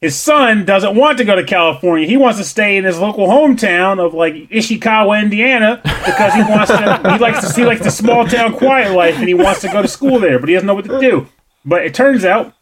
his 0.00 0.16
son 0.16 0.64
doesn't 0.64 0.94
want 0.94 1.18
to 1.18 1.24
go 1.24 1.34
to 1.34 1.44
California. 1.44 2.06
He 2.06 2.16
wants 2.16 2.38
to 2.38 2.44
stay 2.44 2.76
in 2.76 2.84
his 2.84 2.98
local 2.98 3.26
hometown 3.26 4.04
of 4.04 4.12
like 4.12 4.34
Ishikawa, 4.34 5.22
Indiana, 5.22 5.80
because 5.82 6.34
he 6.34 6.42
wants 6.42 6.70
to. 6.70 7.12
he 7.12 7.18
likes 7.18 7.40
to 7.40 7.48
see 7.48 7.64
like 7.64 7.80
the 7.80 7.90
small 7.90 8.26
town 8.26 8.52
quiet 8.52 8.94
life, 8.94 9.16
and 9.16 9.26
he 9.26 9.34
wants 9.34 9.62
to 9.62 9.68
go 9.68 9.80
to 9.80 9.88
school 9.88 10.18
there, 10.18 10.38
but 10.38 10.50
he 10.50 10.54
doesn't 10.54 10.66
know 10.66 10.74
what 10.74 10.84
to 10.84 11.00
do. 11.00 11.28
But 11.64 11.84
it 11.86 11.94
turns 11.94 12.24
out 12.24 12.54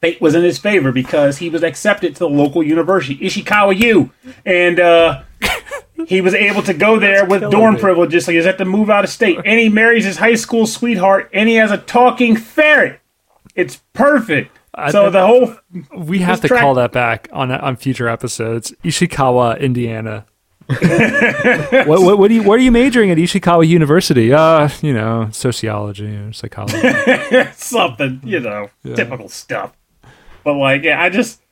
fate 0.00 0.20
was 0.20 0.34
in 0.34 0.42
his 0.42 0.58
favor 0.58 0.92
because 0.92 1.38
he 1.38 1.48
was 1.50 1.62
accepted 1.62 2.14
to 2.14 2.20
the 2.20 2.28
local 2.28 2.62
university, 2.62 3.16
Ishikawa 3.18 3.78
U, 3.80 4.10
and 4.44 4.78
uh, 4.80 5.22
he 6.06 6.20
was 6.20 6.34
able 6.34 6.62
to 6.62 6.74
go 6.74 6.98
there 6.98 7.24
with 7.24 7.42
dorm 7.50 7.74
me. 7.74 7.80
privileges. 7.80 8.24
So 8.24 8.32
he 8.32 8.38
has 8.38 8.56
to 8.56 8.64
move 8.64 8.90
out 8.90 9.04
of 9.04 9.10
state, 9.10 9.38
and 9.44 9.58
he 9.58 9.68
marries 9.82 10.04
his 10.04 10.16
high 10.18 10.34
school 10.36 10.66
sweetheart, 10.66 11.30
and 11.32 11.48
he 11.48 11.56
has 11.56 11.70
a 11.70 11.78
talking 11.78 12.36
ferret. 12.36 13.00
It's 13.54 13.80
perfect. 13.92 14.56
so 14.90 15.10
the 15.10 15.26
whole 15.26 15.54
we 15.96 16.18
have 16.20 16.40
to 16.42 16.48
track- 16.48 16.60
call 16.60 16.74
that 16.74 16.92
back 16.92 17.28
on 17.32 17.50
on 17.50 17.76
future 17.76 18.08
episodes. 18.08 18.72
Ishikawa, 18.84 19.60
Indiana. 19.60 20.26
what, 20.68 22.02
what, 22.02 22.18
what 22.18 22.30
are 22.30 22.34
you 22.34 22.42
what 22.42 22.58
are 22.58 22.62
you 22.62 22.70
majoring 22.70 23.10
at 23.10 23.16
Ishikawa 23.16 23.66
University? 23.66 24.32
Uh, 24.34 24.68
you 24.82 24.92
know, 24.92 25.28
sociology 25.32 26.14
or 26.14 26.32
psychology. 26.34 26.78
something, 27.54 28.20
you 28.22 28.38
know, 28.40 28.68
typical 28.94 29.30
stuff. 29.30 29.72
But 30.48 30.56
like, 30.56 30.82
yeah, 30.84 30.98
I 30.98 31.10
just 31.10 31.42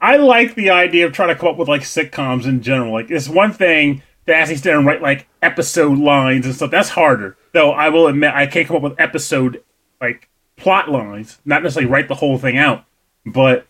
I 0.00 0.14
like 0.14 0.54
the 0.54 0.70
idea 0.70 1.06
of 1.06 1.12
trying 1.12 1.30
to 1.30 1.34
come 1.34 1.48
up 1.48 1.56
with 1.56 1.66
like 1.66 1.82
sitcoms 1.82 2.44
in 2.44 2.62
general. 2.62 2.92
Like, 2.92 3.10
it's 3.10 3.28
one 3.28 3.52
thing 3.52 4.00
to 4.28 4.34
actually 4.34 4.58
sit 4.58 4.72
and 4.72 4.86
write 4.86 5.02
like 5.02 5.26
episode 5.42 5.98
lines 5.98 6.46
and 6.46 6.54
stuff. 6.54 6.70
That's 6.70 6.90
harder, 6.90 7.36
though. 7.50 7.72
I 7.72 7.88
will 7.88 8.06
admit 8.06 8.32
I 8.32 8.46
can't 8.46 8.68
come 8.68 8.76
up 8.76 8.82
with 8.84 8.94
episode 9.00 9.64
like 10.00 10.28
plot 10.54 10.88
lines. 10.88 11.40
Not 11.44 11.64
necessarily 11.64 11.90
write 11.90 12.06
the 12.06 12.14
whole 12.14 12.38
thing 12.38 12.56
out, 12.56 12.84
but 13.26 13.66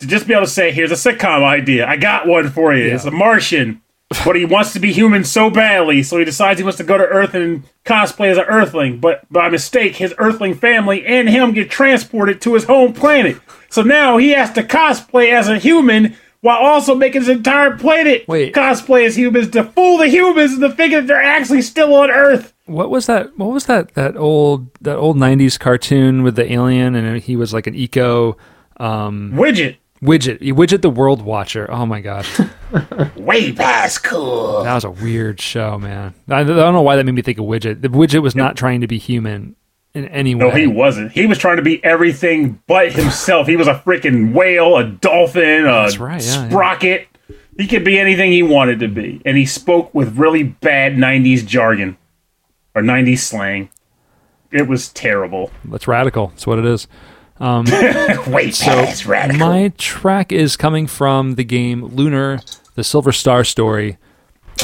to 0.00 0.08
just 0.08 0.26
be 0.26 0.34
able 0.34 0.46
to 0.46 0.50
say, 0.50 0.72
"Here's 0.72 0.90
a 0.90 0.94
sitcom 0.94 1.44
idea. 1.44 1.86
I 1.86 1.96
got 1.96 2.26
one 2.26 2.50
for 2.50 2.74
you. 2.74 2.92
It's 2.92 3.04
a 3.04 3.12
Martian." 3.12 3.82
but 4.24 4.36
he 4.36 4.44
wants 4.44 4.72
to 4.72 4.80
be 4.80 4.92
human 4.92 5.22
so 5.22 5.50
badly, 5.50 6.02
so 6.02 6.18
he 6.18 6.24
decides 6.24 6.58
he 6.58 6.64
wants 6.64 6.78
to 6.78 6.84
go 6.84 6.96
to 6.96 7.04
Earth 7.04 7.34
and 7.34 7.64
cosplay 7.84 8.30
as 8.30 8.38
an 8.38 8.44
Earthling. 8.44 9.00
But 9.00 9.30
by 9.30 9.50
mistake, 9.50 9.96
his 9.96 10.14
Earthling 10.18 10.54
family 10.54 11.04
and 11.04 11.28
him 11.28 11.52
get 11.52 11.70
transported 11.70 12.40
to 12.42 12.54
his 12.54 12.64
home 12.64 12.94
planet. 12.94 13.38
So 13.70 13.82
now 13.82 14.16
he 14.16 14.30
has 14.30 14.52
to 14.52 14.62
cosplay 14.62 15.32
as 15.32 15.48
a 15.48 15.58
human 15.58 16.16
while 16.40 16.58
also 16.58 16.94
making 16.94 17.22
his 17.22 17.28
entire 17.28 17.76
planet 17.76 18.26
Wait. 18.28 18.54
cosplay 18.54 19.04
as 19.06 19.16
humans 19.18 19.50
to 19.50 19.64
fool 19.64 19.98
the 19.98 20.08
humans 20.08 20.54
into 20.54 20.70
thinking 20.70 21.00
that 21.00 21.06
they're 21.08 21.22
actually 21.22 21.62
still 21.62 21.92
on 21.94 22.10
Earth. 22.10 22.54
what 22.66 22.90
was 22.90 23.06
that? 23.06 23.36
What 23.36 23.50
was 23.50 23.66
that? 23.66 23.94
That 23.94 24.16
old 24.16 24.72
that 24.80 24.96
old 24.96 25.16
'90s 25.16 25.58
cartoon 25.58 26.22
with 26.22 26.36
the 26.36 26.50
alien, 26.52 26.94
and 26.94 27.20
he 27.22 27.34
was 27.36 27.52
like 27.52 27.66
an 27.66 27.74
eco 27.74 28.36
um, 28.78 29.32
Widget. 29.34 29.78
widget. 30.00 30.40
Widget 30.52 30.82
the 30.82 30.90
World 30.90 31.22
Watcher. 31.22 31.68
Oh 31.70 31.84
my 31.86 32.00
god, 32.00 32.24
Way 33.16 33.52
past 33.52 34.04
cool. 34.04 34.62
that 34.62 34.74
was 34.74 34.84
a 34.84 34.90
weird 34.90 35.40
show, 35.40 35.76
man. 35.78 36.14
I, 36.28 36.40
I 36.40 36.44
don't 36.44 36.72
know 36.72 36.82
why 36.82 36.94
that 36.96 37.04
made 37.04 37.16
me 37.16 37.22
think 37.22 37.38
of 37.38 37.46
Widget. 37.46 37.82
The 37.82 37.88
Widget 37.88 38.22
was 38.22 38.36
not 38.36 38.56
trying 38.56 38.80
to 38.82 38.86
be 38.86 38.98
human 38.98 39.56
in 39.94 40.06
any 40.06 40.34
way. 40.34 40.40
No, 40.40 40.50
he 40.50 40.66
wasn't. 40.66 41.12
He 41.12 41.26
was 41.26 41.38
trying 41.38 41.56
to 41.56 41.62
be 41.62 41.82
everything 41.84 42.62
but 42.66 42.92
himself. 42.92 43.46
he 43.46 43.56
was 43.56 43.68
a 43.68 43.74
freaking 43.74 44.32
whale, 44.32 44.76
a 44.76 44.84
dolphin, 44.84 45.66
a 45.66 45.88
right, 45.98 46.24
yeah, 46.24 46.42
yeah. 46.42 46.48
sprocket. 46.48 47.08
He 47.56 47.66
could 47.66 47.84
be 47.84 47.98
anything 47.98 48.30
he 48.30 48.42
wanted 48.42 48.78
to 48.80 48.88
be. 48.88 49.20
And 49.24 49.36
he 49.36 49.44
spoke 49.44 49.92
with 49.92 50.16
really 50.16 50.44
bad 50.44 50.94
90s 50.94 51.44
jargon 51.44 51.96
or 52.74 52.82
90s 52.82 53.18
slang. 53.18 53.68
It 54.52 54.68
was 54.68 54.90
terrible. 54.90 55.50
That's 55.64 55.88
radical. 55.88 56.28
That's 56.28 56.46
what 56.46 56.58
it 56.58 56.64
is. 56.64 56.86
Um, 57.40 57.64
way 58.28 58.50
past 58.50 59.06
radical. 59.06 59.46
My 59.46 59.72
track 59.76 60.32
is 60.32 60.56
coming 60.56 60.86
from 60.86 61.34
the 61.34 61.44
game 61.44 61.84
Lunar, 61.84 62.40
the 62.74 62.84
Silver 62.84 63.12
Star 63.12 63.44
story. 63.44 63.98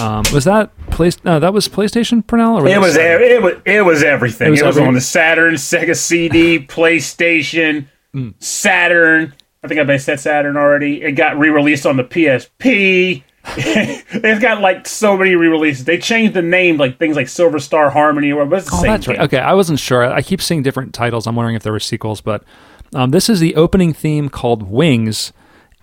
Um, 0.00 0.24
was 0.32 0.44
that 0.44 0.70
place? 0.90 1.16
No, 1.24 1.38
that 1.40 1.52
was 1.52 1.68
PlayStation, 1.68 2.24
Pernell. 2.24 2.62
Or 2.62 2.66
It 2.68 2.80
was 2.80 2.94
that- 2.94 3.20
it 3.22 3.42
was 3.42 3.54
it 3.64 3.84
was 3.84 4.02
everything. 4.02 4.48
It 4.48 4.50
was 4.50 4.62
was, 4.62 4.76
every- 4.76 4.88
on 4.88 4.94
the 4.94 5.00
Saturn, 5.00 5.54
Sega 5.54 5.96
CD, 5.96 6.58
PlayStation, 6.58 7.86
Mm. 8.14 8.34
Saturn. 8.38 9.34
I 9.62 9.68
think 9.68 9.80
I've 9.80 10.00
said 10.02 10.20
Saturn 10.20 10.56
already. 10.56 11.02
It 11.02 11.12
got 11.12 11.38
re-released 11.38 11.84
on 11.86 11.96
the 11.96 12.04
PSP. 12.04 13.22
it's 13.56 14.40
got 14.40 14.60
like 14.60 14.86
so 14.86 15.16
many 15.16 15.34
re-releases. 15.34 15.84
They 15.84 15.98
changed 15.98 16.34
the 16.34 16.42
name, 16.42 16.76
like 16.76 16.98
things 16.98 17.16
like 17.16 17.28
Silver 17.28 17.58
Star 17.58 17.90
Harmony 17.90 18.30
or. 18.32 18.42
It's 18.54 18.70
the 18.70 18.76
Oh, 18.76 18.82
same 18.82 18.90
that's 18.92 19.08
right. 19.08 19.18
Okay, 19.20 19.38
I 19.38 19.52
wasn't 19.54 19.78
sure. 19.80 20.04
I 20.04 20.22
keep 20.22 20.40
seeing 20.40 20.62
different 20.62 20.94
titles. 20.94 21.26
I'm 21.26 21.34
wondering 21.36 21.56
if 21.56 21.62
there 21.62 21.72
were 21.72 21.80
sequels, 21.80 22.20
but 22.20 22.44
um, 22.94 23.10
this 23.10 23.28
is 23.28 23.40
the 23.40 23.54
opening 23.56 23.92
theme 23.92 24.28
called 24.28 24.62
Wings, 24.70 25.32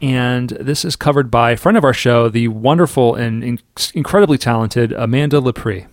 and 0.01 0.49
this 0.49 0.83
is 0.83 0.95
covered 0.95 1.29
by 1.29 1.51
a 1.51 1.57
friend 1.57 1.77
of 1.77 1.83
our 1.83 1.93
show, 1.93 2.27
the 2.29 2.47
wonderful 2.47 3.15
and 3.15 3.43
in- 3.43 3.59
incredibly 3.93 4.37
talented 4.37 4.91
Amanda 4.93 5.39
Lepre. 5.39 5.87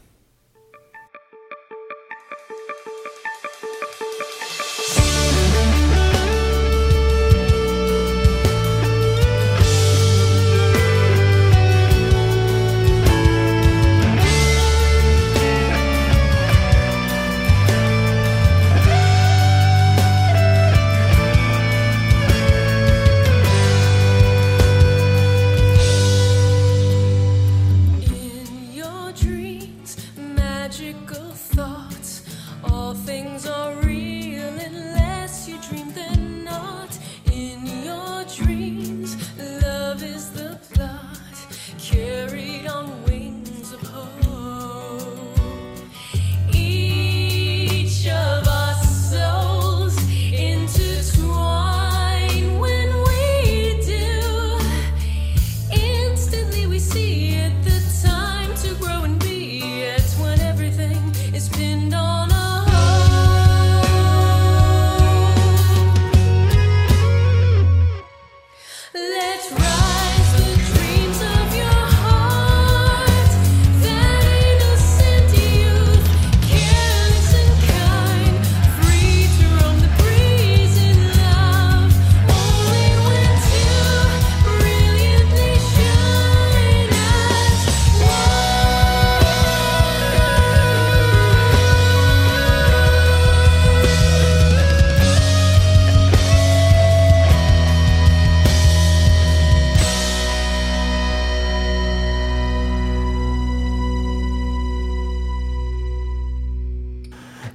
magical 30.68 31.30
thoughts. 31.30 32.22
All 32.62 32.92
things 32.92 33.46
are 33.46 33.74
real 33.76 34.52
unless 34.66 35.48
you 35.48 35.56
dream 35.62 35.90
them. 35.94 36.27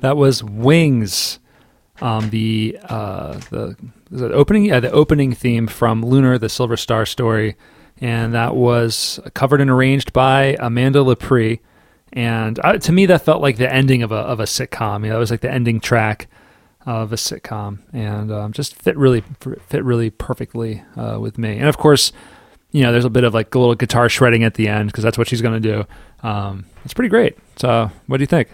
That 0.03 0.17
was 0.17 0.43
Wings, 0.43 1.39
um, 2.01 2.29
the 2.29 2.77
uh, 2.83 3.39
the 3.51 3.77
it 4.11 4.31
opening 4.33 4.65
yeah 4.65 4.81
the 4.81 4.91
opening 4.91 5.31
theme 5.31 5.65
from 5.65 6.03
Lunar, 6.03 6.37
the 6.37 6.49
Silver 6.49 6.75
Star 6.75 7.05
story, 7.05 7.55
and 8.01 8.33
that 8.33 8.53
was 8.53 9.21
covered 9.33 9.61
and 9.61 9.69
arranged 9.69 10.11
by 10.11 10.57
Amanda 10.59 10.99
Lepre. 10.99 11.61
And 12.11 12.59
uh, 12.65 12.79
to 12.79 12.91
me, 12.91 13.05
that 13.05 13.21
felt 13.21 13.41
like 13.41 13.55
the 13.55 13.73
ending 13.73 14.03
of 14.03 14.11
a 14.11 14.17
of 14.17 14.41
a 14.41 14.43
sitcom. 14.43 15.05
You 15.05 15.11
know, 15.11 15.15
it 15.15 15.19
was 15.19 15.31
like 15.31 15.39
the 15.39 15.49
ending 15.49 15.79
track 15.79 16.27
of 16.85 17.13
a 17.13 17.15
sitcom, 17.15 17.79
and 17.93 18.29
um, 18.29 18.51
just 18.51 18.75
fit 18.75 18.97
really 18.97 19.23
fit 19.69 19.85
really 19.85 20.09
perfectly 20.09 20.83
uh, 20.97 21.17
with 21.17 21.37
me. 21.37 21.57
And 21.57 21.69
of 21.69 21.77
course, 21.77 22.11
you 22.71 22.83
know, 22.83 22.91
there's 22.91 23.05
a 23.05 23.09
bit 23.09 23.23
of 23.23 23.33
like 23.33 23.55
a 23.55 23.57
little 23.57 23.73
guitar 23.73 24.09
shredding 24.09 24.43
at 24.43 24.55
the 24.55 24.67
end 24.67 24.89
because 24.89 25.05
that's 25.05 25.17
what 25.17 25.29
she's 25.29 25.41
going 25.41 25.61
to 25.61 25.75
do. 25.75 26.27
Um, 26.27 26.65
it's 26.83 26.93
pretty 26.93 27.07
great. 27.07 27.37
So, 27.55 27.89
what 28.07 28.17
do 28.17 28.23
you 28.23 28.27
think? 28.27 28.49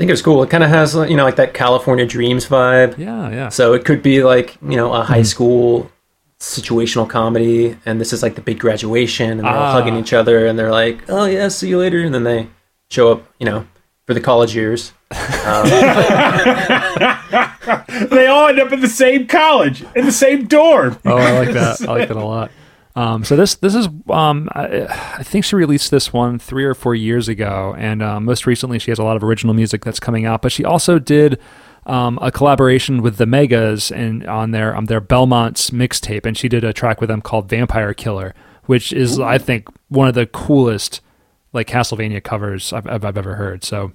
I 0.00 0.02
think 0.02 0.12
it's 0.12 0.22
cool. 0.22 0.42
It 0.42 0.48
kind 0.48 0.64
of 0.64 0.70
has 0.70 0.94
you 0.94 1.14
know 1.14 1.24
like 1.24 1.36
that 1.36 1.52
California 1.52 2.06
Dreams 2.06 2.46
vibe. 2.46 2.96
Yeah, 2.96 3.28
yeah. 3.30 3.48
So 3.50 3.74
it 3.74 3.84
could 3.84 4.02
be 4.02 4.24
like 4.24 4.56
you 4.62 4.78
know 4.78 4.94
a 4.94 5.02
high 5.02 5.20
school 5.20 5.90
situational 6.38 7.06
comedy, 7.06 7.76
and 7.84 8.00
this 8.00 8.14
is 8.14 8.22
like 8.22 8.34
the 8.34 8.40
big 8.40 8.58
graduation, 8.58 9.32
and 9.32 9.40
they're 9.40 9.50
all 9.54 9.62
Ah. 9.62 9.72
hugging 9.72 9.96
each 9.96 10.14
other, 10.14 10.46
and 10.46 10.58
they're 10.58 10.70
like, 10.70 11.02
"Oh 11.10 11.26
yeah, 11.26 11.48
see 11.48 11.68
you 11.68 11.76
later," 11.76 12.00
and 12.00 12.14
then 12.14 12.24
they 12.24 12.46
show 12.88 13.12
up, 13.12 13.24
you 13.38 13.44
know, 13.44 13.66
for 14.06 14.14
the 14.14 14.22
college 14.22 14.56
years. 14.56 14.94
Um, 15.44 15.66
They 18.10 18.26
all 18.26 18.48
end 18.48 18.58
up 18.58 18.72
in 18.72 18.80
the 18.80 18.88
same 18.88 19.26
college, 19.26 19.84
in 19.94 20.06
the 20.06 20.12
same 20.12 20.46
dorm. 20.46 20.98
Oh, 21.04 21.18
I 21.18 21.38
like 21.38 21.52
that. 21.52 21.82
I 21.82 21.92
like 21.92 22.08
that 22.08 22.16
a 22.16 22.24
lot. 22.24 22.50
Um, 22.96 23.24
so 23.24 23.36
this 23.36 23.54
this 23.56 23.74
is 23.74 23.88
um, 24.08 24.48
I, 24.52 24.86
I 25.18 25.22
think 25.22 25.44
she 25.44 25.56
released 25.56 25.90
this 25.90 26.12
one 26.12 26.38
three 26.38 26.64
or 26.64 26.74
four 26.74 26.94
years 26.94 27.28
ago, 27.28 27.74
and 27.78 28.02
um, 28.02 28.24
most 28.24 28.46
recently 28.46 28.78
she 28.78 28.90
has 28.90 28.98
a 28.98 29.04
lot 29.04 29.16
of 29.16 29.22
original 29.22 29.54
music 29.54 29.84
that's 29.84 30.00
coming 30.00 30.26
out. 30.26 30.42
But 30.42 30.52
she 30.52 30.64
also 30.64 30.98
did 30.98 31.38
um, 31.86 32.18
a 32.20 32.32
collaboration 32.32 33.00
with 33.00 33.16
the 33.16 33.26
Megas 33.26 33.92
and 33.92 34.26
on 34.26 34.50
their 34.50 34.74
on 34.74 34.86
their 34.86 35.00
Belmont's 35.00 35.70
mixtape, 35.70 36.26
and 36.26 36.36
she 36.36 36.48
did 36.48 36.64
a 36.64 36.72
track 36.72 37.00
with 37.00 37.08
them 37.08 37.20
called 37.20 37.48
Vampire 37.48 37.94
Killer, 37.94 38.34
which 38.66 38.92
is 38.92 39.20
I 39.20 39.38
think 39.38 39.68
one 39.88 40.08
of 40.08 40.14
the 40.14 40.26
coolest 40.26 41.00
like 41.52 41.66
Castlevania 41.68 42.22
covers 42.22 42.72
I've, 42.72 42.86
I've, 42.88 43.04
I've 43.04 43.18
ever 43.18 43.36
heard. 43.36 43.62
So 43.64 43.92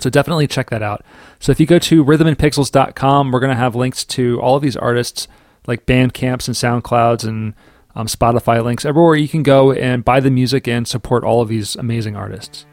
so 0.00 0.10
definitely 0.10 0.46
check 0.46 0.70
that 0.70 0.82
out. 0.82 1.04
So 1.40 1.52
if 1.52 1.60
you 1.60 1.66
go 1.66 1.78
to 1.78 2.04
rhythmandpixels.com, 2.04 3.32
we're 3.32 3.40
going 3.40 3.50
to 3.50 3.56
have 3.56 3.74
links 3.74 4.04
to 4.06 4.40
all 4.40 4.56
of 4.56 4.62
these 4.62 4.76
artists, 4.76 5.26
like 5.66 5.86
Bandcamps 5.86 6.46
and 6.46 6.84
SoundClouds 6.84 7.26
and 7.26 7.54
um, 7.98 8.06
Spotify 8.06 8.62
links, 8.64 8.84
everywhere 8.84 9.16
you 9.16 9.28
can 9.28 9.42
go 9.42 9.72
and 9.72 10.04
buy 10.04 10.20
the 10.20 10.30
music 10.30 10.68
and 10.68 10.86
support 10.86 11.24
all 11.24 11.42
of 11.42 11.48
these 11.48 11.74
amazing 11.76 12.16
artists. 12.16 12.64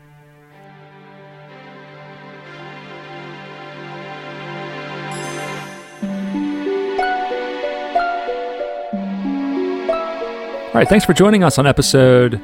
All 10.67 10.79
right, 10.79 10.87
thanks 10.87 11.05
for 11.05 11.13
joining 11.13 11.43
us 11.43 11.57
on 11.57 11.65
episode 11.65 12.39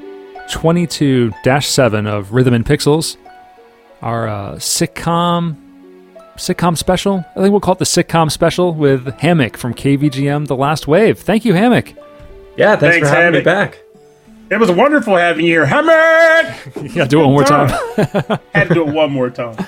22 0.50 1.32
7 1.60 2.08
of 2.08 2.34
Rhythm 2.34 2.54
and 2.54 2.66
Pixels 2.66 3.18
our 4.02 4.28
uh, 4.28 4.56
sitcom 4.56 5.56
sitcom 6.38 6.76
special. 6.76 7.24
I 7.36 7.42
think 7.42 7.52
we'll 7.52 7.60
call 7.60 7.74
it 7.74 7.80
the 7.80 7.86
sitcom 7.86 8.32
special 8.32 8.74
with 8.74 9.14
Hammock 9.20 9.58
from 9.58 9.76
KVGM 9.76 10.48
The 10.48 10.56
Last 10.56 10.88
Wave. 10.88 11.20
Thank 11.20 11.46
you, 11.46 11.54
Hammock. 11.54 11.94
Yeah, 12.62 12.76
thanks, 12.76 12.96
Thanks, 12.96 13.10
for 13.10 13.16
having 13.16 13.40
me 13.40 13.44
back. 13.44 13.80
It 14.50 14.60
was 14.60 14.70
wonderful 14.72 15.16
having 15.16 15.46
you 15.46 15.52
here. 15.54 15.66
Hammer! 15.66 16.56
Yeah, 16.94 17.06
do 17.06 17.22
it 17.22 17.26
one 17.26 17.34
more 17.34 17.44
time. 17.44 17.70
Had 18.54 18.68
to 18.68 18.74
do 18.74 18.88
it 18.88 18.94
one 18.94 19.12
more 19.12 19.30
time. 19.30 19.56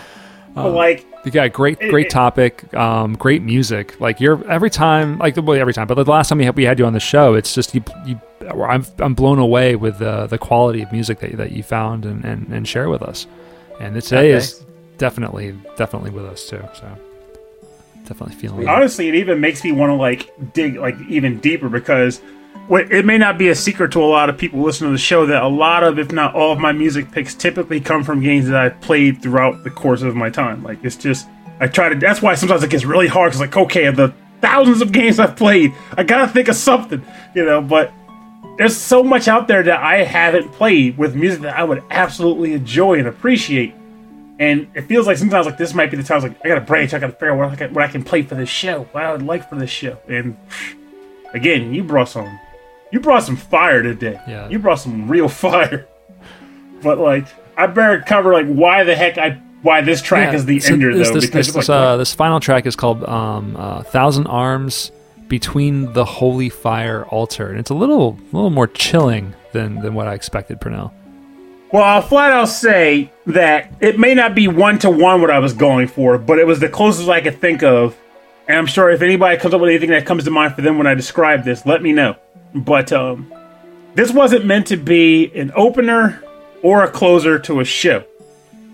But 0.55 0.69
like, 0.69 1.03
yeah, 1.25 1.47
great, 1.47 1.79
great 1.79 2.05
it- 2.05 2.09
topic, 2.11 2.71
um, 2.75 3.15
great 3.15 3.41
music. 3.41 3.99
Like 3.99 4.19
you're 4.19 4.47
every 4.47 4.69
time, 4.69 5.17
like 5.17 5.35
well, 5.35 5.59
every 5.59 5.73
time, 5.73 5.87
but 5.87 5.95
the 5.95 6.03
last 6.03 6.29
time 6.29 6.37
we 6.37 6.45
had, 6.45 6.55
we 6.55 6.63
had 6.63 6.77
you 6.77 6.85
on 6.85 6.93
the 6.93 6.99
show, 6.99 7.33
it's 7.33 7.55
just 7.55 7.73
you. 7.73 7.83
you 8.05 8.19
I'm 8.47 8.85
I'm 8.99 9.15
blown 9.15 9.39
away 9.39 9.75
with 9.75 9.97
the 9.97 10.27
the 10.27 10.37
quality 10.37 10.83
of 10.83 10.91
music 10.91 11.21
that 11.21 11.37
that 11.37 11.53
you 11.53 11.63
found 11.63 12.05
and 12.05 12.23
and, 12.23 12.47
and 12.49 12.67
share 12.67 12.87
with 12.87 13.01
us. 13.01 13.25
And 13.79 13.95
today 13.99 14.27
Okay. 14.27 14.33
is 14.33 14.63
definitely 14.99 15.55
definitely 15.75 16.11
with 16.11 16.25
us 16.25 16.47
too. 16.47 16.61
So 16.75 16.87
definitely 18.05 18.35
feeling. 18.35 18.61
it. 18.61 18.67
honestly, 18.67 19.07
it 19.09 19.15
even 19.15 19.39
makes 19.39 19.63
me 19.63 19.71
want 19.71 19.89
to 19.89 19.95
like 19.95 20.29
dig 20.53 20.75
like 20.75 20.95
even 21.09 21.39
deeper 21.39 21.67
because 21.67 22.21
what 22.67 22.91
it 22.91 23.05
may 23.05 23.17
not 23.17 23.37
be 23.37 23.49
a 23.49 23.55
secret 23.55 23.91
to 23.91 24.01
a 24.01 24.05
lot 24.05 24.29
of 24.29 24.37
people 24.37 24.61
listening 24.61 24.89
to 24.89 24.93
the 24.93 24.97
show 24.97 25.25
that 25.25 25.43
a 25.43 25.47
lot 25.47 25.83
of, 25.83 25.99
if 25.99 26.11
not 26.11 26.33
all 26.33 26.53
of 26.53 26.59
my 26.59 26.71
music 26.71 27.11
picks 27.11 27.35
typically 27.35 27.81
come 27.81 28.03
from 28.03 28.21
games 28.21 28.47
that 28.47 28.55
I've 28.55 28.81
played 28.81 29.21
throughout 29.21 29.63
the 29.63 29.69
course 29.69 30.01
of 30.01 30.15
my 30.15 30.29
time. 30.29 30.63
Like 30.63 30.83
it's 30.83 30.95
just 30.95 31.27
I 31.59 31.67
try 31.67 31.89
to. 31.89 31.95
That's 31.95 32.21
why 32.21 32.35
sometimes 32.35 32.63
it 32.63 32.69
gets 32.69 32.85
really 32.85 33.07
hard. 33.07 33.31
Cause 33.31 33.41
like 33.41 33.55
okay, 33.55 33.89
the 33.91 34.13
thousands 34.41 34.81
of 34.81 34.91
games 34.91 35.19
I've 35.19 35.35
played, 35.35 35.73
I 35.97 36.03
gotta 36.03 36.31
think 36.31 36.47
of 36.47 36.55
something, 36.55 37.05
you 37.35 37.45
know. 37.45 37.61
But 37.61 37.91
there's 38.57 38.77
so 38.77 39.03
much 39.03 39.27
out 39.27 39.47
there 39.47 39.63
that 39.63 39.79
I 39.79 40.03
haven't 40.03 40.51
played 40.51 40.97
with 40.97 41.15
music 41.15 41.41
that 41.41 41.57
I 41.57 41.63
would 41.63 41.83
absolutely 41.89 42.53
enjoy 42.53 42.99
and 42.99 43.07
appreciate. 43.07 43.73
And 44.39 44.67
it 44.73 44.83
feels 44.83 45.07
like 45.07 45.17
sometimes 45.17 45.45
like 45.45 45.57
this 45.57 45.73
might 45.73 45.91
be 45.91 45.97
the 45.97 46.03
times 46.03 46.23
like 46.23 46.37
I 46.43 46.49
gotta 46.49 46.61
branch, 46.61 46.93
I 46.93 46.99
gotta 46.99 47.13
figure 47.13 47.31
out 47.31 47.37
what 47.37 47.49
I 47.49 47.55
can, 47.55 47.73
what 47.73 47.83
I 47.83 47.87
can 47.87 48.03
play 48.03 48.21
for 48.21 48.35
this 48.35 48.49
show, 48.49 48.83
what 48.91 49.03
I 49.03 49.11
would 49.11 49.21
like 49.21 49.49
for 49.49 49.55
this 49.55 49.69
show. 49.69 49.97
And 50.07 50.37
again, 51.33 51.73
you 51.73 51.83
brought 51.83 52.09
some, 52.09 52.39
you 52.93 52.99
brought 52.99 53.23
some 53.23 53.35
fire 53.35 53.81
today. 53.81 54.21
Yeah. 54.27 54.47
you 54.49 54.59
brought 54.59 54.75
some 54.79 55.09
real 55.09 55.27
fire. 55.27 55.87
But 56.83 56.99
like, 56.99 57.25
I 57.57 57.65
better 57.65 58.01
cover 58.05 58.31
like 58.33 58.45
why 58.45 58.83
the 58.83 58.95
heck 58.95 59.17
I 59.17 59.31
why 59.63 59.81
this 59.81 60.01
track 60.01 60.31
Yeah, 60.31 60.37
is 60.37 60.45
the 60.45 60.59
so 60.59 60.73
ender 60.73 60.93
this, 60.95 61.07
though 61.07 61.15
This, 61.15 61.25
because 61.25 61.47
this, 61.47 61.69
like, 61.69 61.75
uh, 61.75 61.97
this 61.97 62.13
final 62.13 62.39
track 62.39 62.67
is 62.67 62.75
called 62.75 63.03
um, 63.05 63.55
uh, 63.57 63.81
"Thousand 63.83 64.27
Arms 64.27 64.91
Between 65.27 65.91
the 65.93 66.05
Holy 66.05 66.49
Fire 66.49 67.05
Altar," 67.05 67.49
and 67.49 67.59
it's 67.59 67.71
a 67.71 67.73
little, 67.73 68.19
a 68.31 68.35
little 68.35 68.49
more 68.51 68.67
chilling 68.67 69.33
than 69.53 69.81
than 69.81 69.95
what 69.95 70.07
I 70.07 70.13
expected, 70.13 70.59
Pernell. 70.59 70.91
Well, 71.71 71.83
I'll 71.83 72.03
flat 72.03 72.31
out 72.31 72.49
say 72.49 73.11
that 73.25 73.73
it 73.79 73.97
may 73.97 74.13
not 74.13 74.35
be 74.35 74.47
one 74.47 74.77
to 74.79 74.91
one 74.91 75.21
what 75.21 75.31
I 75.31 75.39
was 75.39 75.53
going 75.53 75.87
for, 75.87 76.19
but 76.19 76.37
it 76.37 76.45
was 76.45 76.59
the 76.59 76.69
closest 76.69 77.09
I 77.09 77.21
could 77.21 77.41
think 77.41 77.63
of. 77.63 77.97
And 78.47 78.57
I'm 78.57 78.67
sure 78.67 78.91
if 78.91 79.01
anybody 79.01 79.37
comes 79.37 79.55
up 79.55 79.61
with 79.61 79.71
anything 79.71 79.89
that 79.89 80.05
comes 80.05 80.25
to 80.25 80.31
mind 80.31 80.53
for 80.53 80.61
them 80.61 80.77
when 80.77 80.85
I 80.85 80.93
describe 80.93 81.43
this, 81.43 81.65
let 81.65 81.81
me 81.81 81.91
know. 81.93 82.17
But 82.55 82.91
um, 82.91 83.31
this 83.95 84.11
wasn't 84.11 84.45
meant 84.45 84.67
to 84.67 84.77
be 84.77 85.31
an 85.35 85.51
opener 85.55 86.23
or 86.61 86.83
a 86.83 86.89
closer 86.89 87.37
to 87.39 87.59
a 87.59 87.65
show. 87.65 88.03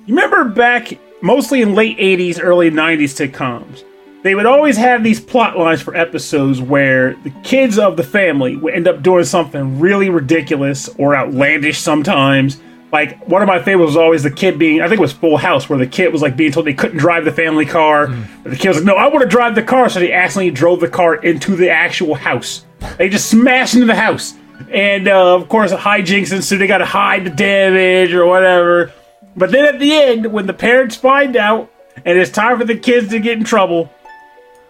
You 0.06 0.16
remember 0.16 0.46
back 0.46 0.98
mostly 1.22 1.62
in 1.62 1.76
late 1.76 1.98
80s, 1.98 2.40
early 2.42 2.72
90s 2.72 3.32
sitcoms, 3.32 3.84
they 4.22 4.36
would 4.36 4.46
always 4.46 4.76
have 4.76 5.04
these 5.04 5.20
plot 5.20 5.58
lines 5.58 5.82
for 5.82 5.96
episodes 5.96 6.62
where 6.62 7.16
the 7.24 7.30
kids 7.44 7.80
of 7.80 7.96
the 7.96 8.04
family 8.04 8.58
would 8.58 8.74
end 8.74 8.88
up 8.88 9.02
doing 9.02 9.24
something 9.24 9.80
really 9.80 10.10
ridiculous 10.10 10.90
or 10.98 11.16
outlandish 11.16 11.80
sometimes. 11.80 12.60
Like 12.92 13.26
one 13.28 13.42
of 13.42 13.48
my 13.48 13.62
favorites 13.62 13.90
was 13.90 13.98
always 13.98 14.24
the 14.24 14.32
kid 14.32 14.60
being 14.60 14.82
I 14.82 14.88
think 14.88 15.00
it 15.00 15.02
was 15.02 15.14
Full 15.14 15.38
House 15.38 15.70
where 15.70 15.80
the 15.80 15.88
kid 15.88 16.12
was 16.12 16.22
like 16.22 16.36
being 16.36 16.52
told 16.52 16.66
they 16.66 16.74
couldn't 16.74 16.98
drive 16.98 17.24
the 17.24 17.32
family 17.32 17.66
car. 17.66 18.08
But 18.44 18.50
the 18.50 18.56
kid 18.58 18.70
was 18.70 18.78
like, 18.78 18.86
No, 18.86 18.96
I 18.96 19.08
want 19.08 19.22
to 19.22 19.30
drive 19.30 19.56
the 19.56 19.64
car, 19.64 19.90
so 19.90 20.00
they 20.00 20.12
accidentally 20.12 20.52
drove 20.52 20.80
the 20.80 20.90
car 20.90 21.16
into 21.16 21.56
the 21.56 21.70
actual 21.70 22.16
house. 22.16 22.66
They 22.98 23.10
just 23.10 23.30
smashed 23.30 23.74
into 23.76 23.86
the 23.88 23.96
house. 23.96 24.34
And 24.72 25.08
uh, 25.08 25.36
of 25.36 25.48
course 25.50 25.72
hijinks 25.72 26.32
and 26.34 26.44
so 26.44 26.58
they 26.58 26.68
gotta 26.68 26.86
hide 26.86 27.26
the 27.26 27.30
damage 27.30 28.14
or 28.14 28.26
whatever. 28.26 28.92
But 29.36 29.52
then 29.52 29.66
at 29.66 29.80
the 29.80 29.94
end, 29.94 30.32
when 30.34 30.48
the 30.48 30.54
parents 30.54 30.96
find 30.96 31.36
out 31.36 31.72
and 32.06 32.18
it's 32.18 32.32
time 32.32 32.58
for 32.60 32.66
the 32.66 32.76
kids 32.76 33.10
to 33.10 33.20
get 33.20 33.38
in 33.38 33.44
trouble, 33.44 33.90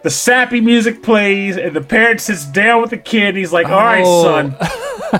the 0.02 0.10
sappy 0.10 0.60
music 0.60 1.02
plays 1.02 1.56
and 1.56 1.74
the 1.74 1.80
parent 1.80 2.20
sits 2.20 2.44
down 2.46 2.80
with 2.80 2.90
the 2.90 2.96
kid. 2.98 3.30
And 3.30 3.38
he's 3.38 3.52
like, 3.52 3.66
"All 3.68 3.78
right, 3.80 4.02
Oh. 4.06 4.22
son, 4.24 4.56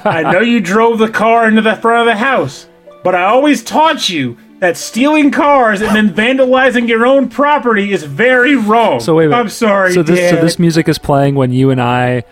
I 0.04 0.22
know 0.32 0.40
you 0.40 0.60
drove 0.60 0.98
the 0.98 1.08
car 1.08 1.48
into 1.48 1.62
the 1.62 1.74
front 1.76 2.08
of 2.08 2.14
the 2.14 2.18
house, 2.18 2.66
but 3.02 3.14
I 3.14 3.24
always 3.24 3.62
taught 3.64 4.08
you 4.08 4.38
that 4.60 4.76
stealing 4.76 5.30
cars 5.30 5.80
and 5.82 5.94
then 5.96 6.14
vandalizing 6.14 6.86
your 6.86 7.06
own 7.06 7.28
property 7.28 7.92
is 7.92 8.04
very 8.04 8.54
wrong. 8.56 9.00
So 9.00 9.14
wait, 9.16 9.28
wait. 9.28 9.34
I'm 9.36 9.48
sorry, 9.48 9.92
So 9.94 10.02
this, 10.02 10.30
so 10.30 10.36
this 10.36 10.58
music 10.58 10.88
is 10.88 10.98
playing 10.98 11.34
when 11.34 11.50
you 11.50 11.70
and 11.70 11.80
I, 11.80 12.24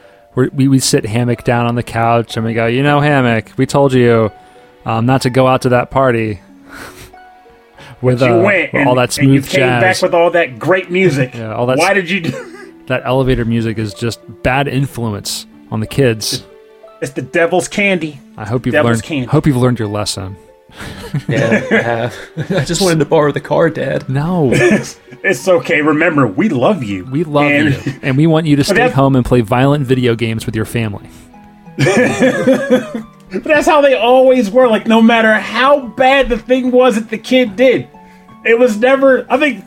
we 0.47 0.69
we 0.69 0.79
sit 0.79 1.05
hammock 1.05 1.45
down 1.45 1.67
on 1.67 1.75
the 1.75 1.83
couch 1.83 2.37
and 2.37 2.47
we 2.47 2.55
go, 2.55 2.67
you 2.67 2.83
know, 2.83 3.01
hammock, 3.01 3.53
we 3.57 3.67
told 3.67 3.93
you 3.93 4.31
um, 4.87 5.07
not 5.07 5.23
to 5.23 5.31
go 5.31 5.47
out 5.47 5.63
to 5.63 5.71
that 5.71 5.91
party 5.91 6.41
with 8.03 8.23
uh, 8.23 8.43
with 8.45 8.71
and, 8.73 8.89
all 8.89 8.95
that 8.95 9.17
and 9.19 9.35
you 9.35 9.41
came 9.43 9.61
jazz. 9.61 9.83
back 9.83 10.03
with 10.03 10.15
all 10.15 10.31
that 10.31 10.59
great 10.59 10.91
music. 10.91 11.35
Yeah, 11.35 11.55
all 11.55 11.67
that 11.67 11.79
Why 11.79 11.95
did 11.95 12.09
you 12.09 12.21
do? 12.21 12.83
that 12.87 13.03
elevator 13.05 13.45
music 13.45 13.79
is 13.79 13.93
just 13.95 14.21
bad 14.43 14.69
influence 14.69 15.47
on 15.71 15.81
the 15.81 15.87
kids. 15.87 16.45
It's 17.01 17.13
the 17.13 17.23
devil's 17.23 17.69
candy. 17.69 18.21
I 18.37 18.45
hope 18.45 18.67
you've 18.67 18.73
Devil's 18.73 18.97
learned. 18.97 19.03
candy. 19.05 19.27
Hope 19.27 19.47
you've 19.47 19.57
learned 19.57 19.79
your 19.79 19.89
lesson. 19.89 20.37
Yeah, 21.29 21.67
I 21.71 21.75
have. 21.83 22.15
I 22.51 22.65
just 22.65 22.81
wanted 22.83 22.99
to 22.99 23.05
borrow 23.07 23.33
the 23.33 23.41
car, 23.41 23.71
Dad. 23.71 24.09
No, 24.09 24.51
It's 25.25 25.49
okay. 25.49 25.81
Remember, 25.83 26.27
we 26.27 26.49
love 26.49 26.83
you. 26.85 27.05
we 27.07 27.25
love 27.25 27.47
And- 27.51 27.87
you, 27.87 27.93
and 28.03 28.17
we 28.17 28.27
want 28.27 28.47
you 28.47 28.57
to 28.57 28.65
stay 28.65 28.89
home 28.91 29.17
and 29.17 29.25
play 29.25 29.41
violent 29.41 29.87
video 29.87 30.15
games 30.15 30.45
with 30.47 30.55
your 30.55 30.65
family. 30.67 31.09
But 33.31 33.45
that's 33.45 33.67
how 33.67 33.83
they 33.83 33.95
always 33.95 34.51
were. 34.51 34.69
Like, 34.69 34.87
no 34.87 35.03
matter 35.03 35.35
how 35.35 35.89
bad 35.89 36.31
the 36.31 36.39
thing 36.39 36.71
was 36.71 36.95
that 36.95 37.11
the 37.11 37.19
kid 37.19 37.57
did, 37.57 37.87
it 38.45 38.59
was 38.59 38.79
never. 38.79 39.27
I 39.31 39.37
think 39.37 39.63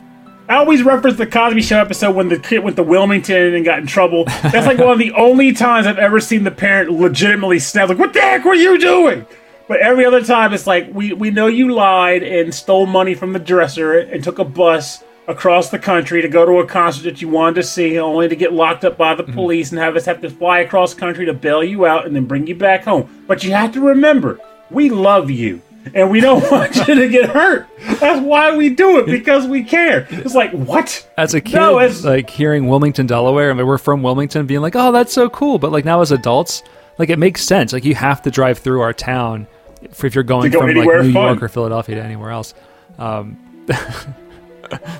I 0.48 0.56
always 0.56 0.82
reference 0.82 1.16
the 1.16 1.28
Cosby 1.28 1.62
Show 1.62 1.78
episode 1.78 2.16
when 2.16 2.28
the 2.28 2.40
kid 2.40 2.58
went 2.64 2.74
to 2.74 2.82
Wilmington 2.82 3.54
and 3.54 3.64
got 3.64 3.78
in 3.78 3.86
trouble. 3.86 4.24
That's 4.24 4.66
like 4.66 4.78
one 4.78 4.90
of 4.90 4.98
the 4.98 5.12
only 5.12 5.52
times 5.52 5.86
I've 5.86 5.98
ever 5.98 6.18
seen 6.18 6.42
the 6.42 6.50
parent 6.50 6.90
legitimately 6.90 7.60
snap, 7.60 7.88
like, 7.88 7.98
"What 7.98 8.12
the 8.12 8.20
heck 8.20 8.44
were 8.44 8.54
you 8.54 8.78
doing?" 8.78 9.26
But 9.72 9.80
every 9.80 10.04
other 10.04 10.22
time, 10.22 10.52
it's 10.52 10.66
like, 10.66 10.90
"We 10.92 11.14
we 11.14 11.30
know 11.30 11.46
you 11.46 11.72
lied 11.72 12.22
and 12.22 12.52
stole 12.54 12.84
money 12.84 13.14
from 13.14 13.32
the 13.32 13.38
dresser 13.38 13.96
and 13.98 14.22
took 14.22 14.38
a 14.38 14.44
bus." 14.44 15.02
Across 15.28 15.70
the 15.70 15.78
country 15.78 16.20
to 16.20 16.28
go 16.28 16.44
to 16.44 16.58
a 16.58 16.66
concert 16.66 17.04
that 17.04 17.22
you 17.22 17.28
wanted 17.28 17.54
to 17.54 17.62
see, 17.62 17.96
only 17.98 18.28
to 18.28 18.34
get 18.34 18.52
locked 18.52 18.84
up 18.84 18.98
by 18.98 19.14
the 19.14 19.22
Mm-hmm. 19.22 19.32
police 19.34 19.70
and 19.70 19.78
have 19.80 19.94
us 19.96 20.04
have 20.04 20.20
to 20.20 20.28
fly 20.28 20.58
across 20.58 20.94
country 20.94 21.24
to 21.26 21.32
bail 21.32 21.62
you 21.62 21.86
out 21.86 22.06
and 22.06 22.14
then 22.14 22.24
bring 22.24 22.48
you 22.48 22.56
back 22.56 22.82
home. 22.84 23.08
But 23.28 23.44
you 23.44 23.52
have 23.52 23.72
to 23.74 23.80
remember, 23.80 24.40
we 24.72 24.90
love 24.90 25.30
you 25.30 25.62
and 25.94 26.10
we 26.10 26.20
don't 26.20 26.42
want 26.50 26.74
you 26.88 26.96
to 26.96 27.08
get 27.08 27.30
hurt. 27.30 27.68
That's 28.00 28.20
why 28.20 28.56
we 28.56 28.68
do 28.70 28.98
it 28.98 29.06
because 29.06 29.46
we 29.46 29.62
care. 29.62 30.08
It's 30.10 30.34
like 30.34 30.50
what? 30.50 31.08
As 31.16 31.34
a 31.34 31.40
kid, 31.40 31.54
No, 31.54 31.78
it's- 31.78 32.02
like 32.02 32.28
hearing 32.28 32.66
Wilmington, 32.66 33.06
Delaware, 33.06 33.52
I 33.52 33.54
mean, 33.54 33.64
we're 33.66 33.78
from 33.78 34.02
Wilmington, 34.02 34.44
being 34.46 34.60
like, 34.60 34.74
"Oh, 34.74 34.90
that's 34.90 35.12
so 35.12 35.30
cool," 35.30 35.60
but 35.60 35.70
like 35.70 35.84
now 35.84 36.00
as 36.00 36.10
adults, 36.10 36.64
like 36.98 37.10
it 37.10 37.18
makes 37.20 37.42
sense. 37.44 37.72
Like 37.72 37.84
you 37.84 37.94
have 37.94 38.22
to 38.22 38.30
drive 38.30 38.58
through 38.58 38.80
our 38.80 38.92
town 38.92 39.46
if, 39.82 40.04
if 40.04 40.14
you're 40.14 40.24
going 40.24 40.50
go 40.50 40.60
from 40.60 40.74
like 40.74 40.86
New 40.86 41.12
fun. 41.12 41.26
York 41.26 41.42
or 41.42 41.48
Philadelphia 41.48 41.96
to 41.96 42.02
anywhere 42.02 42.30
else. 42.30 42.54
Um, 42.98 43.36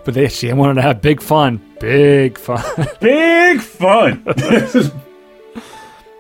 but 0.05 0.15
they 0.15 0.29
she 0.29 0.53
wanted 0.53 0.75
to 0.75 0.83
have 0.83 1.01
big 1.01 1.21
fun, 1.23 1.61
big 1.81 2.39
fun. 2.39 2.63
Big 3.01 3.61
fun. 3.61 4.23
This 4.37 4.75
is- 4.75 4.93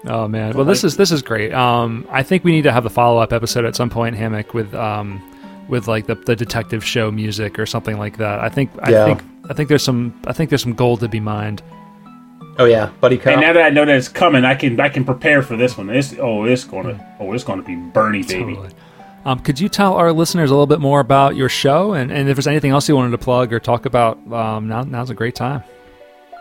Oh 0.04 0.26
man, 0.26 0.54
well 0.56 0.64
this 0.64 0.82
is 0.82 0.96
this 0.96 1.12
is 1.12 1.22
great. 1.22 1.52
Um, 1.54 2.04
I 2.10 2.24
think 2.24 2.42
we 2.42 2.50
need 2.50 2.62
to 2.62 2.72
have 2.72 2.86
a 2.86 2.90
follow 2.90 3.20
up 3.20 3.32
episode 3.32 3.64
at 3.64 3.76
some 3.76 3.88
point, 3.88 4.16
Hammock, 4.16 4.52
with 4.52 4.74
um, 4.74 5.22
with 5.68 5.86
like 5.86 6.06
the, 6.06 6.16
the 6.16 6.34
detective 6.34 6.84
show 6.84 7.12
music 7.12 7.56
or 7.56 7.66
something 7.66 7.96
like 7.98 8.16
that. 8.16 8.40
I 8.40 8.48
think 8.48 8.70
I 8.82 8.90
Yeah. 8.90 9.04
think 9.04 9.22
I 9.48 9.54
think 9.54 9.68
there's 9.68 9.84
some 9.84 10.12
I 10.26 10.32
think 10.32 10.50
there's 10.50 10.62
some 10.62 10.74
gold 10.74 10.98
to 11.00 11.08
be 11.08 11.20
mined. 11.20 11.62
Oh 12.58 12.64
yeah, 12.66 12.90
buddy 13.00 13.16
cop. 13.16 13.32
and 13.32 13.40
now 13.40 13.52
that 13.52 13.62
I 13.62 13.70
know 13.70 13.84
that 13.84 13.96
it's 13.96 14.08
coming, 14.08 14.44
I 14.44 14.54
can 14.54 14.78
I 14.78 14.88
can 14.88 15.04
prepare 15.04 15.42
for 15.42 15.56
this 15.56 15.76
one. 15.76 15.86
This 15.86 16.14
oh, 16.18 16.44
it's 16.44 16.64
gonna 16.64 17.16
oh, 17.18 17.32
it's 17.32 17.44
gonna 17.44 17.62
be 17.62 17.76
Bernie 17.76 18.22
baby. 18.22 18.54
Totally. 18.54 18.70
Um, 19.24 19.38
could 19.38 19.60
you 19.60 19.68
tell 19.68 19.94
our 19.94 20.12
listeners 20.12 20.50
a 20.50 20.52
little 20.52 20.66
bit 20.66 20.80
more 20.80 20.98
about 20.98 21.36
your 21.36 21.48
show 21.48 21.92
and, 21.92 22.10
and 22.10 22.28
if 22.28 22.36
there's 22.36 22.48
anything 22.48 22.72
else 22.72 22.88
you 22.88 22.96
wanted 22.96 23.12
to 23.12 23.18
plug 23.18 23.52
or 23.52 23.60
talk 23.60 23.86
about? 23.86 24.18
Um, 24.32 24.68
now 24.68 24.82
now's 24.82 25.10
a 25.10 25.14
great 25.14 25.34
time. 25.34 25.62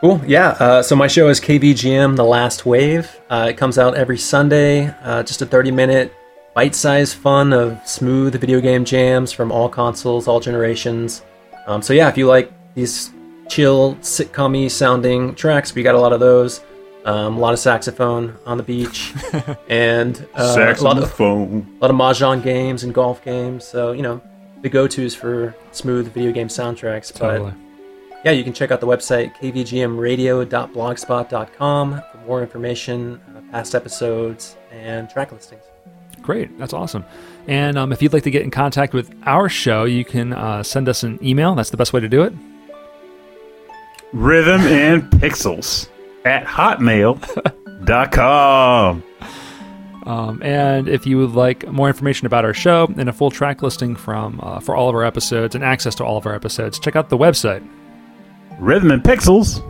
Cool. 0.01 0.19
Yeah. 0.25 0.57
Uh, 0.59 0.81
so 0.81 0.95
my 0.95 1.07
show 1.07 1.29
is 1.29 1.39
KVGM: 1.39 2.15
The 2.15 2.23
Last 2.23 2.65
Wave. 2.65 3.21
Uh, 3.29 3.47
it 3.51 3.57
comes 3.57 3.77
out 3.77 3.95
every 3.95 4.17
Sunday. 4.17 4.87
Uh, 5.03 5.21
just 5.21 5.43
a 5.43 5.45
30-minute, 5.45 6.11
bite-sized 6.55 7.15
fun 7.15 7.53
of 7.53 7.79
smooth 7.87 8.33
video 8.41 8.59
game 8.59 8.83
jams 8.83 9.31
from 9.31 9.51
all 9.51 9.69
consoles, 9.69 10.27
all 10.27 10.39
generations. 10.39 11.21
Um, 11.67 11.83
so 11.83 11.93
yeah, 11.93 12.09
if 12.09 12.17
you 12.17 12.25
like 12.25 12.51
these 12.73 13.11
chill, 13.51 13.95
sitcom-y 13.95 14.69
sounding 14.69 15.35
tracks, 15.35 15.75
we 15.75 15.83
got 15.83 15.95
a 15.95 15.99
lot 15.99 16.13
of 16.13 16.21
those. 16.21 16.61
Um, 17.03 17.37
a 17.37 17.39
lot 17.39 17.53
of 17.53 17.59
saxophone 17.59 18.37
on 18.45 18.57
the 18.57 18.63
beach, 18.63 19.11
and 19.69 20.23
uh, 20.35 20.53
Sex 20.53 20.81
a 20.81 20.83
lot 20.83 20.91
on 20.91 20.97
the 20.97 21.03
of 21.07 21.11
phone. 21.11 21.67
a 21.79 21.81
lot 21.81 21.89
of 21.89 21.97
mahjong 21.97 22.43
games 22.43 22.83
and 22.83 22.93
golf 22.93 23.25
games. 23.25 23.65
So 23.65 23.91
you 23.91 24.03
know, 24.03 24.21
the 24.61 24.69
go-tos 24.69 25.15
for 25.15 25.55
smooth 25.71 26.13
video 26.13 26.31
game 26.31 26.47
soundtracks. 26.47 27.11
But 27.11 27.37
Totally. 27.37 27.53
yeah, 28.23 28.33
you 28.33 28.43
can 28.43 28.53
check 28.53 28.69
out 28.69 28.81
the 28.81 28.87
website 28.87 29.33
kvgmradio.blogspot.com 29.37 32.01
for 32.11 32.17
more 32.27 32.41
information, 32.43 33.19
uh, 33.35 33.41
past 33.51 33.73
episodes, 33.73 34.55
and 34.71 35.09
track 35.09 35.31
listings. 35.31 35.63
Great. 36.21 36.55
That's 36.59 36.73
awesome. 36.73 37.03
And 37.47 37.79
um, 37.79 37.91
if 37.91 38.03
you'd 38.03 38.13
like 38.13 38.21
to 38.23 38.31
get 38.31 38.43
in 38.43 38.51
contact 38.51 38.93
with 38.93 39.11
our 39.23 39.49
show, 39.49 39.85
you 39.85 40.05
can 40.05 40.33
uh, 40.33 40.61
send 40.61 40.87
us 40.87 41.01
an 41.01 41.17
email. 41.25 41.55
That's 41.55 41.71
the 41.71 41.77
best 41.77 41.93
way 41.93 41.99
to 41.99 42.07
do 42.07 42.21
it. 42.21 42.31
Rhythm 44.13 44.61
and 44.61 45.03
Pixels 45.03 45.87
at 46.25 46.45
hotmail.com. 46.45 49.03
Um, 50.03 50.41
and 50.41 50.89
if 50.89 51.05
you 51.05 51.19
would 51.19 51.31
like 51.31 51.67
more 51.67 51.87
information 51.87 52.25
about 52.25 52.43
our 52.43 52.53
show 52.53 52.91
and 52.97 53.07
a 53.07 53.13
full 53.13 53.31
track 53.31 53.61
listing 53.61 53.95
from 53.95 54.39
uh, 54.41 54.59
for 54.59 54.75
all 54.75 54.89
of 54.89 54.95
our 54.95 55.03
episodes 55.03 55.55
and 55.55 55.63
access 55.63 55.95
to 55.95 56.03
all 56.03 56.17
of 56.17 56.25
our 56.25 56.33
episodes, 56.33 56.79
check 56.79 56.95
out 56.95 57.09
the 57.09 57.17
website. 57.17 57.65
Rhythm 58.59 58.91
and 58.91 59.03
Pixels. 59.03 59.61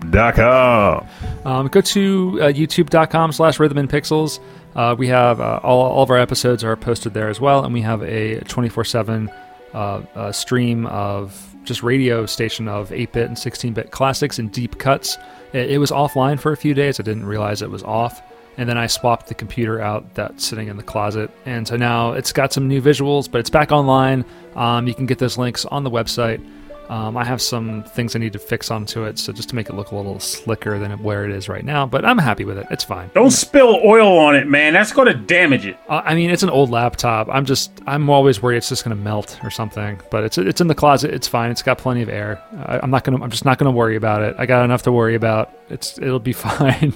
Rhythmandpixels.com. 0.00 1.06
Um, 1.44 1.68
go 1.68 1.80
to 1.80 2.38
uh, 2.40 2.44
youtube.com 2.46 3.32
slash 3.32 3.60
rhythm 3.60 3.78
and 3.78 3.88
pixels. 3.88 4.40
Uh, 4.74 4.94
we 4.96 5.08
have 5.08 5.40
uh, 5.40 5.60
all, 5.62 5.80
all 5.80 6.02
of 6.02 6.10
our 6.10 6.18
episodes 6.18 6.64
are 6.64 6.76
posted 6.76 7.14
there 7.14 7.28
as 7.28 7.40
well, 7.40 7.64
and 7.64 7.72
we 7.72 7.82
have 7.82 8.02
a 8.02 8.40
24 8.40 8.84
7 8.84 9.30
uh, 9.72 9.76
uh, 9.76 10.32
stream 10.32 10.86
of 10.86 11.54
just 11.66 11.82
radio 11.82 12.24
station 12.24 12.68
of 12.68 12.92
8 12.92 13.12
bit 13.12 13.26
and 13.26 13.38
16 13.38 13.74
bit 13.74 13.90
classics 13.90 14.38
and 14.38 14.50
deep 14.50 14.78
cuts. 14.78 15.18
It, 15.52 15.72
it 15.72 15.78
was 15.78 15.90
offline 15.90 16.40
for 16.40 16.52
a 16.52 16.56
few 16.56 16.72
days. 16.72 16.98
I 16.98 17.02
didn't 17.02 17.26
realize 17.26 17.60
it 17.60 17.70
was 17.70 17.82
off. 17.82 18.22
And 18.58 18.66
then 18.66 18.78
I 18.78 18.86
swapped 18.86 19.26
the 19.26 19.34
computer 19.34 19.82
out 19.82 20.14
that's 20.14 20.46
sitting 20.46 20.68
in 20.68 20.78
the 20.78 20.82
closet. 20.82 21.30
And 21.44 21.68
so 21.68 21.76
now 21.76 22.12
it's 22.12 22.32
got 22.32 22.54
some 22.54 22.66
new 22.68 22.80
visuals, 22.80 23.30
but 23.30 23.38
it's 23.38 23.50
back 23.50 23.70
online. 23.70 24.24
Um, 24.54 24.86
you 24.88 24.94
can 24.94 25.04
get 25.04 25.18
those 25.18 25.36
links 25.36 25.66
on 25.66 25.84
the 25.84 25.90
website. 25.90 26.42
Um, 26.88 27.16
I 27.16 27.24
have 27.24 27.42
some 27.42 27.82
things 27.84 28.14
I 28.14 28.18
need 28.18 28.32
to 28.32 28.38
fix 28.38 28.70
onto 28.70 29.04
it, 29.04 29.18
so 29.18 29.32
just 29.32 29.48
to 29.50 29.54
make 29.54 29.68
it 29.68 29.74
look 29.74 29.90
a 29.90 29.96
little 29.96 30.20
slicker 30.20 30.78
than 30.78 30.92
where 31.02 31.24
it 31.24 31.30
is 31.30 31.48
right 31.48 31.64
now. 31.64 31.86
But 31.86 32.04
I'm 32.04 32.18
happy 32.18 32.44
with 32.44 32.58
it. 32.58 32.66
It's 32.70 32.84
fine. 32.84 33.10
Don't 33.14 33.30
spill 33.30 33.80
oil 33.84 34.18
on 34.18 34.36
it, 34.36 34.46
man. 34.46 34.72
That's 34.72 34.92
going 34.92 35.08
to 35.08 35.14
damage 35.14 35.66
it. 35.66 35.76
Uh, 35.88 36.02
I 36.04 36.14
mean, 36.14 36.30
it's 36.30 36.42
an 36.42 36.50
old 36.50 36.70
laptop. 36.70 37.28
I'm 37.30 37.44
just, 37.44 37.70
I'm 37.86 38.08
always 38.08 38.42
worried 38.42 38.58
it's 38.58 38.68
just 38.68 38.84
gonna 38.84 38.94
melt 38.96 39.38
or 39.42 39.50
something. 39.50 40.00
But 40.10 40.24
it's, 40.24 40.38
it's 40.38 40.60
in 40.60 40.68
the 40.68 40.74
closet. 40.74 41.12
It's 41.12 41.28
fine. 41.28 41.50
It's 41.50 41.62
got 41.62 41.78
plenty 41.78 42.02
of 42.02 42.08
air. 42.08 42.42
I, 42.66 42.80
I'm 42.82 42.90
not 42.90 43.04
gonna, 43.04 43.22
I'm 43.22 43.30
just 43.30 43.44
not 43.44 43.58
gonna 43.58 43.70
worry 43.70 43.96
about 43.96 44.22
it. 44.22 44.36
I 44.38 44.46
got 44.46 44.64
enough 44.64 44.82
to 44.82 44.92
worry 44.92 45.14
about. 45.14 45.50
It's, 45.68 45.98
it'll 45.98 46.20
be 46.20 46.32
fine. 46.34 46.94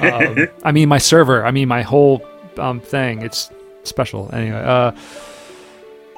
um, 0.00 0.48
I 0.64 0.72
mean, 0.72 0.88
my 0.88 0.98
server. 0.98 1.44
I 1.44 1.50
mean, 1.50 1.68
my 1.68 1.82
whole 1.82 2.22
um, 2.58 2.80
thing. 2.80 3.22
It's 3.22 3.50
special. 3.84 4.30
Anyway. 4.34 4.58
Uh, 4.58 4.92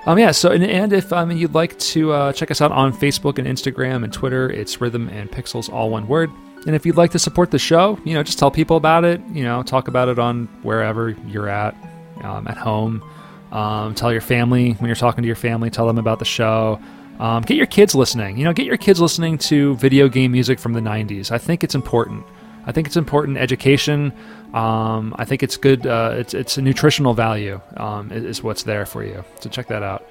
um, 0.06 0.18
yeah, 0.18 0.30
so 0.32 0.50
and, 0.50 0.64
and 0.64 0.92
if 0.92 1.12
um, 1.12 1.30
you'd 1.30 1.54
like 1.54 1.78
to 1.78 2.12
uh, 2.12 2.32
check 2.32 2.50
us 2.50 2.60
out 2.60 2.72
on 2.72 2.92
Facebook 2.92 3.38
and 3.38 3.46
Instagram 3.46 4.04
and 4.04 4.12
Twitter, 4.12 4.50
it's 4.50 4.80
Rhythm 4.80 5.08
and 5.08 5.30
Pixels, 5.30 5.72
all 5.72 5.90
one 5.90 6.08
word. 6.08 6.30
And 6.66 6.76
if 6.76 6.86
you'd 6.86 6.96
like 6.96 7.10
to 7.12 7.18
support 7.18 7.50
the 7.50 7.58
show, 7.58 7.98
you 8.04 8.14
know, 8.14 8.22
just 8.22 8.38
tell 8.38 8.50
people 8.50 8.76
about 8.76 9.04
it. 9.04 9.20
You 9.32 9.42
know, 9.42 9.62
talk 9.62 9.88
about 9.88 10.08
it 10.08 10.18
on 10.18 10.46
wherever 10.62 11.10
you're 11.26 11.48
at, 11.48 11.74
um, 12.22 12.46
at 12.46 12.56
home. 12.56 13.02
Um, 13.50 13.94
tell 13.94 14.12
your 14.12 14.20
family 14.20 14.72
when 14.74 14.88
you're 14.88 14.96
talking 14.96 15.22
to 15.22 15.26
your 15.26 15.36
family. 15.36 15.70
Tell 15.70 15.86
them 15.86 15.98
about 15.98 16.18
the 16.18 16.24
show. 16.24 16.80
Um, 17.18 17.42
get 17.42 17.56
your 17.56 17.66
kids 17.66 17.94
listening. 17.94 18.36
You 18.36 18.44
know, 18.44 18.52
get 18.52 18.66
your 18.66 18.76
kids 18.76 19.00
listening 19.00 19.38
to 19.38 19.76
video 19.76 20.08
game 20.08 20.32
music 20.32 20.58
from 20.58 20.72
the 20.72 20.80
'90s. 20.80 21.30
I 21.30 21.38
think 21.38 21.62
it's 21.62 21.74
important. 21.74 22.24
I 22.64 22.72
think 22.72 22.86
it's 22.86 22.96
important 22.96 23.38
education. 23.38 24.12
Um, 24.52 25.14
I 25.18 25.24
think 25.24 25.42
it's 25.42 25.56
good. 25.56 25.86
Uh, 25.86 26.14
it's 26.16 26.34
it's 26.34 26.58
a 26.58 26.62
nutritional 26.62 27.14
value 27.14 27.60
um, 27.76 28.12
is, 28.12 28.42
what's 28.42 28.64
there 28.64 28.84
for 28.84 29.02
you. 29.02 29.24
So 29.40 29.48
check 29.48 29.68
that 29.68 29.82
out. 29.82 30.06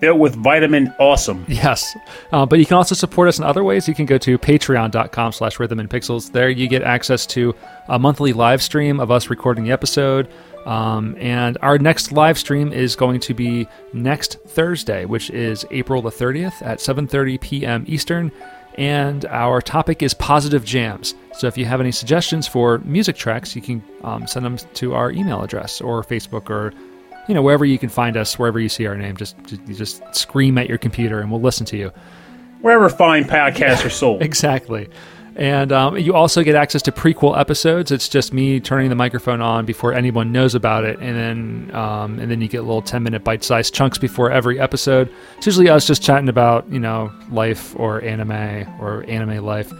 Filled 0.00 0.18
with 0.18 0.34
vitamin 0.34 0.92
awesome. 0.98 1.44
Yes, 1.46 1.94
uh, 2.32 2.44
but 2.44 2.58
you 2.58 2.66
can 2.66 2.76
also 2.76 2.94
support 2.94 3.28
us 3.28 3.38
in 3.38 3.44
other 3.44 3.62
ways. 3.62 3.86
You 3.86 3.94
can 3.94 4.06
go 4.06 4.18
to 4.18 4.38
patreon.com 4.38 5.32
slash 5.32 5.60
rhythm 5.60 5.78
and 5.78 5.88
pixels. 5.88 6.32
There 6.32 6.48
you 6.48 6.68
get 6.68 6.82
access 6.82 7.26
to 7.26 7.54
a 7.88 7.98
monthly 7.98 8.32
live 8.32 8.62
stream 8.62 8.98
of 8.98 9.10
us 9.10 9.30
recording 9.30 9.64
the 9.64 9.72
episode. 9.72 10.28
Um, 10.66 11.16
and 11.20 11.56
our 11.62 11.78
next 11.78 12.10
live 12.10 12.36
stream 12.36 12.72
is 12.72 12.96
going 12.96 13.20
to 13.20 13.34
be 13.34 13.68
next 13.92 14.40
Thursday, 14.48 15.04
which 15.04 15.30
is 15.30 15.64
April 15.70 16.02
the 16.02 16.10
30th 16.10 16.60
at 16.60 16.78
7.30 16.78 17.40
p.m. 17.40 17.84
Eastern. 17.86 18.32
And 18.78 19.24
our 19.26 19.62
topic 19.62 20.02
is 20.02 20.12
positive 20.14 20.64
jams. 20.64 21.14
So 21.32 21.46
if 21.46 21.56
you 21.56 21.64
have 21.64 21.80
any 21.80 21.92
suggestions 21.92 22.46
for 22.46 22.78
music 22.78 23.16
tracks, 23.16 23.56
you 23.56 23.62
can 23.62 23.82
um, 24.04 24.26
send 24.26 24.44
them 24.44 24.56
to 24.74 24.94
our 24.94 25.10
email 25.10 25.42
address 25.42 25.80
or 25.80 26.02
Facebook 26.02 26.50
or 26.50 26.72
you 27.28 27.34
know 27.34 27.42
wherever 27.42 27.64
you 27.64 27.78
can 27.78 27.88
find 27.88 28.16
us 28.16 28.38
wherever 28.38 28.60
you 28.60 28.68
see 28.68 28.86
our 28.86 28.96
name 28.96 29.16
just 29.16 29.36
just, 29.46 29.60
you 29.66 29.74
just 29.74 30.02
scream 30.14 30.58
at 30.58 30.68
your 30.68 30.78
computer 30.78 31.20
and 31.20 31.30
we'll 31.30 31.40
listen 31.40 31.66
to 31.66 31.76
you 31.76 31.90
Wherever 32.62 32.88
fine 32.88 33.24
podcasts 33.24 33.84
are 33.84 33.90
sold. 33.90 34.22
exactly 34.30 34.88
and 35.36 35.70
um, 35.70 35.98
you 35.98 36.14
also 36.14 36.42
get 36.42 36.54
access 36.54 36.80
to 36.82 36.92
prequel 36.92 37.38
episodes. 37.38 37.92
It's 37.92 38.08
just 38.08 38.32
me 38.32 38.58
turning 38.58 38.88
the 38.88 38.94
microphone 38.94 39.42
on 39.42 39.66
before 39.66 39.92
anyone 39.92 40.32
knows 40.32 40.54
about 40.54 40.84
it. 40.84 40.98
And 40.98 41.14
then 41.14 41.76
um, 41.76 42.18
and 42.18 42.30
then 42.30 42.40
you 42.40 42.48
get 42.48 42.62
little 42.62 42.80
10 42.80 43.02
minute 43.02 43.22
bite-sized 43.22 43.74
chunks 43.74 43.98
before 43.98 44.30
every 44.30 44.58
episode. 44.58 45.12
It's 45.36 45.44
usually 45.44 45.68
us 45.68 45.86
just 45.86 46.02
chatting 46.02 46.30
about 46.30 46.66
you 46.70 46.80
know 46.80 47.12
life 47.30 47.78
or 47.78 48.02
anime 48.02 48.66
or 48.80 49.04
anime 49.08 49.44
life. 49.44 49.70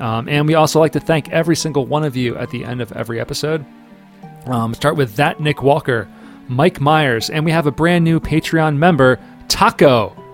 Um, 0.00 0.28
and 0.28 0.48
we 0.48 0.54
also 0.54 0.80
like 0.80 0.92
to 0.92 1.00
thank 1.00 1.30
every 1.30 1.56
single 1.56 1.86
one 1.86 2.04
of 2.04 2.16
you 2.16 2.36
at 2.36 2.50
the 2.50 2.64
end 2.64 2.80
of 2.80 2.90
every 2.92 3.20
episode. 3.20 3.64
Um, 4.46 4.74
start 4.74 4.96
with 4.96 5.14
that 5.14 5.38
Nick 5.38 5.62
Walker, 5.62 6.08
Mike 6.48 6.80
Myers, 6.80 7.30
and 7.30 7.44
we 7.44 7.52
have 7.52 7.66
a 7.68 7.72
brand 7.72 8.04
new 8.04 8.18
Patreon 8.18 8.76
member, 8.76 9.20
Taco. 9.46 10.27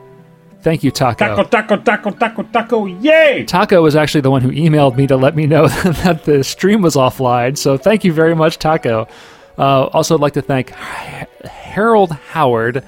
Thank 0.65 0.83
you, 0.83 0.91
Taco. 0.91 1.27
Taco, 1.27 1.45
taco, 1.45 1.77
taco, 1.77 2.11
taco, 2.11 2.43
taco, 2.45 2.87
yay! 2.87 3.45
Taco 3.45 3.83
was 3.83 3.95
actually 3.95 4.23
the 4.23 4.31
one 4.31 4.41
who 4.41 4.51
emailed 4.51 4.97
me 4.97 5.07
to 5.07 5.15
let 5.17 5.37
me 5.37 5.47
know 5.47 5.69
that 6.05 6.25
the 6.25 6.43
stream 6.43 6.81
was 6.81 6.95
offline. 6.97 7.59
So 7.59 7.77
thank 7.77 8.03
you 8.03 8.15
very 8.15 8.35
much, 8.35 8.59
Taco. 8.59 9.07
Uh, 9.59 9.85
also, 9.93 10.15
I'd 10.15 10.23
like 10.23 10.33
to 10.33 10.43
thank 10.43 10.71
Harold 10.71 12.13
Howard, 12.13 12.83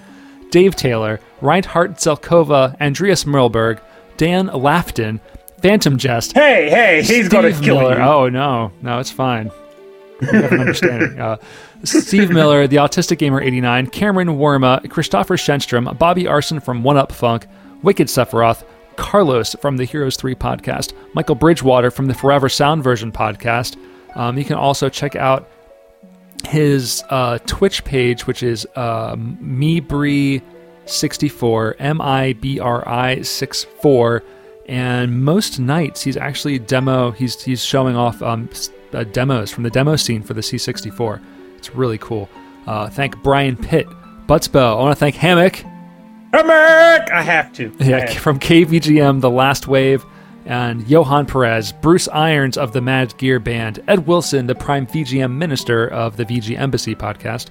Dave 0.50 0.74
Taylor, 0.74 1.20
Reinhard 1.42 1.96
Zelkova, 1.96 2.80
Andreas 2.80 3.24
Merlberg, 3.24 3.78
Dan 4.16 4.48
Lafton, 4.48 5.20
Phantom 5.60 5.98
Jest. 5.98 6.32
Hey, 6.32 6.70
hey, 6.70 7.02
he's 7.02 7.28
going 7.28 7.52
to 7.52 7.60
kill 7.60 7.78
Miller. 7.80 7.96
you. 7.96 8.02
Oh 8.02 8.28
no, 8.30 8.72
no, 8.80 9.00
it's 9.00 9.10
fine. 9.10 9.50
You 10.22 10.28
have 10.28 10.52
an 10.52 10.60
understanding. 10.60 11.20
Uh, 11.20 11.36
Steve 11.84 12.30
Miller, 12.30 12.66
the 12.66 12.76
Autistic 12.76 13.18
Gamer 13.18 13.40
89, 13.40 13.88
Cameron 13.88 14.28
Worma, 14.28 14.88
Christopher 14.88 15.36
Shenstrom, 15.36 15.96
Bobby 15.98 16.26
Arson 16.26 16.58
from 16.58 16.82
One 16.82 16.96
Up 16.96 17.12
Funk, 17.12 17.46
Wicked 17.82 18.08
Sephiroth, 18.08 18.64
Carlos 18.96 19.54
from 19.60 19.76
the 19.76 19.84
Heroes 19.84 20.16
3 20.16 20.34
podcast, 20.34 20.94
Michael 21.14 21.34
Bridgewater 21.34 21.90
from 21.90 22.06
the 22.06 22.14
Forever 22.14 22.48
Sound 22.48 22.82
Version 22.82 23.12
podcast. 23.12 23.76
Um, 24.14 24.38
you 24.38 24.44
can 24.44 24.56
also 24.56 24.88
check 24.88 25.14
out 25.16 25.50
his 26.46 27.04
uh, 27.10 27.36
Twitch 27.46 27.84
page, 27.84 28.26
which 28.26 28.42
is 28.42 28.66
uh, 28.76 29.14
Mibri64, 29.16 31.74
M 31.78 32.00
I 32.00 32.32
B 32.34 32.58
R 32.58 32.88
I 32.88 33.20
64. 33.22 34.22
And 34.68 35.24
most 35.24 35.60
nights 35.60 36.02
he's 36.02 36.16
actually 36.16 36.58
demo. 36.58 37.12
He's 37.12 37.40
he's 37.42 37.64
showing 37.64 37.94
off 37.96 38.20
um, 38.22 38.48
uh, 38.92 39.04
demos 39.04 39.52
from 39.52 39.62
the 39.62 39.70
demo 39.70 39.94
scene 39.96 40.22
for 40.22 40.34
the 40.34 40.40
C64. 40.40 41.22
It's 41.56 41.72
really 41.74 41.98
cool. 41.98 42.28
Uh, 42.66 42.90
thank 42.90 43.22
Brian 43.22 43.56
Pitt, 43.56 43.86
Buttsbow. 44.26 44.76
I 44.76 44.80
want 44.80 44.96
to 44.96 44.98
thank 44.98 45.14
Hammock. 45.16 45.62
Hammock! 46.36 47.10
I 47.10 47.22
have 47.22 47.50
to. 47.54 47.74
Yeah, 47.78 48.00
have 48.00 48.10
to. 48.10 48.20
from 48.20 48.38
KVGM, 48.38 49.22
The 49.22 49.30
Last 49.30 49.68
Wave, 49.68 50.04
and 50.44 50.86
Johan 50.86 51.24
Perez, 51.24 51.72
Bruce 51.72 52.08
Irons 52.08 52.58
of 52.58 52.72
the 52.72 52.82
Mad 52.82 53.16
Gear 53.16 53.40
Band, 53.40 53.82
Ed 53.88 54.06
Wilson, 54.06 54.46
the 54.46 54.54
Prime 54.54 54.86
VGM 54.86 55.32
Minister 55.32 55.88
of 55.88 56.18
the 56.18 56.26
VG 56.26 56.58
Embassy 56.58 56.94
podcast, 56.94 57.48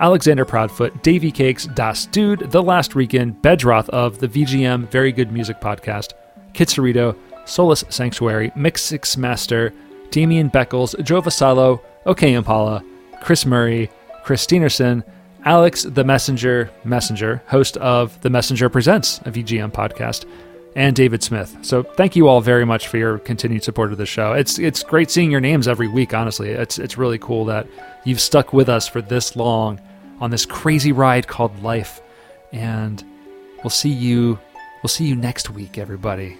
Alexander 0.00 0.44
Proudfoot, 0.44 1.00
Davy 1.04 1.30
Cakes, 1.30 1.66
Das 1.74 2.06
Dude, 2.06 2.50
The 2.50 2.62
Last 2.62 2.96
Weekend, 2.96 3.40
Bedroth 3.40 3.88
of 3.90 4.18
the 4.18 4.26
VGM 4.26 4.90
Very 4.90 5.12
Good 5.12 5.30
Music 5.30 5.60
podcast, 5.60 6.14
Kitsarito, 6.54 7.16
Solus 7.44 7.84
Sanctuary, 7.88 8.50
Mix 8.56 8.82
Six 8.82 9.16
Master, 9.16 9.72
Damian 10.10 10.50
Beckles, 10.50 11.00
Joe 11.04 11.22
Vasallo, 11.22 11.80
OK 12.04 12.32
Impala, 12.32 12.82
Chris 13.22 13.46
Murray, 13.46 13.88
Chris 14.24 14.44
Steenerson, 14.44 15.04
Alex 15.48 15.84
the 15.84 16.04
Messenger, 16.04 16.70
Messenger, 16.84 17.42
host 17.46 17.78
of 17.78 18.20
The 18.20 18.28
Messenger 18.28 18.68
Presents, 18.68 19.16
a 19.20 19.30
VGM 19.30 19.72
podcast, 19.72 20.26
and 20.76 20.94
David 20.94 21.22
Smith. 21.22 21.56
So 21.62 21.82
thank 21.82 22.14
you 22.14 22.28
all 22.28 22.42
very 22.42 22.66
much 22.66 22.86
for 22.88 22.98
your 22.98 23.16
continued 23.20 23.64
support 23.64 23.90
of 23.90 23.96
the 23.96 24.04
show. 24.04 24.34
It's 24.34 24.58
it's 24.58 24.82
great 24.82 25.10
seeing 25.10 25.30
your 25.30 25.40
names 25.40 25.66
every 25.66 25.88
week. 25.88 26.12
Honestly, 26.12 26.50
it's 26.50 26.78
it's 26.78 26.98
really 26.98 27.16
cool 27.16 27.46
that 27.46 27.66
you've 28.04 28.20
stuck 28.20 28.52
with 28.52 28.68
us 28.68 28.86
for 28.86 29.00
this 29.00 29.36
long 29.36 29.80
on 30.20 30.30
this 30.30 30.44
crazy 30.44 30.92
ride 30.92 31.28
called 31.28 31.62
life, 31.62 32.02
and 32.52 33.02
we'll 33.64 33.70
see 33.70 33.88
you 33.88 34.38
we'll 34.82 34.90
see 34.90 35.06
you 35.06 35.16
next 35.16 35.48
week, 35.48 35.78
everybody. 35.78 36.36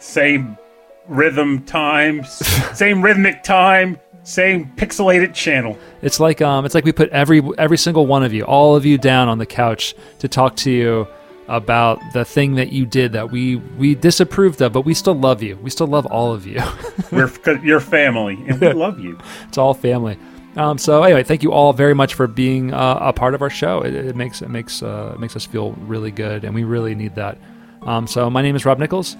Same 0.00 0.58
rhythm 1.06 1.64
times, 1.64 2.30
same 2.76 3.00
rhythmic 3.00 3.42
time, 3.42 3.98
same 4.28 4.70
pixelated 4.76 5.34
channel. 5.34 5.78
It's 6.02 6.20
like 6.20 6.42
um, 6.42 6.64
it's 6.66 6.74
like 6.74 6.84
we 6.84 6.92
put 6.92 7.08
every 7.10 7.42
every 7.58 7.78
single 7.78 8.06
one 8.06 8.22
of 8.22 8.32
you, 8.32 8.44
all 8.44 8.76
of 8.76 8.84
you, 8.84 8.98
down 8.98 9.28
on 9.28 9.38
the 9.38 9.46
couch 9.46 9.94
to 10.18 10.28
talk 10.28 10.56
to 10.56 10.70
you 10.70 11.08
about 11.48 11.98
the 12.12 12.26
thing 12.26 12.56
that 12.56 12.72
you 12.72 12.84
did 12.84 13.12
that 13.12 13.30
we 13.30 13.56
we 13.56 13.94
disapproved 13.94 14.60
of, 14.60 14.72
but 14.72 14.82
we 14.82 14.92
still 14.92 15.14
love 15.14 15.42
you. 15.42 15.56
We 15.56 15.70
still 15.70 15.86
love 15.86 16.04
all 16.06 16.32
of 16.32 16.46
you. 16.46 16.60
We're 17.12 17.30
your 17.62 17.80
family, 17.80 18.34
and 18.46 18.60
we 18.60 18.72
love 18.86 19.00
you. 19.00 19.18
it's 19.48 19.56
all 19.58 19.72
family. 19.74 20.18
Um, 20.56 20.76
so 20.76 21.02
anyway, 21.04 21.22
thank 21.22 21.42
you 21.42 21.52
all 21.52 21.72
very 21.72 21.94
much 21.94 22.14
for 22.14 22.26
being 22.26 22.74
uh, 22.74 22.98
a 23.00 23.12
part 23.12 23.34
of 23.34 23.42
our 23.42 23.50
show. 23.50 23.80
It, 23.80 23.94
it 23.94 24.16
makes 24.16 24.42
it 24.42 24.50
makes 24.50 24.82
uh, 24.82 25.12
it 25.14 25.20
makes 25.20 25.36
us 25.36 25.46
feel 25.46 25.72
really 25.86 26.10
good, 26.10 26.44
and 26.44 26.54
we 26.54 26.64
really 26.64 26.94
need 26.94 27.14
that. 27.14 27.38
Um, 27.82 28.06
so 28.06 28.28
my 28.28 28.42
name 28.42 28.56
is 28.56 28.64
Rob 28.66 28.78
Nichols, 28.78 29.16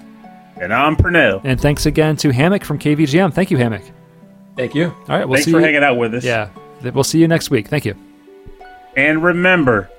And 0.57 0.71
I'm 0.73 0.95
Pernell. 0.97 1.41
and 1.43 1.59
thanks 1.59 1.85
again 1.85 2.15
to 2.17 2.29
Hammock 2.31 2.63
from 2.63 2.77
KVGM. 2.77 3.33
Thank 3.33 3.49
you, 3.51 3.57
Hammock. 3.57 3.83
Thank 4.59 4.75
you. 4.75 4.87
All 4.87 5.17
right, 5.17 5.25
we'll 5.25 5.37
Thanks 5.37 5.45
see 5.45 5.51
for 5.53 5.59
you. 5.59 5.63
hanging 5.63 5.83
out 5.85 5.95
with 5.95 6.13
us. 6.13 6.25
Yeah, 6.25 6.49
we'll 6.83 7.05
see 7.05 7.17
you 7.17 7.29
next 7.29 7.49
week. 7.49 7.69
Thank 7.69 7.85
you. 7.85 7.95
And 8.97 9.23
remember, 9.23 9.89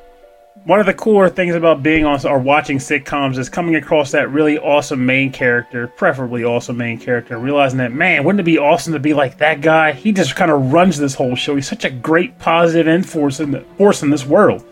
one 0.65 0.79
of 0.79 0.85
the 0.85 0.93
cooler 0.93 1.31
things 1.31 1.55
about 1.55 1.83
being 1.83 2.05
on 2.05 2.27
or 2.27 2.39
watching 2.39 2.77
sitcoms 2.77 3.39
is 3.39 3.49
coming 3.49 3.77
across 3.77 4.11
that 4.11 4.31
really 4.31 4.59
awesome 4.59 5.07
main 5.07 5.33
character, 5.33 5.87
preferably 5.87 6.45
awesome 6.45 6.77
main 6.77 6.99
character, 6.99 7.37
and 7.37 7.43
realizing 7.43 7.79
that 7.79 7.93
man, 7.93 8.23
wouldn't 8.23 8.41
it 8.41 8.43
be 8.43 8.59
awesome 8.59 8.93
to 8.93 8.99
be 8.99 9.15
like 9.15 9.39
that 9.39 9.63
guy? 9.63 9.93
He 9.93 10.13
just 10.13 10.37
kind 10.37 10.51
of 10.51 10.71
runs 10.71 10.99
this 10.99 11.15
whole 11.15 11.37
show. 11.37 11.55
He's 11.55 11.67
such 11.67 11.87
a 11.87 11.91
great 11.91 12.39
positive 12.39 12.87
influence 12.87 13.41
in 13.41 13.53
the, 13.53 13.63
force 13.79 14.03
in 14.03 14.11
this 14.11 14.27
world. 14.27 14.63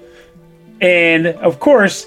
And 0.83 1.29
of 1.29 1.61
course, 1.61 2.07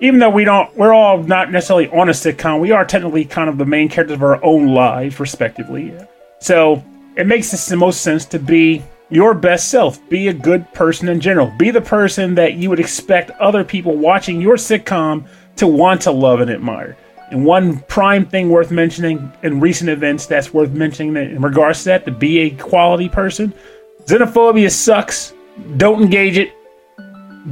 even 0.00 0.18
though 0.18 0.30
we 0.30 0.42
don't, 0.42 0.76
we're 0.76 0.92
all 0.92 1.22
not 1.22 1.52
necessarily 1.52 1.88
on 1.90 2.08
a 2.08 2.12
sitcom. 2.12 2.58
We 2.58 2.72
are 2.72 2.84
technically 2.84 3.26
kind 3.26 3.48
of 3.48 3.58
the 3.58 3.64
main 3.64 3.88
characters 3.88 4.16
of 4.16 4.24
our 4.24 4.44
own 4.44 4.66
lives, 4.74 5.20
respectively. 5.20 5.94
So 6.40 6.82
it 7.16 7.26
makes 7.26 7.50
the 7.68 7.76
most 7.76 8.02
sense 8.02 8.24
to 8.26 8.38
be 8.38 8.82
your 9.10 9.34
best 9.34 9.68
self. 9.68 9.98
Be 10.08 10.28
a 10.28 10.32
good 10.32 10.70
person 10.72 11.08
in 11.08 11.20
general. 11.20 11.52
Be 11.58 11.70
the 11.70 11.80
person 11.80 12.34
that 12.36 12.54
you 12.54 12.70
would 12.70 12.80
expect 12.80 13.30
other 13.32 13.62
people 13.62 13.96
watching 13.96 14.40
your 14.40 14.56
sitcom 14.56 15.26
to 15.56 15.66
want 15.66 16.00
to 16.02 16.10
love 16.10 16.40
and 16.40 16.50
admire. 16.50 16.96
And 17.30 17.44
one 17.44 17.80
prime 17.80 18.26
thing 18.26 18.48
worth 18.48 18.70
mentioning 18.70 19.32
in 19.42 19.60
recent 19.60 19.90
events 19.90 20.26
that's 20.26 20.52
worth 20.52 20.70
mentioning 20.70 21.16
in 21.16 21.42
regards 21.42 21.80
to 21.80 21.84
that, 21.90 22.04
to 22.06 22.10
be 22.10 22.38
a 22.40 22.50
quality 22.50 23.08
person, 23.08 23.52
xenophobia 24.04 24.70
sucks. 24.70 25.34
Don't 25.76 26.02
engage 26.02 26.38
it. 26.38 26.52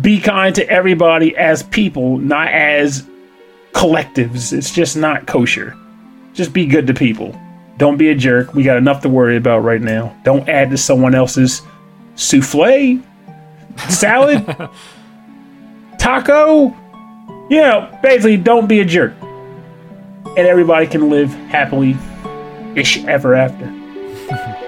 Be 0.01 0.21
kind 0.21 0.55
to 0.55 0.69
everybody 0.69 1.37
as 1.37 1.63
people, 1.65 2.19
not 2.19 2.49
as 2.49 3.07
collectives. 3.73 4.53
It's 4.53 4.71
just 4.71 4.97
not 4.97 5.27
kosher. 5.27 5.77
Just 6.33 6.53
be 6.53 6.65
good 6.67 6.87
to 6.87 6.95
people. 6.95 7.39
Don't 7.81 7.97
be 7.97 8.11
a 8.11 8.15
jerk. 8.15 8.53
We 8.53 8.63
got 8.63 8.77
enough 8.77 9.01
to 9.01 9.09
worry 9.09 9.39
about 9.39 9.61
right 9.61 9.81
now. 9.81 10.15
Don't 10.23 10.47
add 10.51 10.69
to 10.69 10.77
someone 10.77 11.15
else's 11.15 11.63
souffle, 12.15 13.03
salad, 13.89 14.45
taco. 15.99 16.77
You 17.49 17.57
know, 17.57 17.99
basically, 18.03 18.37
don't 18.37 18.67
be 18.67 18.81
a 18.81 18.85
jerk. 18.85 19.15
And 19.23 20.47
everybody 20.47 20.87
can 20.89 21.09
live 21.09 21.33
happily 21.49 21.97
ish 22.77 23.03
ever 23.05 23.35
after. 23.35 24.57